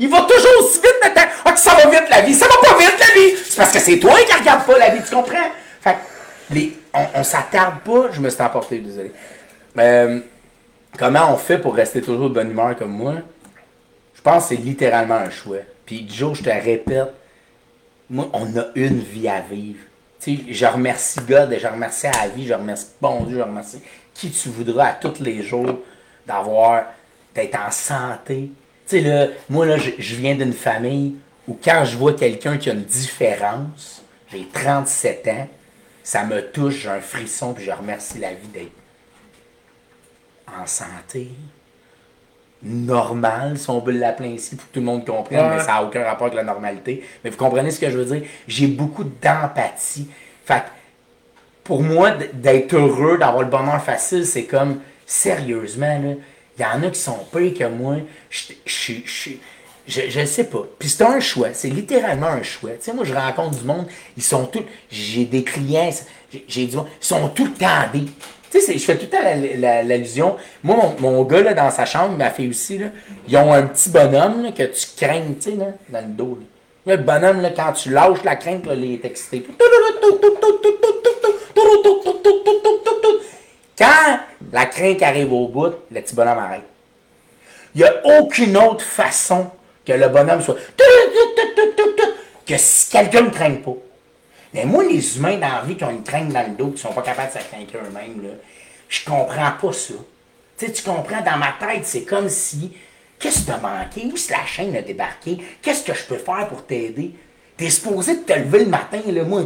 Il 0.00 0.08
va 0.08 0.22
toujours 0.22 0.64
aussi 0.64 0.80
vite 0.80 0.96
le 1.04 1.14
temps. 1.14 1.28
Ah, 1.44 1.54
ça 1.54 1.74
va 1.74 1.88
vite 1.88 2.10
la 2.10 2.22
vie. 2.22 2.34
Ça 2.34 2.46
va 2.46 2.56
pas 2.68 2.76
vite 2.76 2.98
la 2.98 3.20
vie. 3.20 3.36
C'est 3.44 3.56
parce 3.56 3.72
que 3.72 3.78
c'est 3.78 3.98
toi 3.98 4.14
qui 4.26 4.36
regarde 4.36 4.66
pas 4.66 4.76
la 4.76 4.90
vie, 4.90 5.00
tu 5.08 5.14
comprends? 5.14 5.50
Fait 5.80 5.96
les, 6.50 6.76
on, 6.92 7.22
s'attarde 7.22 7.80
pas. 7.80 8.10
Je 8.10 8.20
me 8.20 8.28
suis 8.28 8.42
emporté, 8.42 8.80
désolé. 8.80 9.12
Euh, 9.78 10.18
comment 10.98 11.32
on 11.32 11.36
fait 11.36 11.58
pour 11.58 11.76
rester 11.76 12.02
toujours 12.02 12.28
de 12.28 12.34
bonne 12.34 12.50
humeur 12.50 12.76
comme 12.76 12.92
moi? 12.92 13.14
Je 14.14 14.20
pense 14.20 14.48
que 14.48 14.56
c'est 14.56 14.62
littéralement 14.62 15.14
un 15.14 15.30
choix. 15.30 15.58
Puis 15.86 16.08
Joe, 16.10 16.36
je 16.36 16.42
te 16.42 16.50
répète, 16.50 17.12
moi, 18.10 18.28
on 18.32 18.56
a 18.58 18.64
une 18.74 18.98
vie 18.98 19.28
à 19.28 19.40
vivre. 19.40 19.78
Tu 20.20 20.36
sais, 20.36 20.42
je 20.48 20.66
remercie 20.66 21.20
God, 21.20 21.56
je 21.60 21.66
remercie 21.68 22.06
la 22.06 22.28
vie, 22.28 22.46
je 22.46 22.54
remercie 22.54 22.86
bon 23.00 23.24
Dieu, 23.24 23.38
je 23.38 23.42
remercie 23.42 23.82
qui 24.14 24.30
tu 24.30 24.48
voudras 24.48 24.86
à 24.86 24.92
tous 24.92 25.20
les 25.20 25.42
jours 25.42 25.80
d'avoir, 26.26 26.84
d'être 27.34 27.58
en 27.58 27.70
santé. 27.70 28.50
Tu 28.86 28.98
sais, 28.98 29.00
là, 29.00 29.26
moi, 29.50 29.66
là, 29.66 29.76
je, 29.76 30.14
viens 30.14 30.34
d'une 30.34 30.52
famille 30.52 31.16
où 31.46 31.58
quand 31.62 31.84
je 31.84 31.96
vois 31.96 32.14
quelqu'un 32.14 32.56
qui 32.56 32.70
a 32.70 32.72
une 32.72 32.84
différence, 32.84 34.02
j'ai 34.30 34.46
37 34.52 35.28
ans, 35.28 35.48
ça 36.02 36.24
me 36.24 36.40
touche, 36.50 36.82
j'ai 36.82 36.88
un 36.88 37.00
frisson, 37.00 37.52
puis 37.52 37.64
je 37.64 37.70
remercie 37.70 38.18
la 38.18 38.30
vie 38.30 38.48
d'être 38.52 38.72
en 40.60 40.66
santé, 40.66 41.30
normal, 42.62 43.58
si 43.58 43.68
on 43.68 43.80
veut 43.80 43.92
l'appeler 43.92 44.34
ainsi, 44.34 44.56
pour 44.56 44.68
que 44.68 44.74
tout 44.74 44.80
le 44.80 44.86
monde 44.86 45.04
comprenne, 45.04 45.40
Ouais. 45.40 45.56
mais 45.56 45.60
ça 45.60 45.72
n'a 45.72 45.84
aucun 45.84 46.04
rapport 46.04 46.26
avec 46.26 46.36
la 46.36 46.44
normalité. 46.44 47.04
Mais 47.22 47.30
vous 47.30 47.36
comprenez 47.36 47.70
ce 47.70 47.80
que 47.80 47.90
je 47.90 47.98
veux 47.98 48.18
dire? 48.18 48.28
J'ai 48.46 48.66
beaucoup 48.66 49.04
d'empathie. 49.04 50.08
Fait 50.44 50.60
que, 50.60 50.70
pour 51.64 51.82
moi, 51.82 52.12
d'être 52.34 52.74
heureux, 52.74 53.18
d'avoir 53.18 53.42
le 53.42 53.48
bonheur 53.48 53.82
facile, 53.82 54.26
c'est 54.26 54.44
comme, 54.44 54.80
sérieusement, 55.06 55.98
il 56.58 56.62
y 56.62 56.64
en 56.64 56.82
a 56.82 56.90
qui 56.90 57.00
sont 57.00 57.18
pires 57.32 57.54
que 57.58 57.64
moi. 57.64 57.96
Je, 58.30 58.52
je, 58.64 58.92
je, 59.86 60.00
je, 60.08 60.24
sais 60.24 60.44
pas. 60.44 60.62
Puis 60.78 60.88
c'est 60.88 61.04
un 61.04 61.20
choix. 61.20 61.48
C'est 61.52 61.68
littéralement 61.68 62.28
un 62.28 62.42
choix. 62.42 62.70
Tu 62.70 62.76
sais, 62.82 62.92
moi, 62.92 63.04
je 63.04 63.12
rencontre 63.14 63.58
du 63.58 63.64
monde. 63.64 63.86
Ils 64.16 64.22
sont 64.22 64.46
tous. 64.46 64.62
J'ai 64.90 65.24
des 65.24 65.42
clients. 65.42 65.90
J'ai 66.46 66.66
du. 66.66 66.76
Ils 66.76 66.80
sont 67.00 67.28
tout 67.30 67.44
le. 67.46 68.00
Tu 68.50 68.60
sais, 68.60 68.78
je 68.78 68.84
fais 68.84 68.96
tout 68.96 69.06
le 69.06 69.10
temps 69.10 69.22
la- 69.22 69.56
la- 69.56 69.82
l'allusion. 69.82 70.36
Moi, 70.62 70.76
mon, 71.00 71.10
mon 71.10 71.24
gars, 71.24 71.42
là, 71.42 71.54
dans 71.54 71.70
sa 71.70 71.84
chambre, 71.86 72.16
ma 72.16 72.30
fille 72.30 72.50
aussi, 72.50 72.78
là, 72.78 72.86
ils 73.26 73.36
ont 73.36 73.52
un 73.52 73.64
petit 73.64 73.90
bonhomme 73.90 74.52
que 74.54 74.62
tu 74.62 74.86
craignes, 74.96 75.34
tu 75.34 75.50
sais, 75.50 75.56
là, 75.56 75.66
dans 75.88 76.00
le 76.06 76.12
dos. 76.12 76.38
Là. 76.40 76.94
Le 76.96 77.02
bonhomme, 77.02 77.40
là, 77.40 77.50
quand 77.50 77.72
tu 77.72 77.90
lâches 77.90 78.22
la 78.24 78.36
crainte, 78.36 78.64
là, 78.66 78.74
il 78.74 78.92
est 78.92 79.04
excité. 79.04 79.44
Quand 83.76 84.18
la 84.52 84.66
crainte 84.66 85.02
arrive 85.02 85.32
au 85.32 85.48
bout, 85.48 85.72
le 85.90 86.00
petit 86.00 86.14
bonhomme 86.14 86.38
arrête. 86.38 86.62
Il 87.74 87.78
n'y 87.80 87.84
a 87.86 88.06
aucune 88.20 88.56
autre 88.56 88.84
façon 88.84 89.50
que 89.84 89.92
le 89.92 90.08
bonhomme 90.08 90.40
soit. 90.42 90.56
que 92.46 92.56
si 92.56 92.90
quelqu'un 92.90 93.22
ne 93.22 93.30
craigne 93.30 93.56
pas. 93.58 93.72
Mais 94.52 94.64
moi, 94.64 94.84
les 94.84 95.16
humains 95.16 95.36
dans 95.38 95.48
la 95.48 95.62
vie 95.62 95.76
qui 95.76 95.82
ont 95.84 95.90
une 95.90 96.04
traîne 96.04 96.28
dans 96.28 96.46
le 96.46 96.54
dos, 96.54 96.68
qui 96.68 96.80
sont 96.80 96.92
pas 96.92 97.02
capables 97.02 97.28
de 97.28 97.32
s'accraquer 97.32 97.78
eux-mêmes, 97.78 98.22
je 98.88 99.04
comprends 99.04 99.50
pas 99.60 99.72
ça. 99.72 99.94
Tu 100.56 100.70
tu 100.72 100.82
comprends, 100.84 101.20
dans 101.22 101.36
ma 101.36 101.54
tête, 101.58 101.84
c'est 101.84 102.04
comme 102.04 102.28
si. 102.28 102.72
Qu'est-ce 103.18 103.40
que 103.40 103.46
t'as 103.46 103.58
manqué? 103.58 104.04
Où 104.04 104.14
est 104.14 104.30
la 104.30 104.46
chaîne 104.46 104.76
a 104.76 104.82
débarqué? 104.82 105.38
Qu'est-ce 105.60 105.82
que 105.84 105.94
je 105.94 106.04
peux 106.04 106.18
faire 106.18 106.46
pour 106.48 106.64
t'aider? 106.64 107.12
T'es 107.56 107.70
supposé 107.70 108.16
de 108.16 108.20
te 108.22 108.32
lever 108.32 108.60
le 108.60 108.70
matin, 108.70 109.00
là. 109.08 109.24
Moi, 109.24 109.44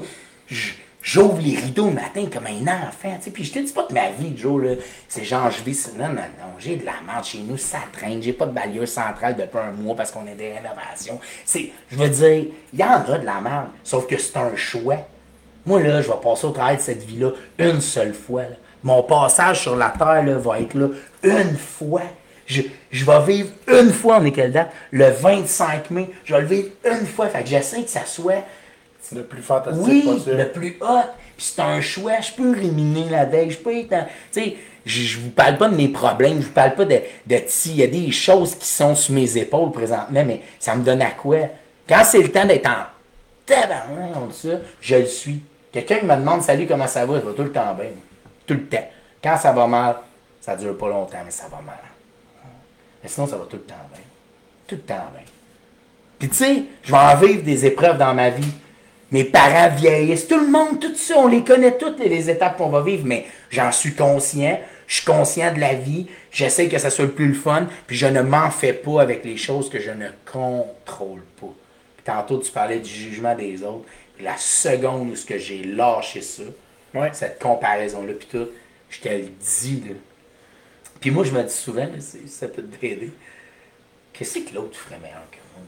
j- 0.49 0.75
j'ouvre 1.03 1.41
les 1.41 1.57
rideaux 1.57 1.87
le 1.87 1.95
matin 1.95 2.27
comme 2.33 2.47
un 2.47 2.67
enfant, 2.67 3.17
tu 3.19 3.25
sais. 3.25 3.31
Puis 3.31 3.45
je 3.45 3.53
te 3.53 3.59
dis 3.59 3.73
pas 3.73 3.85
que 3.85 3.95
ma 3.95 4.11
vie, 4.11 4.37
Joe, 4.37 4.63
là, 4.63 4.71
c'est 5.09 5.25
genre, 5.25 5.51
je 5.51 5.63
vis. 5.63 5.91
Non, 5.97 6.09
non, 6.09 6.15
non. 6.15 6.55
J'ai 6.59 6.77
de 6.77 6.85
la 6.85 6.95
merde 7.07 7.25
chez 7.25 7.39
nous, 7.39 7.57
ça 7.57 7.79
traîne. 7.93 8.23
J'ai 8.23 8.33
pas 8.33 8.47
de 8.47 8.53
balieuse 8.53 8.91
centrale 8.91 9.37
depuis 9.37 9.59
un 9.59 9.73
mois 9.73 9.97
parce 9.97 10.11
qu'on 10.11 10.27
a 10.27 10.35
des 10.35 10.53
rénovations. 10.53 11.21
C'est, 11.45 11.71
je 11.91 11.97
veux 11.97 12.09
dire, 12.09 12.47
il 12.73 12.79
y 12.79 12.85
en 12.85 13.03
a 13.05 13.19
de 13.19 13.27
la 13.27 13.41
merde. 13.41 13.69
Sauf 13.85 14.07
que 14.07 14.19
c'est 14.19 14.37
un 14.37 14.55
choix. 14.57 14.99
Moi, 15.65 15.83
là, 15.83 16.01
je 16.01 16.09
vais 16.09 16.17
passer 16.23 16.47
au 16.47 16.51
travail 16.51 16.77
de 16.77 16.83
cette 16.83 17.05
vie-là 17.05 17.31
une 17.59 17.81
seule 17.81 18.15
fois. 18.15 18.45
Mon 18.83 19.03
passage 19.03 19.61
sur 19.61 19.77
la 19.77 19.91
Terre 19.91 20.25
là, 20.25 20.39
va 20.39 20.61
être 20.61 20.75
là 20.75 20.89
une 21.23 21.57
fois. 21.57 22.03
Je, 22.47 22.63
je 22.91 23.05
vais 23.05 23.21
vivre 23.27 23.51
une 23.67 23.93
fois, 23.93 24.25
est 24.25 24.31
quelle 24.31 24.53
date? 24.53 24.73
Le 24.91 25.11
25 25.11 25.91
mai. 25.91 26.09
Je 26.25 26.35
vais 26.35 26.41
le 26.41 26.47
vivre 26.47 26.69
une 26.85 27.07
fois. 27.07 27.29
Fait 27.29 27.43
que 27.43 27.49
j'essaie 27.49 27.83
que 27.83 27.91
ça 27.91 28.07
soit, 28.07 28.45
Le 29.15 29.23
plus 29.23 29.43
fantastique 29.43 29.85
oui, 29.87 30.03
possible. 30.03 30.37
le 30.37 30.49
plus 30.51 30.77
hot. 30.81 31.09
Puis 31.37 31.47
c'est 31.55 31.63
un 31.63 31.81
choix. 31.81 32.21
Je 32.21 32.33
peux 32.33 32.57
éliminer 32.57 33.09
la 33.11 33.25
veille. 33.25 33.51
Je 33.51 33.59
peux 33.59 33.75
être 33.77 33.93
en- 33.93 34.07
Tu 34.33 34.43
sais, 34.43 34.57
je, 34.85 35.01
je 35.03 35.19
vous 35.21 35.31
parle 35.31 35.57
pas 35.57 35.69
de 35.69 35.75
mes 35.77 35.89
problèmes. 35.89 36.41
Je 36.41 36.47
vous 36.47 36.53
parle 36.53 36.75
pas 36.75 36.85
de, 36.85 37.01
de. 37.27 37.37
Il 37.67 37.77
y 37.77 37.83
a 37.83 37.87
des 37.87 38.11
choses 38.11 38.55
qui 38.55 38.67
sont 38.67 38.95
sur 38.95 39.15
mes 39.15 39.37
épaules 39.39 39.73
présentement, 39.73 40.25
mais 40.27 40.43
ça 40.59 40.75
me 40.75 40.83
donne 40.85 41.01
à 41.03 41.11
quoi? 41.13 41.39
Quand 41.89 42.03
c'est 42.05 42.21
le 42.23 42.31
temps 42.31 42.45
d'être 42.45 42.69
en 42.69 42.85
tabarnak, 43.47 44.29
dit 44.31 44.37
ça, 44.37 44.49
je 44.81 44.97
le 44.97 45.07
suis. 45.07 45.41
Quelqu'un 45.73 45.97
qui 46.01 46.05
me 46.07 46.17
demande 46.17 46.43
salut, 46.43 46.67
comment 46.67 46.87
ça 46.87 47.07
va, 47.07 47.21
je 47.21 47.27
vais 47.27 47.35
tout 47.35 47.43
le 47.45 47.53
temps 47.53 47.75
bien. 47.75 47.91
Tout 48.47 48.55
le 48.55 48.65
temps. 48.67 48.89
Quand 49.23 49.37
ça 49.37 49.53
va 49.53 49.67
mal, 49.67 49.97
ça 50.41 50.55
dure 50.57 50.77
pas 50.77 50.89
longtemps, 50.89 51.19
mais 51.25 51.31
ça 51.31 51.45
va 51.45 51.61
mal. 51.65 51.77
Mais 53.03 53.09
sinon, 53.09 53.27
ça 53.27 53.37
va 53.37 53.45
tout 53.45 53.57
le 53.57 53.63
temps 53.63 53.75
bien. 53.93 54.03
Tout 54.67 54.75
le 54.75 54.81
temps 54.83 54.95
bien. 55.15 55.23
Puis 56.19 56.29
tu 56.29 56.35
sais, 56.37 56.63
je 56.83 56.91
vais 56.91 56.99
en 56.99 57.17
vivre 57.17 57.43
des 57.43 57.65
épreuves 57.67 57.97
dans 57.97 58.13
ma 58.13 58.29
vie. 58.31 58.51
Mes 59.11 59.25
parents 59.25 59.75
vieillissent, 59.75 60.29
tout 60.29 60.39
le 60.39 60.49
monde, 60.51 60.81
tout 60.81 60.95
ça, 60.95 61.15
on 61.19 61.29
les 61.29 61.43
connaît 61.43 61.79
toutes 61.79 61.99
les 61.99 62.29
étapes 62.29 62.59
qu'on 62.59 62.69
va 62.69 62.83
vivre, 62.83 63.05
mais 63.07 63.27
j'en 63.51 63.73
suis 63.73 63.95
conscient, 63.95 64.61
je 64.87 64.97
suis 64.97 65.05
conscient 65.05 65.53
de 65.55 65.61
la 65.61 65.73
vie, 65.75 66.07
j'essaie 66.31 66.69
que 66.69 66.77
ça 66.79 66.91
soit 66.91 67.07
le 67.07 67.13
plus 67.13 67.29
le 67.29 67.35
fun, 67.35 67.67
puis 67.87 67.97
je 67.97 68.07
ne 68.07 68.21
m'en 68.21 68.51
fais 68.51 68.75
pas 68.75 69.01
avec 69.01 69.25
les 69.25 69.39
choses 69.39 69.71
que 69.71 69.81
je 69.81 69.91
ne 69.91 70.09
contrôle 70.31 71.23
pas. 71.41 71.47
Puis 71.97 72.05
tantôt, 72.05 72.39
tu 72.39 72.51
parlais 72.53 72.79
du 72.81 72.91
jugement 72.91 73.35
des 73.35 73.63
autres. 73.63 73.87
la 74.21 74.37
seconde 74.37 75.11
où 75.11 75.15
ce 75.17 75.25
que 75.25 75.39
j'ai 75.39 75.63
lâché 75.63 76.21
ça, 76.23 76.43
Ouais. 76.93 77.11
cette 77.13 77.39
comparaison-là, 77.39 78.15
puis 78.15 78.27
tout, 78.29 78.49
je 78.91 78.99
te 79.01 79.09
le 79.09 79.27
dis, 79.41 79.85
là. 79.87 79.95
Puis 81.01 81.13
moi, 81.13 81.23
je 81.23 81.31
me 81.31 81.43
dis 81.45 81.55
souvent, 81.55 81.87
ça 82.27 82.49
peut 82.49 82.65
t'aider, 82.65 83.13
qu'est-ce 84.13 84.41
que 84.41 84.55
l'autre 84.55 84.77
ferait 84.77 84.99
meilleur 84.99 85.23
que 85.31 85.37
moi? 85.55 85.65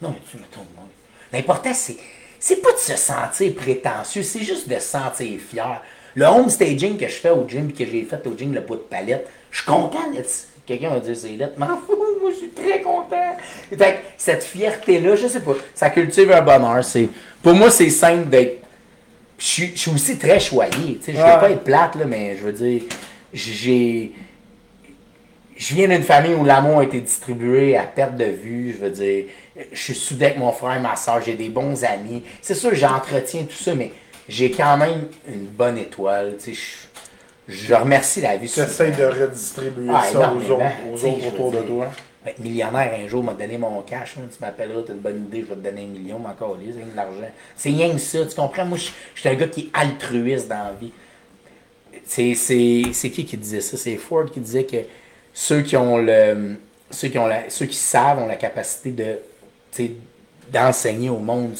Non, 0.00 0.10
mais 0.10 0.22
tu 0.30 0.36
mettons 0.36 0.64
moi. 0.76 0.84
L'important, 1.32 1.74
c'est, 1.74 1.96
c'est 2.40 2.62
pas 2.62 2.72
de 2.72 2.78
se 2.78 2.96
sentir 2.96 3.54
prétentieux, 3.54 4.22
c'est 4.22 4.42
juste 4.42 4.68
de 4.68 4.74
se 4.74 4.80
sentir 4.80 5.38
fier. 5.40 5.82
Le 6.14 6.24
home 6.26 6.48
staging 6.48 6.96
que 6.96 7.06
je 7.06 7.14
fais 7.14 7.30
au 7.30 7.46
gym, 7.48 7.72
que 7.72 7.84
j'ai 7.84 8.02
fait 8.02 8.26
au 8.26 8.36
gym, 8.36 8.52
le 8.54 8.60
bout 8.60 8.76
de 8.76 8.80
palette, 8.80 9.28
je 9.50 9.58
suis 9.58 9.66
content 9.66 10.10
d'être. 10.12 10.30
Quelqu'un 10.66 10.90
va 10.90 11.00
dire 11.00 11.16
c'est 11.16 11.28
lettres, 11.28 11.54
m'en 11.58 11.66
fous, 11.78 11.96
moi 12.20 12.30
je 12.30 12.36
suis 12.36 12.50
très 12.50 12.80
content. 12.82 13.36
Fait 13.70 13.76
que 13.76 13.98
cette 14.16 14.44
fierté-là, 14.44 15.16
je 15.16 15.26
sais 15.28 15.40
pas, 15.40 15.54
ça 15.74 15.90
cultive 15.90 16.30
un 16.32 16.42
bonheur. 16.42 16.84
C'est, 16.84 17.08
pour 17.42 17.54
moi, 17.54 17.70
c'est 17.70 17.90
simple 17.90 18.28
d'être. 18.28 18.62
Je 19.38 19.44
suis, 19.44 19.90
aussi 19.94 20.18
très 20.18 20.40
choyé, 20.40 20.98
je 21.06 21.12
veux 21.12 21.18
Ouais. 21.18 21.38
pas 21.40 21.50
être 21.50 21.62
plate, 21.62 21.94
là, 21.94 22.04
mais 22.06 22.36
je 22.36 22.42
veux 22.42 22.52
dire, 22.52 22.82
j'ai 23.32 24.12
je 25.58 25.74
viens 25.74 25.88
d'une 25.88 26.04
famille 26.04 26.34
où 26.34 26.44
l'amour 26.44 26.78
a 26.78 26.84
été 26.84 27.00
distribué 27.00 27.76
à 27.76 27.82
perte 27.82 28.16
de 28.16 28.24
vue. 28.26 28.76
Je 28.78 28.84
veux 28.84 28.90
dire, 28.90 29.24
je 29.72 29.80
suis 29.82 29.94
soudé 29.94 30.26
avec 30.26 30.38
mon 30.38 30.52
frère 30.52 30.76
et 30.76 30.80
ma 30.80 30.96
soeur, 30.96 31.20
j'ai 31.22 31.34
des 31.34 31.48
bons 31.48 31.84
amis. 31.84 32.22
C'est 32.42 32.54
sûr, 32.54 32.74
j'entretiens 32.74 33.44
tout 33.44 33.56
ça, 33.56 33.74
mais 33.74 33.92
j'ai 34.28 34.50
quand 34.50 34.76
même 34.76 35.08
une 35.26 35.46
bonne 35.46 35.78
étoile. 35.78 36.36
Tu 36.42 36.54
sais, 36.54 36.60
je, 37.48 37.54
je 37.54 37.74
remercie 37.74 38.20
la 38.20 38.36
vie. 38.36 38.48
Tu 38.50 38.60
essaies 38.60 38.90
de 38.92 39.04
redistribuer 39.04 39.90
Ah, 39.92 40.04
ça 40.12 40.32
aux 40.32 40.50
autres, 40.50 40.64
aux 40.92 41.04
autres 41.04 41.26
autour 41.28 41.50
de 41.52 41.60
toi. 41.62 41.88
être 42.26 42.38
millionnaire 42.40 42.92
un 43.02 43.08
jour, 43.08 43.24
m'a 43.24 43.32
donné 43.32 43.56
mon 43.58 43.80
cash. 43.82 44.16
hein. 44.18 44.28
Tu 44.30 44.36
m'appelleras, 44.40 44.82
tu 44.82 44.90
as 44.90 44.94
une 44.94 45.00
bonne 45.00 45.24
idée, 45.26 45.40
je 45.40 45.46
vais 45.46 45.54
te 45.54 45.60
donner 45.60 45.82
un 45.84 45.86
million, 45.86 46.18
mais 46.18 46.28
encore 46.28 46.56
c'est 46.60 46.90
de 46.90 46.96
l'argent. 46.96 47.20
C'est 47.56 47.70
rien 47.70 47.90
que 47.92 47.98
ça, 47.98 48.26
tu 48.26 48.34
comprends? 48.36 48.66
Moi, 48.66 48.76
je 48.78 48.90
je 49.14 49.20
suis 49.20 49.28
un 49.28 49.34
gars 49.34 49.48
qui 49.48 49.60
est 49.62 49.68
altruiste 49.78 50.48
dans 50.48 50.64
la 50.64 50.72
vie. 50.78 50.92
C'est, 52.04 52.34
c'est, 52.34 52.82
c'est 52.92 53.10
qui 53.10 53.24
qui 53.24 53.36
disait 53.36 53.60
ça? 53.60 53.76
C'est 53.76 53.96
Ford 53.96 54.26
qui 54.30 54.40
disait 54.40 54.64
que 54.64 54.76
ceux 55.32 55.62
qui 55.62 55.76
ont 55.76 55.98
le. 55.98 56.56
Ceux 56.90 57.08
qui, 57.08 57.18
ont 57.18 57.26
la, 57.26 57.50
ceux 57.50 57.66
qui 57.66 57.76
savent 57.76 58.18
ont 58.18 58.26
la 58.26 58.36
capacité 58.36 58.90
de. 58.90 59.18
D'enseigner 60.52 61.10
au 61.10 61.18
monde, 61.18 61.54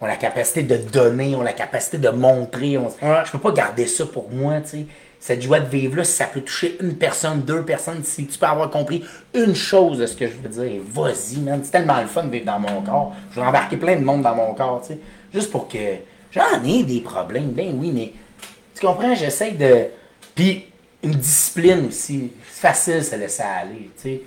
ont 0.00 0.06
la 0.06 0.16
capacité 0.16 0.62
de 0.62 0.76
donner, 0.76 1.36
ont 1.36 1.42
la 1.42 1.52
capacité 1.52 1.98
de 1.98 2.08
montrer. 2.08 2.78
On. 2.78 2.88
Je 3.24 3.30
peux 3.30 3.38
pas 3.38 3.52
garder 3.52 3.86
ça 3.86 4.06
pour 4.06 4.30
moi, 4.30 4.60
tu 4.60 4.68
sais. 4.68 4.86
Cette 5.20 5.40
joie 5.40 5.60
de 5.60 5.68
vivre-là, 5.68 6.02
si 6.02 6.14
ça 6.14 6.24
peut 6.24 6.40
toucher 6.40 6.76
une 6.80 6.96
personne, 6.96 7.42
deux 7.42 7.62
personnes, 7.62 8.02
si 8.02 8.26
tu 8.26 8.36
peux 8.36 8.46
avoir 8.46 8.68
compris 8.70 9.04
une 9.34 9.54
chose 9.54 9.98
de 9.98 10.06
ce 10.06 10.16
que 10.16 10.26
je 10.26 10.32
veux 10.32 10.48
dire, 10.48 10.82
vas-y, 10.84 11.38
man. 11.38 11.60
C'est 11.62 11.70
tellement 11.70 12.00
le 12.00 12.08
fun 12.08 12.24
de 12.24 12.30
vivre 12.30 12.46
dans 12.46 12.58
mon 12.58 12.82
corps. 12.82 13.14
Je 13.30 13.40
vais 13.40 13.46
embarquer 13.46 13.76
plein 13.76 13.94
de 13.94 14.04
monde 14.04 14.22
dans 14.22 14.34
mon 14.34 14.52
corps, 14.54 14.82
tu 14.82 14.94
sais. 14.94 14.98
Juste 15.32 15.52
pour 15.52 15.68
que. 15.68 15.78
J'en 16.32 16.64
ai 16.64 16.82
des 16.82 17.00
problèmes, 17.02 17.50
ben 17.50 17.72
oui, 17.78 17.92
mais. 17.94 18.12
Tu 18.74 18.84
comprends? 18.84 19.14
J'essaie 19.14 19.52
de. 19.52 19.86
Puis, 20.34 20.66
une 21.04 21.12
discipline 21.12 21.86
aussi. 21.86 22.32
C'est 22.50 22.60
facile 22.60 22.96
de 22.96 23.00
se 23.02 23.16
laisser 23.16 23.42
aller, 23.42 23.90
tu 23.96 24.02
sais. 24.02 24.22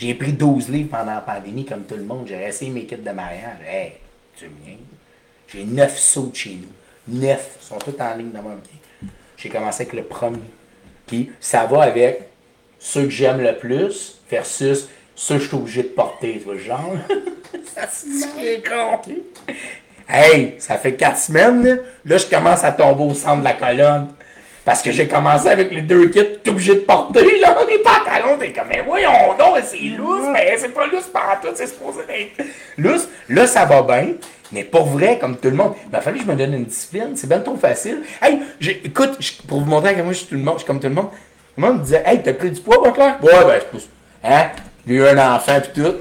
J'ai 0.00 0.14
pris 0.14 0.32
12 0.32 0.70
livres 0.70 0.88
pendant 0.92 1.12
la 1.12 1.20
pandémie, 1.20 1.66
comme 1.66 1.82
tout 1.82 1.94
le 1.94 2.04
monde. 2.04 2.24
J'ai 2.26 2.42
essayé 2.42 2.70
mes 2.70 2.86
kits 2.86 2.96
de 2.96 3.10
mariage. 3.10 3.58
Hey, 3.68 3.92
tu 4.34 4.46
me? 4.46 4.78
J'ai 5.46 5.64
9 5.64 5.98
sauts 5.98 6.30
chez 6.32 6.56
nous. 6.56 7.20
9. 7.20 7.58
Ils 7.60 7.66
sont 7.66 7.76
tous 7.76 8.02
en 8.02 8.16
ligne 8.16 8.30
dans 8.30 8.40
mon 8.40 8.56
pied. 8.56 9.10
J'ai 9.36 9.50
commencé 9.50 9.82
avec 9.82 9.92
le 9.92 10.04
premier. 10.04 10.38
Puis, 11.06 11.30
ça 11.38 11.66
va 11.66 11.82
avec 11.82 12.30
ceux 12.78 13.04
que 13.04 13.10
j'aime 13.10 13.42
le 13.42 13.58
plus 13.58 14.18
versus 14.30 14.88
ceux 15.14 15.34
que 15.34 15.42
je 15.42 15.48
suis 15.48 15.56
obligé 15.56 15.82
de 15.82 15.88
porter, 15.88 16.38
tu 16.38 16.44
vois 16.44 16.56
genre. 16.56 16.96
ça 17.74 17.86
se 17.86 18.66
con. 18.66 19.02
Hey, 20.08 20.54
ça 20.60 20.78
fait 20.78 20.94
4 20.94 21.18
semaines, 21.18 21.62
là. 21.62 21.74
Là, 22.06 22.16
je 22.16 22.24
commence 22.24 22.64
à 22.64 22.72
tomber 22.72 23.04
au 23.04 23.12
centre 23.12 23.40
de 23.40 23.44
la 23.44 23.52
colonne. 23.52 24.08
Parce 24.64 24.82
que 24.82 24.92
j'ai 24.92 25.08
commencé 25.08 25.48
avec 25.48 25.70
les 25.72 25.82
deux 25.82 26.08
kits, 26.08 26.38
tout 26.44 26.50
obligé 26.50 26.74
de 26.74 26.80
porter, 26.80 27.38
là, 27.40 27.56
les 27.68 27.78
pantalons, 27.78 28.36
t'es 28.38 28.52
comme, 28.52 28.68
mais 28.68 28.82
voyons 28.86 29.34
donc, 29.38 29.56
c'est 29.64 29.78
lousse, 29.96 30.26
mais 30.32 30.54
c'est 30.58 30.68
pas 30.74 30.86
lousse 30.86 31.06
par 31.06 31.40
tout, 31.42 31.48
c'est 31.54 31.66
supposé 31.66 32.00
être 32.08 32.46
lousse. 32.76 33.08
Là, 33.28 33.46
ça 33.46 33.64
va 33.64 33.82
bien, 33.82 34.12
mais 34.52 34.64
pour 34.64 34.84
vrai, 34.86 35.18
comme 35.18 35.36
tout 35.36 35.48
le 35.50 35.56
monde, 35.56 35.74
il 35.86 35.90
m'a 35.90 36.00
fallu 36.00 36.18
que 36.18 36.26
je 36.26 36.30
me 36.30 36.36
donne 36.36 36.54
une 36.54 36.64
discipline, 36.64 37.12
c'est 37.16 37.26
bien 37.28 37.40
trop 37.40 37.56
facile. 37.56 38.02
Hey, 38.20 38.38
écoute, 38.84 39.16
je- 39.18 39.32
pour 39.48 39.60
vous 39.60 39.66
montrer 39.70 39.94
que 39.94 40.02
moi, 40.02 40.12
je 40.12 40.18
suis 40.18 40.26
tout 40.26 40.34
le 40.34 40.40
monde, 40.42 40.54
je 40.56 40.58
suis 40.60 40.66
comme 40.66 40.80
tout 40.80 40.88
le 40.88 40.94
monde, 40.94 41.08
tout 41.10 41.60
le 41.60 41.66
monde 41.66 41.78
me 41.78 41.84
disait, 41.84 42.02
hey, 42.04 42.22
t'as 42.22 42.34
pris 42.34 42.50
du 42.50 42.60
poids, 42.60 42.78
Butler? 42.84 43.12
Ouais, 43.22 43.44
ben, 43.44 43.60
c'est 43.60 43.70
pas 43.70 44.28
Hein? 44.28 44.50
J'ai 44.86 44.94
eu 44.94 45.06
un 45.06 45.34
enfant, 45.34 45.58
pis 45.60 45.80
tout. 45.80 45.94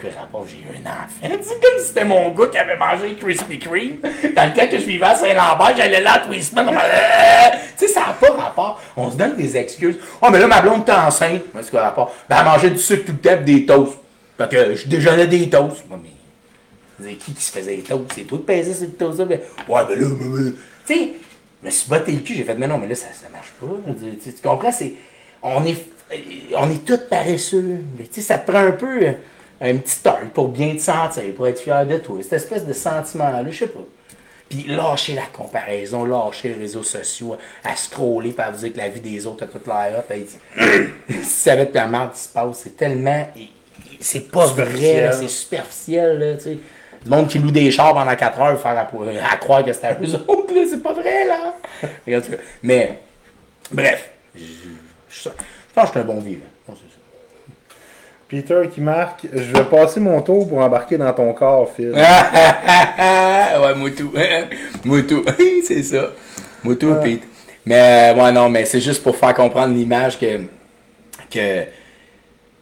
Que 0.00 0.06
j'ai 0.46 0.58
eu 0.58 0.76
un 0.76 0.90
enfant. 0.90 1.38
C'est 1.42 1.60
comme 1.60 1.80
si 1.80 1.86
c'était 1.88 2.04
mon 2.04 2.30
gars 2.30 2.46
qui 2.46 2.58
avait 2.58 2.76
mangé 2.76 3.16
Krispy 3.16 3.58
Kreme. 3.58 3.96
Dans 4.36 4.44
le 4.44 4.52
temps 4.54 4.68
que 4.68 4.78
je 4.78 4.84
vivais 4.84 5.06
à 5.06 5.16
Saint-Lambert, 5.16 5.76
j'allais 5.76 6.00
là 6.00 6.22
tous 6.24 6.30
les 6.30 6.42
semaines. 6.42 6.68
Euh, 6.68 7.56
Tu 7.76 7.86
sais, 7.86 7.92
ça 7.92 8.00
n'a 8.00 8.12
pas 8.12 8.32
rapport. 8.32 8.80
On 8.96 9.10
se 9.10 9.16
donne 9.16 9.34
des 9.34 9.56
excuses. 9.56 9.96
Oh, 10.22 10.28
mais 10.30 10.38
là, 10.38 10.46
ma 10.46 10.60
blonde 10.62 10.82
était 10.82 10.92
enceinte. 10.92 11.42
Mais 11.52 11.64
c'est 11.64 11.70
quoi 11.70 11.80
le 11.80 11.86
rapport? 11.86 12.14
Ben, 12.28 12.36
elle 12.38 12.44
mangeait 12.44 12.70
du 12.70 12.78
sucre 12.78 13.06
tout 13.06 13.12
le 13.12 13.18
temps 13.18 13.42
des 13.42 13.66
toasts. 13.66 13.98
Fait 14.36 14.48
que 14.48 14.74
je 14.76 14.86
déjeunais 14.86 15.26
des 15.26 15.50
toasts. 15.50 15.84
Ouais, 15.90 15.96
mais. 17.00 17.14
qui 17.14 17.32
qui 17.32 17.42
se 17.42 17.50
faisait 17.50 17.76
des 17.76 17.82
toasts? 17.82 18.12
C'est 18.14 18.22
toi 18.22 18.38
qui 18.38 18.44
pesais 18.44 18.74
ces 18.74 18.90
toasts-là? 18.90 19.24
Ben, 19.24 19.40
ouais, 19.68 19.82
ben 19.88 20.00
là, 20.00 20.06
ben. 20.10 20.54
Tu 20.86 20.94
sais, 20.94 21.12
je 21.60 21.66
me 21.66 21.70
suis 21.72 21.88
botté 21.88 22.12
le 22.12 22.18
cul. 22.20 22.34
J'ai 22.34 22.44
fait, 22.44 22.54
mais 22.54 22.68
non, 22.68 22.78
mais 22.78 22.86
là, 22.86 22.94
ça, 22.94 23.08
ça 23.12 23.28
marche 23.32 23.52
pas. 23.60 23.66
Tu, 24.22 24.32
comprends? 24.44 24.70
C'est. 24.70 24.92
On 25.42 25.64
est. 25.66 25.86
On 26.56 26.70
est 26.70 26.84
tous 26.84 27.00
paresseux. 27.10 27.80
Mais 27.98 28.04
tu 28.04 28.14
sais, 28.14 28.20
ça 28.20 28.38
te 28.38 28.48
prend 28.48 28.60
un 28.60 28.70
peu. 28.70 29.14
Un 29.60 29.76
petit 29.76 29.90
start 29.92 30.24
pour 30.34 30.48
bien 30.48 30.74
te 30.76 30.80
sentir, 30.80 31.34
pour 31.34 31.46
être 31.48 31.60
fier 31.60 31.84
de 31.86 31.96
toi. 31.98 32.18
Cette 32.22 32.34
espèce 32.34 32.64
de 32.66 32.72
sentiment-là, 32.72 33.44
je 33.50 33.56
sais 33.58 33.66
pas. 33.66 33.80
Puis 34.48 34.64
lâcher 34.66 35.14
la 35.14 35.26
comparaison, 35.32 36.04
lâcher 36.04 36.48
les 36.50 36.54
réseaux 36.54 36.82
sociaux, 36.82 37.36
à 37.64 37.76
scroller, 37.76 38.34
à 38.38 38.50
vous 38.50 38.58
dire 38.60 38.72
que 38.72 38.78
la 38.78 38.88
vie 38.88 39.00
des 39.00 39.26
autres 39.26 39.44
a 39.44 39.46
toute 39.46 39.66
l'air 39.66 40.02
Si 40.08 41.18
tu 41.18 41.24
savais 41.24 41.66
que 41.68 41.74
la 41.74 41.86
merde 41.86 42.12
qui 42.12 42.20
se 42.20 42.28
passe, 42.28 42.60
c'est 42.64 42.76
tellement. 42.76 43.28
C'est 44.00 44.30
pas 44.30 44.46
vrai, 44.46 45.10
c'est 45.12 45.28
superficiel, 45.28 46.18
là, 46.18 46.34
tu 46.36 46.42
sais. 46.44 46.58
Le 47.04 47.10
monde 47.10 47.28
qui 47.28 47.38
loue 47.38 47.50
des 47.50 47.70
chars 47.70 47.94
pendant 47.94 48.14
4 48.16 48.40
heures, 48.40 48.60
faire 48.60 48.76
à, 48.78 49.32
à 49.32 49.36
croire 49.36 49.64
que 49.64 49.72
c'était 49.72 49.86
à 49.88 49.94
eux 50.00 50.14
autres, 50.28 50.54
là, 50.54 50.62
c'est 50.68 50.82
pas 50.82 50.92
vrai, 50.92 51.26
là. 51.26 51.54
Mais, 52.62 53.00
bref, 53.70 54.10
je, 54.34 54.40
je- 55.10 55.28
je 55.28 55.30
pense 55.74 55.90
que 55.90 55.98
je 55.98 56.00
suis 56.04 56.10
un 56.10 56.14
bon 56.14 56.20
vivant. 56.20 56.44
Peter 58.28 58.62
qui 58.72 58.80
marque 58.80 59.26
Je 59.32 59.52
vais 59.52 59.64
passer 59.64 60.00
mon 60.00 60.20
tour 60.20 60.46
pour 60.48 60.58
embarquer 60.58 60.98
dans 60.98 61.12
ton 61.12 61.32
corps, 61.32 61.70
Phil. 61.74 61.92
ouais, 61.94 63.74
Moutou. 63.74 64.12
Moutou. 64.84 65.24
c'est 65.66 65.82
ça. 65.82 66.10
Moutou, 66.62 66.94
Pete. 67.02 67.22
Mais, 67.64 68.14
ouais, 68.16 68.32
non, 68.32 68.48
mais 68.50 68.64
c'est 68.66 68.80
juste 68.80 69.02
pour 69.02 69.16
faire 69.16 69.34
comprendre 69.34 69.74
l'image 69.74 70.18
que. 70.18 70.40
que. 71.30 71.64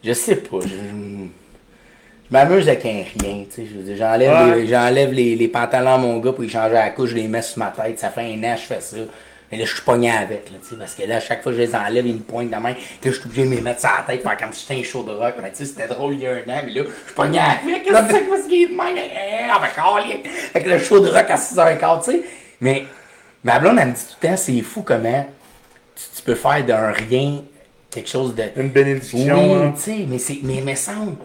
Je 0.05 0.13
sais 0.13 0.37
pas. 0.37 0.59
Je, 0.63 0.69
je 0.69 2.33
m'amuse 2.33 2.69
avec 2.69 2.85
un 2.87 3.03
rien, 3.21 3.45
tu 3.53 3.63
sais. 3.67 3.97
J'enlève, 3.97 4.31
Ouais. 4.49 4.57
les, 4.61 4.67
j'enlève 4.69 5.13
les, 5.13 5.35
les 5.35 5.49
pantalons 5.49 5.95
à 5.95 5.99
mon 5.99 6.19
gars 6.19 6.33
pour 6.33 6.45
y 6.45 6.49
changer 6.49 6.75
la 6.75 6.91
couche, 6.91 7.11
je 7.11 7.17
les 7.17 7.29
mets 7.29 7.43
sur 7.43 7.59
ma 7.59 7.73
tête. 7.73 7.99
Ça 7.99 8.11
fait 8.11 8.23
un 8.23 8.39
an 8.45 8.55
que 8.55 8.61
je 8.61 8.67
fais 8.67 8.81
ça. 8.81 8.97
Mais 9.51 9.59
là, 9.59 9.65
je 9.65 9.75
suis 9.75 9.83
pogné 9.83 10.11
avec, 10.11 10.51
là, 10.51 10.59
tu 10.61 10.71
sais, 10.71 10.77
parce 10.77 10.95
que 10.95 11.03
là, 11.05 11.17
à 11.17 11.21
chaque 11.21 11.43
fois 11.43 11.53
que 11.53 11.59
je 11.59 11.63
les 11.63 11.75
enlève, 11.75 12.07
ils 12.07 12.15
me 12.15 12.21
pointent 12.21 12.51
de 12.51 12.57
main, 12.57 12.75
que 12.75 13.11
je 13.11 13.17
suis 13.17 13.27
obligé 13.27 13.45
de 13.45 13.49
me 13.49 13.61
mettre 13.61 13.81
sur 13.81 13.91
la 13.97 14.03
tête, 14.03 14.23
faire 14.23 14.37
comme 14.37 14.53
si 14.53 14.67
j'étais 14.69 14.81
un 14.81 14.85
show 14.85 15.03
de 15.05 15.13
rock. 15.13 15.35
Mais 15.41 15.51
tu 15.51 15.59
sais, 15.59 15.67
c'était 15.67 15.87
drôle 15.87 16.15
il 16.15 16.21
y 16.21 16.27
a 16.27 16.33
un 16.33 16.39
an, 16.39 16.63
mais 16.65 16.73
là, 16.73 16.83
je 16.85 17.07
suis 17.07 17.15
pogné 17.15 17.39
avec, 17.39 17.85
qu'est-ce 17.85 18.03
que 18.03 18.13
c'est 18.13 18.27
que 18.27 18.43
ce 18.43 18.49
qui 18.49 18.63
est 18.65 18.67
de 18.67 18.77
même? 18.77 18.97
Eh, 18.97 19.51
Avec 19.51 19.79
Harley. 19.79 20.23
Avec 20.55 20.69
le 20.69 20.79
show 20.79 21.01
de 21.01 21.09
rock 21.09 21.27
à 21.29 21.37
6h15, 21.37 22.05
tu 22.05 22.11
sais. 22.11 22.23
Mais, 22.61 22.85
ma 23.45 23.59
blonde, 23.59 23.79
elle 23.81 23.89
me 23.89 23.93
dit 23.93 24.01
tout 24.01 24.17
le 24.21 24.29
temps, 24.29 24.37
c'est 24.37 24.61
fou 24.63 24.83
comment 24.83 25.27
tu, 25.95 26.03
tu 26.17 26.23
peux 26.23 26.35
faire 26.35 26.65
d'un 26.65 26.91
rien 26.91 27.43
quelque 27.97 28.09
chose 28.09 28.35
de. 28.35 28.45
Une 28.57 28.71
bénédiction. 28.71 29.19
Oui, 29.19 29.55
hein. 29.55 29.73
tu 29.77 29.83
sais, 29.83 30.07
mais 30.09 30.19
c'est, 30.19 30.39
mais, 30.43 30.61
mais 30.65 30.77
semble, 30.77 31.17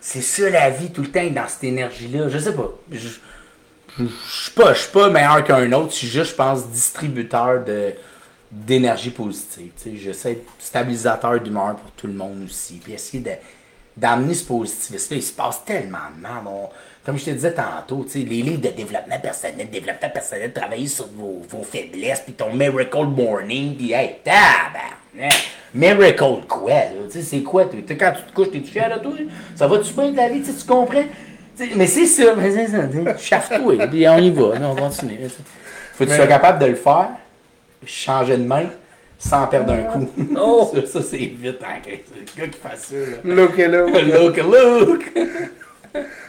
c'est 0.00 0.22
ça 0.22 0.48
la 0.48 0.70
vie 0.70 0.90
tout 0.90 1.02
le 1.02 1.10
temps 1.10 1.26
dans 1.30 1.48
cette 1.48 1.64
énergie-là. 1.64 2.28
Je 2.28 2.38
sais 2.38 2.54
pas. 2.54 2.70
Je, 2.90 3.08
je, 3.98 4.04
suis 4.42 4.50
pas, 4.52 4.72
pas 4.92 5.10
meilleur 5.10 5.44
qu'un 5.44 5.70
autre. 5.72 5.92
Je 5.92 5.96
suis 5.96 6.08
juste, 6.08 6.30
je 6.32 6.36
pense, 6.36 6.66
distributeur 6.68 7.64
d'énergie 8.50 9.10
positive. 9.10 9.72
J'essaie 9.96 10.34
d'être 10.34 10.46
stabilisateur 10.58 11.40
d'humeur 11.40 11.76
pour 11.76 11.90
tout 11.92 12.06
le 12.06 12.12
monde 12.14 12.44
aussi. 12.44 12.80
Puis 12.82 12.92
essayer 12.92 13.24
d'amener 13.96 14.34
ce 14.34 14.44
positivisme-là. 14.44 15.16
Il 15.16 15.22
se 15.22 15.32
passe 15.32 15.64
tellement 15.64 15.98
de 16.16 16.22
mal. 16.22 16.42
On- 16.46 16.68
comme 17.04 17.18
je 17.18 17.24
te 17.24 17.30
disais 17.30 17.54
tantôt, 17.54 18.06
les 18.14 18.24
livres 18.24 18.60
de 18.60 18.68
développement 18.68 19.18
personnel, 19.18 19.70
développement 19.70 20.10
personnel, 20.10 20.52
travailler 20.52 20.86
sur 20.86 21.06
vos, 21.08 21.42
vos 21.48 21.62
faiblesses, 21.62 22.20
puis 22.20 22.34
ton 22.34 22.52
miracle 22.52 23.04
morning, 23.06 23.74
puis 23.74 23.92
hey, 23.92 24.16
tabarnak! 24.22 25.32
Miracle 25.72 26.42
quoi, 26.46 26.72
c'est 27.08 27.42
quoi? 27.42 27.64
quand 27.64 28.12
tu 28.12 28.22
te 28.22 28.32
couches, 28.34 28.50
t'es-tu 28.50 28.70
fier 28.70 28.94
de 28.98 29.02
toi? 29.02 29.12
Ça 29.56 29.66
va-tu 29.66 29.92
bien 29.94 30.10
de 30.12 30.16
la 30.16 30.28
vie? 30.28 30.42
Tu 30.42 30.66
comprends? 30.66 31.04
Mais 31.76 31.86
c'est 31.86 32.06
ça, 32.06 32.34
mais 32.36 32.50
c'est 32.50 32.68
ça. 32.68 32.86
tu 32.86 33.04
sais, 33.04 33.18
Chaffe-toi, 33.18 33.86
puis 33.90 34.08
on 34.08 34.18
y 34.18 34.30
va, 34.30 34.58
non, 34.58 34.72
on 34.72 34.76
continue. 34.76 35.18
Faut 35.94 36.04
que 36.04 36.10
tu 36.10 36.16
sois 36.16 36.26
capable 36.26 36.58
de 36.60 36.66
le 36.66 36.74
faire, 36.74 37.10
changer 37.86 38.36
de 38.36 38.44
main, 38.44 38.66
sans 39.18 39.46
perdre 39.46 39.72
un 39.72 39.82
coup. 39.82 40.08
Oh! 40.36 40.70
ça, 40.74 40.86
ça, 40.86 41.02
c'est 41.02 41.16
vite, 41.18 41.58
hein, 41.62 41.80
le 41.86 42.40
gars 42.40 42.48
qui 42.48 42.58
fait 42.58 42.76
ça, 42.76 42.94
là. 42.96 43.34
Look 43.34 43.58
et 43.58 43.68
là. 43.68 43.86
Look, 43.86 44.36
look! 44.42 45.12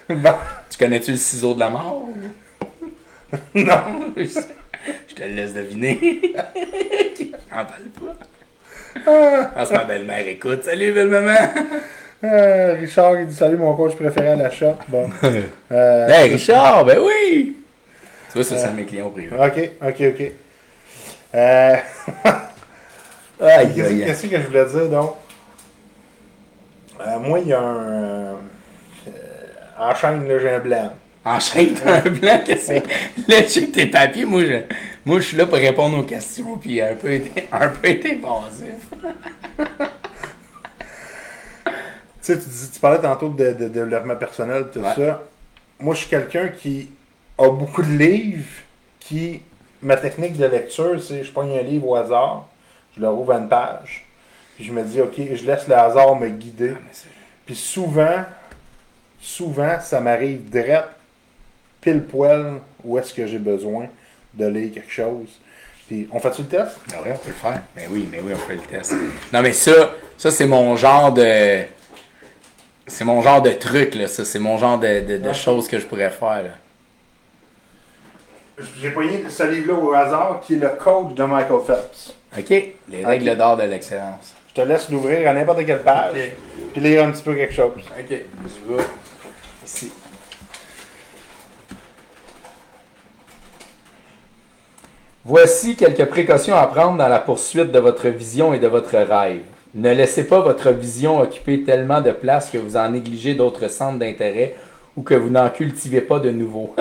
Bon. 0.09 0.34
Tu 0.69 0.77
connais-tu 0.77 1.11
le 1.11 1.17
ciseau 1.17 1.53
de 1.53 1.59
la 1.59 1.69
mort? 1.69 2.09
non. 3.53 4.13
Je 4.17 5.15
te 5.15 5.23
le 5.23 5.36
laisse 5.36 5.53
deviner. 5.53 6.34
J'en 7.49 7.65
parle 7.65 8.15
pas? 9.05 9.51
Ah, 9.55 9.65
c'est 9.65 9.73
ma 9.73 9.84
belle-mère, 9.86 10.27
écoute. 10.27 10.63
Salut, 10.63 10.91
belle-maman. 10.91 11.38
Euh, 12.24 12.76
Richard, 12.80 13.19
il 13.19 13.28
dit 13.28 13.36
Salut, 13.36 13.57
mon 13.57 13.74
coach 13.76 13.95
préféré 13.95 14.30
à 14.30 14.36
la 14.36 14.49
shop. 14.51 14.76
Bon. 14.88 15.09
Euh, 15.72 16.07
Hey, 16.09 16.34
Richard, 16.34 16.86
ben 16.86 16.99
oui. 16.99 17.57
Tu 18.32 18.34
vois, 18.36 18.43
ça, 18.43 18.57
c'est 18.57 18.65
un 18.65 18.72
de 18.72 18.76
mes 18.78 18.86
clients 18.86 19.09
privés. 19.09 19.36
ok, 19.36 19.72
ok, 19.82 20.01
ok. 20.19 20.32
Euh, 21.34 21.76
Aïe, 23.41 23.72
Qu'est-ce 23.76 23.88
aïe, 23.88 24.01
aïe. 24.01 24.05
qu'est-ce 24.05 24.28
que 24.28 24.38
je 24.41 24.47
voulais 24.47 24.65
dire 24.65 24.89
donc? 24.89 25.15
Euh, 26.99 27.19
moi, 27.19 27.39
il 27.39 27.47
y 27.47 27.53
a 27.53 27.59
un. 27.59 27.78
euh, 27.78 28.34
euh, 29.07 29.11
en 29.80 29.95
chaîne, 29.95 30.28
là, 30.28 30.39
j'ai 30.39 30.49
un 30.51 30.59
blanc. 30.59 30.93
Enchaîne 31.26 31.76
un 31.86 32.01
blanc, 32.09 32.41
qu'est-ce 32.45 32.67
que 32.74 32.82
c'est? 32.82 33.28
Là, 33.28 33.43
check 33.43 33.72
tes 33.72 33.86
papiers. 33.88 34.26
Moi, 34.26 34.41
je, 34.45 34.53
moi, 35.05 35.19
je 35.19 35.26
suis 35.28 35.38
là 35.38 35.45
pour 35.45 35.57
répondre 35.57 35.97
aux 35.97 36.03
questions, 36.03 36.57
puis 36.57 36.82
un 36.82 36.95
peu, 36.95 37.11
été- 37.13 37.47
un 37.51 37.67
peu 37.69 37.89
été 37.89 38.13
évasif. 38.13 38.74
Tu 42.24 42.34
sais, 42.34 42.39
tu, 42.39 42.45
tu 42.74 42.80
parlais 42.80 42.99
tantôt 42.99 43.30
de, 43.30 43.53
de 43.53 43.67
développement 43.67 44.15
personnel, 44.15 44.65
tout 44.72 44.80
Ouais. 44.80 44.93
ça. 44.95 45.22
Moi, 45.80 45.95
je 45.95 46.01
suis 46.01 46.09
quelqu'un 46.09 46.49
qui 46.49 46.91
a 47.38 47.49
beaucoup 47.49 47.82
de 47.82 47.91
livres, 47.91 48.45
qui. 48.99 49.41
Ma 49.84 49.97
technique 49.97 50.38
de 50.38 50.45
lecture, 50.45 51.01
c'est 51.01 51.24
je 51.24 51.32
prends 51.32 51.41
un 51.41 51.61
livre 51.63 51.88
au 51.88 51.95
hasard, 51.95 52.45
je 52.95 53.01
le 53.01 53.09
rouvre 53.09 53.34
à 53.34 53.38
une 53.38 53.49
page, 53.49 54.05
puis 54.55 54.63
je 54.63 54.72
me 54.72 54.84
dis, 54.84 55.01
OK, 55.01 55.15
je 55.17 55.43
laisse 55.43 55.67
le 55.67 55.74
hasard 55.76 56.15
me 56.19 56.30
guider. 56.30 56.74
Puis 57.47 57.55
souvent, 57.55 58.24
souvent, 59.19 59.80
ça 59.80 59.99
m'arrive 59.99 60.47
direct, 60.49 60.89
pile 61.82 62.03
poil, 62.03 62.59
où 62.84 62.99
est-ce 62.99 63.11
que 63.11 63.26
j'ai 63.26 63.39
besoin 63.39 63.88
de 64.36 64.45
lire 64.45 64.72
quelque 64.74 64.91
chose. 64.91 65.30
Puis, 65.88 66.07
on 66.11 66.19
fait-tu 66.19 66.43
le 66.43 66.47
test? 66.47 66.78
Ben 66.89 66.97
oui, 67.03 67.09
on 67.13 67.17
peut 67.17 67.28
le 67.30 67.34
faire. 67.34 67.61
Ben 67.76 67.88
oui, 67.89 68.07
mais 68.11 68.19
oui, 68.22 68.34
on 68.36 68.38
fait 68.47 68.55
le 68.55 68.61
test. 68.61 68.93
Non, 69.34 69.41
mais 69.41 69.51
ça, 69.53 69.93
ça 70.15 70.30
c'est 70.30 70.45
mon 70.45 70.76
genre 70.78 71.11
de. 71.11 71.63
C'est 72.93 73.05
mon 73.05 73.21
genre 73.21 73.41
de 73.41 73.51
truc, 73.51 73.95
là. 73.95 74.07
Ça, 74.07 74.25
c'est 74.25 74.37
mon 74.39 74.57
genre 74.57 74.77
de, 74.77 74.99
de, 74.99 75.17
de 75.17 75.27
Ouais. 75.29 75.33
choses 75.33 75.67
que 75.69 75.79
je 75.79 75.85
pourrais 75.85 76.09
faire, 76.09 76.43
là. 76.43 76.49
J'ai 78.79 78.91
pogné 78.91 79.23
ce 79.29 79.43
livre-là 79.43 79.79
au 79.79 79.93
hasard, 79.93 80.41
qui 80.45 80.55
est 80.55 80.57
le 80.57 80.69
coach 80.69 81.13
de 81.15 81.23
Michael 81.23 81.61
Phelps. 81.65 82.13
OK? 82.37 82.49
Les 82.89 83.05
règles 83.05 83.35
d'or 83.37 83.55
de 83.57 83.63
l'excellence. 83.63 84.33
Je 84.49 84.61
te 84.61 84.67
laisse 84.67 84.89
l'ouvrir 84.89 85.27
à 85.29 85.33
n'importe 85.33 85.65
quelle 85.65 85.81
page, 85.81 86.11
Ok. 86.13 86.31
puis 86.73 86.81
lire 86.81 87.05
un 87.05 87.11
petit 87.11 87.23
peu 87.23 87.33
quelque 87.33 87.53
chose. 87.53 87.71
OK. 87.77 88.09
Je 88.09 88.73
vais 88.75 88.83
ici. 89.65 89.91
Voici 95.23 95.75
quelques 95.75 96.05
précautions 96.05 96.55
à 96.55 96.65
prendre 96.67 96.97
dans 96.97 97.07
la 97.07 97.19
poursuite 97.19 97.71
de 97.71 97.79
votre 97.79 98.07
vision 98.09 98.53
et 98.53 98.59
de 98.59 98.67
votre 98.67 98.97
rêve. 98.97 99.43
Ne 99.74 99.93
laissez 99.93 100.26
pas 100.26 100.41
votre 100.41 100.69
vision 100.72 101.22
occuper 101.22 101.63
tellement 101.63 102.01
de 102.01 102.11
place 102.11 102.49
que 102.49 102.57
vous 102.57 102.76
en 102.76 102.89
négligez 102.89 103.36
d'autres 103.36 103.69
centres 103.69 103.99
d'intérêt 103.99 104.55
ou 104.97 105.01
que 105.01 105.13
vous 105.13 105.30
n'en 105.30 105.49
cultivez 105.49 106.01
pas 106.01 106.19
de 106.19 106.30
nouveaux. 106.30 106.76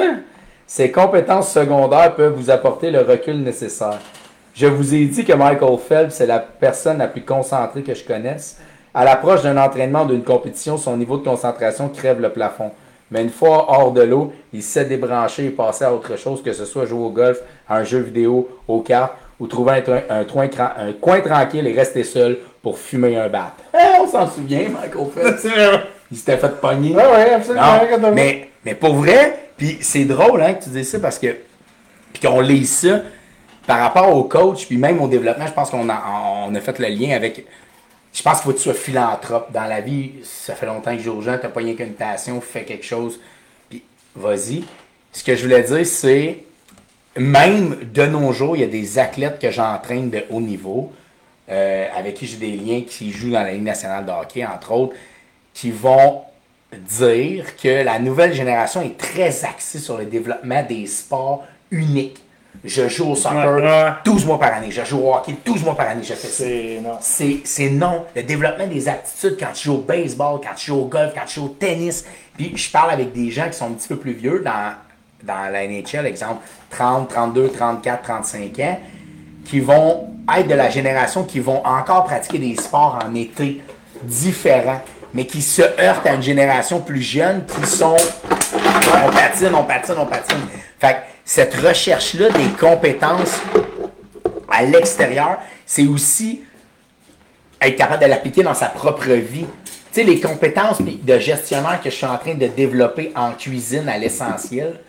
Ces 0.67 0.91
compétences 0.91 1.53
secondaires 1.53 2.17
peuvent 2.17 2.35
vous 2.35 2.51
apporter 2.51 2.91
le 2.91 3.03
recul 3.03 3.43
nécessaire. 3.43 4.01
Je 4.55 4.67
vous 4.67 4.93
ai 4.93 5.05
dit 5.05 5.25
que 5.25 5.33
Michael 5.33 5.79
Phelps 5.79 6.21
est 6.21 6.27
la 6.27 6.41
personne 6.41 6.99
la 6.99 7.07
plus 7.07 7.23
concentrée 7.23 7.83
que 7.83 7.95
je 7.95 8.05
connaisse. 8.05 8.59
À 8.93 9.05
l'approche 9.05 9.43
d'un 9.43 9.57
entraînement 9.57 10.05
d'une 10.05 10.25
compétition, 10.25 10.77
son 10.77 10.97
niveau 10.97 11.17
de 11.17 11.25
concentration 11.25 11.89
crève 11.91 12.21
le 12.21 12.31
plafond. 12.31 12.73
Mais 13.13 13.23
une 13.23 13.31
fois 13.31 13.67
hors 13.69 13.93
de 13.93 14.03
l'eau, 14.03 14.33
il 14.53 14.65
sait 14.65 14.85
débrancher 14.85 15.47
et 15.47 15.51
passer 15.51 15.85
à 15.85 15.95
autre 15.95 16.17
chose, 16.19 16.43
que 16.43 16.53
ce 16.53 16.65
soit 16.65 16.87
jouer 16.87 17.05
au 17.05 17.11
golf, 17.11 17.41
un 17.69 17.85
jeu 17.85 17.99
vidéo, 17.99 18.49
aux 18.67 18.81
cartes, 18.81 19.15
ou 19.39 19.47
trouver 19.47 19.83
un 20.11 20.25
coin 20.25 21.21
tranquille 21.21 21.67
et 21.67 21.73
rester 21.73 22.05
seul 22.05 22.39
pour 22.63 22.79
fumer 22.79 23.17
un 23.17 23.29
bat. 23.29 23.55
Eh, 23.75 24.01
on 24.01 24.07
s'en 24.07 24.31
souvient, 24.31 24.69
Michael 24.69 25.07
Phelps. 25.15 25.47
Il 26.11 26.17
s'était 26.17 26.37
fait 26.37 26.61
pogner. 26.61 26.95
Ouais, 26.95 27.07
ouais, 27.07 27.35
absolument. 27.35 27.81
Non, 28.01 28.13
mais, 28.13 28.51
mais 28.65 28.75
pour 28.75 28.95
vrai, 28.97 29.51
puis 29.57 29.79
c'est 29.81 30.05
drôle 30.05 30.43
hein, 30.43 30.55
que 30.55 30.65
tu 30.65 30.71
dis 30.71 30.85
ça 30.85 30.99
parce 30.99 31.19
que 31.19 31.37
puis 32.13 32.23
qu'on 32.23 32.41
lit 32.41 32.67
ça 32.67 33.03
par 33.67 33.79
rapport 33.79 34.15
au 34.15 34.25
coach, 34.25 34.67
puis 34.67 34.77
même 34.77 35.01
au 35.01 35.07
développement, 35.07 35.47
je 35.47 35.53
pense 35.53 35.71
qu'on 35.71 35.89
a, 35.89 36.03
on 36.49 36.55
a 36.55 36.61
fait 36.61 36.79
le 36.79 36.89
lien 36.89 37.15
avec. 37.15 37.47
Je 38.13 38.23
pense 38.23 38.39
qu'il 38.39 38.45
faut 38.45 38.53
que 38.53 38.57
tu 38.57 38.65
sois 38.65 38.75
philanthrope 38.75 39.53
dans 39.53 39.67
la 39.67 39.81
vie. 39.81 40.15
Ça 40.25 40.57
fait 40.57 40.67
longtemps 40.67 40.93
que 40.93 40.99
je 40.99 41.05
joue 41.05 41.13
aux 41.13 41.23
gens, 41.23 41.39
t'as 41.41 41.49
pas 41.49 41.61
rien 41.61 41.75
qu'une 41.75 41.93
passion, 41.93 42.41
fais 42.41 42.65
quelque 42.65 42.85
chose, 42.85 43.21
puis 43.69 43.85
vas-y. 44.17 44.65
Ce 45.13 45.23
que 45.23 45.37
je 45.37 45.43
voulais 45.43 45.63
dire, 45.63 45.87
c'est 45.87 46.45
même 47.17 47.77
de 47.93 48.07
nos 48.07 48.33
jours, 48.33 48.57
il 48.57 48.61
y 48.61 48.65
a 48.65 48.69
des 48.69 48.99
athlètes 48.99 49.39
que 49.41 49.51
j'entraîne 49.51 50.11
de 50.11 50.25
haut 50.31 50.41
niveau, 50.41 50.93
euh, 51.51 51.87
avec 51.97 52.15
qui 52.15 52.27
j'ai 52.27 52.37
des 52.37 52.53
liens, 52.53 52.83
qui 52.87 53.11
jouent 53.11 53.33
dans 53.33 53.43
la 53.43 53.53
Ligue 53.53 53.63
nationale 53.63 54.05
de 54.05 54.11
hockey, 54.11 54.45
entre 54.45 54.73
autres, 54.73 54.95
qui 55.53 55.71
vont 55.71 56.23
dire 56.73 57.57
que 57.57 57.83
la 57.83 57.99
nouvelle 57.99 58.33
génération 58.33 58.83
est 58.83 58.97
très 58.97 59.45
axée 59.45 59.79
sur 59.79 59.99
le 59.99 60.05
développement 60.05 60.63
des 60.63 60.87
sports 60.87 61.45
uniques. 61.71 62.23
Je 62.65 62.89
joue 62.89 63.11
au 63.11 63.15
soccer 63.15 63.55
Ouais, 63.55 63.63
ouais. 63.63 63.91
12 64.05 64.27
mois 64.27 64.39
par 64.39 64.53
année, 64.53 64.71
je 64.71 64.85
joue 64.85 64.99
au 64.99 65.15
hockey 65.15 65.35
12 65.45 65.65
mois 65.65 65.77
par 65.77 65.89
année, 65.89 66.03
je 66.03 66.15
fais 66.15 66.29
ça. 66.29 66.45
C'est. 67.01 67.71
Non. 67.71 67.87
Non. 67.87 68.05
Le 68.15 68.23
développement 68.23 68.67
des 68.67 68.89
aptitudes 68.89 69.37
quand 69.39 69.53
tu 69.55 69.65
joues 69.65 69.75
au 69.75 69.79
baseball, 69.79 70.41
quand 70.43 70.55
tu 70.57 70.67
joues 70.67 70.81
au 70.81 70.85
golf, 70.85 71.13
quand 71.15 71.25
tu 71.27 71.41
joues 71.41 71.47
au 71.47 71.57
tennis. 71.59 72.05
Puis 72.37 72.57
je 72.57 72.71
parle 72.71 72.91
avec 72.91 73.13
des 73.13 73.31
gens 73.31 73.47
qui 73.47 73.55
sont 73.57 73.67
un 73.67 73.73
petit 73.73 73.89
peu 73.89 73.97
plus 73.97 74.13
vieux 74.13 74.43
dans, 74.45 74.73
dans 75.23 75.51
la 75.51 75.67
NHL, 75.67 76.07
exemple 76.07 76.43
30, 76.71 77.09
32, 77.09 77.49
34, 77.51 78.03
35 78.03 78.59
ans, 78.59 78.81
qui 79.45 79.61
vont 79.61 80.11
être 80.37 80.49
de 80.49 80.55
la 80.55 80.71
génération 80.71 81.25
qui 81.25 81.41
vont 81.41 81.65
encore 81.67 82.05
pratiquer 82.05 82.39
des 82.39 82.57
sports 82.57 82.99
en 83.05 83.15
été 83.15 83.63
différents, 84.03 84.81
mais 85.13 85.27
qui 85.27 85.43
se 85.43 85.63
heurtent 85.63 86.07
à 86.07 86.15
une 86.15 86.23
génération 86.23 86.81
plus 86.81 87.03
jeune 87.03 87.45
qui 87.47 87.67
sont 87.67 87.97
on 88.55 89.11
patine, 89.13 89.55
on 89.55 89.65
patine, 89.65 89.95
on 89.99 90.07
patine. 90.07 90.39
Fait 90.79 90.93
que 90.93 90.99
cette 91.25 91.55
recherche-là 91.55 92.31
des 92.31 92.49
compétences 92.59 93.41
à 94.51 94.63
l'extérieur, 94.63 95.39
c'est 95.67 95.87
aussi 95.87 96.43
être 97.61 97.77
capable 97.77 98.03
de 98.03 98.09
l'appliquer 98.09 98.43
dans 98.43 98.55
sa 98.55 98.67
propre 98.67 99.11
vie. 99.11 99.47
Tu 99.93 100.01
sais, 100.01 100.03
les 100.05 100.21
compétences 100.21 100.81
de 100.81 101.19
gestionnaire 101.19 101.81
que 101.83 101.91
je 101.91 101.95
suis 101.95 102.07
en 102.07 102.17
train 102.17 102.35
de 102.35 102.47
développer 102.47 103.13
en 103.15 103.33
cuisine 103.33 103.89
à 103.89 103.99
l'essentiel 103.99 104.81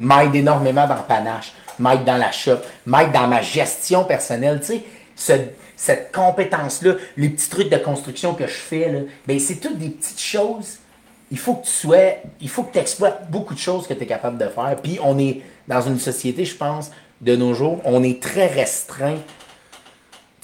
m'aident 0.00 0.34
énormément 0.34 0.86
dans 0.88 0.96
le 0.96 1.02
panache, 1.02 1.52
m'aident 1.78 2.04
dans 2.04 2.16
la 2.16 2.32
shop, 2.32 2.56
m'aident 2.86 3.12
dans 3.12 3.28
ma 3.28 3.42
gestion 3.42 4.04
personnelle. 4.04 4.58
Tu 4.60 4.66
sais, 4.66 4.84
ce- 5.14 5.32
cette 5.76 6.10
compétence-là, 6.12 6.94
les 7.16 7.28
petits 7.28 7.48
trucs 7.48 7.68
de 7.70 7.76
construction 7.76 8.34
que 8.34 8.46
je 8.46 8.52
fais, 8.52 9.06
ben, 9.26 9.38
c'est 9.38 9.56
toutes 9.56 9.78
des 9.78 9.90
petites 9.90 10.20
choses. 10.20 10.78
Il 11.30 11.38
faut 11.38 11.54
que 11.54 11.64
tu 11.66 11.70
sois, 11.72 12.16
il 12.40 12.48
faut 12.48 12.64
que 12.64 12.72
tu 12.72 12.78
exploites 12.80 13.30
beaucoup 13.30 13.54
de 13.54 13.58
choses 13.60 13.86
que 13.86 13.94
tu 13.94 14.02
es 14.02 14.06
capable 14.06 14.36
de 14.38 14.48
faire. 14.48 14.76
Puis 14.82 14.98
on 15.02 15.16
est 15.18 15.42
dans 15.68 15.80
une 15.80 15.98
société, 16.00 16.44
je 16.44 16.56
pense, 16.56 16.90
de 17.20 17.36
nos 17.36 17.54
jours, 17.54 17.80
on 17.84 18.02
est 18.02 18.20
très 18.20 18.46
restreint 18.48 19.18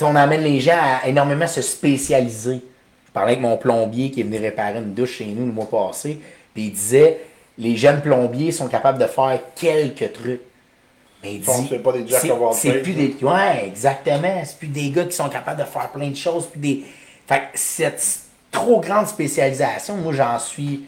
on 0.03 0.15
amène 0.15 0.43
les 0.43 0.61
gens 0.61 0.79
à 0.79 1.09
énormément 1.09 1.47
se 1.47 1.63
spécialiser. 1.63 2.61
Je 3.07 3.13
parlais 3.13 3.33
avec 3.33 3.41
mon 3.41 3.57
plombier 3.57 4.11
qui 4.11 4.21
est 4.21 4.25
venu 4.25 4.39
réparer 4.39 4.77
une 4.79 4.93
douche 4.93 5.17
chez 5.19 5.25
nous 5.25 5.47
le 5.47 5.53
mois 5.53 5.69
passé, 5.71 6.21
puis 6.53 6.65
il 6.65 6.73
disait 6.73 7.21
les 7.59 7.77
jeunes 7.77 8.01
plombiers 8.03 8.53
sont 8.53 8.69
capables 8.69 8.99
de 8.99 9.07
faire 9.07 9.39
quelques 9.55 10.13
trucs. 10.13 10.41
Mais 11.23 11.35
il 11.35 11.41
dit, 11.41 11.47
c'est 11.71 11.79
pas 11.79 11.93
des 11.93 12.05
c'est- 12.21 12.29
c'est 12.55 12.69
plus 12.83 12.93
des 12.93 13.17
ouais, 13.23 13.65
exactement, 13.67 14.43
c'est 14.45 14.59
plus 14.59 14.69
des 14.69 14.91
gars 14.91 15.05
qui 15.05 15.17
sont 15.17 15.29
capables 15.29 15.61
de 15.61 15.67
faire 15.67 15.89
plein 15.91 16.09
de 16.11 16.17
choses, 16.17 16.47
puis 16.47 16.61
des 16.61 16.85
fait 17.27 17.41
que 17.41 17.59
cette 17.59 18.03
trop 18.53 18.81
grande 18.81 19.07
spécialisation, 19.09 19.97
moi 19.97 20.13
j'en 20.13 20.39
suis 20.39 20.85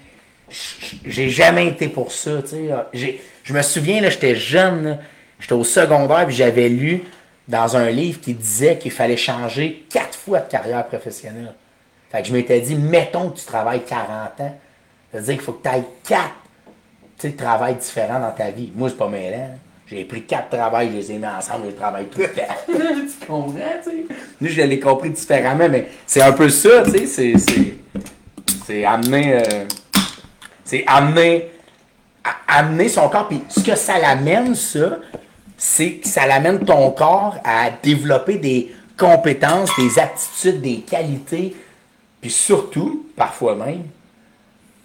j'ai 1.05 1.29
jamais 1.29 1.66
été 1.69 1.89
pour 1.89 2.11
ça, 2.12 2.43
tu 2.43 2.69
sais. 2.95 3.19
Je 3.45 3.53
me 3.53 3.61
souviens, 3.62 4.01
là, 4.01 4.09
j'étais 4.09 4.35
jeune, 4.35 4.85
là, 4.89 4.99
j'étais 5.41 5.53
au 5.55 5.64
secondaire, 5.64 6.27
puis 6.27 6.35
j'avais 6.37 6.69
lu 6.71 7.05
dans 7.47 7.77
un 7.77 7.91
livre 7.91 8.21
qui 8.21 8.33
disait 8.35 8.79
qu'il 8.79 8.91
fallait 8.91 9.16
changer 9.19 9.85
quatre 9.91 10.16
fois 10.19 10.41
de 10.41 10.51
carrière 10.51 10.87
professionnelle. 10.87 11.55
Fait 12.11 12.23
que 12.23 12.29
je 12.29 12.33
m'étais 12.33 12.61
dit, 12.61 12.75
mettons 12.75 13.31
que 13.31 13.39
tu 13.39 13.45
travailles 13.45 13.83
40 13.85 14.41
ans, 14.41 14.59
ça 15.12 15.19
veut 15.19 15.25
dire 15.25 15.35
qu'il 15.35 15.43
faut 15.43 15.53
que 15.53 15.62
tu 15.62 15.69
ailles 15.69 15.85
quatre 16.07 16.33
tu 17.19 17.29
sais, 17.29 17.33
travails 17.35 17.77
différents 17.77 18.21
dans 18.21 18.31
ta 18.33 18.51
vie. 18.51 18.71
Moi, 18.75 18.89
c'est 18.91 18.97
pas 18.97 19.09
mêlant. 19.09 19.51
J'ai 19.87 20.05
pris 20.05 20.25
quatre 20.25 20.51
travails, 20.51 20.91
je 20.93 20.97
les 20.99 21.12
ai 21.12 21.19
mis 21.19 21.27
ensemble, 21.27 21.66
je 21.71 21.75
travaille 21.77 22.07
tout 22.07 22.21
le 22.21 22.29
temps. 22.29 22.55
tu 22.69 23.27
comprends, 23.27 23.53
tu 23.83 23.91
sais? 23.91 24.05
Nous, 24.41 24.49
je 24.49 24.61
l'ai 24.62 24.79
compris 24.79 25.11
différemment, 25.11 25.69
mais 25.69 25.89
c'est 26.07 26.21
un 26.21 26.33
peu 26.33 26.49
ça, 26.51 26.83
tu 26.85 26.91
sais, 26.91 27.07
c'est- 27.07 27.39
c'est... 27.39 27.75
C'est 28.66 28.85
amener... 28.85 29.35
euh, 29.35 29.64
c'est 30.64 30.85
amener 30.87 31.51
à- 32.23 32.59
amener 32.59 32.89
son 32.91 33.09
corps. 33.09 33.27
Puis 33.29 33.43
ce 33.49 33.61
que 33.61 33.75
ça 33.75 33.99
l'amène, 33.99 34.55
ça, 34.55 34.99
c'est 35.57 35.93
que 35.95 36.07
ça 36.07 36.27
l'amène 36.27 36.62
ton 36.64 36.91
corps 36.91 37.37
à 37.43 37.71
développer 37.83 38.37
des 38.37 38.75
compétences, 38.99 39.71
des 39.79 39.99
aptitudes, 39.99 40.61
des 40.61 40.81
qualités, 40.81 41.57
puis 42.21 42.31
surtout, 42.31 43.07
parfois 43.16 43.55
même, 43.55 43.85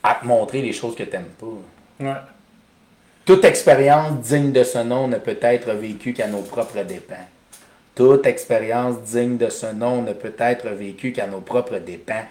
à 0.01 0.15
te 0.15 0.25
montrer 0.25 0.61
les 0.61 0.71
choses 0.71 0.95
que 0.95 1.03
tu 1.03 1.11
n'aimes 1.11 1.25
pas. 1.39 1.47
Toute 3.25 3.45
expérience 3.45 4.19
digne 4.19 4.51
de 4.51 4.63
ce 4.63 4.79
nom 4.79 5.07
ne 5.07 5.17
peut 5.17 5.37
être 5.41 5.71
vécue 5.71 6.13
qu'à 6.13 6.27
nos 6.27 6.41
propres 6.41 6.83
dépens. 6.83 7.27
Toute 7.95 8.25
expérience 8.25 9.01
digne 9.01 9.37
de 9.37 9.49
ce 9.49 9.67
nom 9.67 10.01
ne 10.01 10.13
peut 10.13 10.35
être 10.37 10.69
vécue 10.69 11.13
qu'à 11.13 11.27
nos 11.27 11.41
propres 11.41 11.77
dépens. 11.77 12.25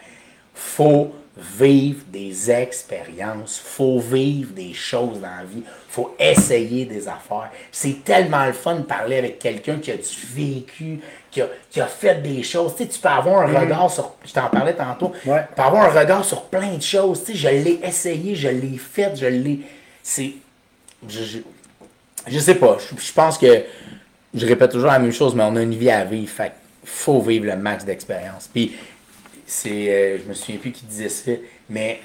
Faut 0.55 1.15
vivre 1.37 2.01
des 2.09 2.51
expériences, 2.51 3.59
faut 3.59 3.99
vivre 3.99 4.53
des 4.53 4.75
choses 4.75 5.21
dans 5.21 5.29
la 5.29 5.45
vie, 5.45 5.63
faut 5.89 6.15
essayer 6.19 6.85
des 6.85 7.09
affaires. 7.09 7.51
C'est 7.71 8.05
tellement 8.05 8.45
le 8.47 8.53
fun 8.53 8.77
de 8.77 8.83
parler 8.83 9.17
avec 9.17 9.39
quelqu'un 9.39 9.79
qui 9.79 9.91
a 9.93 9.97
du 9.97 10.03
vécu, 10.35 11.01
qui 11.31 11.41
a, 11.41 11.49
qui 11.71 11.81
a 11.81 11.87
fait 11.87 12.21
des 12.23 12.43
choses. 12.43 12.73
Tu, 12.77 12.83
sais, 12.83 12.89
tu 12.91 12.99
peux 13.01 13.09
avoir 13.09 13.49
un 13.49 13.61
regard 13.61 13.91
sur, 13.91 14.13
je 14.27 14.33
t'en 14.33 14.49
parlais 14.49 14.75
tantôt, 14.75 15.13
Ouais. 15.25 15.45
tu 15.49 15.55
peux 15.57 15.63
avoir 15.63 15.85
un 15.97 16.01
regard 16.01 16.25
sur 16.25 16.43
plein 16.45 16.75
de 16.75 16.83
choses. 16.83 17.25
Tu 17.25 17.33
sais, 17.33 17.39
je 17.39 17.49
l'ai 17.49 17.81
essayé, 17.83 18.35
je 18.35 18.49
l'ai 18.49 18.77
fait, 18.77 19.17
je 19.17 19.27
l'ai. 19.27 19.61
C'est. 20.03 20.33
Je, 21.09 21.25
je, 21.25 21.39
je 22.29 22.39
sais 22.39 22.57
pas. 22.57 22.77
Je, 22.79 23.01
je 23.03 23.13
pense 23.13 23.39
que 23.39 23.65
je 24.35 24.47
répète 24.47 24.71
toujours 24.73 24.91
la 24.91 24.99
même 24.99 25.13
chose, 25.13 25.35
mais 25.35 25.45
on 25.45 25.57
a 25.57 25.63
une 25.63 25.75
vie 25.75 25.91
à 25.91 26.05
vivre. 26.05 26.29
Fait 26.31 26.53
faut 26.85 27.21
vivre 27.21 27.47
le 27.47 27.57
max 27.57 27.85
d'expérience. 27.85 28.51
Puis 28.53 28.77
c'est. 29.53 29.89
euh, 29.93 30.19
je 30.23 30.29
me 30.29 30.35
souviens 30.35 30.59
plus 30.61 30.73
qui 30.73 30.85
disait 30.87 31.09
ça, 31.09 31.33
mais 31.69 32.01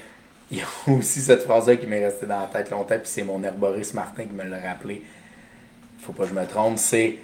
il 0.50 0.58
y 0.58 0.60
a 0.62 0.66
aussi 0.92 1.20
cette 1.20 1.42
phrase-là 1.42 1.76
qui 1.76 1.86
m'est 1.86 2.04
restée 2.04 2.26
dans 2.26 2.40
la 2.40 2.46
tête 2.46 2.70
longtemps, 2.70 2.98
puis 2.98 3.02
c'est 3.04 3.22
mon 3.22 3.42
herboriste 3.42 3.94
Martin 3.94 4.24
qui 4.24 4.32
me 4.32 4.44
l'a 4.44 4.60
rappelé. 4.60 5.02
Faut 6.00 6.12
pas 6.12 6.24
que 6.24 6.30
je 6.30 6.34
me 6.34 6.46
trompe, 6.46 6.78
c'est 6.78 7.18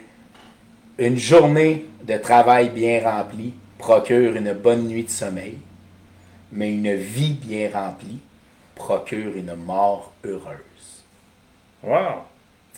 une 0.99 1.17
journée 1.17 1.87
de 2.03 2.17
travail 2.17 2.71
bien 2.71 3.01
remplie 3.03 3.55
procure 3.79 4.35
une 4.37 4.53
bonne 4.53 4.87
nuit 4.89 5.05
de 5.05 5.11
sommeil, 5.11 5.59
mais 6.53 6.73
une 6.73 6.95
vie 6.95 7.35
bien 7.35 7.69
remplie 7.73 8.19
procure 8.75 9.37
une 9.37 9.55
mort 9.55 10.13
heureuse. 10.25 11.05
Wow. 11.83 12.23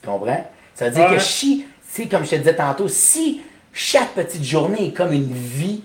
Tu 0.01 0.07
comprends? 0.07 0.51
Ça 0.75 0.87
veut 0.89 0.95
dire 0.95 1.09
Ouais. 1.11 1.17
que 1.17 1.23
si, 1.23 1.65
comme 2.11 2.25
je 2.25 2.31
te 2.31 2.37
disais 2.37 2.57
tantôt, 2.57 2.89
si 2.89 3.41
chaque 3.73 4.15
petite 4.15 4.43
journée 4.45 4.89
est 4.89 4.93
comme 4.93 5.13
une 5.13 5.33
vie, 5.33 5.83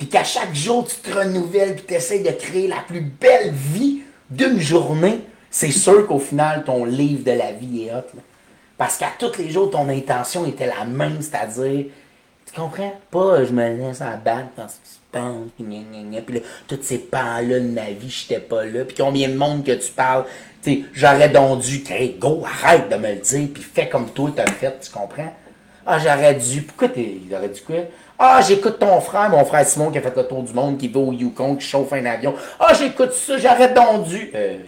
puis 0.00 0.08
qu'à 0.08 0.24
chaque 0.24 0.54
jour 0.54 0.88
tu 0.88 0.96
te 0.96 1.14
renouvelles, 1.14 1.74
puis 1.74 1.84
tu 1.88 1.92
essaies 1.92 2.20
de 2.20 2.30
créer 2.30 2.66
la 2.66 2.78
plus 2.78 3.02
belle 3.02 3.52
vie 3.52 4.00
d'une 4.30 4.58
journée, 4.58 5.20
c'est 5.50 5.70
sûr 5.70 6.06
qu'au 6.06 6.18
final, 6.18 6.64
ton 6.64 6.86
livre 6.86 7.22
de 7.22 7.32
la 7.32 7.52
vie 7.52 7.82
est 7.82 7.90
hot. 7.90 8.06
là. 8.14 8.22
Parce 8.78 8.96
qu'à 8.96 9.10
tous 9.18 9.36
les 9.36 9.50
jours, 9.50 9.70
ton 9.70 9.86
intention 9.90 10.46
était 10.46 10.68
la 10.68 10.86
même, 10.86 11.20
c'est-à-dire, 11.20 11.84
tu 12.46 12.58
comprends? 12.58 12.94
Pas 13.10 13.40
euh, 13.40 13.44
je 13.46 13.52
me 13.52 13.76
laisse 13.76 14.00
abattre 14.00 14.48
parce 14.56 14.76
que 14.76 14.88
tu 14.88 15.00
penses, 15.12 15.48
puis 15.54 16.34
là, 16.34 16.40
tous 16.66 16.78
ces 16.80 16.98
pans-là 17.00 17.60
de 17.60 17.68
ma 17.68 17.90
vie, 17.90 18.08
j'étais 18.08 18.40
pas 18.40 18.64
là, 18.64 18.86
puis 18.86 18.96
combien 18.96 19.28
de 19.28 19.34
monde 19.34 19.66
que 19.66 19.72
tu 19.72 19.92
parles, 19.92 20.24
tu 20.62 20.86
j'aurais 20.94 21.28
donc 21.28 21.60
dû, 21.60 21.84
hey, 21.90 22.16
go, 22.18 22.42
arrête 22.46 22.88
de 22.88 22.96
me 22.96 23.16
le 23.16 23.20
dire, 23.20 23.48
puis 23.52 23.62
fais 23.62 23.90
comme 23.90 24.08
toi 24.08 24.32
t'as 24.34 24.50
fait, 24.50 24.80
tu 24.80 24.90
comprends? 24.90 25.34
Ah, 25.84 25.98
j'aurais 25.98 26.36
dû, 26.36 26.62
pourquoi 26.62 26.88
aurait 26.88 27.48
dû 27.50 27.60
quoi? 27.60 27.76
Ah, 28.22 28.40
j'écoute 28.46 28.78
ton 28.78 29.00
frère, 29.00 29.30
mon 29.30 29.44
frère 29.46 29.64
Simon 29.66 29.90
qui 29.90 29.96
a 29.96 30.02
fait 30.02 30.14
le 30.14 30.24
tour 30.24 30.42
du 30.42 30.52
monde, 30.52 30.76
qui 30.76 30.88
va 30.88 31.00
au 31.00 31.10
Yukon, 31.12 31.56
qui 31.56 31.66
chauffe 31.66 31.90
un 31.94 32.04
avion. 32.04 32.34
Ah, 32.58 32.74
j'écoute 32.78 33.12
ça, 33.14 33.38
j'aurais 33.38 33.72
donc 33.72 34.04
dû. 34.08 34.30
Euh, 34.34 34.58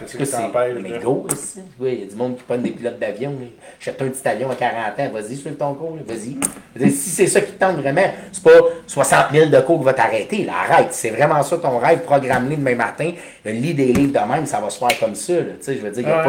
Qu'est-ce 0.00 0.16
que 0.16 0.24
que 0.24 0.30
t'empêche? 0.30 0.76
Mais 0.82 0.98
go 0.98 1.26
aussi. 1.30 1.60
Oui, 1.78 1.92
il 1.92 2.00
y 2.00 2.02
a 2.04 2.10
du 2.10 2.16
monde 2.16 2.36
qui 2.36 2.42
prennent 2.42 2.62
des 2.62 2.70
pilotes 2.70 2.98
d'avion. 2.98 3.30
là. 3.30 3.46
Achète 3.80 4.00
un 4.02 4.08
petit 4.08 4.26
avion 4.28 4.50
à 4.50 4.54
40 4.54 4.98
ans. 4.98 5.10
Vas-y, 5.12 5.36
suive 5.36 5.54
ton 5.56 5.74
cours. 5.74 5.96
Vas-y. 6.06 6.90
Si 6.90 7.10
c'est 7.10 7.26
ça 7.26 7.40
qui 7.42 7.52
te 7.52 7.58
tente 7.60 7.76
vraiment, 7.76 8.02
c'est 8.32 8.42
pas 8.42 8.50
60 8.86 9.26
000 9.32 9.46
de 9.50 9.60
cours 9.60 9.78
qui 9.78 9.84
va 9.84 9.92
t'arrêter. 9.94 10.48
Arrête. 10.48 10.88
C'est 10.92 11.10
vraiment 11.10 11.42
ça 11.42 11.56
ton 11.58 11.78
rêve. 11.78 12.00
Programme-le 12.00 12.56
demain 12.56 12.74
matin. 12.74 13.10
Lit 13.44 13.74
des 13.74 13.92
livres 13.92 14.12
de 14.20 14.32
même, 14.32 14.44
ça 14.46 14.58
va 14.60 14.70
se 14.70 14.78
faire 14.78 14.98
comme 15.00 15.14
ça. 15.14 15.34
Tu 15.34 15.44
sais, 15.60 15.74
je 15.76 15.80
veux 15.80 15.90
dire, 15.90 16.02
il 16.02 16.06
n'y 16.06 16.12
a, 16.12 16.26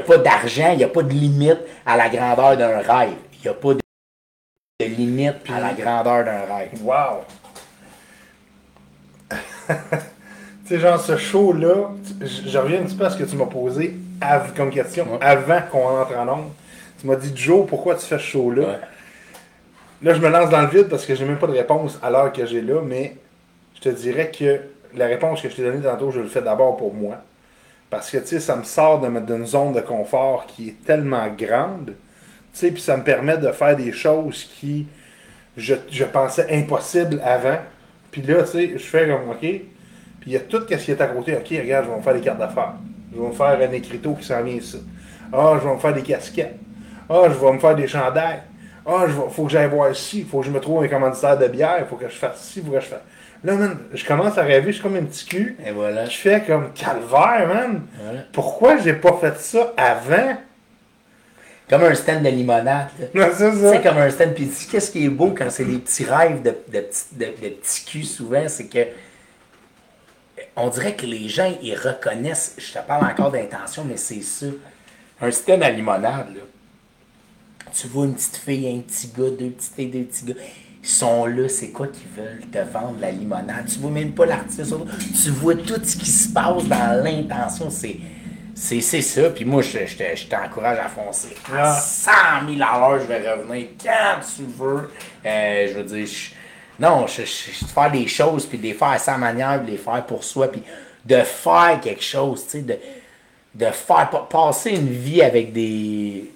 pas- 0.00 0.16
pas 0.16 0.22
d'argent, 0.22 0.70
il 0.72 0.78
n'y 0.78 0.84
a 0.84 0.88
pas 0.88 1.02
de 1.02 1.10
limite 1.12 1.58
à 1.84 1.96
la 1.96 2.08
grandeur 2.08 2.56
d'un 2.56 2.78
rêve. 2.78 3.10
Il 3.34 3.42
n'y 3.42 3.48
a 3.48 3.54
pas 3.54 3.74
de 3.74 3.80
de 4.80 4.86
limite 4.86 5.36
à 5.48 5.60
la 5.60 5.72
grandeur 5.72 6.24
d'un 6.24 6.52
rêve. 6.52 6.70
Wow! 6.82 7.22
tu 9.68 9.74
sais, 10.66 10.80
genre, 10.80 11.00
ce 11.00 11.16
show-là, 11.16 11.92
je 12.20 12.58
reviens 12.58 12.80
un 12.80 12.82
petit 12.82 12.96
peu 12.96 13.04
à 13.04 13.10
ce 13.10 13.16
que 13.16 13.22
tu 13.22 13.36
m'as 13.36 13.46
posé 13.46 13.94
comme 14.56 14.70
question 14.70 15.04
Ouais. 15.12 15.18
avant 15.20 15.60
qu'on 15.70 16.00
entre 16.00 16.16
en 16.18 16.26
onde. 16.28 16.50
Tu 17.00 17.06
m'as 17.06 17.14
dit, 17.14 17.30
Joe, 17.36 17.64
pourquoi 17.68 17.94
tu 17.94 18.04
fais 18.04 18.18
ce 18.18 18.24
show-là? 18.24 18.62
Ouais. 18.62 18.78
Là, 20.02 20.14
je 20.14 20.20
me 20.20 20.28
lance 20.28 20.50
dans 20.50 20.62
le 20.62 20.66
vide 20.66 20.88
parce 20.88 21.06
que 21.06 21.14
j'ai 21.14 21.24
même 21.24 21.38
pas 21.38 21.46
de 21.46 21.52
réponse 21.52 21.96
à 22.02 22.10
l'heure 22.10 22.32
que 22.32 22.44
j'ai 22.44 22.60
là, 22.60 22.80
mais 22.84 23.16
je 23.76 23.80
te 23.80 23.88
dirais 23.90 24.32
que 24.36 24.58
la 24.96 25.06
réponse 25.06 25.40
que 25.40 25.48
je 25.48 25.54
t'ai 25.54 25.62
donnée 25.62 25.84
tantôt, 25.84 26.10
je 26.10 26.18
le 26.18 26.26
fais 26.26 26.42
d'abord 26.42 26.76
pour 26.76 26.92
moi. 26.92 27.18
Parce 27.90 28.10
que, 28.10 28.18
tu 28.18 28.26
sais, 28.26 28.40
ça 28.40 28.56
me 28.56 28.64
sort 28.64 29.00
d'une 29.00 29.46
zone 29.46 29.72
de 29.72 29.80
confort 29.82 30.46
qui 30.46 30.70
est 30.70 30.84
tellement 30.84 31.28
grande, 31.28 31.92
sais, 32.58 32.70
puis 32.70 32.82
ça 32.82 32.96
me 32.96 33.04
permet 33.04 33.38
de 33.38 33.50
faire 33.52 33.76
des 33.76 33.92
choses 33.92 34.44
qui, 34.58 34.86
je, 35.56 35.74
je 35.90 36.04
pensais 36.04 36.46
impossibles 36.50 37.20
avant. 37.24 37.58
Puis 38.10 38.22
là, 38.22 38.42
tu 38.42 38.50
sais, 38.50 38.72
je 38.74 38.78
fais 38.78 39.08
comme, 39.08 39.30
OK, 39.30 39.40
puis 39.40 40.30
il 40.30 40.32
y 40.32 40.36
a 40.36 40.40
tout 40.40 40.60
ce 40.68 40.74
qui 40.74 40.90
est 40.90 41.00
à 41.00 41.06
côté. 41.06 41.36
OK, 41.36 41.48
regarde, 41.50 41.84
je 41.84 41.90
vais 41.90 41.96
me 41.96 42.02
faire 42.02 42.14
des 42.14 42.20
cartes 42.20 42.38
d'affaires. 42.38 42.74
Je 43.14 43.20
vais 43.20 43.26
me 43.26 43.32
faire 43.32 43.58
un 43.68 43.72
écriteau 43.72 44.14
qui 44.14 44.24
s'en 44.24 44.42
vient 44.42 44.54
ici. 44.54 44.82
Ah, 45.32 45.58
je 45.60 45.68
vais 45.68 45.74
me 45.74 45.78
faire 45.78 45.92
des 45.92 46.02
casquettes. 46.02 46.56
Ah, 47.10 47.24
je 47.28 47.34
vais 47.34 47.52
me 47.52 47.58
faire 47.58 47.76
des 47.76 47.86
chandails. 47.86 48.42
Ah, 48.86 49.04
il 49.06 49.12
faut 49.30 49.44
que 49.44 49.50
j'aille 49.50 49.68
voir 49.68 49.90
ici. 49.90 50.20
Il 50.20 50.26
faut 50.26 50.40
que 50.40 50.46
je 50.46 50.50
me 50.50 50.60
trouve 50.60 50.82
un 50.82 50.88
commanditaire 50.88 51.38
de 51.38 51.46
bière. 51.48 51.76
Il 51.80 51.86
faut 51.86 51.96
que 51.96 52.08
je 52.08 52.14
fasse 52.14 52.40
ci. 52.40 52.60
Il 52.60 52.64
faut 52.64 52.72
que 52.72 52.80
je 52.80 52.86
fasse. 52.86 53.02
Là, 53.44 53.54
man, 53.54 53.76
je 53.92 54.04
commence 54.04 54.38
à 54.38 54.42
rêver. 54.42 54.68
Je 54.68 54.72
suis 54.72 54.82
comme 54.82 54.96
un 54.96 55.02
petit 55.02 55.26
cul. 55.26 55.56
Et 55.66 55.70
voilà. 55.70 56.06
Je 56.06 56.16
fais 56.16 56.40
comme 56.40 56.72
calvaire, 56.72 57.46
man. 57.46 57.82
Voilà. 58.02 58.20
Pourquoi 58.32 58.78
j'ai 58.78 58.94
pas 58.94 59.18
fait 59.20 59.38
ça 59.38 59.74
avant? 59.76 60.36
Comme 61.78 61.90
un 61.90 61.94
stand 61.94 62.22
de 62.22 62.28
limonade. 62.28 62.88
c'est 63.14 63.82
comme 63.82 63.98
un 63.98 64.10
stand. 64.10 64.34
Puis 64.34 64.48
qu'est-ce 64.70 64.90
qui 64.90 65.04
est 65.04 65.08
beau 65.08 65.34
quand 65.36 65.50
c'est 65.50 65.64
des 65.64 65.78
petits 65.78 66.04
rêves 66.04 66.42
de, 66.42 66.50
de, 66.72 66.80
petits- 66.80 67.14
de, 67.14 67.24
de 67.24 67.48
petits 67.54 67.84
culs 67.84 68.04
souvent, 68.04 68.44
c'est 68.48 68.66
que 68.66 68.86
on 70.56 70.68
dirait 70.68 70.94
que 70.94 71.04
les 71.06 71.28
gens, 71.28 71.52
ils 71.62 71.74
reconnaissent, 71.74 72.54
je 72.58 72.72
te 72.72 72.78
parle 72.86 73.04
encore 73.10 73.32
d'intention, 73.32 73.84
mais 73.84 73.96
c'est 73.96 74.22
ça. 74.22 74.46
Un 75.20 75.30
stand 75.30 75.62
à 75.64 75.70
limonade, 75.70 76.28
là. 76.34 76.42
Tu 77.72 77.88
vois 77.88 78.04
une 78.04 78.14
petite 78.14 78.36
fille, 78.36 78.68
un 78.68 78.80
petit 78.80 79.08
gars, 79.08 79.30
deux 79.36 79.50
petites 79.50 79.74
filles, 79.74 79.88
deux 79.88 80.04
petits 80.04 80.24
gars. 80.26 80.34
Ils 80.82 80.88
sont 80.88 81.26
là, 81.26 81.48
c'est 81.48 81.70
quoi 81.70 81.88
qu'ils 81.88 82.08
veulent 82.16 82.42
te 82.52 82.58
vendre 82.72 82.96
la 83.00 83.10
limonade? 83.10 83.66
Tu 83.66 83.78
vois 83.80 83.90
même 83.90 84.12
pas 84.12 84.26
l'artiste, 84.26 84.74
tu 85.24 85.30
vois 85.30 85.54
tout 85.56 85.80
ce 85.82 85.96
qui 85.96 86.06
se 86.10 86.28
passe 86.28 86.64
dans 86.66 87.02
l'intention. 87.02 87.68
C'est, 87.70 87.96
c'est, 88.54 88.80
c'est 88.80 89.02
ça. 89.02 89.30
Puis 89.30 89.44
moi, 89.44 89.62
je, 89.62 89.86
je, 89.86 89.96
te- 89.96 90.16
je 90.16 90.26
t'encourage 90.26 90.78
à 90.78 90.88
foncer. 90.88 91.34
À 91.52 91.70
Ah. 91.72 91.80
100 91.80 92.10
000 92.48 92.62
à 92.62 92.78
l'heure, 92.78 93.00
je 93.00 93.06
vais 93.06 93.30
revenir 93.32 93.68
quand 93.82 94.20
tu 94.36 94.42
veux. 94.44 94.90
Euh, 95.26 95.68
je 95.68 95.72
veux 95.74 95.82
dire, 95.84 96.06
je- 96.06 96.30
non, 96.78 97.06
je, 97.06 97.22
je- 97.22 97.64
faire 97.66 97.90
des 97.90 98.06
choses, 98.06 98.46
puis 98.46 98.58
de 98.58 98.62
les 98.64 98.74
faire 98.74 98.88
à 98.88 98.98
sa 98.98 99.16
manière, 99.18 99.58
puis 99.58 99.66
de 99.66 99.70
les 99.72 99.78
faire 99.82 100.04
pour 100.06 100.22
soi, 100.24 100.48
puis 100.50 100.62
de 101.04 101.16
faire 101.22 101.80
quelque 101.82 102.02
chose, 102.02 102.44
tu 102.44 102.50
sais, 102.50 102.62
de, 102.62 102.78
de 103.54 103.66
faire, 103.66 104.08
pa- 104.10 104.26
passer 104.28 104.70
une 104.70 104.88
vie 104.88 105.22
avec 105.22 105.52
des, 105.52 106.30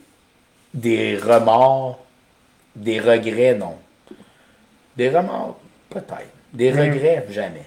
des 0.75 1.17
remords, 1.17 2.05
des 2.77 3.01
regrets, 3.01 3.55
non. 3.55 3.77
Des 4.97 5.09
remords, 5.11 5.59
peut-être. 5.91 6.29
Des 6.53 6.71
regrets, 6.73 7.27
jamais. 7.31 7.65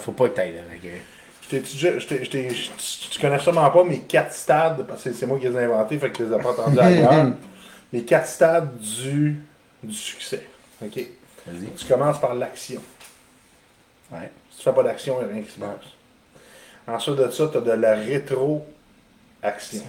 Faut 0.00 0.12
pas 0.12 0.28
que 0.28 0.34
tu 0.36 0.40
aies 0.40 0.52
de 0.52 0.74
regrets. 0.74 1.02
Je 1.44 1.48
t'ai- 1.50 1.62
tu- 1.62 1.76
je- 1.76 1.98
je 1.98 2.24
je 2.24 2.70
je- 3.12 3.20
connais 3.20 3.38
sûrement 3.38 3.70
pas 3.70 3.84
mes 3.84 4.00
quatre 4.00 4.32
stades, 4.32 4.86
parce 4.86 5.02
que 5.04 5.12
c'est 5.12 5.26
moi 5.26 5.38
qui 5.38 5.46
les 5.48 5.54
ai 5.54 5.64
inventés, 5.64 5.98
fait 5.98 6.10
que 6.10 6.16
tu 6.16 6.24
les 6.26 6.32
as 6.32 6.38
pas 6.38 6.50
entendus 6.52 6.78
ailleurs. 6.80 7.32
Les 7.92 8.04
quatre 8.04 8.26
stades 8.26 8.76
du, 8.78 9.40
du 9.82 9.92
succès. 9.94 10.46
OK? 10.82 10.98
Vas-y. 11.46 11.70
Tu 11.76 11.84
commences 11.86 12.18
par 12.20 12.34
l'action. 12.34 12.80
Ouais. 14.10 14.30
Si 14.50 14.58
tu 14.58 14.62
fais 14.64 14.72
pas 14.72 14.82
d'action, 14.82 15.18
il 15.20 15.24
n'y 15.26 15.30
a 15.30 15.34
rien 15.34 15.42
qui 15.42 15.50
se 15.50 15.58
passe. 15.58 15.68
Ensuite 16.86 17.16
de 17.16 17.30
ça, 17.30 17.48
tu 17.48 17.58
as 17.58 17.60
de 17.60 17.70
la 17.72 17.94
rétro-action. 17.94 19.84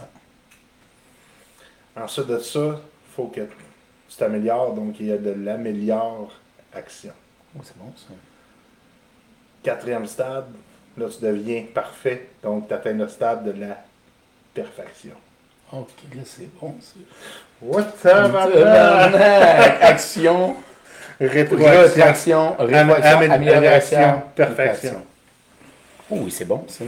Ensuite 1.96 2.28
de 2.28 2.40
ça, 2.40 2.60
il 2.82 3.14
faut 3.16 3.28
que 3.28 3.42
tu 3.42 4.18
t'améliores, 4.18 4.74
donc 4.74 4.96
il 5.00 5.06
y 5.08 5.12
a 5.12 5.18
de 5.18 5.32
l'améliore-action. 5.32 7.14
Oh, 7.58 7.62
c'est 7.64 7.78
bon, 7.78 7.92
ça. 7.96 8.14
Quatrième 9.64 10.06
stade, 10.06 10.46
là 10.98 11.06
tu 11.10 11.24
deviens 11.26 11.64
parfait, 11.74 12.28
donc 12.44 12.68
tu 12.68 12.74
atteins 12.74 12.94
le 12.94 13.08
stade 13.08 13.44
de 13.46 13.60
la 13.62 13.78
perfection. 14.54 15.12
Ok, 15.72 15.90
là, 16.16 16.22
c'est 16.26 16.50
bon, 16.60 16.76
ça. 16.80 16.94
What 17.62 17.84
the 17.84 18.02
Tabarnak! 18.04 19.78
Action, 19.82 20.56
Rétro-action. 21.20 21.72
rétroaction, 21.72 22.56
rétroaction, 22.60 23.20
amé- 23.20 23.32
amélioration, 23.32 24.22
perfection. 24.36 25.02
Oh, 26.12 26.18
oui, 26.22 26.32
c'est 26.32 26.46
bon, 26.46 26.64
ça. 26.68 26.84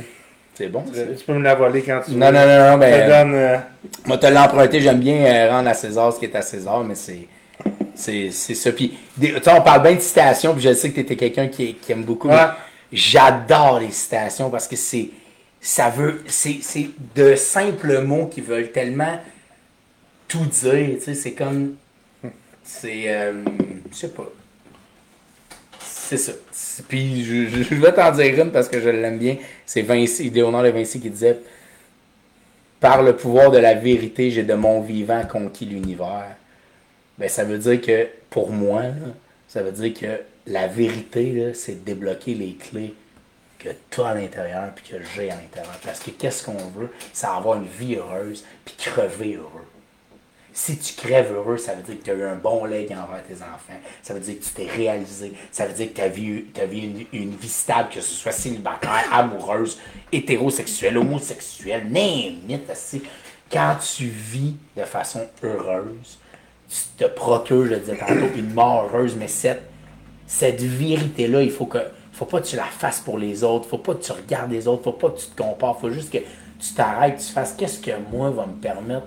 C'est 0.54 0.68
bon, 0.68 0.84
ça. 0.94 1.02
Tu 1.18 1.24
peux 1.26 1.34
me 1.34 1.44
la 1.44 1.56
voler 1.56 1.82
quand 1.82 2.02
tu 2.06 2.12
veux. 2.12 2.18
Non, 2.18 2.32
non, 2.32 2.46
non, 2.46 2.72
non, 2.72 2.74
te 2.76 2.80
mais. 2.80 3.08
donne, 3.08 3.34
euh, 3.36 3.58
Moi, 4.06 4.18
te 4.18 4.28
l'emprunter, 4.28 4.82
j'aime 4.82 5.00
bien 5.00 5.26
euh, 5.26 5.50
rendre 5.52 5.70
à 5.70 5.74
César 5.74 6.12
ce 6.14 6.20
qui 6.20 6.26
est 6.26 6.36
à 6.36 6.42
César, 6.42 6.84
mais 6.84 6.96
c'est. 6.96 7.28
C'est 7.96 8.30
c'est 8.32 8.54
ça. 8.54 8.72
Puis, 8.72 8.96
tu 9.20 9.28
sais, 9.28 9.52
on 9.52 9.62
parle 9.62 9.82
bien 9.82 9.96
de 9.96 10.00
citations, 10.00 10.54
puis 10.54 10.62
je 10.62 10.74
sais 10.74 10.90
que 10.90 10.96
tu 10.96 11.00
étais 11.02 11.16
quelqu'un 11.16 11.48
qui, 11.48 11.74
qui 11.76 11.92
aime 11.92 12.04
beaucoup. 12.04 12.28
mais 12.28 12.36
Ouais. 12.36 12.42
J'adore 12.92 13.80
les 13.80 13.92
citations 13.92 14.50
parce 14.50 14.68
que 14.68 14.76
c'est. 14.76 15.10
ça 15.60 15.90
veut. 15.90 16.24
C'est 16.28 16.90
de 17.16 17.36
simples 17.36 18.02
mots 18.02 18.28
qui 18.28 18.42
veulent 18.42 18.72
tellement 18.72 19.20
tout 20.28 20.46
dire. 20.46 20.98
Tu 20.98 21.02
sais, 21.02 21.14
c'est 21.14 21.34
comme. 21.34 21.76
C'est. 22.64 23.04
euh, 23.08 23.44
je 23.92 23.96
sais 23.96 24.10
pas. 24.10 24.30
C'est 26.10 26.18
ça. 26.18 26.32
Puis 26.88 27.26
je, 27.26 27.76
vais 27.76 27.92
t'en 27.92 28.12
dire 28.12 28.42
une 28.42 28.52
parce 28.52 28.70
que 28.70 28.80
je 28.80 28.88
l'aime 28.88 29.18
bien. 29.18 29.36
C'est 29.66 29.82
Vinci, 29.82 30.30
Léonard 30.30 30.64
de 30.64 30.70
Vinci 30.70 31.02
qui 31.02 31.10
disait 31.10 31.38
Par 32.80 33.04
le 33.04 33.14
pouvoir 33.18 33.52
de 33.52 33.58
la 33.58 33.74
vérité, 33.74 34.32
j'ai 34.32 34.44
de 34.44 34.54
mon 34.54 34.80
vivant 34.80 35.24
conquis 35.30 35.66
l'univers. 35.66 36.38
Ben, 37.18 37.28
ça 37.28 37.44
veut 37.44 37.58
dire 37.58 37.82
que, 37.82 38.08
pour 38.30 38.52
moi, 38.52 38.84
ça 39.50 39.62
veut 39.62 39.72
dire 39.72 39.94
que 39.94 40.22
la 40.48 40.68
vérité, 40.68 41.53
c'est 41.53 41.84
de 41.84 41.86
débloquer 41.86 42.34
les 42.34 42.56
clés 42.56 42.95
que 43.60 43.69
tu 43.90 44.02
as 44.02 44.07
à 44.07 44.15
l'intérieur 44.15 44.72
puis 44.76 44.86
que 44.90 44.95
j'ai 45.15 45.30
à 45.30 45.36
l'intérieur. 45.36 45.78
Parce 45.84 45.99
que 45.99 46.11
qu'est-ce 46.11 46.44
qu'on 46.44 46.69
veut? 46.69 46.90
C'est 47.14 47.28
avoir 47.28 47.57
une 47.57 47.68
vie 47.68 47.95
heureuse 47.95 48.45
puis 48.64 48.76
crever 48.78 49.36
heureux. 49.36 49.68
Si 50.53 50.76
tu 50.80 50.95
crèves 50.95 51.32
heureux, 51.32 51.60
ça 51.60 51.76
veut 51.76 51.84
dire 51.84 51.99
que 51.99 52.03
tu 52.03 52.10
as 52.10 52.15
eu 52.15 52.24
un 52.24 52.36
bon 52.36 52.65
leg 52.65 52.91
envers 52.91 53.24
tes 53.28 53.36
enfants. 53.36 53.80
Ça 54.02 54.15
veut 54.15 54.19
dire 54.19 54.40
que 54.40 54.44
tu 54.44 54.49
t'es 54.49 54.65
réalisé. 54.65 55.34
Ça 55.52 55.68
veut 55.68 55.74
dire 55.74 55.90
que 55.90 55.98
tu 55.98 56.02
as 56.02 56.07
vu, 56.07 56.48
une, 57.14 57.36
vie 57.36 57.48
stable, 57.48 57.90
que 57.90 58.02
ce 58.02 58.15
soit 58.15 58.32
célibataire, 58.32 59.06
amoureuse, 59.11 59.78
hétérosexuelle, 60.11 60.98
homosexuelle, 60.98 61.86
n'importe. 61.91 62.95
Quand 63.52 63.76
tu 63.76 64.06
vis 64.06 64.56
de 64.76 64.84
façon 64.84 65.28
heureuse, 65.44 66.18
tu 66.68 66.78
te 66.98 67.06
procures, 67.06 67.68
je 67.68 67.76
disais 67.76 67.98
tantôt, 67.98 68.34
une 68.36 68.52
mort 68.52 68.86
heureuse, 68.86 69.15
mais 69.15 69.28
cette, 69.28 69.61
cette 70.28 70.62
vérité-là, 70.62 71.41
il 71.41 71.52
faut 71.52 71.66
que 71.66 71.80
faut 72.12 72.26
pas 72.26 72.41
que 72.41 72.48
tu 72.48 72.56
la 72.56 72.64
fasses 72.64 72.99
pour 72.99 73.18
les 73.18 73.44
autres, 73.44 73.70
faut 73.70 73.78
pas 73.78 73.94
que 73.94 74.04
tu 74.04 74.12
regardes 74.12 74.52
les 74.52 74.68
autres, 74.68 74.84
faut 74.84 74.91
pas 74.91 75.12
que 75.12 75.20
tu 75.20 75.28
te 75.28 75.41
compares, 75.41 75.80
faut 75.80 75.91
juste 75.91 76.12
que 76.12 76.18
tu 76.18 76.74
t'arrêtes, 76.76 77.20
tu 77.20 77.32
fasses 77.32 77.54
qu'est-ce 77.54 77.80
que 77.80 77.91
moi 78.12 78.32
va 78.32 78.48
me 78.48 78.56
permettre 78.56 79.06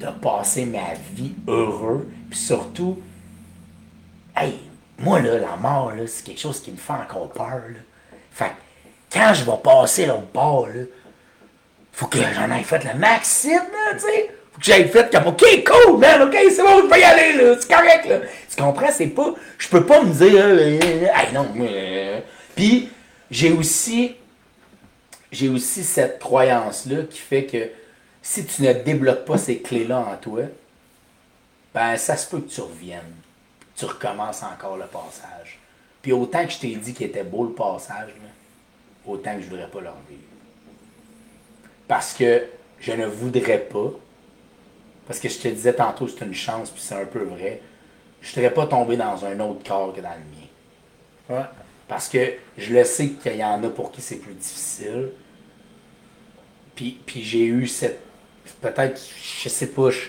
de 0.00 0.06
passer 0.20 0.64
ma 0.64 0.94
vie 1.14 1.34
heureux, 1.46 2.08
puis 2.30 2.38
surtout, 2.38 2.98
hey, 4.34 4.54
moi 4.98 5.20
là, 5.20 5.38
la 5.38 5.56
mort, 5.56 5.92
là, 5.92 6.06
c'est 6.06 6.24
quelque 6.24 6.40
chose 6.40 6.60
qui 6.60 6.72
me 6.72 6.78
fait 6.78 6.92
encore 6.92 7.28
peur. 7.30 7.60
Fait 8.30 8.46
que 8.46 8.50
quand 9.12 9.34
je 9.34 9.44
vais 9.44 9.58
passer 9.62 10.06
l'autre 10.06 10.32
bord, 10.32 10.68
là, 10.68 10.84
faut 11.92 12.06
que 12.06 12.18
j'en 12.18 12.50
aille 12.50 12.64
fait 12.64 12.82
le 12.84 12.98
maximum, 12.98 13.60
tu 13.92 14.00
sais. 14.00 14.34
J'aille 14.62 14.88
fait 14.88 15.10
comme, 15.10 15.26
OK, 15.26 15.44
cool, 15.64 15.98
man, 15.98 16.22
OK, 16.22 16.36
c'est 16.48 16.62
bon, 16.62 16.82
je 16.82 16.86
peux 16.86 16.98
y 16.98 17.02
aller, 17.02 17.32
là, 17.32 17.56
c'est 17.60 17.68
correct, 17.68 18.06
là. 18.08 18.20
Tu 18.48 18.62
comprends? 18.62 18.92
C'est 18.92 19.08
pas, 19.08 19.34
je 19.58 19.68
peux 19.68 19.84
pas 19.84 20.02
me 20.02 20.12
dire, 20.12 20.32
euh, 20.36 20.78
hey, 20.78 21.32
non, 21.34 21.48
euh. 21.60 22.20
Puis, 22.54 22.88
j'ai 23.28 23.50
aussi, 23.50 24.14
j'ai 25.32 25.48
aussi 25.48 25.82
cette 25.82 26.20
croyance-là 26.20 27.02
qui 27.10 27.18
fait 27.18 27.44
que 27.44 27.70
si 28.22 28.46
tu 28.46 28.62
ne 28.62 28.72
débloques 28.72 29.24
pas 29.24 29.36
ces 29.36 29.58
clés-là 29.58 29.98
en 29.98 30.16
toi, 30.16 30.42
ben, 31.74 31.96
ça 31.96 32.16
se 32.16 32.28
peut 32.28 32.40
que 32.40 32.50
tu 32.50 32.60
reviennes. 32.60 33.16
Tu 33.74 33.84
recommences 33.84 34.42
encore 34.42 34.76
le 34.76 34.84
passage. 34.84 35.58
Puis 36.02 36.12
autant 36.12 36.44
que 36.44 36.52
je 36.52 36.58
t'ai 36.58 36.74
dit 36.76 36.92
qu'il 36.92 37.06
était 37.06 37.24
beau 37.24 37.44
le 37.44 37.52
passage, 37.52 38.10
autant 39.06 39.34
que 39.34 39.42
je 39.42 39.48
voudrais 39.48 39.68
pas 39.68 39.80
le 39.80 39.88
revivre. 39.88 40.22
Parce 41.88 42.12
que 42.12 42.44
je 42.78 42.92
ne 42.92 43.06
voudrais 43.06 43.58
pas, 43.58 43.90
parce 45.12 45.20
que 45.20 45.28
je 45.28 45.38
te 45.40 45.48
disais 45.48 45.74
tantôt 45.74 46.08
c'est 46.08 46.24
une 46.24 46.32
chance, 46.32 46.70
puis 46.70 46.80
c'est 46.82 46.94
un 46.94 47.04
peu 47.04 47.18
vrai, 47.18 47.60
je 48.22 48.30
ne 48.30 48.34
voudrais 48.34 48.54
pas 48.54 48.66
tomber 48.66 48.96
dans 48.96 49.22
un 49.26 49.38
autre 49.40 49.62
corps 49.62 49.92
que 49.94 50.00
dans 50.00 50.08
le 50.08 50.14
mien. 50.16 51.38
Ouais. 51.38 51.44
Parce 51.86 52.08
que 52.08 52.32
je 52.56 52.72
le 52.72 52.82
sais 52.84 53.08
qu'il 53.08 53.36
y 53.36 53.44
en 53.44 53.62
a 53.62 53.68
pour 53.68 53.92
qui 53.92 54.00
c'est 54.00 54.16
plus 54.16 54.32
difficile. 54.32 55.10
Puis, 56.74 56.98
puis 57.04 57.22
j'ai 57.22 57.44
eu 57.44 57.66
cette. 57.66 58.00
Peut-être, 58.62 58.98
je 59.44 59.50
sais 59.50 59.66
pas, 59.66 59.90
je, 59.90 60.00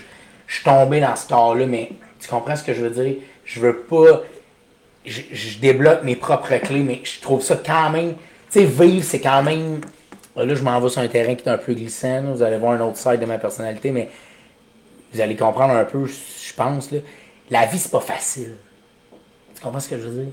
je 0.46 0.54
suis 0.54 0.64
tombé 0.64 1.00
dans 1.00 1.14
ce 1.16 1.28
corps-là, 1.28 1.66
mais 1.66 1.90
tu 2.18 2.26
comprends 2.26 2.56
ce 2.56 2.64
que 2.64 2.72
je 2.72 2.80
veux 2.80 3.04
dire? 3.04 3.16
Je 3.44 3.60
veux 3.60 3.80
pas. 3.80 4.22
Je, 5.04 5.20
je 5.30 5.58
débloque 5.58 6.02
mes 6.02 6.16
propres 6.16 6.56
clés, 6.56 6.82
mais 6.82 7.02
je 7.04 7.20
trouve 7.20 7.42
ça 7.42 7.56
quand 7.56 7.90
même. 7.90 8.14
Tu 8.50 8.60
sais, 8.60 8.64
vivre, 8.64 9.04
c'est 9.04 9.20
quand 9.20 9.42
même. 9.42 9.82
Là, 10.34 10.54
je 10.54 10.62
m'en 10.62 10.80
vais 10.80 10.88
sur 10.88 11.02
un 11.02 11.08
terrain 11.08 11.34
qui 11.34 11.46
est 11.46 11.52
un 11.52 11.58
peu 11.58 11.74
glissant. 11.74 12.22
là. 12.22 12.32
Vous 12.32 12.42
allez 12.42 12.56
voir 12.56 12.72
un 12.72 12.80
autre 12.80 12.96
side 12.96 13.20
de 13.20 13.26
ma 13.26 13.36
personnalité, 13.36 13.90
mais 13.90 14.08
vous 15.14 15.20
allez 15.20 15.36
comprendre 15.36 15.74
un 15.74 15.84
peu, 15.84 16.06
je 16.06 16.52
pense. 16.54 16.90
Là. 16.90 16.98
La 17.50 17.66
vie, 17.66 17.78
c'est 17.78 17.90
pas 17.92 18.00
facile. 18.00 18.56
Tu 19.54 19.62
comprends 19.62 19.80
ce 19.80 19.88
que 19.88 19.98
je 19.98 20.08
veux 20.08 20.24
dire? 20.24 20.32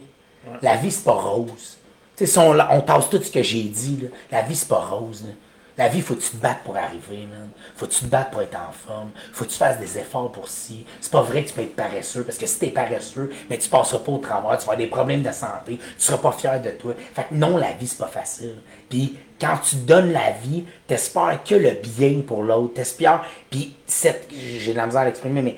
La 0.62 0.76
vie, 0.76 0.92
c'est 0.92 1.04
pas 1.04 1.14
rose. 1.14 1.78
Tu 2.18 2.26
sais, 2.26 2.32
si 2.32 2.40
on, 2.40 2.52
on 2.52 2.82
tasse 2.82 3.10
tout 3.10 3.22
ce 3.22 3.32
que 3.32 3.44
j'ai 3.44 3.64
dit, 3.64 4.00
là, 4.02 4.08
la 4.32 4.42
vie, 4.42 4.56
c'est 4.56 4.68
pas 4.68 4.84
rose. 4.84 5.24
là. 5.26 5.34
La 5.78 5.88
vie, 5.88 6.02
faut 6.02 6.16
que 6.16 6.22
tu 6.22 6.32
te 6.32 6.38
battes 6.38 6.64
pour 6.64 6.76
arriver, 6.76 7.26
man. 7.30 7.50
Faut 7.76 7.88
que 7.88 7.92
tu 7.92 8.02
te 8.02 8.06
battes 8.06 8.32
pour 8.32 8.42
être 8.42 8.58
en 8.58 8.72
forme. 8.72 9.12
Faut 9.32 9.46
que 9.46 9.50
tu 9.50 9.58
fasses 9.58 9.80
des 9.80 9.98
efforts 9.98 10.32
pour 10.32 10.48
ci. 10.50 10.86
C'est 11.00 11.12
pas 11.12 11.22
vrai 11.22 11.44
que 11.44 11.50
tu 11.50 11.54
peux 11.56 11.62
être 11.62 11.76
paresseux, 11.76 12.24
parce 12.24 12.38
que 12.38 12.46
si 12.46 12.60
t'es 12.60 12.68
paresseux, 12.72 13.32
mais 13.50 13.58
tu 13.58 13.70
passeras 13.70 14.00
pas 14.00 14.12
au 14.12 14.18
travers, 14.18 14.52
tu 14.58 14.66
vas 14.66 14.74
avoir 14.74 14.78
des 14.78 14.88
problèmes 14.88 15.24
de 15.24 15.32
santé, 15.32 15.78
tu 15.78 15.94
seras 15.98 16.18
pas 16.18 16.34
fier 16.34 16.62
de 16.62 16.72
toi. 16.72 16.94
Fait 17.16 17.24
que 17.24 17.34
non, 17.34 17.58
la 17.58 17.72
vie, 17.72 17.88
c'est 17.88 17.98
pas 17.98 18.08
facile. 18.08 18.58
Puis 18.90 19.18
quand 19.42 19.58
tu 19.58 19.76
donnes 19.78 20.14
la 20.14 20.32
vie, 20.32 20.64
t'espères 20.86 21.40
que 21.44 21.56
le 21.56 21.72
bien 21.72 22.22
pour 22.26 22.44
l'autre. 22.44 22.76
T'espères. 22.76 23.26
Puis 23.50 23.76
cette. 23.88 24.30
J'ai 24.32 24.72
de 24.72 24.78
la 24.78 24.86
misère 24.86 25.02
à 25.02 25.06
l'exprimer, 25.06 25.42
mais 25.42 25.58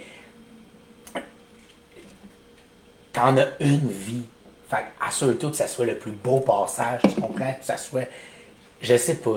t'en 3.11 3.38
as 3.38 3.47
une 3.60 3.89
vie. 3.89 4.23
Fait 4.69 4.85
assure-toi 5.05 5.51
que 5.51 5.57
ça 5.57 5.68
soit 5.68 5.85
le 5.85 5.97
plus 5.97 6.14
beau 6.14 6.39
passage, 6.39 7.01
tu 7.03 7.22
comprends? 7.22 7.53
Que 7.53 7.65
ça 7.65 7.76
soit. 7.77 8.07
Je 8.81 8.97
sais 8.97 9.15
pas, 9.15 9.35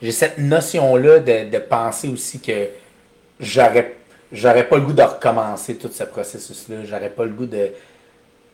j'ai 0.00 0.12
cette 0.12 0.38
notion-là 0.38 1.18
de, 1.18 1.50
de 1.50 1.58
penser 1.58 2.08
aussi 2.08 2.40
que 2.40 2.68
j'aurais 3.38 3.96
j'aurais 4.32 4.66
pas 4.66 4.76
le 4.76 4.82
goût 4.82 4.92
de 4.92 5.02
recommencer 5.02 5.76
tout 5.76 5.90
ce 5.92 6.04
processus-là. 6.04 6.84
J'aurais 6.84 7.10
pas 7.10 7.24
le 7.24 7.32
goût 7.32 7.46
de. 7.46 7.70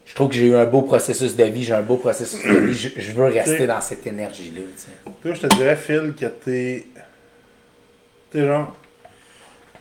Je 0.09 0.14
trouve 0.14 0.28
que 0.30 0.35
j'ai 0.35 0.47
eu 0.48 0.55
un 0.56 0.64
beau 0.64 0.82
processus 0.82 1.36
de 1.36 1.44
vie, 1.44 1.62
j'ai 1.64 1.74
un 1.74 1.82
beau 1.82 1.97
processus 1.97 2.43
de 2.43 2.51
vie. 2.59 2.74
Je, 2.74 2.89
je 3.01 3.12
veux 3.12 3.26
rester 3.26 3.66
dans 3.66 3.80
cette 3.80 4.06
énergie-là. 4.06 4.62
tu 4.74 4.80
sais. 4.82 5.12
Toi, 5.22 5.35
je 5.35 5.40
te 5.40 5.55
dirais, 5.56 5.76
Phil, 5.76 6.14
que 6.18 6.26
t'es. 6.26 6.86
T'es 8.30 8.47
genre. 8.47 8.74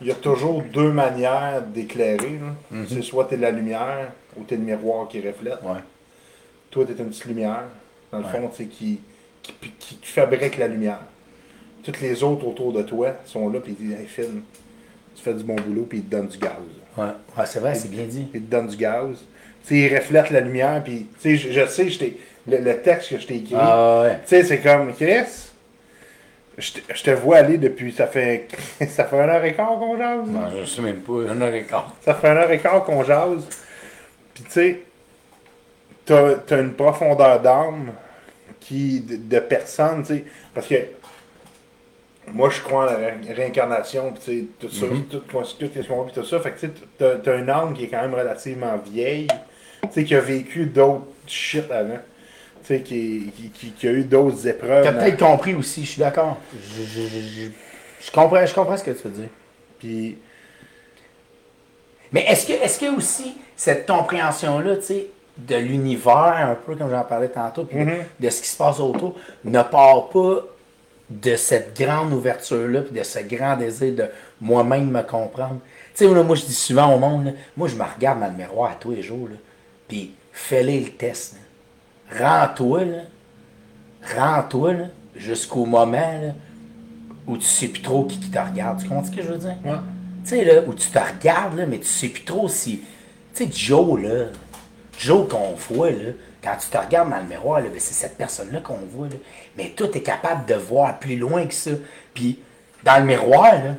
Il 0.00 0.06
y 0.06 0.10
a 0.10 0.14
toujours 0.14 0.62
deux 0.62 0.92
manières 0.92 1.62
d'éclairer. 1.62 2.38
là. 2.70 2.78
C'est 2.88 3.02
soit 3.02 3.24
t'es 3.24 3.36
la 3.36 3.50
lumière 3.50 4.12
ou 4.36 4.44
t'es 4.44 4.54
le 4.56 4.62
miroir 4.62 5.08
qui 5.08 5.18
reflète. 5.20 5.58
Ouais. 5.64 5.80
Toi, 6.70 6.84
t'es 6.86 6.92
une 7.02 7.08
petite 7.08 7.24
lumière. 7.24 7.64
Dans 8.12 8.18
le 8.18 8.24
Ouais. 8.24 8.30
fond, 8.30 8.48
tu 8.48 8.62
sais, 8.62 8.68
qui, 8.68 9.00
qui, 9.42 9.52
qui- 9.78 9.98
fabrique 10.02 10.56
la 10.56 10.68
lumière. 10.68 11.00
Toutes 11.82 12.00
les 12.00 12.22
autres 12.22 12.46
autour 12.46 12.72
de 12.72 12.82
toi 12.82 13.16
sont 13.24 13.48
là, 13.50 13.60
puis 13.60 13.74
ils 13.78 13.86
disent 13.88 13.98
Hey 13.98 14.06
Phil, 14.06 14.42
tu 15.16 15.22
fais 15.22 15.34
du 15.34 15.42
bon 15.42 15.56
boulot, 15.56 15.86
puis 15.88 15.98
ils 15.98 16.04
te 16.04 16.10
donnent 16.10 16.28
du 16.28 16.38
gaz. 16.38 16.52
Ouais, 16.96 17.04
ouais 17.36 17.46
c'est 17.46 17.60
vrai, 17.60 17.74
c'est 17.74 17.90
bien 17.90 18.04
dit. 18.04 18.28
Ils 18.32 18.42
te 18.42 18.50
donnent 18.50 18.68
du 18.68 18.76
gaz. 18.76 19.16
Ils 19.70 19.94
reflètent 19.94 20.30
la 20.30 20.40
lumière, 20.40 20.82
puis 20.82 21.06
je, 21.22 21.36
je 21.36 21.66
sais, 21.66 21.88
je 21.88 22.04
le, 22.46 22.58
le 22.58 22.80
texte 22.80 23.10
que 23.10 23.18
je 23.18 23.26
t'ai 23.26 23.36
écrit. 23.36 23.54
Ah 23.58 24.02
ouais. 24.02 24.18
C'est 24.24 24.58
comme, 24.60 24.94
Chris, 24.94 25.48
je 26.56 26.72
te, 26.72 26.78
je 26.94 27.02
te 27.02 27.10
vois 27.10 27.36
aller 27.38 27.58
depuis, 27.58 27.92
ça 27.92 28.06
fait, 28.06 28.48
ça 28.88 29.04
fait 29.04 29.20
un 29.20 29.28
heure 29.28 29.44
et 29.44 29.54
quart 29.54 29.78
qu'on 29.78 29.96
jase. 29.96 30.26
Non, 30.26 30.50
je 30.58 30.64
sais 30.64 30.82
même 30.82 31.00
pas, 31.00 31.30
un 31.30 31.40
heure 31.40 31.54
et 31.54 31.64
quart. 31.64 31.94
Ça 32.02 32.14
fait 32.14 32.28
un 32.28 32.36
heure 32.36 32.50
et 32.50 32.58
quart 32.58 32.82
qu'on 32.84 33.04
jase. 33.04 33.46
Puis 34.34 34.44
tu 34.44 34.50
sais, 34.50 34.80
t'as, 36.04 36.60
une 36.60 36.72
profondeur 36.72 37.40
d'âme 37.40 37.92
qui, 38.60 39.00
de, 39.00 39.16
de 39.16 39.40
personne, 39.40 40.02
tu 40.02 40.14
sais, 40.14 40.24
parce 40.54 40.66
que 40.66 40.76
moi, 42.32 42.50
je 42.50 42.60
crois 42.60 42.82
en 42.82 42.86
la 42.86 42.96
ré- 42.96 43.32
réincarnation, 43.34 44.12
puis 44.12 44.22
tu 44.24 44.40
sais, 44.40 44.46
tout 44.58 44.74
ça, 44.74 44.86
tout, 44.86 45.18
tout, 45.18 45.18
tout, 45.20 45.44
ce 45.44 45.88
qu'on 45.88 46.02
vit, 46.02 46.12
tout 46.12 46.24
ça. 46.24 46.40
Fait 46.40 46.50
que 46.52 46.60
tu 46.60 46.66
sais, 46.66 46.72
t'as, 47.22 47.38
une 47.38 47.48
âme 47.48 47.74
qui 47.74 47.84
est 47.84 47.88
quand 47.88 48.02
même 48.02 48.14
relativement 48.14 48.76
vieille, 48.76 49.28
sais, 49.92 50.04
qui 50.04 50.14
a 50.14 50.20
vécu 50.20 50.66
d'autres 50.66 51.06
shit 51.26 51.70
avant. 51.70 51.98
Tu 52.64 52.74
sais, 52.76 52.80
qui, 52.82 53.32
qui, 53.36 53.50
qui, 53.50 53.70
qui 53.72 53.88
a 53.88 53.92
eu 53.92 54.04
d'autres 54.04 54.46
épreuves. 54.46 54.84
T'as 54.84 54.92
dans- 54.92 54.98
peut-être 55.00 55.18
compris 55.18 55.54
aussi, 55.54 55.84
je 55.84 55.90
suis 55.92 56.00
d'accord. 56.00 56.36
Je, 56.54 56.82
je, 56.82 57.06
je, 57.08 57.20
je- 57.20 57.50
je 58.06 58.10
comprends, 58.10 58.44
je 58.44 58.54
comprends 58.54 58.76
ce 58.76 58.84
que 58.84 58.90
tu 58.90 59.02
veux 59.08 59.14
dire. 59.14 59.28
Puis, 59.78 60.18
Mais 62.12 62.24
est-ce 62.26 62.46
que, 62.46 62.52
est-ce 62.52 62.80
que 62.80 62.96
aussi 62.96 63.36
cette 63.56 63.86
compréhension-là, 63.86 64.76
tu 64.76 64.82
sais, 64.82 65.06
de 65.36 65.56
l'univers, 65.56 66.34
un 66.50 66.54
peu 66.56 66.74
comme 66.74 66.90
j'en 66.90 67.04
parlais 67.04 67.28
tantôt, 67.28 67.64
puis 67.64 67.78
de- 67.84 68.26
de, 68.26 68.30
ce 68.30 68.42
qui 68.42 68.48
se 68.48 68.56
passe 68.56 68.80
autour, 68.80 69.14
ne 69.44 69.62
part 69.62 70.08
pas 70.08 70.40
de 71.10 71.36
cette 71.36 71.78
grande 71.78 72.12
ouverture-là, 72.12 72.82
puis 72.82 72.98
de 72.98 73.02
ce 73.04 73.20
grand 73.20 73.56
désir 73.56 73.94
de 73.94 74.04
moi-même 74.40 74.90
me 74.90 75.02
comprendre? 75.02 75.60
Tu 75.94 76.06
sais, 76.06 76.08
moi, 76.08 76.34
je 76.36 76.44
dis 76.44 76.54
souvent 76.54 76.94
au 76.94 76.98
monde, 76.98 77.26
là, 77.26 77.30
moi, 77.56 77.68
je 77.68 77.76
me 77.76 77.82
regarde 77.84 78.20
dans 78.20 78.26
le 78.26 78.32
miroir 78.32 78.72
à 78.72 78.74
tous 78.74 78.90
les 78.90 79.02
jours, 79.02 79.28
là, 79.28 79.36
puis 79.88 80.14
fais-les 80.32 80.80
le 80.80 80.90
test. 80.90 81.36
Rends-toi, 82.16 82.84
là, 82.84 83.02
rends-toi, 84.16 84.72
là, 84.72 84.84
jusqu'au 85.16 85.66
moment, 85.66 86.20
là, 86.20 86.32
où 87.26 87.36
tu 87.36 87.44
sais 87.44 87.68
plus 87.68 87.82
trop 87.82 88.04
qui, 88.04 88.18
qui 88.18 88.30
te 88.30 88.38
regarde. 88.38 88.80
Tu 88.80 88.88
comprends 88.88 89.04
ce 89.04 89.10
que 89.10 89.22
je 89.22 89.28
veux 89.28 89.38
dire? 89.38 89.56
ouais. 89.64 89.72
Tu 90.24 90.30
sais, 90.30 90.44
là, 90.44 90.62
où 90.66 90.74
tu 90.74 90.88
te 90.88 90.98
regardes, 90.98 91.56
là, 91.56 91.66
mais 91.66 91.78
tu 91.78 91.86
sais 91.86 92.08
plus 92.08 92.24
trop 92.24 92.48
si. 92.48 92.82
Tu 93.34 93.44
sais, 93.44 93.50
Joe, 93.52 94.00
là. 94.00 94.26
Joe 94.98 95.28
qu'on 95.28 95.54
voit, 95.54 95.90
là. 95.90 96.12
quand 96.42 96.56
tu 96.60 96.68
te 96.68 96.76
regardes 96.76 97.10
dans 97.10 97.18
le 97.18 97.24
miroir, 97.28 97.60
là, 97.60 97.68
ben, 97.68 97.78
c'est 97.78 97.94
cette 97.94 98.16
personne-là 98.16 98.60
qu'on 98.60 98.78
voit. 98.90 99.08
là. 99.08 99.16
Mais 99.56 99.70
toi, 99.70 99.88
tu 99.88 99.98
es 99.98 100.02
capable 100.02 100.46
de 100.46 100.54
voir 100.54 100.98
plus 100.98 101.16
loin 101.16 101.46
que 101.46 101.54
ça. 101.54 101.70
Puis, 102.14 102.40
dans 102.82 102.98
le 102.98 103.04
miroir, 103.04 103.52
là, 103.52 103.74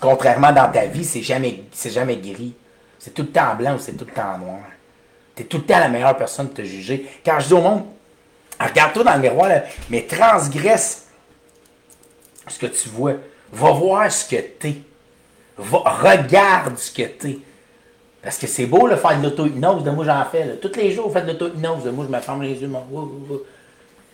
contrairement 0.00 0.52
dans 0.52 0.70
ta 0.70 0.86
vie, 0.86 1.04
c'est 1.04 1.22
jamais, 1.22 1.64
c'est 1.72 1.90
jamais 1.90 2.16
gris. 2.16 2.54
C'est 3.06 3.14
tout 3.14 3.22
le 3.22 3.28
temps 3.28 3.54
blanc 3.54 3.76
ou 3.76 3.78
c'est 3.78 3.92
tout 3.92 4.04
le 4.04 4.10
temps 4.10 4.36
noir. 4.36 4.58
Tu 5.36 5.42
es 5.44 5.46
tout 5.46 5.58
le 5.58 5.62
temps 5.62 5.78
la 5.78 5.88
meilleure 5.88 6.16
personne 6.16 6.46
pour 6.46 6.56
te 6.56 6.62
juger. 6.62 7.06
Quand 7.24 7.38
je 7.38 7.46
dis 7.46 7.52
au 7.52 7.60
monde, 7.60 7.84
regarde-toi 8.58 9.04
dans 9.04 9.14
le 9.14 9.20
miroir, 9.20 9.48
mais 9.88 10.02
transgresse 10.02 11.06
ce 12.48 12.58
que 12.58 12.66
tu 12.66 12.88
vois. 12.88 13.12
Va 13.52 13.70
voir 13.70 14.10
ce 14.10 14.28
que 14.28 14.40
t'es. 14.40 14.78
Va, 15.56 15.78
regarde 15.78 16.76
ce 16.78 16.90
que 16.90 17.02
t'es. 17.02 17.38
Parce 18.20 18.38
que 18.38 18.48
c'est 18.48 18.66
beau 18.66 18.88
le 18.88 18.96
faire 18.96 19.16
de 19.20 19.22
l'auto-hypnose, 19.22 19.84
de 19.84 19.90
moi 19.92 20.04
j'en 20.04 20.24
fais. 20.24 20.56
Tous 20.56 20.74
les 20.74 20.90
jours, 20.90 21.06
vous 21.06 21.14
faites 21.14 21.26
de 21.26 21.30
l'auto-hypnose, 21.30 21.84
de 21.84 21.90
moi 21.90 22.06
je 22.10 22.12
me 22.12 22.20
ferme 22.20 22.42
les 22.42 22.60
yeux. 22.60 22.68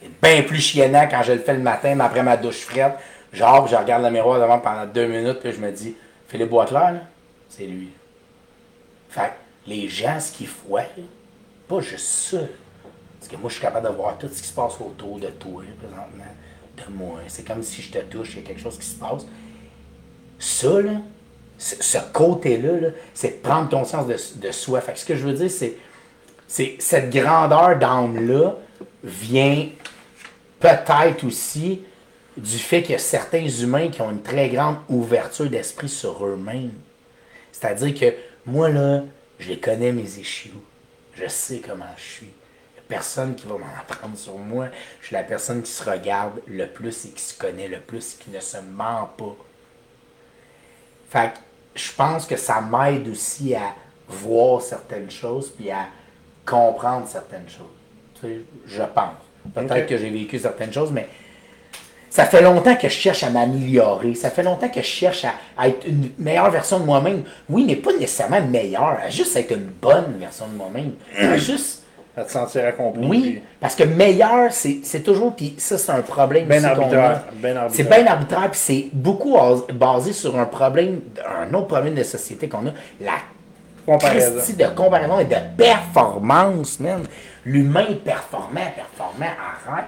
C'est 0.02 0.20
bien 0.20 0.42
plus 0.42 0.60
chiennant 0.60 1.08
quand 1.10 1.22
je 1.22 1.32
le 1.32 1.38
fais 1.38 1.54
le 1.54 1.60
matin, 1.60 1.94
mais 1.94 2.04
après 2.04 2.22
ma 2.22 2.36
douche 2.36 2.60
frette. 2.60 2.92
Genre, 3.32 3.66
je 3.66 3.74
regarde 3.74 4.04
le 4.04 4.10
miroir 4.10 4.38
devant 4.38 4.58
pendant 4.58 4.84
deux 4.84 5.06
minutes, 5.06 5.40
puis 5.40 5.50
je 5.50 5.60
me 5.60 5.70
dis, 5.70 5.96
Philippe 6.28 6.50
Boitler, 6.50 6.98
c'est 7.48 7.64
lui. 7.64 7.88
Fait 9.12 9.28
que 9.28 9.70
les 9.70 9.90
gens, 9.90 10.18
ce 10.18 10.32
qu'ils 10.32 10.48
là, 10.70 10.86
pas 11.68 11.80
juste 11.80 12.06
ça. 12.06 12.38
Parce 13.20 13.30
que 13.30 13.36
moi, 13.36 13.50
je 13.50 13.54
suis 13.54 13.62
capable 13.62 13.86
de 13.86 13.92
voir 13.92 14.16
tout 14.16 14.26
ce 14.26 14.40
qui 14.40 14.48
se 14.48 14.54
passe 14.54 14.72
autour 14.80 15.20
de 15.20 15.26
toi, 15.28 15.62
présentement, 15.78 16.34
de 16.76 16.92
moi. 16.94 17.20
C'est 17.28 17.46
comme 17.46 17.62
si 17.62 17.82
je 17.82 17.92
te 17.92 17.98
touche, 17.98 18.30
il 18.32 18.36
y 18.36 18.44
a 18.44 18.48
quelque 18.48 18.62
chose 18.62 18.78
qui 18.78 18.86
se 18.86 18.98
passe. 18.98 19.26
Ça, 20.38 20.80
là, 20.80 20.92
ce 21.58 21.98
côté-là, 22.10 22.80
là, 22.80 22.88
c'est 23.12 23.42
de 23.42 23.46
prendre 23.46 23.68
conscience 23.68 24.06
de, 24.06 24.16
de 24.46 24.50
soi. 24.50 24.80
Fait 24.80 24.94
que 24.94 24.98
ce 24.98 25.04
que 25.04 25.14
je 25.14 25.26
veux 25.26 25.34
dire, 25.34 25.50
c'est, 25.50 25.76
c'est 26.48 26.76
cette 26.78 27.10
grandeur 27.10 27.78
d'âme-là 27.78 28.56
vient 29.04 29.68
peut-être 30.58 31.24
aussi 31.24 31.82
du 32.34 32.56
fait 32.56 32.94
a 32.94 32.98
certains 32.98 33.46
humains 33.46 33.90
qui 33.90 34.00
ont 34.00 34.10
une 34.10 34.22
très 34.22 34.48
grande 34.48 34.76
ouverture 34.88 35.50
d'esprit 35.50 35.90
sur 35.90 36.24
eux-mêmes. 36.24 36.72
C'est-à-dire 37.52 37.94
que 37.94 38.14
moi, 38.46 38.68
là, 38.68 39.02
je 39.38 39.48
les 39.48 39.58
connais 39.58 39.92
mes 39.92 40.18
issues. 40.18 40.52
Je 41.14 41.28
sais 41.28 41.60
comment 41.66 41.84
je 41.96 42.02
suis. 42.02 42.26
Il 42.26 42.74
n'y 42.74 42.80
a 42.80 42.82
personne 42.88 43.34
qui 43.34 43.46
va 43.46 43.58
m'en 43.58 43.66
apprendre 43.80 44.16
sur 44.16 44.38
moi. 44.38 44.68
Je 45.00 45.06
suis 45.06 45.14
la 45.14 45.22
personne 45.22 45.62
qui 45.62 45.70
se 45.70 45.88
regarde 45.88 46.40
le 46.46 46.66
plus 46.66 47.06
et 47.06 47.10
qui 47.10 47.22
se 47.22 47.38
connaît 47.38 47.68
le 47.68 47.80
plus 47.80 48.14
et 48.14 48.24
qui 48.24 48.30
ne 48.30 48.40
se 48.40 48.58
ment 48.58 49.10
pas. 49.16 49.36
Fait 51.10 51.32
que 51.34 51.38
je 51.74 51.92
pense 51.92 52.26
que 52.26 52.36
ça 52.36 52.60
m'aide 52.60 53.08
aussi 53.08 53.54
à 53.54 53.74
voir 54.08 54.60
certaines 54.62 55.10
choses 55.10 55.50
puis 55.50 55.70
à 55.70 55.88
comprendre 56.44 57.06
certaines 57.06 57.48
choses. 57.48 57.66
Tu 58.14 58.20
sais, 58.20 58.40
je 58.66 58.82
pense. 58.82 59.16
Peut-être 59.54 59.88
que 59.88 59.98
j'ai 59.98 60.10
vécu 60.10 60.38
certaines 60.38 60.72
choses, 60.72 60.92
mais 60.92 61.08
ça 62.14 62.26
fait 62.26 62.42
longtemps 62.42 62.76
que 62.76 62.90
je 62.90 62.94
cherche 62.94 63.22
à 63.24 63.30
m'améliorer. 63.30 64.14
Ça 64.14 64.28
fait 64.28 64.42
longtemps 64.42 64.68
que 64.68 64.82
je 64.82 64.86
cherche 64.86 65.24
à, 65.24 65.32
à 65.56 65.68
être 65.68 65.86
une 65.86 66.10
meilleure 66.18 66.50
version 66.50 66.78
de 66.78 66.84
moi-même. 66.84 67.22
Oui, 67.48 67.64
mais 67.66 67.76
pas 67.76 67.92
nécessairement 67.94 68.42
meilleure, 68.42 68.98
à 69.02 69.08
juste 69.08 69.34
être 69.34 69.52
une 69.52 69.70
bonne 69.80 70.16
version 70.20 70.46
de 70.46 70.54
moi-même. 70.54 70.92
À 71.18 71.36
juste, 71.38 71.82
À 72.14 72.24
te 72.24 72.30
sentir 72.30 72.66
accompli. 72.66 73.06
oui, 73.08 73.42
parce 73.58 73.74
que 73.74 73.84
meilleur, 73.84 74.52
c'est 74.52 75.00
toujours, 75.02 75.34
puis 75.34 75.54
ça, 75.56 75.78
c'est 75.78 75.90
un 75.92 76.02
problème 76.02 76.46
Ben 76.48 76.62
arbitraire, 76.66 77.22
ben 77.36 77.56
arbitraire. 77.56 77.70
C'est 77.90 78.02
bien 78.02 78.06
arbitraire, 78.06 78.50
puis 78.50 78.60
c'est 78.62 78.88
beaucoup 78.92 79.38
as- 79.38 79.72
basé 79.72 80.12
sur 80.12 80.38
un 80.38 80.44
problème, 80.44 81.00
un 81.40 81.54
autre 81.54 81.68
problème 81.68 81.94
de 81.94 82.02
société 82.02 82.46
qu'on 82.46 82.66
a, 82.66 82.72
la 83.00 83.12
Comparaison. 83.86 84.34
De 84.56 84.64
comparaison 84.76 85.18
et 85.18 85.24
de 85.24 85.36
performance, 85.56 86.78
man. 86.78 87.02
L'humain 87.44 87.86
performant, 88.04 88.60
performant, 88.76 89.32
arrête. 89.66 89.86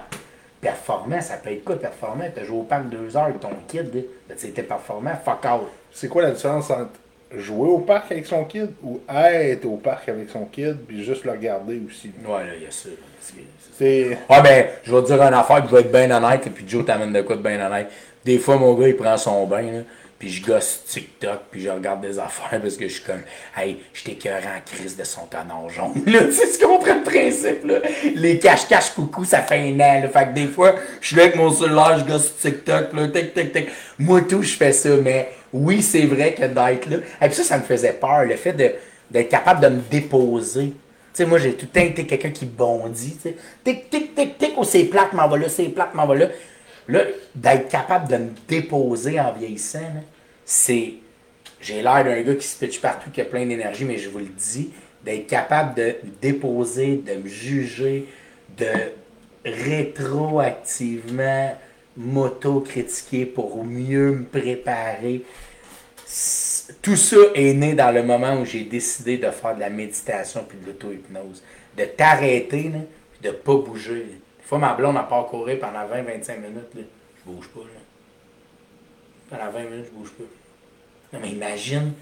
Performant, 0.65 1.21
ça 1.21 1.37
peut 1.37 1.51
être 1.51 1.63
quoi, 1.63 1.75
performant? 1.75 2.23
T'as 2.33 2.43
joué 2.43 2.57
au 2.57 2.63
parc 2.63 2.89
deux 2.89 3.15
heures 3.15 3.25
avec 3.25 3.39
ton 3.39 3.51
kid. 3.67 3.91
Ben, 4.27 4.35
étais 4.43 4.63
performant, 4.63 5.11
fuck 5.23 5.45
out. 5.45 5.67
C'est 5.91 6.07
quoi 6.07 6.23
la 6.23 6.31
différence 6.31 6.71
entre 6.71 6.89
jouer 7.37 7.69
au 7.69 7.77
parc 7.77 8.11
avec 8.11 8.25
son 8.25 8.45
kid 8.45 8.71
ou 8.81 8.99
être 9.07 9.65
au 9.65 9.77
parc 9.77 10.09
avec 10.09 10.27
son 10.27 10.45
kid 10.45 10.77
puis 10.87 11.03
juste 11.03 11.23
le 11.23 11.33
regarder 11.33 11.79
aussi? 11.87 12.11
Ouais, 12.27 12.45
là, 12.45 12.53
il 12.57 12.63
y 12.63 12.65
a 12.65 12.71
ça. 12.71 12.89
C'est. 13.77 14.17
Ah 14.27 14.41
ben, 14.41 14.65
je 14.83 14.95
vais 14.95 15.01
te 15.03 15.05
dire 15.05 15.21
une 15.21 15.35
affaire, 15.35 15.59
puis 15.59 15.67
je 15.69 15.75
vais 15.75 15.81
être 15.81 15.91
bien 15.91 16.09
honnête, 16.09 16.47
et 16.47 16.49
puis 16.49 16.65
Joe 16.67 16.83
t'amène 16.83 17.13
de 17.13 17.21
quoi 17.21 17.35
de 17.35 17.43
bien 17.43 17.63
honnête. 17.63 17.91
Des 18.23 18.39
fois, 18.39 18.57
mon 18.57 18.73
gars, 18.73 18.87
il 18.87 18.95
prend 18.95 19.17
son 19.17 19.45
bain, 19.45 19.61
là, 19.61 19.79
puis 20.17 20.29
je 20.29 20.45
gosse 20.45 20.83
TikTok, 20.87 21.41
puis 21.51 21.61
je 21.61 21.69
regarde 21.69 22.01
des 22.01 22.17
affaires, 22.19 22.61
parce 22.61 22.77
que 22.77 22.87
je 22.87 22.93
suis 22.93 23.03
comme, 23.03 23.21
hey, 23.57 23.79
je 23.93 24.03
t'écœurant 24.03 24.55
en 24.57 24.61
crise 24.65 24.95
de 24.95 25.03
son 25.03 25.25
canard 25.25 25.69
jaune. 25.69 26.03
Là, 26.05 26.23
tu 26.25 26.31
sais, 26.31 26.57
tu 26.57 26.65
comprends 26.65 26.95
le 26.95 27.03
principe, 27.03 27.65
là? 27.65 27.79
Les 28.15 28.39
cache-cache 28.39 28.91
coucou, 28.91 29.25
ça 29.25 29.41
fait 29.41 29.59
un 29.59 29.75
an, 29.75 30.01
là. 30.01 30.07
Fait 30.07 30.27
que 30.27 30.33
des 30.33 30.47
fois, 30.47 30.75
je 31.01 31.07
suis 31.07 31.15
là 31.17 31.23
avec 31.23 31.35
mon 31.35 31.51
cellulaire, 31.51 31.99
je 31.99 32.05
gosse 32.05 32.37
TikTok, 32.37 32.93
là, 32.93 33.07
tic, 33.09 33.33
tic, 33.33 33.51
tic. 33.51 33.67
Moi, 33.99 34.21
tout, 34.21 34.41
je 34.41 34.55
fais 34.55 34.71
ça, 34.71 34.89
mais 35.03 35.31
oui, 35.51 35.81
c'est 35.81 36.05
vrai 36.05 36.33
que 36.33 36.43
d'être 36.43 36.89
là. 36.89 36.97
Et 37.21 37.27
puis 37.27 37.35
ça, 37.35 37.43
ça 37.43 37.57
me 37.57 37.63
faisait 37.63 37.93
peur, 37.93 38.23
le 38.23 38.37
fait 38.37 38.53
d'être 38.53 39.29
capable 39.29 39.61
de 39.61 39.67
me 39.67 39.81
déposer. 39.91 40.67
Tu 41.13 41.23
sais, 41.23 41.25
moi, 41.25 41.39
j'ai 41.39 41.53
tout 41.53 41.67
le 41.73 41.79
temps 41.79 41.85
été 41.85 42.05
quelqu'un 42.05 42.31
qui 42.31 42.45
bondit, 42.45 43.17
tu 43.21 43.29
sais. 43.29 43.35
Tic, 43.65 43.89
tic, 43.89 44.15
tic, 44.15 44.37
tic, 44.37 44.53
oh, 44.55 44.63
c'est 44.63 44.85
plate, 44.85 45.11
m'en 45.11 45.27
va 45.27 45.37
là, 45.37 45.49
c'est 45.49 45.65
plate, 45.65 45.93
m'en 45.93 46.05
va 46.05 46.15
là. 46.15 46.27
Là, 46.87 47.01
d'être 47.33 47.69
capable 47.69 48.09
de 48.09 48.17
me 48.17 48.29
déposer 48.47 49.19
en 49.19 49.33
vieillissant, 49.33 49.91
c'est. 50.45 50.93
J'ai 51.61 51.81
l'air 51.81 52.03
d'un 52.03 52.21
gars 52.21 52.35
qui 52.35 52.45
se 52.45 52.63
pitche 52.63 52.79
partout, 52.79 53.09
qui 53.09 53.21
a 53.21 53.25
plein 53.25 53.45
d'énergie, 53.45 53.85
mais 53.85 53.97
je 53.97 54.09
vous 54.09 54.19
le 54.19 54.25
dis, 54.25 54.69
d'être 55.03 55.25
capable 55.25 55.73
de 55.75 55.95
me 56.03 56.11
déposer, 56.21 56.97
de 56.97 57.15
me 57.15 57.27
juger, 57.27 58.05
de 58.57 58.91
rétroactivement 59.43 61.57
m'auto-critiquer 61.97 63.25
pour 63.25 63.63
mieux 63.63 64.11
me 64.11 64.25
préparer. 64.25 65.23
Tout 66.81 66.95
ça 66.95 67.17
est 67.33 67.53
né 67.53 67.73
dans 67.73 67.91
le 67.91 68.03
moment 68.03 68.41
où 68.41 68.45
j'ai 68.45 68.63
décidé 68.63 69.17
de 69.17 69.29
faire 69.31 69.55
de 69.55 69.61
la 69.61 69.69
méditation 69.69 70.45
puis 70.47 70.57
de 70.59 70.67
l'auto-hypnose. 70.67 71.41
De 71.77 71.85
t'arrêter, 71.85 72.71
de 73.21 73.31
pas 73.31 73.55
bouger. 73.55 74.19
Fois, 74.45 74.57
ma 74.57 74.73
blonde 74.73 74.97
a 74.97 75.03
part 75.03 75.27
courir 75.27 75.59
pendant 75.59 75.79
20-25 75.79 76.39
minutes. 76.39 76.73
Là. 76.75 76.81
Je 77.17 77.31
bouge 77.31 77.47
pas. 77.49 77.61
Là. 77.61 79.37
Pendant 79.37 79.51
20 79.51 79.63
minutes, 79.69 79.85
je 79.91 79.97
bouge 79.97 80.11
pas. 80.11 81.19
Mais 81.19 81.29
imagine 81.29 81.93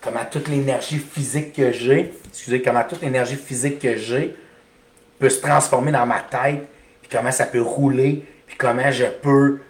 comment 0.00 0.24
toute 0.30 0.48
l'énergie 0.48 0.98
physique 0.98 1.52
que 1.52 1.72
j'ai, 1.72 2.12
excusez, 2.28 2.62
comment 2.62 2.84
toute 2.84 3.02
l'énergie 3.02 3.36
physique 3.36 3.78
que 3.78 3.96
j'ai 3.96 4.34
peut 5.18 5.28
se 5.28 5.40
transformer 5.40 5.92
dans 5.92 6.06
ma 6.06 6.20
tête, 6.20 6.66
puis 7.02 7.10
comment 7.10 7.32
ça 7.32 7.46
peut 7.46 7.62
rouler, 7.62 8.24
puis 8.46 8.56
comment 8.56 8.90
je 8.90 9.06
peux 9.06 9.60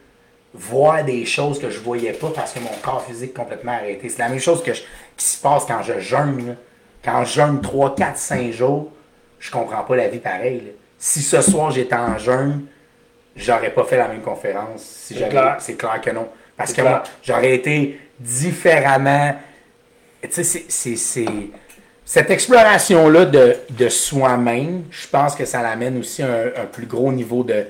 voir 0.55 1.05
des 1.05 1.27
choses 1.27 1.59
que 1.59 1.71
je 1.71 1.79
voyais 1.79 2.13
pas 2.13 2.31
parce 2.35 2.53
que 2.53 2.61
mon 2.61 2.75
corps 2.83 3.05
physique 3.05 3.31
est 3.31 3.35
complètement 3.35 3.73
arrêté. 3.73 4.09
C'est 4.09 4.19
la 4.19 4.29
même 4.29 4.41
chose 4.41 4.63
que 4.63 4.71
qui 4.71 5.25
se 5.25 5.41
passe 5.41 5.65
quand 5.67 5.83
je 5.83 6.01
jeûne. 6.01 6.57
Quand 7.05 7.25
je 7.25 7.35
jeûne 7.35 7.61
3, 7.61 7.95
4, 7.95 8.17
5 8.17 8.53
jours, 8.53 8.93
je 9.39 9.51
comprends 9.51 9.85
pas 9.85 9.97
la 9.97 10.09
vie 10.09 10.19
pareil. 10.19 10.73
Si 10.99 11.23
ce 11.23 11.41
soir 11.43 11.71
j'étais 11.71 11.95
en 11.95 12.19
jeûne, 12.19 12.67
j'aurais 13.37 13.71
pas 13.73 13.85
fait 13.85 13.97
la 13.99 14.09
même 14.09 14.23
conférence. 14.23 14.83
Si 14.83 15.15
C'est 15.15 15.29
clair. 15.29 15.57
C'est 15.61 15.75
clair 15.75 16.01
que 16.01 16.11
non. 16.11 16.29
Parce 16.57 16.73
que 16.73 16.81
moi, 16.83 17.03
j'aurais 17.23 17.55
été 17.55 18.01
différemment. 18.19 19.35
Tu 20.23 20.29
sais, 20.33 20.45
c'est- 20.45 20.65
c'est- 20.69 20.97
c'est. 20.97 21.27
Cette 22.05 22.31
exploration-là 22.31 23.27
de, 23.27 23.57
de 23.71 23.89
soi-même, 23.89 24.85
je 24.91 25.07
pense 25.09 25.35
que 25.35 25.45
ça 25.45 25.61
l'amène 25.61 25.99
aussi 25.99 26.23
à 26.23 26.27
un, 26.33 26.47
un 26.63 26.67
plus 26.67 26.87
gros 26.87 27.13
niveau 27.13 27.43
de 27.45 27.67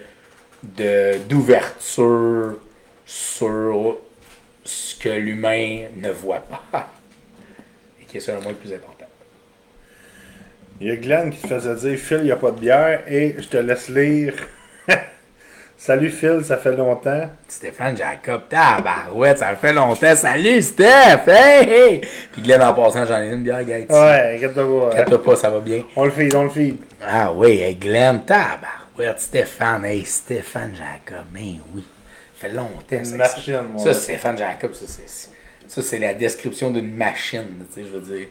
de- 0.62 1.18
d'ouverture 1.28 2.56
sur 3.04 3.98
ce 4.64 4.96
que 4.96 5.08
l'humain 5.10 5.84
ne 5.96 6.10
voit 6.10 6.40
pas. 6.40 6.88
Et 8.00 8.04
qui 8.04 8.16
est 8.16 8.20
selon 8.20 8.40
moi 8.42 8.52
le 8.52 8.58
plus 8.58 8.72
important. 8.72 8.95
Il 10.80 10.88
y 10.88 10.90
a 10.90 10.96
Glenn 10.96 11.30
qui 11.30 11.40
te 11.42 11.46
faisait 11.48 11.74
dire 11.74 11.98
Phil, 11.98 12.18
il 12.18 12.24
n'y 12.24 12.30
a 12.32 12.36
pas 12.36 12.50
de 12.50 12.60
bière 12.60 13.02
et 13.08 13.34
je 13.38 13.48
te 13.48 13.56
laisse 13.56 13.88
lire. 13.88 14.34
Salut 15.78 16.10
Phil, 16.10 16.40
ça 16.44 16.56
fait 16.56 16.74
longtemps. 16.76 17.30
Stéphane 17.48 17.96
Jacob, 17.96 18.42
tabarouette, 18.48 19.38
ça 19.38 19.54
fait 19.56 19.72
longtemps. 19.72 20.14
Salut 20.16 20.60
Steph! 20.62 21.26
Hey, 21.28 21.68
hey! 21.70 22.00
Puis 22.32 22.42
Glenn, 22.42 22.62
en 22.62 22.74
passant, 22.74 23.06
j'en 23.06 23.20
ai 23.22 23.28
une 23.28 23.42
bière, 23.42 23.62
gars. 23.64 23.78
Ouais, 23.88 24.34
inquiète-toi 24.36 24.64
pas. 24.64 24.86
hein. 24.86 24.90
Inquiète-toi 24.92 25.22
pas, 25.22 25.36
ça 25.36 25.50
va 25.50 25.60
bien. 25.60 25.82
On 25.94 26.04
le 26.06 26.10
feed, 26.10 26.34
on 26.34 26.44
le 26.44 26.50
feed. 26.50 26.76
Ah 27.06 27.32
oui, 27.32 27.60
hey, 27.60 27.74
Glenn, 27.74 28.22
tabarouette, 28.24 29.20
Stéphane, 29.20 29.84
hey, 29.84 30.04
Stéphane 30.04 30.74
Jacob, 30.74 31.26
mais 31.32 31.56
oui. 31.74 31.84
Ça 32.40 32.48
fait 32.48 32.54
longtemps. 32.54 33.04
ça, 33.04 33.16
machine, 33.16 33.60
mon 33.72 33.78
Ça. 33.78 33.94
Stéphane 33.94 34.36
Jacob, 34.38 34.72
ça, 34.74 34.84
c'est, 34.86 35.30
ça, 35.68 35.82
c'est 35.82 35.98
la 35.98 36.14
description 36.14 36.70
d'une 36.70 36.94
machine, 36.94 37.64
tu 37.74 37.82
sais, 37.82 37.86
je 37.90 37.96
veux 37.98 38.16
dire. 38.16 38.26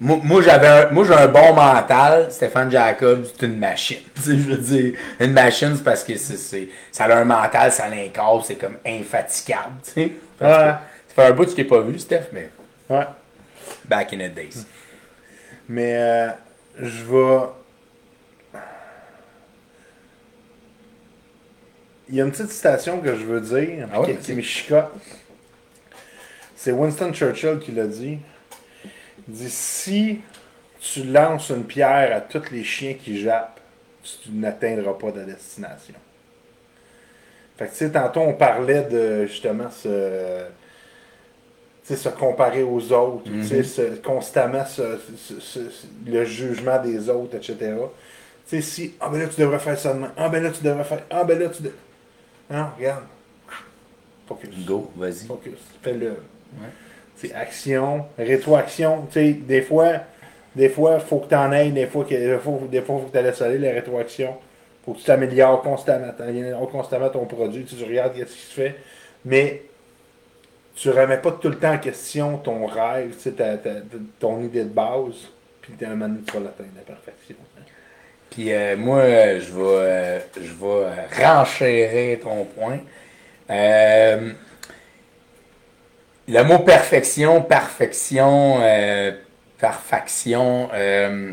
Moi, 0.00 0.42
j'ai 0.42 0.50
un 0.50 1.28
bon 1.28 1.54
mental. 1.54 2.32
Stéphane 2.32 2.70
Jacob, 2.70 3.24
c'est 3.24 3.46
une 3.46 3.58
machine. 3.58 4.00
je 4.16 4.32
veux 4.32 4.56
dire, 4.56 4.98
une 5.20 5.32
machine, 5.32 5.74
c'est 5.76 5.84
parce 5.84 6.02
que 6.02 6.16
ça 6.16 7.04
a 7.04 7.16
un 7.16 7.24
mental, 7.24 7.70
ça 7.70 7.88
l'incarne, 7.88 8.42
c'est 8.44 8.56
comme 8.56 8.78
infatigable. 8.84 9.74
Ouais. 9.96 10.12
Que, 10.40 11.14
fait 11.14 11.24
un 11.24 11.32
bout 11.32 11.44
que 11.44 11.50
je 11.50 11.56
t'ai 11.56 11.64
pas 11.64 11.80
vu, 11.80 11.98
Steph, 11.98 12.26
mais. 12.32 12.50
Ouais. 12.90 13.06
Back 13.84 14.12
in 14.12 14.28
the 14.28 14.34
days. 14.34 14.66
Mais 15.68 15.94
euh, 15.96 16.30
je 16.80 17.04
vais. 17.04 17.38
Il 22.08 22.16
y 22.16 22.20
a 22.20 22.24
une 22.24 22.30
petite 22.30 22.50
citation 22.50 23.00
que 23.00 23.16
je 23.16 23.24
veux 23.24 23.40
dire, 23.40 23.88
ah 23.92 24.00
ouais. 24.00 24.18
C'est 26.56 26.72
Winston 26.72 27.12
Churchill 27.12 27.58
qui 27.58 27.72
l'a 27.72 27.86
dit. 27.86 28.18
Il 29.28 29.34
dit 29.34 29.50
Si 29.50 30.20
tu 30.80 31.04
lances 31.04 31.50
une 31.50 31.64
pierre 31.64 32.14
à 32.16 32.20
tous 32.20 32.50
les 32.50 32.64
chiens 32.64 32.94
qui 32.94 33.20
jappent, 33.20 33.60
tu 34.02 34.30
n'atteindras 34.32 34.94
pas 34.94 35.12
ta 35.12 35.20
destination. 35.24 35.94
Fait 37.56 37.66
que, 37.66 37.70
tu 37.70 37.76
sais, 37.76 37.90
tantôt, 37.92 38.20
on 38.20 38.34
parlait 38.34 38.82
de 38.84 39.26
justement 39.26 39.70
ce. 39.70 40.44
se 41.84 42.08
comparer 42.08 42.62
aux 42.62 42.92
autres, 42.92 43.30
se- 43.62 43.96
constamment 43.96 44.64
le 46.06 46.24
jugement 46.24 46.82
des 46.82 47.08
autres, 47.08 47.36
etc. 47.36 47.56
Tu 48.48 48.56
sais, 48.56 48.62
si, 48.62 48.94
ah 49.00 49.08
ben 49.08 49.20
là, 49.20 49.28
tu 49.28 49.40
devrais 49.40 49.58
faire 49.60 49.78
ça 49.78 49.94
demain, 49.94 50.12
ah 50.16 50.28
ben 50.28 50.42
là, 50.42 50.50
tu 50.50 50.62
devrais 50.64 50.84
faire, 50.84 51.02
ah 51.10 51.22
ben 51.24 51.38
là, 51.38 51.48
tu 51.48 51.62
devrais. 51.62 51.76
Non, 52.50 52.66
regarde. 52.76 53.04
Focus. 54.26 54.50
Go, 54.66 54.90
vas-y. 54.96 55.26
Focus. 55.26 55.58
Fais-le. 55.82 56.16
C'est 57.22 57.34
action, 57.34 58.06
rétroaction. 58.18 59.06
Tu 59.06 59.12
sais, 59.12 59.32
des 59.34 59.62
fois, 59.62 59.92
des 60.56 60.68
fois, 60.68 60.98
faut 60.98 61.20
que 61.20 61.28
tu 61.28 61.36
en 61.36 61.52
ailles, 61.52 61.70
des 61.70 61.86
fois, 61.86 62.04
que, 62.04 62.14
des 62.14 62.38
fois, 62.38 62.98
faut 62.98 63.06
que 63.06 63.16
tu 63.16 63.22
laisses 63.22 63.40
aller 63.40 63.58
la 63.58 63.70
rétroaction. 63.70 64.34
Faut 64.84 64.94
que 64.94 64.98
tu 64.98 65.04
t'améliores 65.04 65.62
constamment. 65.62 66.12
Tu 66.16 66.22
améliores 66.22 66.68
constamment 66.68 67.08
ton 67.10 67.24
produit, 67.26 67.64
tu 67.64 67.82
regardes 67.84 68.16
ce 68.16 68.24
qui 68.24 68.40
se 68.40 68.54
fait. 68.54 68.74
Mais 69.24 69.62
tu 70.74 70.90
remets 70.90 71.18
pas 71.18 71.30
tout 71.32 71.48
le 71.48 71.58
temps 71.58 71.74
en 71.74 71.78
question 71.78 72.38
ton 72.38 72.66
rêve, 72.66 73.14
ton 74.18 74.42
idée 74.42 74.64
de 74.64 74.70
base. 74.70 75.28
Puis 75.60 75.74
un 75.86 75.94
moment 75.94 76.16
tu 76.26 76.32
vas 76.32 76.40
l'atteindre, 76.40 76.70
la 76.74 76.82
perfection. 76.82 77.36
Puis 78.30 78.52
euh, 78.52 78.76
moi, 78.76 79.04
je 79.04 79.52
vais, 79.52 79.62
euh, 79.62 80.18
je 80.36 80.40
vais 80.40 80.64
euh, 80.64 80.90
renchérir 81.22 82.20
ton 82.20 82.44
point. 82.46 82.80
Euh, 83.48 84.32
le 86.28 86.42
mot 86.44 86.60
perfection, 86.60 87.42
perfection, 87.42 88.58
euh, 88.60 89.12
perfection, 89.58 90.68
euh, 90.72 91.32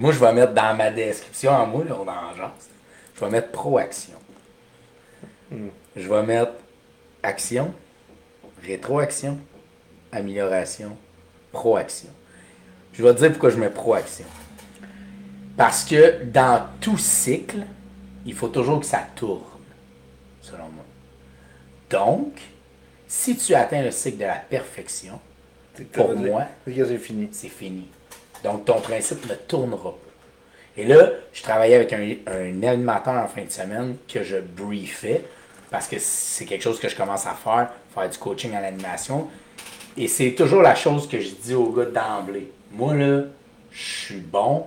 moi, 0.00 0.12
je 0.12 0.18
vais 0.18 0.32
mettre 0.32 0.54
dans 0.54 0.74
ma 0.74 0.90
description, 0.90 1.50
en 1.50 1.66
moi, 1.66 1.84
là, 1.84 1.94
on 1.94 2.08
en 2.08 2.34
genre, 2.34 2.54
je 3.14 3.20
vais 3.22 3.30
mettre 3.30 3.50
proaction. 3.50 4.14
Je 5.94 6.08
vais 6.08 6.22
mettre 6.22 6.52
action, 7.22 7.74
rétroaction, 8.62 9.38
amélioration, 10.10 10.96
proaction. 11.52 12.08
Je 12.94 13.02
vais 13.02 13.12
te 13.12 13.18
dire 13.18 13.30
pourquoi 13.32 13.50
je 13.50 13.58
mets 13.58 13.68
proaction. 13.68 14.24
Parce 15.58 15.84
que 15.84 16.24
dans 16.24 16.66
tout 16.80 16.96
cycle, 16.96 17.66
il 18.24 18.32
faut 18.32 18.48
toujours 18.48 18.80
que 18.80 18.86
ça 18.86 19.06
tourne, 19.14 19.42
selon 20.40 20.70
moi. 20.70 20.84
Donc, 21.90 22.40
si 23.10 23.36
tu 23.36 23.54
atteins 23.56 23.82
le 23.82 23.90
cycle 23.90 24.18
de 24.18 24.24
la 24.24 24.36
perfection, 24.36 25.18
Pour 25.92 26.14
moi. 26.14 26.44
c'est 26.64 26.98
fini. 26.98 27.28
c'est 27.32 27.48
fini. 27.48 27.88
Donc, 28.44 28.64
ton 28.64 28.80
principe 28.80 29.28
ne 29.28 29.34
tournera 29.34 29.90
pas. 29.90 29.96
Et 30.76 30.84
là, 30.84 31.10
je 31.32 31.42
travaillais 31.42 31.74
avec 31.74 31.92
un, 31.92 32.14
un 32.28 32.62
animateur 32.62 33.14
en 33.14 33.26
fin 33.26 33.42
de 33.44 33.50
semaine 33.50 33.96
que 34.06 34.22
je 34.22 34.36
briefais 34.36 35.24
parce 35.72 35.88
que 35.88 35.96
c'est 35.98 36.44
quelque 36.44 36.62
chose 36.62 36.78
que 36.78 36.88
je 36.88 36.94
commence 36.94 37.26
à 37.26 37.34
faire, 37.34 37.70
faire 37.92 38.08
du 38.08 38.16
coaching 38.16 38.54
à 38.54 38.60
l'animation. 38.60 39.28
Et 39.96 40.06
c'est 40.06 40.32
toujours 40.34 40.62
la 40.62 40.76
chose 40.76 41.08
que 41.08 41.18
je 41.18 41.30
dis 41.30 41.54
aux 41.54 41.72
gars 41.72 41.86
d'emblée. 41.86 42.52
Moi, 42.70 42.94
là, 42.94 43.24
je 43.72 43.82
suis 43.82 44.20
bon, 44.20 44.66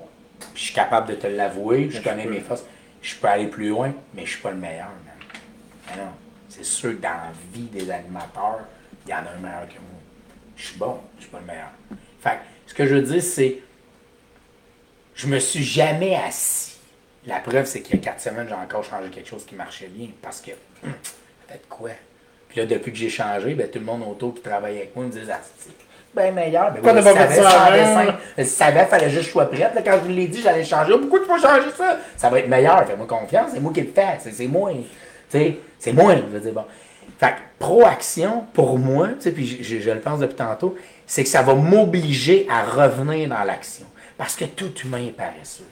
je 0.54 0.60
suis 0.60 0.74
capable 0.74 1.08
de 1.08 1.16
te 1.16 1.28
l'avouer, 1.28 1.90
je 1.90 2.02
connais 2.02 2.26
mes 2.26 2.42
forces. 2.42 2.66
Je 3.02 3.16
peux 3.16 3.28
aller 3.28 3.48
plus 3.48 3.70
loin, 3.70 3.94
mais 4.14 4.26
je 4.26 4.32
suis 4.32 4.42
pas 4.42 4.52
le 4.52 4.58
meilleur, 4.58 4.88
man. 5.06 5.16
Mais 5.88 6.04
non, 6.04 6.10
c'est 6.56 6.66
sûr 6.66 6.92
que 6.92 7.02
dans 7.02 7.10
la 7.10 7.32
vie 7.52 7.68
des 7.68 7.90
animateurs, 7.90 8.60
il 9.06 9.12
y 9.12 9.14
en 9.14 9.18
a 9.18 9.32
un 9.36 9.40
meilleur 9.42 9.68
que 9.68 9.74
moi. 9.74 10.00
Je 10.56 10.68
suis 10.68 10.78
bon, 10.78 11.00
je 11.18 11.24
suis 11.24 11.32
pas 11.32 11.40
le 11.40 11.46
meilleur. 11.46 11.72
Fait 12.22 12.30
que, 12.30 12.36
ce 12.68 12.74
que 12.74 12.86
je 12.86 12.96
veux 12.96 13.02
dire, 13.02 13.24
c'est 13.24 13.60
je 15.16 15.28
me 15.28 15.40
suis 15.40 15.64
jamais 15.64 16.16
assis. 16.16 16.78
La 17.26 17.40
preuve, 17.40 17.66
c'est 17.66 17.82
qu'il 17.82 17.96
y 17.96 18.00
a 18.00 18.02
quatre 18.04 18.22
semaines, 18.22 18.48
j'ai 18.48 18.56
encore 18.56 18.84
changé 18.84 19.10
quelque 19.10 19.30
chose 19.30 19.46
qui 19.46 19.56
marchait 19.56 19.88
bien. 19.88 20.10
Parce 20.22 20.42
que, 20.42 20.52
hum, 20.84 20.92
peut-être 21.48 21.68
quoi? 21.70 21.92
Puis 22.50 22.60
là, 22.60 22.66
depuis 22.66 22.92
que 22.92 22.98
j'ai 22.98 23.10
changé, 23.10 23.56
ben, 23.56 23.70
tout 23.70 23.80
le 23.80 23.86
monde 23.86 24.04
autour 24.04 24.36
qui 24.36 24.42
travaille 24.42 24.78
avec 24.78 24.96
moi 24.96 25.06
me 25.06 25.12
disait, 25.12 25.32
ah, 25.32 25.40
c'est 25.58 25.72
bien 26.16 26.32
meilleur. 26.32 26.72
Ben, 26.72 26.82
Pourquoi 26.82 27.02
je 27.02 27.04
pas 27.04 27.28
dessin. 27.28 28.18
Je 28.38 28.44
savais, 28.44 28.82
il 28.82 28.88
fallait 28.88 29.10
juste 29.10 29.22
que 29.22 29.28
je 29.28 29.32
sois 29.32 29.50
prête. 29.50 29.74
Là, 29.74 29.82
quand 29.82 29.94
je 29.94 30.04
vous 30.04 30.10
l'ai 30.10 30.28
dit, 30.28 30.42
j'allais 30.42 30.64
changer. 30.64 30.94
Pourquoi 31.00 31.20
tu 31.22 31.28
vas 31.28 31.40
changer 31.40 31.72
ça? 31.76 31.98
Ça 32.18 32.30
va 32.30 32.40
être 32.40 32.50
meilleur. 32.50 32.86
Fais-moi 32.86 33.08
confiance. 33.08 33.52
C'est 33.54 33.60
moi 33.60 33.72
qui 33.74 33.82
le 33.82 33.92
fais. 33.92 34.18
C'est, 34.20 34.32
c'est 34.32 34.48
moi. 34.48 34.72
Tu 34.72 34.84
sais, 35.30 35.58
c'est 35.84 35.94
moi. 35.94 36.16
Je 36.16 36.22
veux 36.22 36.40
dire, 36.40 36.54
bon. 36.54 36.66
Fait 37.20 37.32
que 37.32 37.40
proaction, 37.60 38.46
pour 38.54 38.78
moi, 38.80 39.10
tu 39.10 39.22
sais, 39.22 39.32
puis 39.32 39.46
je, 39.46 39.64
je- 39.64 39.80
je 39.82 39.90
le 39.92 40.00
pense 40.00 40.20
depuis 40.20 40.36
tantôt, 40.36 40.76
c'est 41.06 41.24
que 41.24 41.30
ça 41.30 41.42
va 41.42 41.54
m'obliger 41.54 42.48
à 42.50 42.64
revenir 42.64 43.30
dans 43.30 43.44
l'action. 43.44 43.86
Parce 44.18 44.36
que 44.36 44.46
tout 44.46 44.72
humain 44.84 45.06
est 45.08 45.12
paresseux. 45.16 45.66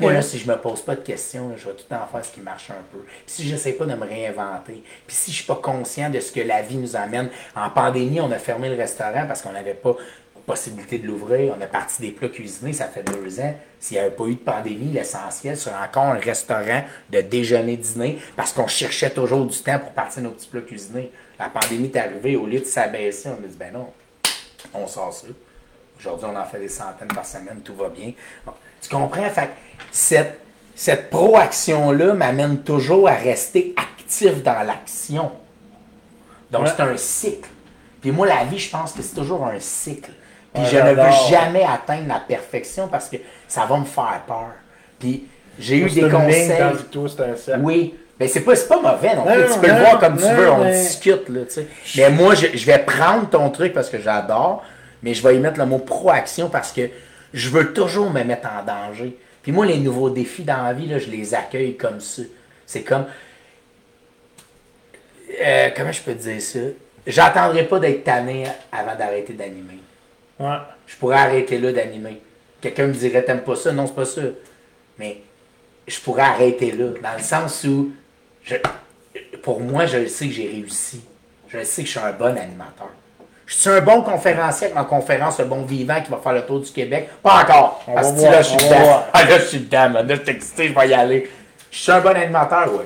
Moi, 0.00 0.12
là, 0.12 0.22
si 0.22 0.38
je 0.38 0.48
me 0.48 0.56
pose 0.56 0.80
pas 0.82 0.94
de 0.94 1.00
questions, 1.00 1.48
là, 1.48 1.56
je 1.58 1.64
vais 1.66 1.72
tout 1.72 1.84
le 1.90 1.96
temps 1.96 2.06
faire 2.10 2.24
ce 2.24 2.30
qui 2.32 2.40
marche 2.40 2.70
un 2.70 2.82
peu. 2.92 2.98
Puis 3.00 3.24
si 3.26 3.46
je 3.48 3.52
n'essaie 3.52 3.72
pas 3.72 3.84
de 3.84 3.94
me 3.94 4.06
réinventer, 4.06 4.82
puis 5.06 5.16
si 5.16 5.30
je 5.32 5.36
suis 5.38 5.44
pas 5.46 5.56
conscient 5.56 6.08
de 6.08 6.20
ce 6.20 6.30
que 6.30 6.40
la 6.40 6.62
vie 6.62 6.76
nous 6.76 6.94
amène. 6.94 7.28
En 7.56 7.68
pandémie, 7.68 8.20
on 8.20 8.30
a 8.30 8.38
fermé 8.38 8.68
le 8.68 8.76
restaurant 8.76 9.24
parce 9.26 9.42
qu'on 9.42 9.52
n'avait 9.52 9.74
pas 9.74 9.96
possibilité 10.46 10.98
de 10.98 11.06
l'ouvrir. 11.06 11.54
On 11.58 11.60
a 11.62 11.66
parti 11.66 12.02
des 12.02 12.10
plats 12.10 12.28
cuisinés, 12.28 12.72
ça 12.72 12.86
fait 12.86 13.02
deux 13.02 13.40
ans. 13.40 13.54
S'il 13.80 13.96
n'y 13.96 14.00
avait 14.02 14.14
pas 14.14 14.24
eu 14.24 14.34
de 14.34 14.40
pandémie, 14.40 14.92
l'essentiel 14.92 15.56
serait 15.56 15.74
encore 15.82 16.04
un 16.04 16.18
restaurant 16.18 16.82
de 17.10 17.20
déjeuner-dîner 17.20 18.18
parce 18.36 18.52
qu'on 18.52 18.66
cherchait 18.66 19.10
toujours 19.10 19.46
du 19.46 19.58
temps 19.58 19.78
pour 19.78 19.90
partir 19.92 20.22
nos 20.22 20.30
petits 20.30 20.48
plats 20.48 20.60
cuisinés. 20.60 21.10
La 21.38 21.48
pandémie 21.48 21.86
est 21.92 21.96
arrivée, 21.96 22.36
au 22.36 22.46
lieu 22.46 22.60
de 22.60 22.64
s'abaisser, 22.64 23.28
on 23.30 23.44
a 23.44 23.46
dit, 23.48 23.56
ben 23.58 23.72
non, 23.72 23.88
on 24.74 24.86
sort 24.86 25.12
ça. 25.12 25.26
Aujourd'hui, 25.98 26.26
on 26.32 26.36
en 26.36 26.44
fait 26.44 26.58
des 26.58 26.68
centaines 26.68 27.08
par 27.08 27.24
semaine, 27.26 27.60
tout 27.64 27.74
va 27.74 27.88
bien. 27.88 28.12
Bon, 28.44 28.52
tu 28.80 28.88
comprends? 28.88 29.28
Fait 29.30 29.46
que 29.46 29.52
cette, 29.90 30.40
cette 30.74 31.10
proaction-là 31.10 32.14
m'amène 32.14 32.62
toujours 32.62 33.08
à 33.08 33.14
rester 33.14 33.74
actif 33.76 34.42
dans 34.42 34.62
l'action. 34.64 35.32
Donc, 36.50 36.62
Ouais. 36.64 36.70
c'est 36.76 36.82
un 36.82 36.96
cycle. 36.96 37.48
Puis 38.00 38.10
moi, 38.10 38.26
la 38.26 38.44
vie, 38.44 38.58
je 38.58 38.68
pense 38.70 38.92
que 38.92 39.02
c'est 39.02 39.14
toujours 39.14 39.46
un 39.46 39.58
cycle. 39.60 40.10
Puis 40.54 40.62
Ouais, 40.62 40.68
je 40.70 40.76
ne 40.76 40.90
veux 40.92 41.30
jamais 41.30 41.64
atteindre 41.64 42.08
la 42.08 42.20
perfection 42.20 42.88
parce 42.88 43.08
que 43.08 43.16
ça 43.48 43.64
va 43.64 43.78
me 43.78 43.84
faire 43.84 44.22
peur. 44.26 44.50
Puis 44.98 45.24
j'ai 45.58 45.78
eu 45.78 45.90
des 45.90 46.02
ligne, 46.02 46.10
conseils. 46.10 46.46
c'est 46.48 47.52
un. 47.52 47.60
Oui. 47.60 47.94
Mais 48.20 48.28
c'est 48.28 48.42
pas, 48.42 48.54
pas 48.54 48.80
mauvais 48.80 49.16
non 49.16 49.24
plus. 49.24 49.52
Tu 49.52 49.58
peux 49.58 49.66
le 49.66 49.80
voir 49.80 49.98
comme 49.98 50.16
tu 50.16 50.28
veux, 50.28 50.50
on 50.50 50.64
discute, 50.70 51.28
là, 51.28 51.40
tu 51.44 51.50
sais. 51.54 51.66
Mais 51.96 52.10
moi, 52.10 52.34
je, 52.34 52.48
je 52.54 52.66
vais 52.66 52.78
prendre 52.78 53.28
ton 53.28 53.50
truc 53.50 53.72
parce 53.72 53.88
que 53.88 53.98
j'adore, 53.98 54.62
mais 55.02 55.14
je 55.14 55.22
vais 55.26 55.34
y 55.36 55.38
mettre 55.40 55.58
le 55.58 55.66
mot 55.66 55.78
proaction 55.78 56.48
parce 56.48 56.70
que 56.70 56.82
je 57.34 57.48
veux 57.48 57.72
toujours 57.72 58.10
me 58.10 58.22
mettre 58.22 58.48
en 58.48 58.62
danger. 58.64 59.16
Puis 59.42 59.50
moi, 59.50 59.66
les 59.66 59.78
nouveaux 59.78 60.10
défis 60.10 60.44
dans 60.44 60.62
la 60.62 60.72
vie, 60.72 60.86
là, 60.86 60.98
je 60.98 61.08
les 61.08 61.34
accueille 61.34 61.76
comme 61.76 62.00
ça. 62.00 62.22
C'est 62.66 62.82
comme. 62.82 63.06
Euh, 65.44 65.70
comment 65.76 65.90
je 65.90 66.02
peux 66.02 66.14
te 66.14 66.22
dire 66.22 66.40
ça? 66.40 66.60
J'attendrai 67.06 67.64
pas 67.64 67.80
d'être 67.80 68.04
tanné 68.04 68.44
avant 68.70 68.94
d'arrêter 68.94 69.32
d'animer. 69.32 69.80
Ouais. 70.42 70.56
Je 70.86 70.96
pourrais 70.96 71.16
arrêter 71.18 71.58
là 71.58 71.72
d'animer. 71.72 72.20
Quelqu'un 72.60 72.86
me 72.88 72.92
dirait 72.92 73.22
T'aimes 73.24 73.42
pas 73.42 73.56
ça? 73.56 73.72
Non, 73.72 73.86
c'est 73.86 73.94
pas 73.94 74.04
ça. 74.04 74.20
Mais 74.98 75.22
je 75.86 75.98
pourrais 76.00 76.22
arrêter 76.22 76.72
là. 76.72 76.86
Dans 77.02 77.16
le 77.16 77.22
sens 77.22 77.64
où 77.64 77.92
je- 78.44 78.56
pour 79.42 79.60
moi, 79.60 79.86
je 79.86 79.98
le 79.98 80.08
sais 80.08 80.26
que 80.26 80.32
j'ai 80.32 80.48
réussi. 80.48 81.02
Je 81.48 81.58
le 81.58 81.64
sais 81.64 81.82
que 81.82 81.88
je 81.88 81.98
suis 81.98 82.06
un 82.06 82.12
bon 82.12 82.36
animateur. 82.36 82.88
Je 83.46 83.54
suis 83.54 83.70
un 83.70 83.80
bon 83.80 84.02
conférencier 84.02 84.66
avec 84.66 84.74
ma 84.76 84.84
conférence 84.84 85.38
Le 85.38 85.44
Bon 85.44 85.62
Vivant 85.62 86.00
qui 86.00 86.10
va 86.10 86.16
faire 86.18 86.32
le 86.32 86.42
tour 86.46 86.60
du 86.60 86.70
Québec. 86.70 87.08
Pas 87.22 87.42
encore. 87.42 87.84
On 87.86 87.94
Parce 87.94 88.08
va 88.08 88.14
que 88.14 88.18
voir, 88.20 88.32
là, 88.32 88.42
je 88.42 88.48
suis 88.48 88.56
dedans. 88.56 89.02
Ah, 89.12 89.24
là, 89.24 89.38
je 89.38 89.44
suis 89.44 89.58
dedans, 89.60 89.90
man. 89.90 90.06
Là, 90.08 90.14
je 90.14 90.22
suis 90.22 90.30
excité, 90.30 90.68
je 90.68 90.74
vais 90.74 90.88
y 90.88 90.94
aller. 90.94 91.30
Je 91.70 91.78
suis 91.78 91.92
un 91.92 92.00
bon 92.00 92.16
animateur, 92.16 92.70
oui. 92.72 92.84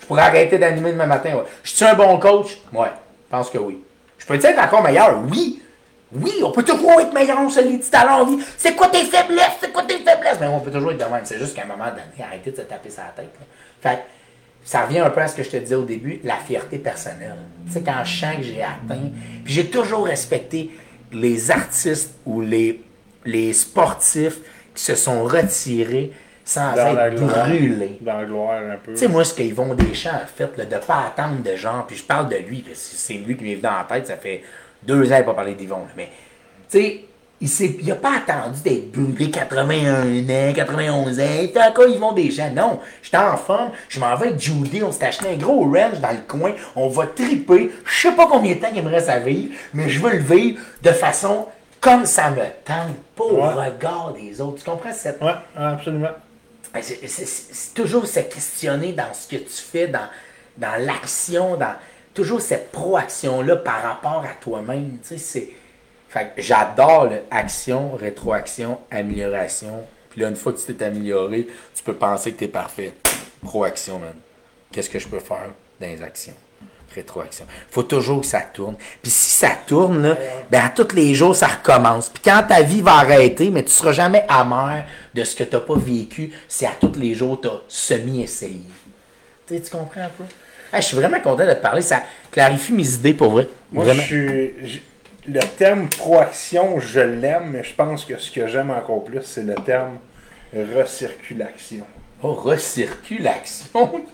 Je 0.00 0.06
pourrais 0.06 0.22
arrêter 0.22 0.58
d'animer 0.58 0.92
demain 0.92 1.06
matin, 1.06 1.34
ouais. 1.36 1.44
Je 1.62 1.70
suis 1.70 1.84
un 1.84 1.94
bon 1.94 2.18
coach? 2.18 2.58
Ouais. 2.72 2.88
Je 3.26 3.30
pense 3.30 3.48
que 3.50 3.58
oui. 3.58 3.82
Je 4.18 4.26
peux 4.26 4.34
être 4.34 4.58
encore 4.58 4.82
meilleur? 4.82 5.18
Oui. 5.30 5.62
Oui, 6.12 6.32
on 6.42 6.52
peut 6.52 6.62
toujours 6.62 7.00
être 7.00 7.12
meilleur, 7.12 7.40
on 7.40 7.50
se 7.50 7.60
l'est 7.60 7.76
dit 7.76 7.90
tout 7.90 7.96
à 7.96 8.04
l'heure, 8.04 8.20
on 8.20 8.36
dit, 8.36 8.44
c'est 8.56 8.74
quoi 8.74 8.88
tes 8.88 9.04
faiblesses, 9.04 9.56
c'est 9.60 9.72
quoi 9.72 9.82
tes 9.82 9.98
faiblesses? 9.98 10.38
Mais 10.40 10.46
on 10.46 10.60
peut 10.60 10.70
toujours 10.70 10.92
être 10.92 10.98
de 11.04 11.12
même. 11.12 11.24
C'est 11.24 11.38
juste 11.38 11.54
qu'à 11.54 11.62
un 11.62 11.66
moment 11.66 11.90
donné, 11.90 12.24
arrêtez 12.24 12.52
de 12.52 12.56
se 12.56 12.62
taper 12.62 12.90
sa 12.90 13.02
tête. 13.16 13.30
là. 13.38 13.46
Fait 13.80 14.02
ça 14.66 14.82
revient 14.84 14.98
un 14.98 15.10
peu 15.10 15.20
à 15.20 15.28
ce 15.28 15.36
que 15.36 15.44
je 15.44 15.50
te 15.50 15.56
disais 15.58 15.76
au 15.76 15.84
début, 15.84 16.20
la 16.24 16.36
fierté 16.36 16.78
personnelle. 16.78 17.36
Tu 17.66 17.72
sais, 17.72 17.82
quand 17.82 18.04
je 18.04 18.20
sens 18.20 18.36
que 18.36 18.42
j'ai 18.42 18.62
atteint, 18.62 19.10
puis 19.44 19.54
j'ai 19.54 19.66
toujours 19.66 20.06
respecté 20.06 20.70
les 21.12 21.52
artistes 21.52 22.14
ou 22.26 22.40
les, 22.40 22.82
les 23.24 23.52
sportifs 23.52 24.38
qui 24.74 24.82
se 24.82 24.96
sont 24.96 25.22
retirés 25.22 26.10
sans 26.44 26.74
Dans 26.74 26.92
la 26.92 27.08
être 27.08 27.20
brûlés. 27.20 27.98
Dans 28.00 28.18
la 28.18 28.24
gloire, 28.24 28.60
un 28.60 28.76
peu. 28.76 28.92
Tu 28.92 28.98
sais, 28.98 29.08
moi, 29.08 29.24
ce 29.24 29.34
qu'Yvon 29.34 29.74
Deschamps 29.74 30.10
a 30.10 30.26
fait, 30.26 30.56
là, 30.56 30.64
de 30.64 30.76
pas 30.84 31.06
attendre 31.08 31.42
de 31.42 31.56
gens, 31.56 31.84
puis 31.86 31.96
je 31.96 32.04
parle 32.04 32.28
de 32.28 32.36
lui, 32.36 32.64
c'est 32.74 33.14
lui 33.14 33.36
qui 33.36 33.44
m'est 33.44 33.54
venu 33.54 33.68
en 33.68 33.84
tête, 33.84 34.08
ça 34.08 34.16
fait 34.16 34.42
deux 34.86 35.12
ans 35.12 35.22
pas 35.22 35.34
parler 35.34 35.54
d'Yvon, 35.54 35.80
mais, 35.96 36.10
tu 36.70 36.78
sais, 36.78 37.00
il 37.40 37.48
s'est- 37.48 37.76
il 37.82 37.90
a 37.92 37.96
pas 37.96 38.16
attendu 38.16 38.60
d'être 38.62 38.92
brûlé 38.92 39.30
81 39.30 40.04
ans, 40.30 40.52
91 40.54 41.20
ans. 41.20 41.46
T'es 41.52 41.60
encore 41.62 41.86
Yvon 41.88 42.12
Deschamps? 42.12 42.50
Non, 42.54 42.80
j'étais 43.02 43.18
en 43.18 43.36
forme. 43.36 43.72
Je 43.90 44.00
m'en 44.00 44.14
vais 44.16 44.28
avec 44.28 44.40
Judy. 44.40 44.82
On 44.82 44.90
s'est 44.90 45.04
acheté 45.04 45.28
un 45.28 45.36
gros 45.36 45.64
ranch 45.64 46.00
dans 46.00 46.12
le 46.12 46.22
coin. 46.26 46.52
On 46.74 46.88
va 46.88 47.06
triper. 47.08 47.70
Je 47.84 48.00
sais 48.08 48.12
pas 48.12 48.26
combien 48.26 48.54
de 48.54 48.60
temps 48.60 48.70
il 48.74 48.82
me 48.82 48.88
reste 48.90 49.10
à 49.10 49.18
vivre, 49.18 49.52
mais 49.74 49.88
je 49.90 50.00
veux 50.00 50.12
le 50.12 50.22
vivre 50.22 50.60
de 50.82 50.90
façon 50.92 51.46
comme 51.80 52.06
ça 52.06 52.30
me 52.30 52.38
tente. 52.64 52.96
Pas 53.14 53.24
au 53.24 53.36
Ouais. 53.36 53.52
regard 53.66 54.14
des 54.14 54.40
autres. 54.40 54.62
Tu 54.62 54.70
comprends 54.70 54.92
cette 54.94 55.20
Ouais, 55.20 55.34
absolument. 55.54 56.08
ben, 56.72 56.82
c'est 56.82 57.74
toujours 57.74 58.06
se 58.06 58.20
questionner 58.20 58.92
dans 58.92 59.12
ce 59.12 59.28
que 59.28 59.36
tu 59.42 59.50
fais, 59.52 59.88
dans, 59.88 60.08
dans 60.56 60.82
l'action, 60.82 61.56
dans 61.56 61.74
toujours 62.16 62.40
cette 62.40 62.72
proaction-là 62.72 63.56
par 63.56 63.82
rapport 63.82 64.24
à 64.24 64.34
toi-même. 64.40 64.98
Tu 65.02 65.16
sais, 65.16 65.18
c'est. 65.18 65.50
J'adore 66.38 67.10
action, 67.30 67.94
rétroaction, 67.94 68.80
amélioration. 68.90 69.84
Puis 70.08 70.22
là, 70.22 70.28
une 70.30 70.36
fois 70.36 70.54
que 70.54 70.58
tu 70.58 70.74
t'es 70.74 70.84
amélioré, 70.84 71.46
tu 71.74 71.82
peux 71.82 71.94
penser 71.94 72.32
que 72.32 72.38
tu 72.38 72.44
es 72.44 72.48
parfait. 72.48 72.94
Proaction, 73.42 73.98
man. 73.98 74.14
Qu'est-ce 74.72 74.88
que 74.88 74.98
je 74.98 75.06
peux 75.08 75.20
faire 75.20 75.50
dans 75.78 75.86
les 75.86 76.02
actions? 76.02 76.32
Rétroaction. 76.94 77.44
faut 77.70 77.82
toujours 77.82 78.22
que 78.22 78.26
ça 78.26 78.40
tourne. 78.40 78.76
Puis 79.02 79.10
si 79.10 79.36
ça 79.36 79.50
tourne, 79.66 80.00
là, 80.00 80.16
ben 80.50 80.64
à 80.64 80.70
tous 80.70 80.94
les 80.94 81.14
jours, 81.14 81.36
ça 81.36 81.48
recommence. 81.48 82.08
Puis 82.08 82.22
quand 82.24 82.42
ta 82.48 82.62
vie 82.62 82.80
va 82.80 82.94
arrêter, 82.94 83.50
mais 83.50 83.62
tu 83.62 83.72
seras 83.72 83.92
jamais 83.92 84.24
amer 84.26 84.86
de 85.12 85.22
ce 85.22 85.36
que 85.36 85.44
tu 85.44 85.54
n'as 85.54 85.60
pas 85.60 85.76
vécu 85.76 86.32
si 86.48 86.64
à 86.64 86.72
tous 86.80 86.94
les 86.96 87.12
jours, 87.12 87.38
tu 87.38 87.48
as 87.48 87.60
semi-essayé. 87.68 88.62
Tu 89.46 89.60
comprends 89.70 90.00
un 90.00 90.08
peu? 90.08 90.24
Hey, 90.76 90.82
je 90.82 90.88
suis 90.88 90.96
vraiment 90.98 91.20
content 91.20 91.46
de 91.46 91.54
te 91.54 91.62
parler. 91.62 91.80
Ça 91.80 92.02
clarifie 92.30 92.74
mes 92.74 92.86
idées 92.86 93.14
pour 93.14 93.30
vrai. 93.30 93.48
Moi, 93.72 93.82
Vraiment. 93.82 94.02
je 94.02 94.06
suis. 94.06 94.82
Le 95.26 95.40
terme 95.40 95.88
proaction, 95.88 96.78
je 96.78 97.00
l'aime, 97.00 97.50
mais 97.52 97.64
je 97.64 97.74
pense 97.74 98.04
que 98.04 98.18
ce 98.18 98.30
que 98.30 98.46
j'aime 98.46 98.70
encore 98.70 99.02
plus, 99.02 99.22
c'est 99.22 99.42
le 99.42 99.54
terme 99.54 99.96
recirculation. 100.54 101.86
Oh, 102.22 102.34
recirculation. 102.34 104.04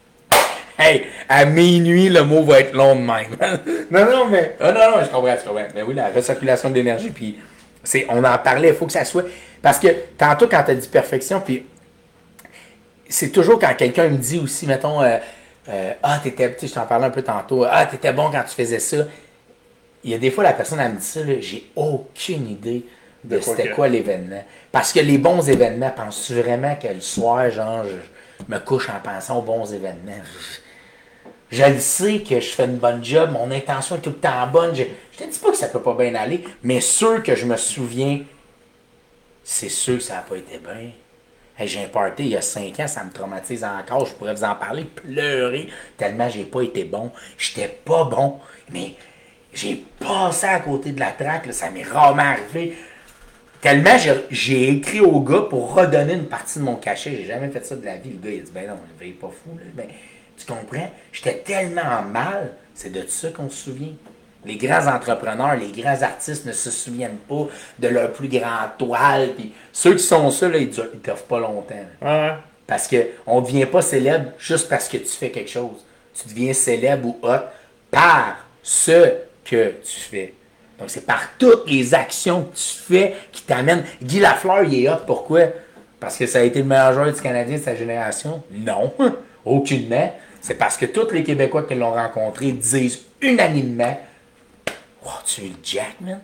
hey, 0.78 1.06
à 1.28 1.44
minuit, 1.44 2.08
le 2.08 2.24
mot 2.24 2.42
va 2.42 2.60
être 2.60 2.74
long 2.74 2.96
de 2.96 3.00
même. 3.02 3.36
Non, 3.92 4.04
non, 4.10 4.26
mais. 4.26 4.56
Ah 4.58 4.72
non, 4.72 4.96
non, 4.96 5.04
je 5.04 5.08
comprends, 5.08 5.36
je 5.40 5.48
comprends. 5.48 5.68
Mais 5.72 5.82
oui, 5.82 5.94
la 5.94 6.08
recirculation 6.08 6.68
de 6.68 6.74
l'énergie, 6.74 7.10
puis 7.10 7.38
c'est, 7.84 8.06
on 8.08 8.24
en 8.24 8.38
parlait, 8.38 8.70
il 8.70 8.74
faut 8.74 8.86
que 8.86 8.92
ça 8.92 9.04
soit. 9.04 9.26
Parce 9.62 9.78
que 9.78 9.86
tantôt, 10.18 10.48
quand 10.48 10.64
tu 10.64 10.72
as 10.72 10.74
dit 10.74 10.88
perfection, 10.88 11.40
puis 11.40 11.64
c'est 13.08 13.30
toujours 13.30 13.60
quand 13.60 13.72
quelqu'un 13.76 14.08
me 14.08 14.16
dit 14.16 14.40
aussi, 14.40 14.66
mettons, 14.66 15.00
euh, 15.00 15.18
euh, 15.68 15.92
ah, 16.02 16.20
t'étais, 16.22 16.52
tu 16.54 16.60
sais, 16.60 16.66
je 16.68 16.74
t'en 16.74 16.86
parlais 16.86 17.06
un 17.06 17.10
peu 17.10 17.22
tantôt, 17.22 17.64
ah, 17.68 17.86
t'étais 17.86 18.12
bon 18.12 18.30
quand 18.30 18.42
tu 18.42 18.54
faisais 18.54 18.80
ça. 18.80 18.98
Il 20.04 20.10
y 20.10 20.14
a 20.14 20.18
des 20.18 20.30
fois, 20.30 20.42
la 20.42 20.52
personne, 20.52 20.80
elle 20.80 20.92
me 20.92 20.98
dit 20.98 21.04
ça, 21.04 21.20
j'ai 21.40 21.70
aucune 21.76 22.50
idée 22.50 22.84
de, 23.22 23.38
c'était 23.40 23.70
quoi 23.70 23.86
l'événement. 23.86 24.44
Parce 24.72 24.92
que 24.92 24.98
les 24.98 25.18
bons 25.18 25.48
événements, 25.48 25.90
penses-tu 25.90 26.34
vraiment 26.40 26.74
que 26.74 26.88
le 26.88 27.00
soir, 27.00 27.48
genre, 27.50 27.84
je 27.84 28.52
me 28.52 28.58
couche 28.58 28.88
en 28.88 28.98
pensant 29.00 29.38
aux 29.38 29.42
bons 29.42 29.72
événements? 29.72 30.22
Je 31.50 31.64
le 31.64 31.78
sais 31.78 32.20
que 32.20 32.40
je 32.40 32.48
fais 32.48 32.64
une 32.64 32.78
bonne 32.78 33.04
job, 33.04 33.30
mon 33.30 33.50
intention 33.50 33.96
est 33.96 34.00
tout 34.00 34.10
le 34.10 34.16
temps 34.16 34.46
bonne. 34.46 34.74
Je, 34.74 34.84
je 35.12 35.18
te 35.18 35.30
dis 35.30 35.38
pas 35.38 35.50
que 35.50 35.56
ça 35.56 35.68
peut 35.68 35.82
pas 35.82 35.94
bien 35.94 36.14
aller, 36.14 36.42
mais 36.62 36.80
sûr 36.80 37.22
que 37.22 37.36
je 37.36 37.44
me 37.44 37.56
souviens, 37.56 38.22
c'est 39.44 39.68
sûr 39.68 39.98
que 39.98 40.02
ça 40.02 40.14
n'a 40.14 40.22
pas 40.22 40.36
été 40.36 40.58
bien. 40.58 40.90
Hey, 41.58 41.68
j'ai 41.68 41.84
un 41.84 41.88
party 41.88 42.24
il 42.24 42.28
y 42.30 42.36
a 42.36 42.40
5 42.40 42.80
ans, 42.80 42.88
ça 42.88 43.04
me 43.04 43.10
traumatise 43.12 43.62
encore. 43.64 44.06
Je 44.06 44.14
pourrais 44.14 44.34
vous 44.34 44.44
en 44.44 44.54
parler, 44.54 44.84
pleurer, 44.84 45.68
tellement 45.96 46.28
j'ai 46.28 46.44
pas 46.44 46.62
été 46.62 46.84
bon. 46.84 47.10
J'étais 47.36 47.68
pas 47.68 48.04
bon, 48.04 48.40
mais 48.70 48.94
j'ai 49.52 49.84
passé 49.98 50.46
à 50.46 50.60
côté 50.60 50.92
de 50.92 51.00
la 51.00 51.12
traque, 51.12 51.52
ça 51.52 51.70
m'est 51.70 51.82
rarement 51.82 52.22
arrivé. 52.22 52.76
Tellement 53.60 53.96
j'ai- 54.30 54.68
écrit 54.70 55.00
au 55.00 55.20
gars 55.20 55.42
pour 55.48 55.74
redonner 55.74 56.14
une 56.14 56.26
partie 56.26 56.58
de 56.58 56.64
mon 56.64 56.76
cachet. 56.76 57.12
J'ai 57.16 57.26
jamais 57.26 57.48
fait 57.48 57.64
ça 57.64 57.76
de 57.76 57.84
la 57.84 57.96
vie. 57.96 58.10
Le 58.10 58.18
gars, 58.28 58.34
il 58.34 58.42
dit, 58.42 58.50
ben 58.52 58.68
non, 58.68 58.78
il 59.00 59.08
est 59.08 59.12
pas 59.12 59.28
fou. 59.28 59.56
Ben, 59.74 59.86
tu 60.36 60.46
comprends? 60.46 60.90
J'étais 61.12 61.38
tellement 61.38 62.02
mal. 62.02 62.54
C'est 62.74 62.90
de 62.90 63.06
ça 63.06 63.28
qu'on 63.30 63.48
se 63.48 63.64
souvient. 63.70 63.92
Les 64.44 64.56
grands 64.56 64.88
entrepreneurs, 64.88 65.56
les 65.56 65.70
grands 65.70 66.02
artistes 66.02 66.46
ne 66.46 66.52
se 66.52 66.70
souviennent 66.70 67.18
pas 67.28 67.46
de 67.78 67.88
leur 67.88 68.12
plus 68.12 68.28
grand 68.28 68.68
toile. 68.76 69.30
Puis 69.36 69.52
ceux 69.72 69.94
qui 69.94 70.02
sont 70.02 70.30
ça, 70.30 70.48
là, 70.48 70.58
ils 70.58 70.68
ne 70.68 70.98
peuvent 70.98 71.24
pas 71.24 71.38
longtemps. 71.38 71.74
Ouais. 72.00 72.32
Parce 72.66 72.88
qu'on 72.88 73.40
ne 73.40 73.46
devient 73.46 73.66
pas 73.66 73.82
célèbre 73.82 74.32
juste 74.38 74.68
parce 74.68 74.88
que 74.88 74.96
tu 74.96 75.08
fais 75.08 75.30
quelque 75.30 75.50
chose. 75.50 75.84
Tu 76.14 76.28
deviens 76.28 76.52
célèbre 76.52 77.06
ou 77.06 77.18
hot 77.22 77.40
par 77.90 78.36
ce 78.62 79.14
que 79.44 79.74
tu 79.84 80.00
fais. 80.10 80.34
Donc, 80.78 80.90
c'est 80.90 81.06
par 81.06 81.22
toutes 81.38 81.70
les 81.70 81.94
actions 81.94 82.44
que 82.44 82.56
tu 82.56 82.92
fais 82.92 83.14
qui 83.30 83.42
t'amènent. 83.42 83.84
Guy 84.02 84.18
Lafleur, 84.18 84.64
il 84.64 84.84
est 84.84 84.88
hot. 84.88 85.02
Pourquoi? 85.06 85.42
Parce 86.00 86.16
que 86.16 86.26
ça 86.26 86.40
a 86.40 86.42
été 86.42 86.58
le 86.58 86.64
meilleur 86.64 86.92
joueur 86.94 87.12
du 87.12 87.20
Canadien 87.20 87.58
de 87.58 87.62
sa 87.62 87.76
génération? 87.76 88.42
Non, 88.50 88.92
aucunement. 89.44 90.12
C'est 90.40 90.54
parce 90.54 90.76
que 90.76 90.86
tous 90.86 91.10
les 91.12 91.22
Québécois 91.22 91.62
qui 91.62 91.76
l'ont 91.76 91.92
rencontré 91.92 92.50
disent 92.50 93.02
unanimement 93.20 93.96
Oh, 95.04 95.10
tu 95.24 95.42
es 95.42 95.48
le 95.48 95.54
Jack, 95.62 96.00
man? 96.00 96.20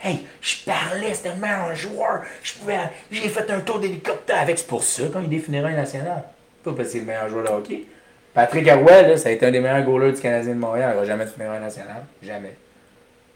Hey, 0.00 0.26
je 0.40 0.56
parlais, 0.64 1.14
c'était 1.14 1.30
le 1.30 1.36
meilleur 1.36 1.74
joueur. 1.74 2.22
Je 2.42 2.54
pouvais, 2.54 2.78
j'ai 3.10 3.28
fait 3.28 3.48
un 3.50 3.60
tour 3.60 3.78
d'hélicoptère 3.78 4.40
avec. 4.40 4.58
C'est 4.58 4.66
pour 4.66 4.82
ça 4.82 5.04
qu'on 5.12 5.22
définira 5.22 5.68
un 5.68 5.76
national. 5.76 6.24
Pas 6.64 6.72
parce 6.72 6.88
que 6.88 6.92
c'est 6.92 6.98
le 6.98 7.04
meilleur 7.04 7.28
joueur 7.28 7.44
de 7.44 7.48
hockey. 7.50 7.86
Patrick 8.34 8.66
Harwell, 8.66 9.18
ça 9.18 9.28
a 9.28 9.32
été 9.32 9.46
un 9.46 9.50
des 9.50 9.60
meilleurs 9.60 9.84
goalers 9.84 10.12
du 10.12 10.20
Canadien 10.20 10.54
de 10.54 10.58
Montréal. 10.58 10.90
Il 10.90 10.94
n'aura 10.94 11.06
jamais 11.06 11.24
définir 11.24 11.50
un 11.50 11.60
national. 11.60 12.04
Jamais. 12.22 12.56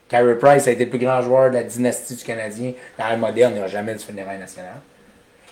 Carey 0.08 0.38
Price 0.38 0.66
a 0.66 0.70
été 0.70 0.84
le 0.84 0.90
plus 0.90 0.98
grand 0.98 1.20
joueur 1.20 1.50
de 1.50 1.56
la 1.56 1.64
dynastie 1.64 2.16
du 2.16 2.24
Canadien 2.24 2.72
dans 2.98 3.08
l'ère 3.08 3.18
moderne. 3.18 3.52
Il 3.52 3.56
n'aura 3.56 3.68
jamais 3.68 3.92
définir 3.92 4.28
un 4.28 4.38
national. 4.38 4.76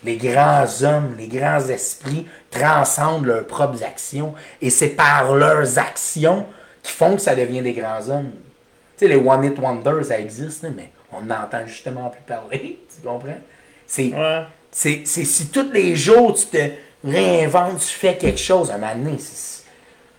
Les 0.02 0.16
grands 0.16 0.66
hommes, 0.82 1.14
les 1.16 1.28
grands 1.28 1.60
esprits 1.68 2.26
transcendent 2.50 3.26
leurs 3.26 3.46
propres 3.46 3.82
actions. 3.84 4.34
Et 4.60 4.70
c'est 4.70 4.90
par 4.90 5.34
leurs 5.34 5.78
actions 5.78 6.46
qui 6.82 6.92
font 6.92 7.16
que 7.16 7.22
ça 7.22 7.34
devient 7.34 7.62
des 7.62 7.72
grands 7.72 8.08
hommes. 8.08 8.32
Tu 8.96 9.06
sais, 9.06 9.08
les 9.08 9.16
One 9.16 9.44
Hit 9.44 9.58
Wonders, 9.58 10.04
ça 10.06 10.18
existe, 10.20 10.62
mais 10.76 10.90
on 11.12 11.20
n'entend 11.22 11.66
justement 11.66 12.10
plus 12.10 12.22
parler. 12.22 12.78
Tu 12.94 13.06
comprends? 13.06 13.38
C'est, 13.86 14.12
Ouais. 14.14 14.42
c'est, 14.70 15.02
c'est 15.04 15.24
si 15.24 15.48
tous 15.48 15.70
les 15.72 15.94
jours 15.96 16.34
tu 16.34 16.46
te 16.46 16.70
réinventes, 17.04 17.78
tu 17.80 17.86
fais 17.86 18.16
quelque 18.16 18.38
chose, 18.40 18.70
un 18.70 18.78
moment 18.78 18.94
donné, 18.94 19.16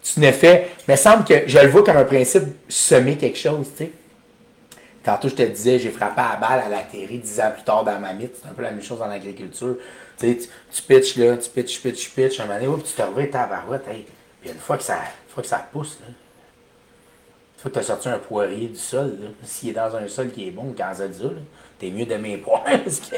tu 0.04 0.20
ne 0.20 0.32
fais. 0.32 0.68
Mais 0.88 0.94
il 0.94 0.98
me 0.98 0.98
semble 0.98 1.24
que 1.26 1.48
je 1.48 1.58
le 1.58 1.68
vois 1.70 1.84
comme 1.84 1.98
un 1.98 2.04
principe 2.04 2.44
semer 2.70 3.18
quelque 3.18 3.38
chose, 3.40 3.68
tu 3.76 3.86
sais. 3.86 3.92
Tantôt, 5.04 5.30
je 5.30 5.36
te 5.36 5.44
disais, 5.44 5.78
j'ai 5.80 5.90
frappé 5.92 6.20
à 6.22 6.32
la 6.34 6.36
balle 6.48 6.64
à 6.66 6.70
la 6.70 6.80
terre 6.82 7.08
dix 7.10 7.40
ans 7.40 7.52
plus 7.54 7.64
tard 7.64 7.84
dans 7.84 8.00
ma 8.00 8.14
mythe. 8.14 8.36
C'est 8.42 8.50
un 8.50 8.54
peu 8.54 8.64
la 8.64 8.72
même 8.72 8.82
chose 8.84 8.98
dans 9.00 9.06
l'agriculture. 9.08 9.78
Tu 10.18 10.28
sais, 10.28 10.38
tu, 10.38 10.48
tu 10.74 10.82
pitches 10.82 11.16
là, 11.18 11.38
tu 11.38 11.50
pitches, 11.50 11.80
tu 11.80 11.82
pitches, 11.90 12.04
tu 12.06 12.10
pitches. 12.10 12.40
Un 12.40 12.46
moment 12.46 12.56
donné, 12.60 12.68
hop, 12.68 12.84
tu 12.84 12.94
te 12.94 13.02
reviens 13.04 13.28
ta 13.28 13.46
barouette. 13.46 13.88
Hey. 13.88 14.06
Puis 14.42 14.50
une 14.52 14.58
fois 14.60 14.78
que 14.78 14.84
ça, 14.84 14.96
une 14.96 15.32
fois 15.34 15.44
que 15.44 15.50
ça 15.50 15.64
pousse, 15.72 16.00
là, 16.02 16.08
une 17.56 17.62
fois 17.62 17.72
que 17.72 17.76
tu 17.76 17.80
as 17.80 17.84
sorti 17.84 18.10
un 18.10 18.20
poirier 18.20 18.68
du 18.68 18.80
sol, 18.80 19.18
là, 19.22 19.28
s'il 19.44 19.70
est 19.70 19.74
dans 19.74 19.96
un 19.96 20.08
sol 20.08 20.30
qui 20.32 20.48
est 20.48 20.52
bon, 20.52 20.74
quand 20.78 20.94
ça 20.94 21.08
dit 21.08 21.18
ça, 21.18 21.26
là, 21.26 21.32
t'es 21.80 21.90
mieux 21.90 22.06
de 22.06 22.16
mes 22.16 22.38
poires 22.38 22.64
parce 22.64 23.00
que 23.00 23.16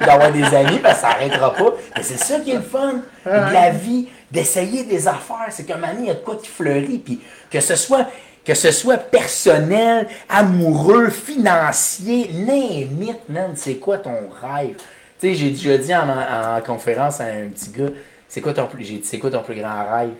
d'avoir 0.04 0.32
des 0.32 0.44
amis, 0.44 0.78
parce 0.78 0.96
que 0.96 1.00
ça 1.00 1.08
n'arrêtera 1.08 1.54
pas. 1.54 1.74
Mais 1.96 2.02
c'est 2.02 2.18
ça 2.18 2.40
qui 2.40 2.52
est 2.52 2.56
le 2.56 2.62
fun 2.62 3.02
de 3.24 3.30
la 3.52 3.70
vie, 3.70 4.08
d'essayer 4.30 4.84
des 4.84 5.06
affaires. 5.06 5.48
C'est 5.50 5.64
qu'à 5.64 5.74
un 5.74 5.78
moment 5.78 5.92
donné, 5.92 6.04
il 6.04 6.08
y 6.08 6.10
a 6.10 6.14
de 6.14 6.20
quoi 6.20 6.36
qui 6.36 6.48
fleurit. 6.48 6.98
Puis 6.98 7.20
que 7.50 7.60
ce 7.60 7.76
soit 7.76 8.06
que 8.48 8.54
ce 8.54 8.70
soit 8.70 8.96
personnel, 8.96 10.08
amoureux, 10.26 11.10
financier, 11.10 12.28
limite, 12.28 13.28
man, 13.28 13.52
c'est 13.54 13.74
quoi 13.74 13.98
ton 13.98 14.30
rêve? 14.40 14.76
Tu 15.20 15.28
sais, 15.28 15.34
j'ai 15.34 15.50
déjà 15.50 15.76
dit 15.76 15.94
en, 15.94 16.08
en 16.08 16.60
conférence 16.62 17.20
à 17.20 17.24
un 17.24 17.48
petit 17.48 17.70
gars, 17.70 17.90
c'est 18.26 18.40
quoi 18.40 18.54
ton 18.54 18.66
plus, 18.66 18.84
j'ai 18.84 18.98
dit, 18.98 19.04
c'est 19.04 19.18
quoi 19.18 19.30
ton 19.30 19.42
plus 19.42 19.54
grand 19.54 19.84
rêve? 19.90 20.14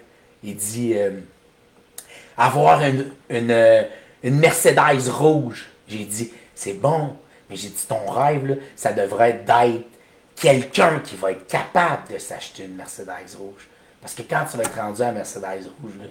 Il 0.44 0.56
dit, 0.56 0.93
euh, 0.94 1.12
avoir 2.39 2.81
une, 2.82 3.06
une, 3.28 3.51
euh, 3.51 3.82
une 4.23 4.39
Mercedes 4.39 5.09
rouge. 5.10 5.66
J'ai 5.89 6.05
dit, 6.05 6.32
c'est 6.55 6.74
bon, 6.74 7.16
mais 7.51 7.56
j'ai 7.56 7.69
dit, 7.69 7.86
ton 7.89 8.06
rêve, 8.10 8.47
là, 8.47 8.55
ça 8.77 8.93
devrait 8.93 9.31
être 9.31 9.44
d'être 9.44 9.85
quelqu'un 10.36 11.01
qui 11.01 11.16
va 11.16 11.32
être 11.32 11.47
capable 11.47 12.12
de 12.12 12.19
s'acheter 12.19 12.65
une 12.65 12.77
Mercedes 12.77 13.36
rouge. 13.39 13.69
Parce 14.01 14.15
que 14.15 14.23
quand 14.23 14.44
tu 14.51 14.56
vas 14.56 14.62
être 14.62 14.81
rendu 14.81 15.02
à 15.02 15.12
Mercedes 15.12 15.69
rouge, 15.81 15.93
là, 15.98 16.06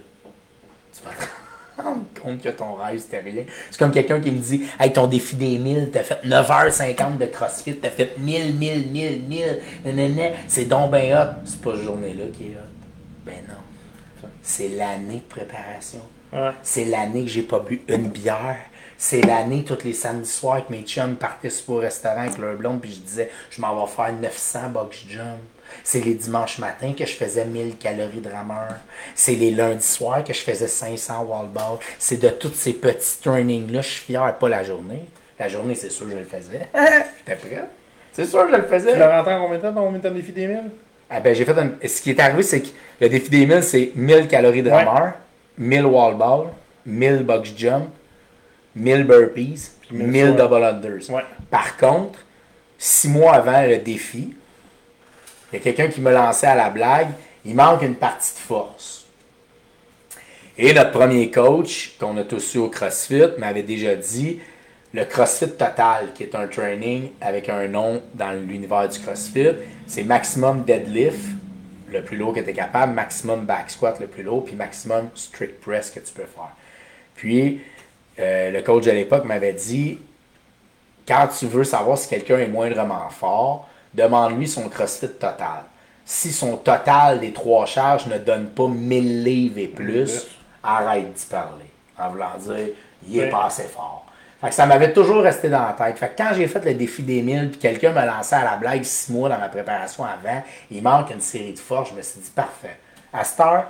tu 0.92 1.02
vas 1.02 1.10
te 1.10 1.82
rendre 1.82 2.04
compte 2.20 2.42
que 2.42 2.48
ton 2.50 2.74
rêve, 2.74 2.98
c'était 2.98 3.20
rien. 3.20 3.44
C'est 3.70 3.78
comme 3.78 3.92
quelqu'un 3.92 4.20
qui 4.20 4.30
me 4.30 4.38
dit, 4.38 4.68
hey, 4.78 4.92
ton 4.92 5.06
défi 5.06 5.36
des 5.36 5.58
1000, 5.58 5.90
t'as 5.90 6.02
fait 6.02 6.22
9h50 6.24 7.18
de 7.18 7.26
CrossFit, 7.26 7.76
t'as 7.76 7.90
fait 7.90 8.18
1000, 8.18 8.54
1000, 8.54 8.90
1000, 8.90 9.22
1000, 9.22 9.60
nanana, 9.84 10.36
c'est 10.48 10.66
donc 10.66 10.90
ben 10.90 11.16
hot. 11.16 11.40
C'est 11.44 11.60
pas 11.60 11.74
cette 11.74 11.84
journée-là 11.84 12.24
qui 12.36 12.48
est 12.48 12.56
hot. 12.56 13.24
Ben 13.24 13.36
non. 13.48 14.28
C'est 14.42 14.68
l'année 14.68 15.16
de 15.16 15.34
préparation. 15.34 16.00
Ouais. 16.32 16.50
C'est 16.62 16.84
l'année 16.84 17.22
que 17.24 17.30
j'ai 17.30 17.42
pas 17.42 17.58
bu 17.60 17.82
une 17.88 18.08
bière. 18.08 18.56
C'est 19.00 19.20
l'année, 19.20 19.62
tous 19.64 19.84
les 19.84 19.92
samedis 19.92 20.28
soirs, 20.28 20.66
que 20.66 20.72
mes 20.72 20.82
chums 20.82 21.14
partaient 21.14 21.50
au 21.68 21.76
restaurant 21.76 22.22
avec 22.22 22.36
leur 22.38 22.56
blonde, 22.56 22.80
puis 22.80 22.92
je 22.92 22.98
disais, 23.00 23.30
je 23.50 23.60
m'en 23.60 23.84
vais 23.84 23.90
faire 23.92 24.12
900 24.12 24.70
box 24.70 25.04
jump. 25.08 25.38
C'est 25.84 26.00
les 26.04 26.14
dimanches 26.14 26.58
matins 26.58 26.92
que 26.98 27.06
je 27.06 27.12
faisais 27.12 27.44
1000 27.44 27.76
calories 27.76 28.20
de 28.20 28.28
rameur. 28.30 28.68
C'est 29.14 29.34
les 29.34 29.50
lundis 29.52 29.86
soirs 29.86 30.24
que 30.24 30.32
je 30.32 30.40
faisais 30.40 30.66
500 30.66 31.22
wall 31.28 31.46
ball. 31.46 31.78
C'est 31.98 32.20
de 32.20 32.28
tous 32.30 32.52
ces 32.54 32.72
petits 32.72 33.20
trainings-là, 33.22 33.82
je 33.82 33.88
suis 33.88 34.00
fier, 34.06 34.36
pas 34.36 34.48
la 34.48 34.64
journée. 34.64 35.04
La 35.38 35.46
journée, 35.48 35.74
c'est 35.76 35.90
sûr 35.90 36.06
que 36.06 36.12
je 36.12 36.16
le 36.18 36.24
faisais. 36.24 36.68
J'étais 37.18 37.36
prêt. 37.36 37.64
C'est 38.12 38.24
sûr 38.24 38.46
que 38.46 38.52
je 38.52 38.56
le 38.56 38.62
Tu 38.64 38.68
faisais. 38.68 38.98
l'as 38.98 39.18
rentré 39.18 39.34
en 39.34 39.44
combien 39.44 39.58
de 39.58 39.98
temps, 40.02 40.10
défi 40.14 40.32
des 40.32 40.46
1000? 40.48 40.62
Ah 41.08 41.20
ben, 41.20 41.34
j'ai 41.34 41.44
fait 41.44 41.56
un... 41.56 41.70
Ce 41.86 42.02
qui 42.02 42.10
est 42.10 42.18
arrivé, 42.20 42.42
c'est 42.42 42.62
que 42.62 42.68
le 43.00 43.08
défi 43.08 43.30
des 43.30 43.46
1000, 43.46 43.62
c'est 43.62 43.92
1000 43.94 44.26
calories 44.26 44.62
de 44.62 44.70
Ouais. 44.70 44.84
Rameur, 45.58 45.82
1000 45.82 45.86
wall 45.86 46.14
ball, 46.16 46.46
1000 46.86 47.24
box 47.24 47.52
jump, 47.56 47.90
1000 48.74 49.04
burpees, 49.04 49.72
1000 49.90 50.06
1000 50.06 50.26
fois. 50.26 50.36
double 50.36 50.64
unders. 50.64 51.10
Ouais. 51.10 51.24
Par 51.50 51.76
contre, 51.76 52.20
six 52.78 53.08
mois 53.08 53.34
avant 53.34 53.66
le 53.66 53.78
défi, 53.78 54.34
il 55.52 55.56
y 55.56 55.60
a 55.60 55.62
quelqu'un 55.62 55.88
qui 55.88 56.00
me 56.00 56.12
lançait 56.12 56.46
à 56.46 56.54
la 56.54 56.70
blague, 56.70 57.08
il 57.44 57.54
manque 57.54 57.82
une 57.82 57.94
partie 57.94 58.34
de 58.34 58.38
force. 58.38 59.06
Et 60.56 60.74
notre 60.74 60.90
premier 60.90 61.30
coach, 61.30 61.96
qu'on 61.98 62.16
a 62.16 62.24
tous 62.24 62.54
eu 62.54 62.58
au 62.58 62.68
CrossFit, 62.68 63.38
m'avait 63.38 63.62
déjà 63.62 63.94
dit, 63.94 64.40
le 64.92 65.04
CrossFit 65.04 65.50
Total, 65.50 66.12
qui 66.14 66.24
est 66.24 66.34
un 66.34 66.48
training 66.48 67.10
avec 67.20 67.48
un 67.48 67.68
nom 67.68 68.02
dans 68.14 68.32
l'univers 68.32 68.88
du 68.88 68.98
CrossFit, 68.98 69.50
c'est 69.86 70.02
maximum 70.02 70.64
deadlift, 70.64 71.20
le 71.90 72.02
plus 72.02 72.16
lourd 72.16 72.34
que 72.34 72.40
tu 72.40 72.50
es 72.50 72.52
capable, 72.52 72.92
maximum 72.92 73.44
back 73.44 73.70
squat, 73.70 73.98
le 74.00 74.06
plus 74.06 74.22
lourd, 74.22 74.44
puis 74.44 74.54
maximum 74.56 75.10
strict 75.14 75.60
press 75.60 75.90
que 75.90 76.00
tu 76.00 76.12
peux 76.12 76.22
faire. 76.24 76.52
Puis, 77.14 77.60
euh, 78.18 78.50
le 78.50 78.62
coach 78.62 78.84
de 78.84 78.90
l'époque 78.90 79.24
m'avait 79.24 79.52
dit, 79.52 79.98
quand 81.06 81.28
tu 81.38 81.46
veux 81.46 81.64
savoir 81.64 81.96
si 81.98 82.08
quelqu'un 82.08 82.38
est 82.38 82.48
moindrement 82.48 83.08
fort, 83.10 83.68
demande-lui 83.94 84.46
son 84.46 84.68
CrossFit 84.68 85.08
total. 85.08 85.64
Si 86.04 86.32
son 86.32 86.56
total 86.56 87.20
des 87.20 87.32
trois 87.32 87.66
charges 87.66 88.06
ne 88.06 88.18
donne 88.18 88.48
pas 88.50 88.68
1000 88.68 89.24
livres 89.24 89.58
et 89.58 89.68
plus, 89.68 90.26
arrête 90.62 91.12
d'y 91.12 91.26
parler. 91.26 91.64
En 91.98 92.10
voulant 92.10 92.36
dire, 92.38 92.68
il 93.08 93.18
est 93.18 93.22
Ouais. 93.24 93.30
pas 93.30 93.46
assez 93.46 93.64
fort. 93.64 94.06
Fait 94.40 94.50
que 94.50 94.54
ça 94.54 94.66
m'avait 94.66 94.92
toujours 94.92 95.22
resté 95.22 95.48
dans 95.48 95.66
la 95.66 95.72
tête. 95.72 95.98
Fait 95.98 96.10
que 96.10 96.22
quand 96.22 96.30
j'ai 96.34 96.46
fait 96.46 96.64
le 96.64 96.74
défi 96.74 97.02
des 97.02 97.22
1000, 97.22 97.50
puis 97.50 97.58
quelqu'un 97.58 97.92
me 97.92 98.06
lançait 98.06 98.36
à 98.36 98.44
la 98.44 98.56
blague 98.56 98.84
six 98.84 99.10
mois 99.10 99.28
dans 99.28 99.38
ma 99.38 99.48
préparation 99.48 100.04
avant, 100.04 100.42
il 100.70 100.82
manque 100.82 101.10
une 101.10 101.20
série 101.20 101.52
de 101.52 101.58
forces, 101.58 101.90
je 101.90 101.94
me 101.94 102.02
suis 102.02 102.20
dit, 102.20 102.30
parfait. 102.30 102.78
À 103.12 103.24
cette 103.24 103.40
heure, 103.40 103.66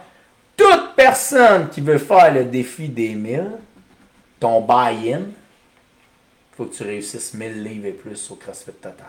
toute 0.57 0.95
personne 0.95 1.71
qui 1.71 1.81
veut 1.81 1.99
faire 1.99 2.35
le 2.35 2.45
défi 2.45 2.89
des 2.89 3.15
1000, 3.15 3.53
ton 4.39 4.61
buy-in, 4.61 5.23
faut 6.57 6.67
que 6.67 6.75
tu 6.75 6.83
réussisses 6.83 7.33
1000 7.35 7.63
livres 7.63 7.87
et 7.87 7.93
plus 7.93 8.31
au 8.31 8.35
CrossFit 8.35 8.73
total. 8.73 9.07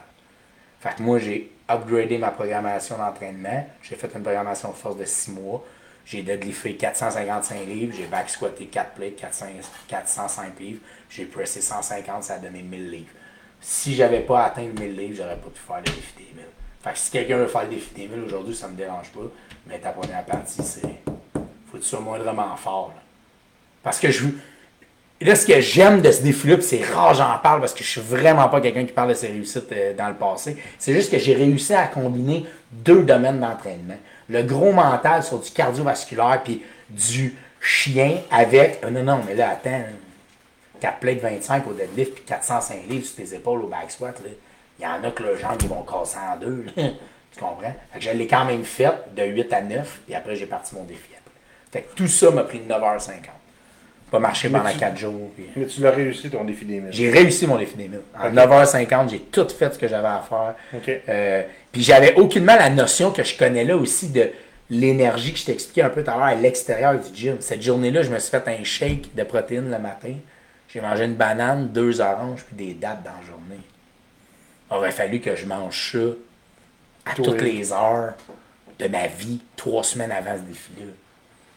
Fait 0.80 0.95
que 0.95 1.02
moi, 1.02 1.19
j'ai 1.19 1.52
upgradé 1.69 2.18
ma 2.18 2.31
programmation 2.31 2.98
d'entraînement. 2.98 3.68
J'ai 3.81 3.95
fait 3.95 4.10
une 4.15 4.22
programmation 4.22 4.69
de 4.69 4.76
force 4.76 4.98
de 4.98 5.06
6 5.06 5.31
mois. 5.31 5.65
J'ai 6.06 6.22
deadlifté 6.22 6.76
455 6.76 7.65
livres. 7.68 7.94
J'ai 7.98 8.06
back 8.06 8.30
squatté 8.30 8.65
4 8.65 8.91
plates, 8.91 9.15
400 9.18 9.45
405 9.88 10.60
livres. 10.60 10.80
J'ai 11.10 11.26
pressé 11.26 11.61
150, 11.61 12.23
ça 12.23 12.36
a 12.36 12.38
donné 12.38 12.61
1000 12.61 12.91
livres. 12.91 13.10
Si 13.60 13.95
j'avais 13.95 14.22
pas 14.22 14.45
atteint 14.45 14.65
le 14.65 14.80
1000 14.80 14.95
livres, 14.95 15.15
j'aurais 15.18 15.36
pas 15.36 15.49
pu 15.49 15.60
faire 15.60 15.77
le 15.77 15.84
défi 15.84 16.14
des 16.18 16.34
1000. 16.36 16.45
Fait 16.84 16.91
que 16.91 16.98
si 16.98 17.11
quelqu'un 17.11 17.38
veut 17.38 17.48
faire 17.48 17.64
le 17.64 17.69
défi 17.69 17.94
des 17.95 18.07
1000 18.07 18.23
aujourd'hui, 18.26 18.56
ça 18.56 18.68
me 18.68 18.77
dérange 18.77 19.10
pas. 19.10 19.22
Mais 19.68 19.80
ta 19.80 19.90
première 19.90 20.23
partie, 20.23 20.61
c'est. 20.64 20.81
Faut 21.34 21.77
que 21.77 21.77
tu 21.77 21.84
sois 21.84 21.99
moindrement 21.99 22.56
fort. 22.56 22.94
Parce 23.84 23.99
que 23.99 24.11
je. 24.11 24.27
Là, 25.22 25.36
ce 25.36 25.45
que 25.45 25.60
j'aime 25.60 26.02
de 26.02 26.11
ce 26.11 26.22
défi-là, 26.22 26.56
c'est 26.61 26.81
rare 26.81 27.14
j'en 27.14 27.38
parle 27.40 27.60
parce 27.60 27.73
que 27.73 27.84
je 27.84 27.90
suis 27.90 28.02
vraiment 28.02 28.48
pas 28.48 28.61
quelqu'un 28.61 28.86
qui 28.86 28.94
parle 28.94 29.10
de 29.10 29.14
ses 29.15 29.27
réussites 29.27 29.69
euh, 29.73 29.94
dans 29.94 30.07
le 30.07 30.14
passé, 30.14 30.56
c'est 30.77 30.94
juste 30.94 31.11
que 31.11 31.19
j'ai 31.19 31.36
réussi 31.36 31.73
à 31.73 31.88
combiner 31.88 32.45
deux 32.72 33.03
domaines 33.03 33.41
d'entraînement. 33.41 33.98
Le 34.30 34.44
gros 34.44 34.72
mental 34.72 35.22
sur 35.22 35.40
du 35.40 35.52
cardiovasculaire 35.52 36.41
puis 36.41 36.64
du 36.90 37.36
chien 37.60 38.22
avec. 38.31 38.80
euh, 38.86 38.90
non, 38.91 39.03
non, 39.03 39.22
mais 39.27 39.36
là, 39.36 39.49
attends. 39.49 39.84
4 40.80 41.00
plates 41.00 41.20
25 41.20 41.68
au 41.68 41.74
deadlift 41.74 42.14
puis 42.16 42.24
405 42.26 42.88
livres 42.90 43.06
sur 43.06 43.16
tes 43.24 43.36
épaules 43.36 43.62
au 43.64 43.68
back 43.68 43.90
squat. 43.92 44.16
là. 44.24 44.30
Il 44.80 44.84
y 44.84 44.88
en 44.88 45.04
a 45.04 45.12
que 45.12 45.24
le 45.24 45.36
jambes 45.38 45.58
ils 45.62 45.68
vont 45.68 45.84
casser 45.84 46.18
en 46.18 46.38
deux. 46.38 46.66
là. 46.76 46.84
tu 47.34 47.40
comprends? 47.40 47.74
Fait 47.94 48.00
que 48.00 48.06
je 48.06 48.12
l'ai 48.12 48.28
quand 48.28 48.46
même 48.46 48.64
fait 48.64 48.92
de 49.16 49.24
8 49.24 49.54
à 49.54 49.62
9, 49.62 50.00
puis 50.06 50.16
après 50.16 50.36
j'ai 50.36 50.46
parti 50.46 50.74
mon 50.76 50.84
défi 50.84 51.02
après. 51.18 51.34
Fait 51.72 51.82
que 51.82 51.96
tout 51.96 52.08
ça 52.08 52.32
m'a 52.32 52.44
pris 52.44 52.60
9h50. 52.68 53.12
Pas 54.12 54.18
marché 54.20 54.50
pendant 54.50 54.72
tu- 54.72 54.80
4 54.80 54.98
jours. 54.98 55.30
puis- 55.36 55.46
Mais 55.56 55.68
tu 55.68 55.82
l'as 55.82 55.92
réussi, 55.92 56.32
ton 56.32 56.44
défi 56.44 56.66
des 56.66 56.80
1000. 56.80 56.92
j'ai 56.92 57.12
réussi 57.12 57.46
mon 57.46 57.58
défi 57.58 57.76
des 57.76 57.88
1000. 57.88 58.00
En 58.20 58.28
Ok. 58.28 58.34
9h50, 58.34 59.10
j'ai 59.12 59.20
tout 59.20 59.48
fait 59.50 59.72
ce 59.72 59.78
que 59.78 59.88
j'avais 59.88 60.08
à 60.08 60.24
faire. 60.28 60.56
Ok. 60.74 61.02
Euh, 61.08 61.44
puis 61.72 61.84
j'avais 61.84 62.16
aucunement 62.16 62.56
la 62.56 62.72
notion 62.72 63.12
que 63.12 63.24
je 63.24 63.38
connais 63.38 63.64
là 63.66 63.78
aussi 63.78 64.08
de 64.10 64.32
l'énergie 64.72 65.34
que 65.34 65.40
je 65.40 65.46
t'expliquais 65.46 65.84
un 65.84 65.90
peu 65.90 66.04
tout 66.04 66.10
à 66.10 66.16
l'heure 66.16 66.24
à 66.24 66.36
l'extérieur 66.36 66.96
du 67.00 67.14
gym. 67.16 67.38
Cette 67.40 67.62
journée-là, 67.62 68.02
je 68.02 68.10
me 68.10 68.18
suis 68.18 68.32
fait 68.32 68.48
un 68.48 68.64
shake 68.64 69.14
de 69.14 69.24
protéines 69.24 69.70
le 69.70 69.78
matin. 69.80 70.14
J'ai 70.72 70.82
mangé 70.82 71.06
une 71.06 71.16
banane, 71.16 71.70
deux 71.70 72.00
oranges, 72.00 72.44
puis 72.44 72.56
des 72.56 72.74
dattes 72.74 73.04
dans 73.04 73.12
la 73.12 73.26
journée. 73.26 73.64
Il 74.70 74.76
aurait 74.76 74.91
fallu 74.91 75.20
que 75.20 75.36
je 75.36 75.46
mange 75.46 75.91
ça 75.91 77.12
à 77.12 77.16
Toi. 77.16 77.26
toutes 77.26 77.41
les 77.41 77.72
heures 77.74 78.14
de 78.78 78.88
ma 78.88 79.08
vie, 79.08 79.41
trois 79.56 79.84
semaines 79.84 80.12
avant 80.12 80.36
ce 80.36 80.41
défi-là. 80.41 80.86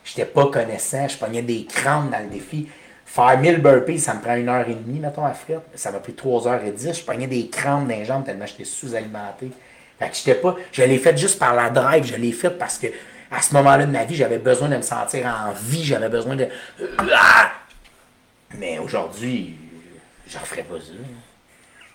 J'étais 0.05 0.25
pas 0.25 0.47
connaissant, 0.47 1.07
je 1.07 1.17
pognais 1.17 1.43
des 1.43 1.67
crampes 1.67 2.11
dans 2.11 2.21
le 2.21 2.29
défi. 2.29 2.69
Faire 3.05 3.39
1000 3.39 3.59
burpees, 3.59 3.99
ça 3.99 4.15
me 4.15 4.23
prend 4.23 4.35
une 4.35 4.49
heure 4.49 4.67
et 4.67 4.75
demie, 4.75 4.99
mettons, 4.99 5.25
à 5.25 5.35
frette. 5.35 5.61
Ça 5.75 5.93
m'a 5.93 5.99
pris 5.99 6.15
3h10. 6.15 7.01
Je 7.01 7.05
pognais 7.05 7.27
des 7.27 7.49
crampes 7.49 7.87
dans 7.87 7.95
les 7.95 8.07
jambes 8.07 8.25
tellement 8.25 8.47
j'étais 8.47 8.65
sous-alimenté. 8.65 9.51
Fait 9.99 10.09
que 10.09 10.17
j'étais 10.17 10.35
pas. 10.35 10.57
Je 10.73 10.83
l'ai 10.83 10.99
fait 10.99 11.17
juste 11.17 11.39
par 11.39 11.55
la 11.55 11.69
drive, 11.69 12.05
je 12.05 12.17
l'ai 12.17 12.33
fait 12.33 12.51
parce 12.51 12.79
que 12.79 12.87
à 13.31 13.41
ce 13.41 13.53
moment-là 13.55 13.87
de 13.87 13.93
ma 13.93 14.05
vie, 14.05 14.15
j'avais 14.15 14.39
besoin 14.39 14.69
de 14.69 14.77
me 14.77 14.83
sentir 14.83 15.27
en 15.27 15.53
vie, 15.53 15.85
j'avais 15.85 16.09
besoin 16.09 16.37
de. 16.37 16.49
Ah! 16.99 17.53
Mais 18.59 18.79
aujourd'hui, 18.79 19.57
je 20.27 20.39
referais 20.39 20.63
pas 20.63 20.79
ça. 20.81 20.93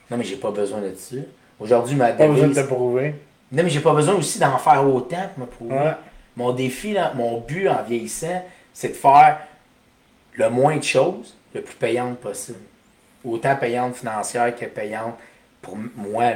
Non, 0.10 0.18
mais 0.18 0.24
j'ai 0.24 0.38
pas 0.38 0.52
besoin 0.52 0.82
de 0.82 0.94
ça. 0.96 1.16
Aujourd'hui, 1.60 1.96
ma 1.96 2.12
Pas 2.12 2.28
besoin 2.28 2.48
de 2.48 2.54
te 2.54 2.60
prouver. 2.62 3.16
non, 3.52 3.64
mais 3.64 3.70
j'ai 3.70 3.80
pas 3.80 3.94
besoin 3.94 4.16
aussi 4.16 4.40
d'en 4.40 4.58
faire 4.58 4.86
autant 4.88 5.30
pour 5.36 5.46
me 5.46 5.50
prouver. 5.50 5.76
Ouais. 5.76 5.96
Mon 6.36 6.54
défi, 6.54 6.94
là, 6.94 7.14
mon 7.16 7.42
but 7.42 7.68
en 7.68 7.82
vieillissant, 7.84 8.46
c'est 8.74 8.90
de 8.90 8.94
faire 8.94 9.40
le 10.34 10.50
moins 10.50 10.78
de 10.78 10.84
choses, 10.84 11.36
le 11.54 11.62
plus 11.62 11.76
payante 11.76 12.20
possible. 12.20 12.60
Autant 13.26 13.56
payante 13.56 13.96
financière 13.96 14.56
que 14.56 14.66
payante 14.66 15.18
pour 15.62 15.78
moi. 15.96 16.36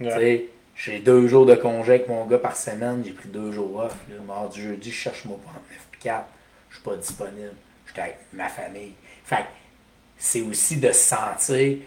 Ouais. 0.00 0.08
Tu 0.08 0.10
sais, 0.10 0.44
J'ai 0.74 0.98
deux 0.98 1.28
jours 1.28 1.46
de 1.46 1.54
congé 1.54 1.94
avec 1.94 2.08
mon 2.08 2.26
gars 2.26 2.38
par 2.38 2.56
semaine, 2.56 3.02
j'ai 3.04 3.12
pris 3.12 3.28
deux 3.28 3.52
jours 3.52 3.76
off. 3.76 3.96
Là. 4.08 4.16
Mardi, 4.26 4.60
jeudi, 4.60 4.90
je 4.90 4.96
cherche 4.96 5.24
mon 5.24 5.36
point 5.36 5.52
9 5.52 5.90
je 6.70 6.76
suis 6.76 6.84
pas 6.84 6.96
disponible. 6.96 7.54
Je 7.86 7.92
suis 7.92 8.00
avec 8.00 8.18
ma 8.32 8.48
famille. 8.48 8.94
Fait 9.30 9.44
c'est 10.18 10.40
aussi 10.42 10.76
de 10.76 10.88
se 10.88 11.00
sentir, 11.14 11.78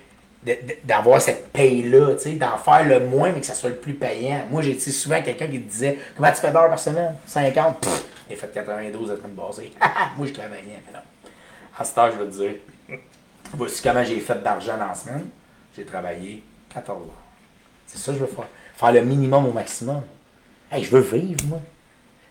de- 0.43 0.51
de- 0.53 0.77
d'avoir 0.85 1.21
cette 1.21 1.51
paye-là, 1.51 2.15
d'en 2.39 2.57
faire 2.57 2.85
le 2.87 3.05
moins, 3.05 3.31
mais 3.33 3.41
que 3.41 3.45
ça 3.45 3.53
soit 3.53 3.69
le 3.69 3.75
plus 3.75 3.93
payant. 3.95 4.45
Moi, 4.49 4.61
j'ai 4.61 4.79
souvent 4.79 5.21
quelqu'un 5.21 5.47
qui 5.47 5.59
disait 5.59 5.99
Comment 6.15 6.31
tu 6.31 6.37
fais 6.39 6.51
d'heures 6.51 6.69
par 6.69 6.79
semaine? 6.79 7.15
50 7.25 7.81
Pff, 7.81 8.05
J'ai 8.29 8.35
fait 8.37 8.53
92 8.53 9.11
à 9.11 9.17
semaine 9.17 9.33
basée. 9.33 9.71
Moi, 10.17 10.27
je 10.27 10.31
travaillais. 10.33 10.81
Mais 10.87 10.93
non. 10.93 10.99
À 11.77 11.83
cette 11.83 11.97
heure, 11.97 12.11
je 12.13 12.17
vais 12.23 12.31
te 12.31 12.37
dire 12.37 12.55
Voici 13.53 13.83
comment 13.83 14.03
j'ai 14.05 14.19
fait 14.21 14.41
d'argent 14.41 14.77
dans 14.77 14.87
la 14.87 14.95
semaine. 14.95 15.27
J'ai 15.75 15.83
travaillé 15.85 16.43
14 16.73 17.01
heures. 17.01 17.07
C'est 17.85 17.97
ça 17.99 18.11
que 18.13 18.19
je 18.19 18.23
veux 18.23 18.29
faire. 18.31 18.47
Faire 18.75 18.91
le 18.93 19.01
minimum 19.03 19.47
au 19.47 19.51
maximum. 19.51 20.01
Hey, 20.71 20.83
je 20.83 20.89
veux 20.95 21.01
vivre, 21.01 21.45
moi. 21.47 21.61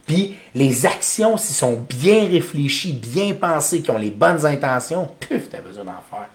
Puis 0.07 0.37
les 0.55 0.87
actions, 0.87 1.37
s'ils 1.37 1.55
sont 1.55 1.85
bien 1.89 2.27
réfléchies, 2.29 2.93
bien 2.93 3.35
pensées, 3.35 3.83
qui 3.83 3.91
ont 3.91 3.99
les 3.99 4.11
bonnes 4.11 4.45
intentions, 4.45 5.09
puf, 5.21 5.49
t'as 5.51 5.61
besoin 5.61 5.85
d'en 5.85 6.03
faire 6.11 6.29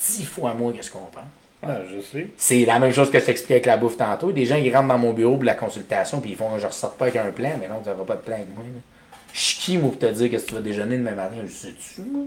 dix 0.00 0.24
fois 0.24 0.54
moins 0.54 0.72
que 0.72 0.82
ce 0.84 0.90
qu'on 0.90 0.98
pense. 0.98 1.24
Ah, 1.66 1.78
je 1.90 2.00
sais. 2.00 2.28
C'est 2.36 2.64
la 2.64 2.78
même 2.78 2.92
chose 2.92 3.10
que 3.10 3.18
je 3.18 3.24
t'expliquais 3.24 3.54
avec 3.54 3.66
la 3.66 3.76
bouffe 3.78 3.96
tantôt. 3.96 4.32
Des 4.32 4.44
gens, 4.44 4.56
ils 4.56 4.74
rentrent 4.74 4.88
dans 4.88 4.98
mon 4.98 5.12
bureau 5.14 5.36
pour 5.36 5.44
la 5.44 5.54
consultation, 5.54 6.20
puis 6.20 6.32
ils 6.32 6.36
font, 6.36 6.58
je 6.58 6.66
ressors 6.66 6.94
pas 6.94 7.06
avec 7.06 7.16
un 7.16 7.30
plan, 7.30 7.52
mais 7.58 7.68
non, 7.68 7.80
tu 7.82 7.88
n'auras 7.88 8.04
pas 8.04 8.16
de 8.16 8.20
plan 8.20 8.34
avec 8.36 8.54
moi. 8.54 8.64
là. 8.64 8.80
Je 9.32 9.40
suis 9.40 9.58
qui, 9.58 9.78
moi, 9.78 9.90
pour 9.90 9.98
te 9.98 10.06
dire 10.06 10.30
qu'est-ce 10.30 10.44
que 10.44 10.48
tu 10.50 10.54
vas 10.56 10.60
déjeuner 10.60 10.98
demain 10.98 11.14
matin? 11.14 11.36
Je 11.46 11.52
sais-tu, 11.52 12.02
moi? 12.02 12.24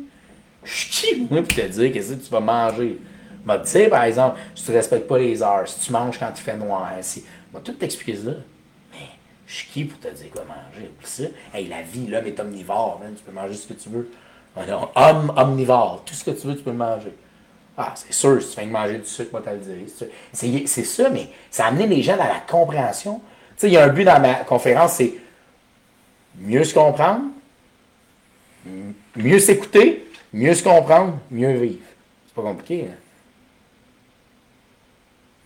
Je 0.64 0.74
suis 0.74 0.90
qui, 0.90 1.28
moi, 1.30 1.42
pour 1.42 1.56
te 1.56 1.62
dire 1.68 1.92
qu'est-ce 1.94 2.14
que 2.14 2.24
tu 2.24 2.32
vas 2.32 2.40
manger? 2.40 3.00
M'a 3.46 3.58
dit, 3.60 3.64
tu 3.66 3.70
sais, 3.70 3.88
par 3.88 4.04
exemple, 4.04 4.40
si 4.56 4.66
tu 4.66 4.72
respectes 4.72 5.08
pas 5.08 5.18
les 5.20 5.42
heures, 5.42 5.68
si 5.68 5.80
tu 5.86 5.92
manges 5.92 6.20
quand 6.20 6.32
il 6.36 6.42
fait 6.42 6.58
noir, 6.58 6.90
si. 7.02 7.24
M'a 7.54 7.60
tout 7.60 7.74
t'expliquer 7.74 8.18
ça. 8.18 8.32
Mais 9.48 9.54
je 9.54 9.54
suis 9.54 9.68
qui 9.68 9.86
pour 9.86 10.00
te 10.00 10.10
dire 10.10 10.30
quoi 10.32 10.44
manger? 10.44 10.92
Puis 11.00 11.08
ça, 11.08 11.24
hey, 11.54 11.68
la 11.68 11.82
vie, 11.82 12.08
l'homme 12.08 12.26
est 12.28 12.40
omnivore, 12.40 13.00
man. 13.02 13.14
tu 13.16 13.24
peux 13.24 13.32
manger 13.32 13.54
ce 13.54 13.68
que 13.68 13.74
tu 13.74 13.90
veux. 13.90 14.10
Ah 14.56 15.12
homme 15.12 15.32
omnivore, 15.38 16.04
tout 16.06 16.14
ce 16.14 16.24
que 16.24 16.32
tu 16.32 16.48
veux, 16.48 16.56
tu 16.58 16.64
peux 16.64 16.72
le 16.72 16.78
manger. 16.78 17.14
Ah, 17.78 17.94
c'est 17.96 18.12
sûr, 18.12 18.42
si 18.42 18.50
tu 18.50 18.56
fais 18.56 18.66
que 18.66 18.72
manger 18.72 18.98
du 18.98 19.06
sucre, 19.06 19.30
moi, 19.32 19.42
t'as 19.44 19.54
le 19.54 19.60
dire. 19.60 19.76
C'est- 20.34 20.84
ça, 20.84 21.10
mais 21.10 21.30
ça 21.52 21.66
a 21.66 21.68
amené 21.68 21.88
les 21.88 22.02
gens 22.02 22.18
dans 22.18 22.24
la 22.24 22.40
compréhension. 22.40 23.22
Tu 23.52 23.62
sais, 23.62 23.68
il 23.68 23.74
y 23.74 23.78
a 23.78 23.84
un 23.86 23.90
but 23.90 24.04
dans 24.04 24.20
ma 24.20 24.34
conférence, 24.36 24.94
c'est 24.94 25.14
mieux 26.40 26.64
se 26.64 26.74
comprendre, 26.74 27.26
mieux 29.16 29.40
s'écouter, 29.40 30.10
mieux 30.34 30.56
se 30.56 30.64
comprendre, 30.64 31.20
mieux 31.32 31.54
vivre. 31.54 31.86
C'est 32.26 32.34
pas 32.34 32.42
compliqué, 32.42 32.88
hein? 32.92 32.96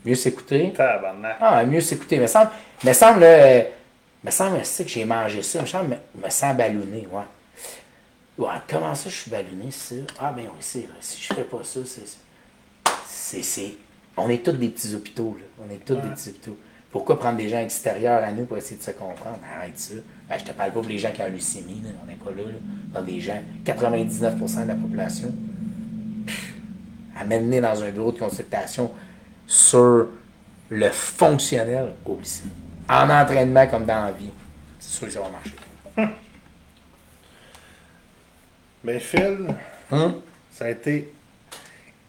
Mieux 0.05 0.15
s'écouter. 0.15 0.73
Ah, 1.39 1.63
mieux 1.65 1.81
s'écouter. 1.81 2.17
Me 2.17 2.27
semble, 2.27 2.49
me 2.83 2.93
semble, 2.93 3.23
euh, 3.23 3.61
me 4.23 4.31
semble, 4.31 4.63
c'est 4.63 4.83
que 4.83 4.89
j'ai 4.89 5.05
mangé 5.05 5.41
ça. 5.41 5.61
Me 5.61 5.67
semble, 5.67 5.97
me, 6.15 6.23
me 6.23 6.29
sens 6.29 6.55
ballonné, 6.55 7.07
ouais. 7.11 7.23
Ouais, 8.37 8.55
comment 8.67 8.95
ça, 8.95 9.09
je 9.09 9.15
suis 9.15 9.31
ballonné, 9.31 9.71
ça? 9.71 9.95
Ah, 10.19 10.31
ben 10.31 10.45
oui, 10.45 10.57
c'est 10.59 10.81
vrai. 10.81 10.97
Si 10.99 11.21
je 11.21 11.33
fais 11.33 11.43
pas 11.43 11.63
ça, 11.63 11.79
c'est 11.85 13.41
c'est, 13.43 13.75
on 14.17 14.29
est 14.29 14.43
tous 14.43 14.51
des 14.51 14.69
petits 14.69 14.93
hôpitaux, 14.93 15.37
là. 15.39 15.45
On 15.65 15.73
est 15.73 15.83
tous 15.85 15.95
des 15.95 16.09
petits 16.09 16.29
hôpitaux. 16.29 16.57
Pourquoi 16.91 17.17
prendre 17.17 17.37
des 17.37 17.47
gens 17.47 17.59
extérieurs 17.59 18.21
à 18.21 18.31
nous 18.31 18.45
pour 18.45 18.57
essayer 18.57 18.77
de 18.77 18.83
se 18.83 18.91
comprendre? 18.91 19.39
Arrête 19.55 19.79
ça. 19.79 19.93
Ben, 20.27 20.37
je 20.37 20.43
te 20.43 20.51
parle 20.51 20.71
pas 20.71 20.81
pour 20.81 20.89
les 20.89 20.97
gens 20.97 21.11
qui 21.11 21.21
ont 21.21 21.29
leucémie, 21.29 21.81
là. 21.83 21.89
on 22.03 22.05
n'est 22.05 22.15
pas 22.15 22.31
là. 22.31 22.43
là. 22.43 22.57
Dans 22.93 23.01
des 23.01 23.21
gens, 23.21 23.41
99% 23.65 24.63
de 24.63 24.67
la 24.67 24.75
population, 24.75 25.33
m'amener 27.25 27.61
dans 27.61 27.83
un 27.83 27.91
bureau 27.91 28.11
de 28.11 28.19
consultation 28.19 28.91
sur 29.47 30.07
le 30.69 30.89
fonctionnel, 30.89 31.93
oublie 32.05 32.27
ça. 32.27 32.43
En 32.91 33.09
entraînement 33.09 33.65
comme 33.67 33.85
dans 33.85 34.05
la 34.05 34.11
vie, 34.11 34.29
c'est 34.79 34.89
sûr 34.97 35.07
que 35.07 35.13
ça 35.13 35.21
va 35.21 35.29
marcher. 35.29 35.55
Mais 38.83 38.99
Phil, 38.99 39.47
Hum? 39.91 40.21
ça 40.51 40.65
a 40.65 40.69
été 40.69 41.13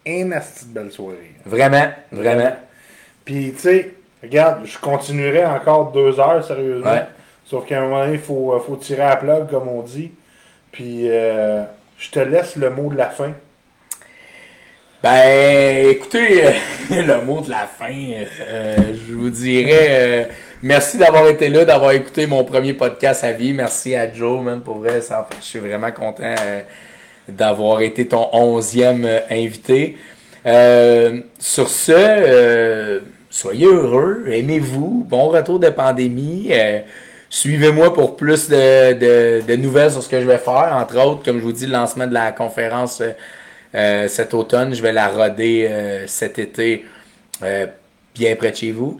une 0.05 0.39
belle 0.67 0.91
soirée. 0.91 1.33
Vraiment, 1.45 1.91
vraiment. 2.11 2.55
Puis, 3.25 3.53
tu 3.53 3.59
sais, 3.59 3.93
regarde, 4.21 4.65
je 4.65 4.77
continuerai 4.77 5.45
encore 5.45 5.91
deux 5.91 6.19
heures, 6.19 6.43
sérieusement. 6.45 6.91
Ouais. 6.91 7.05
Sauf 7.45 7.65
qu'à 7.65 7.79
un 7.79 7.83
moment 7.83 8.03
donné, 8.03 8.13
il 8.15 8.19
faut, 8.19 8.57
faut 8.65 8.75
tirer 8.77 9.03
à 9.03 9.09
la 9.09 9.15
plug, 9.17 9.49
comme 9.49 9.67
on 9.67 9.81
dit. 9.81 10.11
Puis, 10.71 11.09
euh, 11.09 11.63
je 11.97 12.09
te 12.09 12.19
laisse 12.19 12.55
le 12.55 12.69
mot 12.69 12.89
de 12.91 12.97
la 12.97 13.09
fin. 13.09 13.33
Ben, 15.01 15.87
écoutez, 15.89 16.45
euh, 16.47 16.51
le 16.89 17.21
mot 17.25 17.41
de 17.41 17.49
la 17.49 17.67
fin, 17.67 17.93
euh, 17.93 18.77
je 19.07 19.13
vous 19.13 19.29
dirais 19.29 19.87
euh, 19.89 20.25
merci 20.63 20.97
d'avoir 20.97 21.27
été 21.27 21.49
là, 21.49 21.65
d'avoir 21.65 21.91
écouté 21.91 22.25
mon 22.25 22.43
premier 22.43 22.73
podcast 22.73 23.23
à 23.23 23.31
vie. 23.31 23.53
Merci 23.53 23.95
à 23.95 24.11
Joe, 24.11 24.41
man, 24.41 24.61
pour 24.61 24.79
vrai, 24.79 25.01
ça, 25.01 25.27
je 25.39 25.45
suis 25.45 25.59
vraiment 25.59 25.91
content 25.91 26.23
euh, 26.23 26.61
d'avoir 27.27 27.81
été 27.81 28.07
ton 28.07 28.27
onzième 28.33 29.05
euh, 29.05 29.19
invité. 29.29 29.97
Euh, 30.45 31.19
sur 31.37 31.69
ce, 31.69 31.91
euh, 31.95 32.99
soyez 33.29 33.67
heureux, 33.67 34.23
aimez-vous, 34.27 35.05
bon 35.07 35.27
retour 35.29 35.59
de 35.59 35.69
pandémie. 35.69 36.51
Suivez-moi 37.29 37.93
pour 37.93 38.15
plus 38.15 38.49
de, 38.49 38.93
de, 38.93 39.41
de 39.45 39.55
nouvelles 39.55 39.91
sur 39.91 40.01
ce 40.01 40.09
que 40.09 40.19
je 40.19 40.25
vais 40.25 40.37
faire. 40.37 40.75
Entre 40.75 40.97
autres, 40.99 41.23
comme 41.23 41.37
je 41.37 41.43
vous 41.43 41.51
dis, 41.51 41.65
le 41.65 41.73
lancement 41.73 42.07
de 42.07 42.13
la 42.13 42.31
conférence 42.31 43.01
euh, 43.75 44.07
cet 44.07 44.33
automne. 44.33 44.75
Je 44.75 44.81
vais 44.81 44.91
la 44.91 45.07
roder 45.07 45.67
euh, 45.67 46.07
cet 46.07 46.37
été 46.37 46.85
euh, 47.41 47.65
bien 48.13 48.35
près 48.35 48.51
de 48.51 48.55
chez 48.55 48.71
vous. 48.71 48.99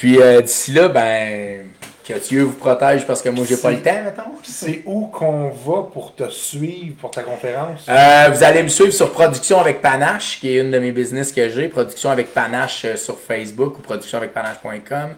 Puis 0.00 0.18
euh, 0.18 0.40
d'ici 0.40 0.72
là, 0.72 0.88
ben, 0.88 1.66
que 2.08 2.14
Dieu 2.26 2.44
vous 2.44 2.54
protège 2.54 3.06
parce 3.06 3.20
que 3.20 3.28
moi, 3.28 3.44
j'ai 3.46 3.58
pas 3.58 3.70
le 3.70 3.82
temps, 3.82 4.02
mettons. 4.02 4.32
C'est 4.42 4.80
où 4.86 5.08
qu'on 5.08 5.50
va 5.50 5.82
pour 5.92 6.14
te 6.14 6.26
suivre 6.30 6.96
pour 6.98 7.10
ta 7.10 7.22
conférence? 7.22 7.84
Euh, 7.86 8.30
vous 8.32 8.42
allez 8.42 8.62
me 8.62 8.68
suivre 8.68 8.94
sur 8.94 9.12
Production 9.12 9.60
avec 9.60 9.82
Panache, 9.82 10.40
qui 10.40 10.56
est 10.56 10.62
une 10.62 10.70
de 10.70 10.78
mes 10.78 10.92
business 10.92 11.30
que 11.32 11.50
j'ai. 11.50 11.68
Production 11.68 12.08
avec 12.08 12.32
Panache 12.32 12.86
euh, 12.86 12.96
sur 12.96 13.18
Facebook 13.20 13.78
ou 13.78 13.82
productionavecpanache.com. 13.82 15.10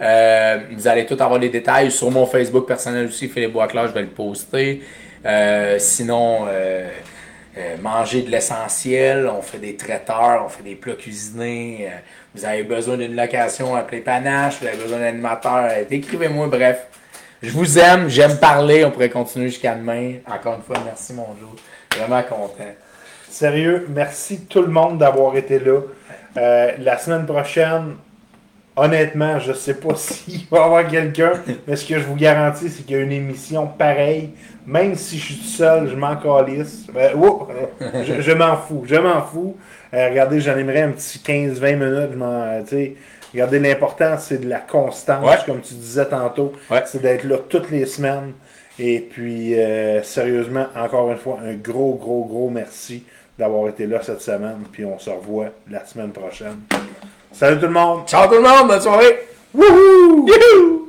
Euh, 0.00 0.58
vous 0.72 0.88
allez 0.88 1.04
tout 1.04 1.18
avoir 1.20 1.38
les 1.38 1.50
détails 1.50 1.90
sur 1.90 2.10
mon 2.10 2.24
Facebook 2.24 2.66
personnel 2.66 3.08
aussi, 3.08 3.28
Philippe 3.28 3.52
Boisclair, 3.52 3.88
je 3.88 3.92
vais 3.92 4.00
le 4.00 4.08
poster. 4.08 4.80
Euh, 5.26 5.76
sinon, 5.78 6.46
euh, 6.48 6.88
euh, 7.58 7.76
manger 7.82 8.22
de 8.22 8.30
l'essentiel, 8.30 9.28
on 9.28 9.42
fait 9.42 9.58
des 9.58 9.76
traiteurs, 9.76 10.44
on 10.46 10.48
fait 10.48 10.62
des 10.62 10.76
plats 10.76 10.94
cuisinés. 10.94 11.90
Vous 12.34 12.44
avez 12.44 12.62
besoin 12.62 12.96
d'une 12.96 13.16
location, 13.16 13.74
appelez 13.74 14.00
Panache, 14.00 14.60
vous 14.60 14.66
avez 14.66 14.76
besoin 14.76 14.98
d'animateur, 14.98 15.68
euh, 15.70 15.84
écrivez-moi, 15.90 16.46
bref. 16.46 16.86
Je 17.42 17.50
vous 17.50 17.78
aime, 17.78 18.08
j'aime 18.08 18.38
parler, 18.38 18.84
on 18.84 18.90
pourrait 18.90 19.08
continuer 19.08 19.48
jusqu'à 19.48 19.74
demain. 19.74 20.14
Encore 20.30 20.56
une 20.56 20.62
fois, 20.62 20.76
merci 20.84 21.14
mon 21.14 21.26
Joe. 21.40 21.98
Vraiment 21.98 22.22
content. 22.22 22.72
Sérieux, 23.28 23.86
merci 23.88 24.42
tout 24.42 24.62
le 24.62 24.68
monde 24.68 24.98
d'avoir 24.98 25.36
été 25.36 25.58
là. 25.58 25.80
Euh, 26.36 26.72
la 26.78 26.98
semaine 26.98 27.26
prochaine, 27.26 27.96
honnêtement, 28.76 29.38
je 29.38 29.52
sais 29.52 29.74
pas 29.74 29.94
s'il 29.96 30.46
va 30.50 30.58
y 30.58 30.60
avoir 30.60 30.86
quelqu'un, 30.86 31.32
mais 31.66 31.76
ce 31.76 31.86
que 31.86 31.98
je 31.98 32.04
vous 32.04 32.16
garantis, 32.16 32.68
c'est 32.68 32.84
qu'il 32.84 32.96
y 32.96 32.98
a 32.98 33.02
une 33.02 33.12
émission 33.12 33.66
pareille. 33.66 34.30
Même 34.66 34.94
si 34.94 35.18
je 35.18 35.24
suis 35.24 35.36
tout 35.36 35.44
seul, 35.44 35.88
je 35.88 35.96
m'en 35.96 36.16
calisse. 36.16 36.86
Euh, 36.94 37.12
je 38.20 38.32
m'en 38.32 38.56
fous, 38.56 38.84
je 38.86 38.96
m'en 38.96 39.22
fous. 39.22 39.56
Euh, 39.94 40.08
regardez, 40.08 40.40
j'en 40.40 40.56
aimerais 40.56 40.82
un 40.82 40.92
petit 40.92 41.18
15-20 41.18 41.76
minutes. 41.76 42.10
je 42.12 42.16
m'en- 42.16 42.42
euh, 42.42 42.60
tu 42.62 42.68
sais, 42.68 42.94
regardez, 43.32 43.58
l'important, 43.58 44.16
c'est 44.18 44.38
de 44.38 44.48
la 44.48 44.58
constance, 44.60 45.26
Ouais. 45.26 45.36
comme 45.46 45.60
tu 45.60 45.74
disais 45.74 46.06
tantôt. 46.06 46.52
Ouais. 46.70 46.82
C'est 46.86 47.02
d'être 47.02 47.24
là 47.24 47.38
toutes 47.48 47.70
les 47.70 47.86
semaines. 47.86 48.32
Et 48.78 49.00
puis, 49.00 49.58
euh, 49.58 50.02
sérieusement, 50.02 50.66
encore 50.76 51.10
une 51.10 51.18
fois, 51.18 51.38
un 51.44 51.54
gros, 51.54 51.94
gros, 51.94 52.24
gros 52.24 52.48
merci 52.50 53.04
d'avoir 53.38 53.68
été 53.68 53.86
là 53.86 54.00
cette 54.02 54.20
semaine. 54.22 54.58
Puis 54.72 54.84
on 54.84 54.98
se 54.98 55.10
revoit 55.10 55.46
la 55.70 55.84
semaine 55.84 56.12
prochaine. 56.12 56.60
Salut 57.32 57.58
tout 57.60 57.66
le 57.66 57.72
monde! 57.72 58.06
Ciao 58.06 58.26
tout 58.28 58.34
le 58.34 58.40
monde, 58.42 58.68
bonne 58.68 58.80
soirée! 58.80 59.18
Wouhou! 59.54 60.26
Youhou! 60.26 60.88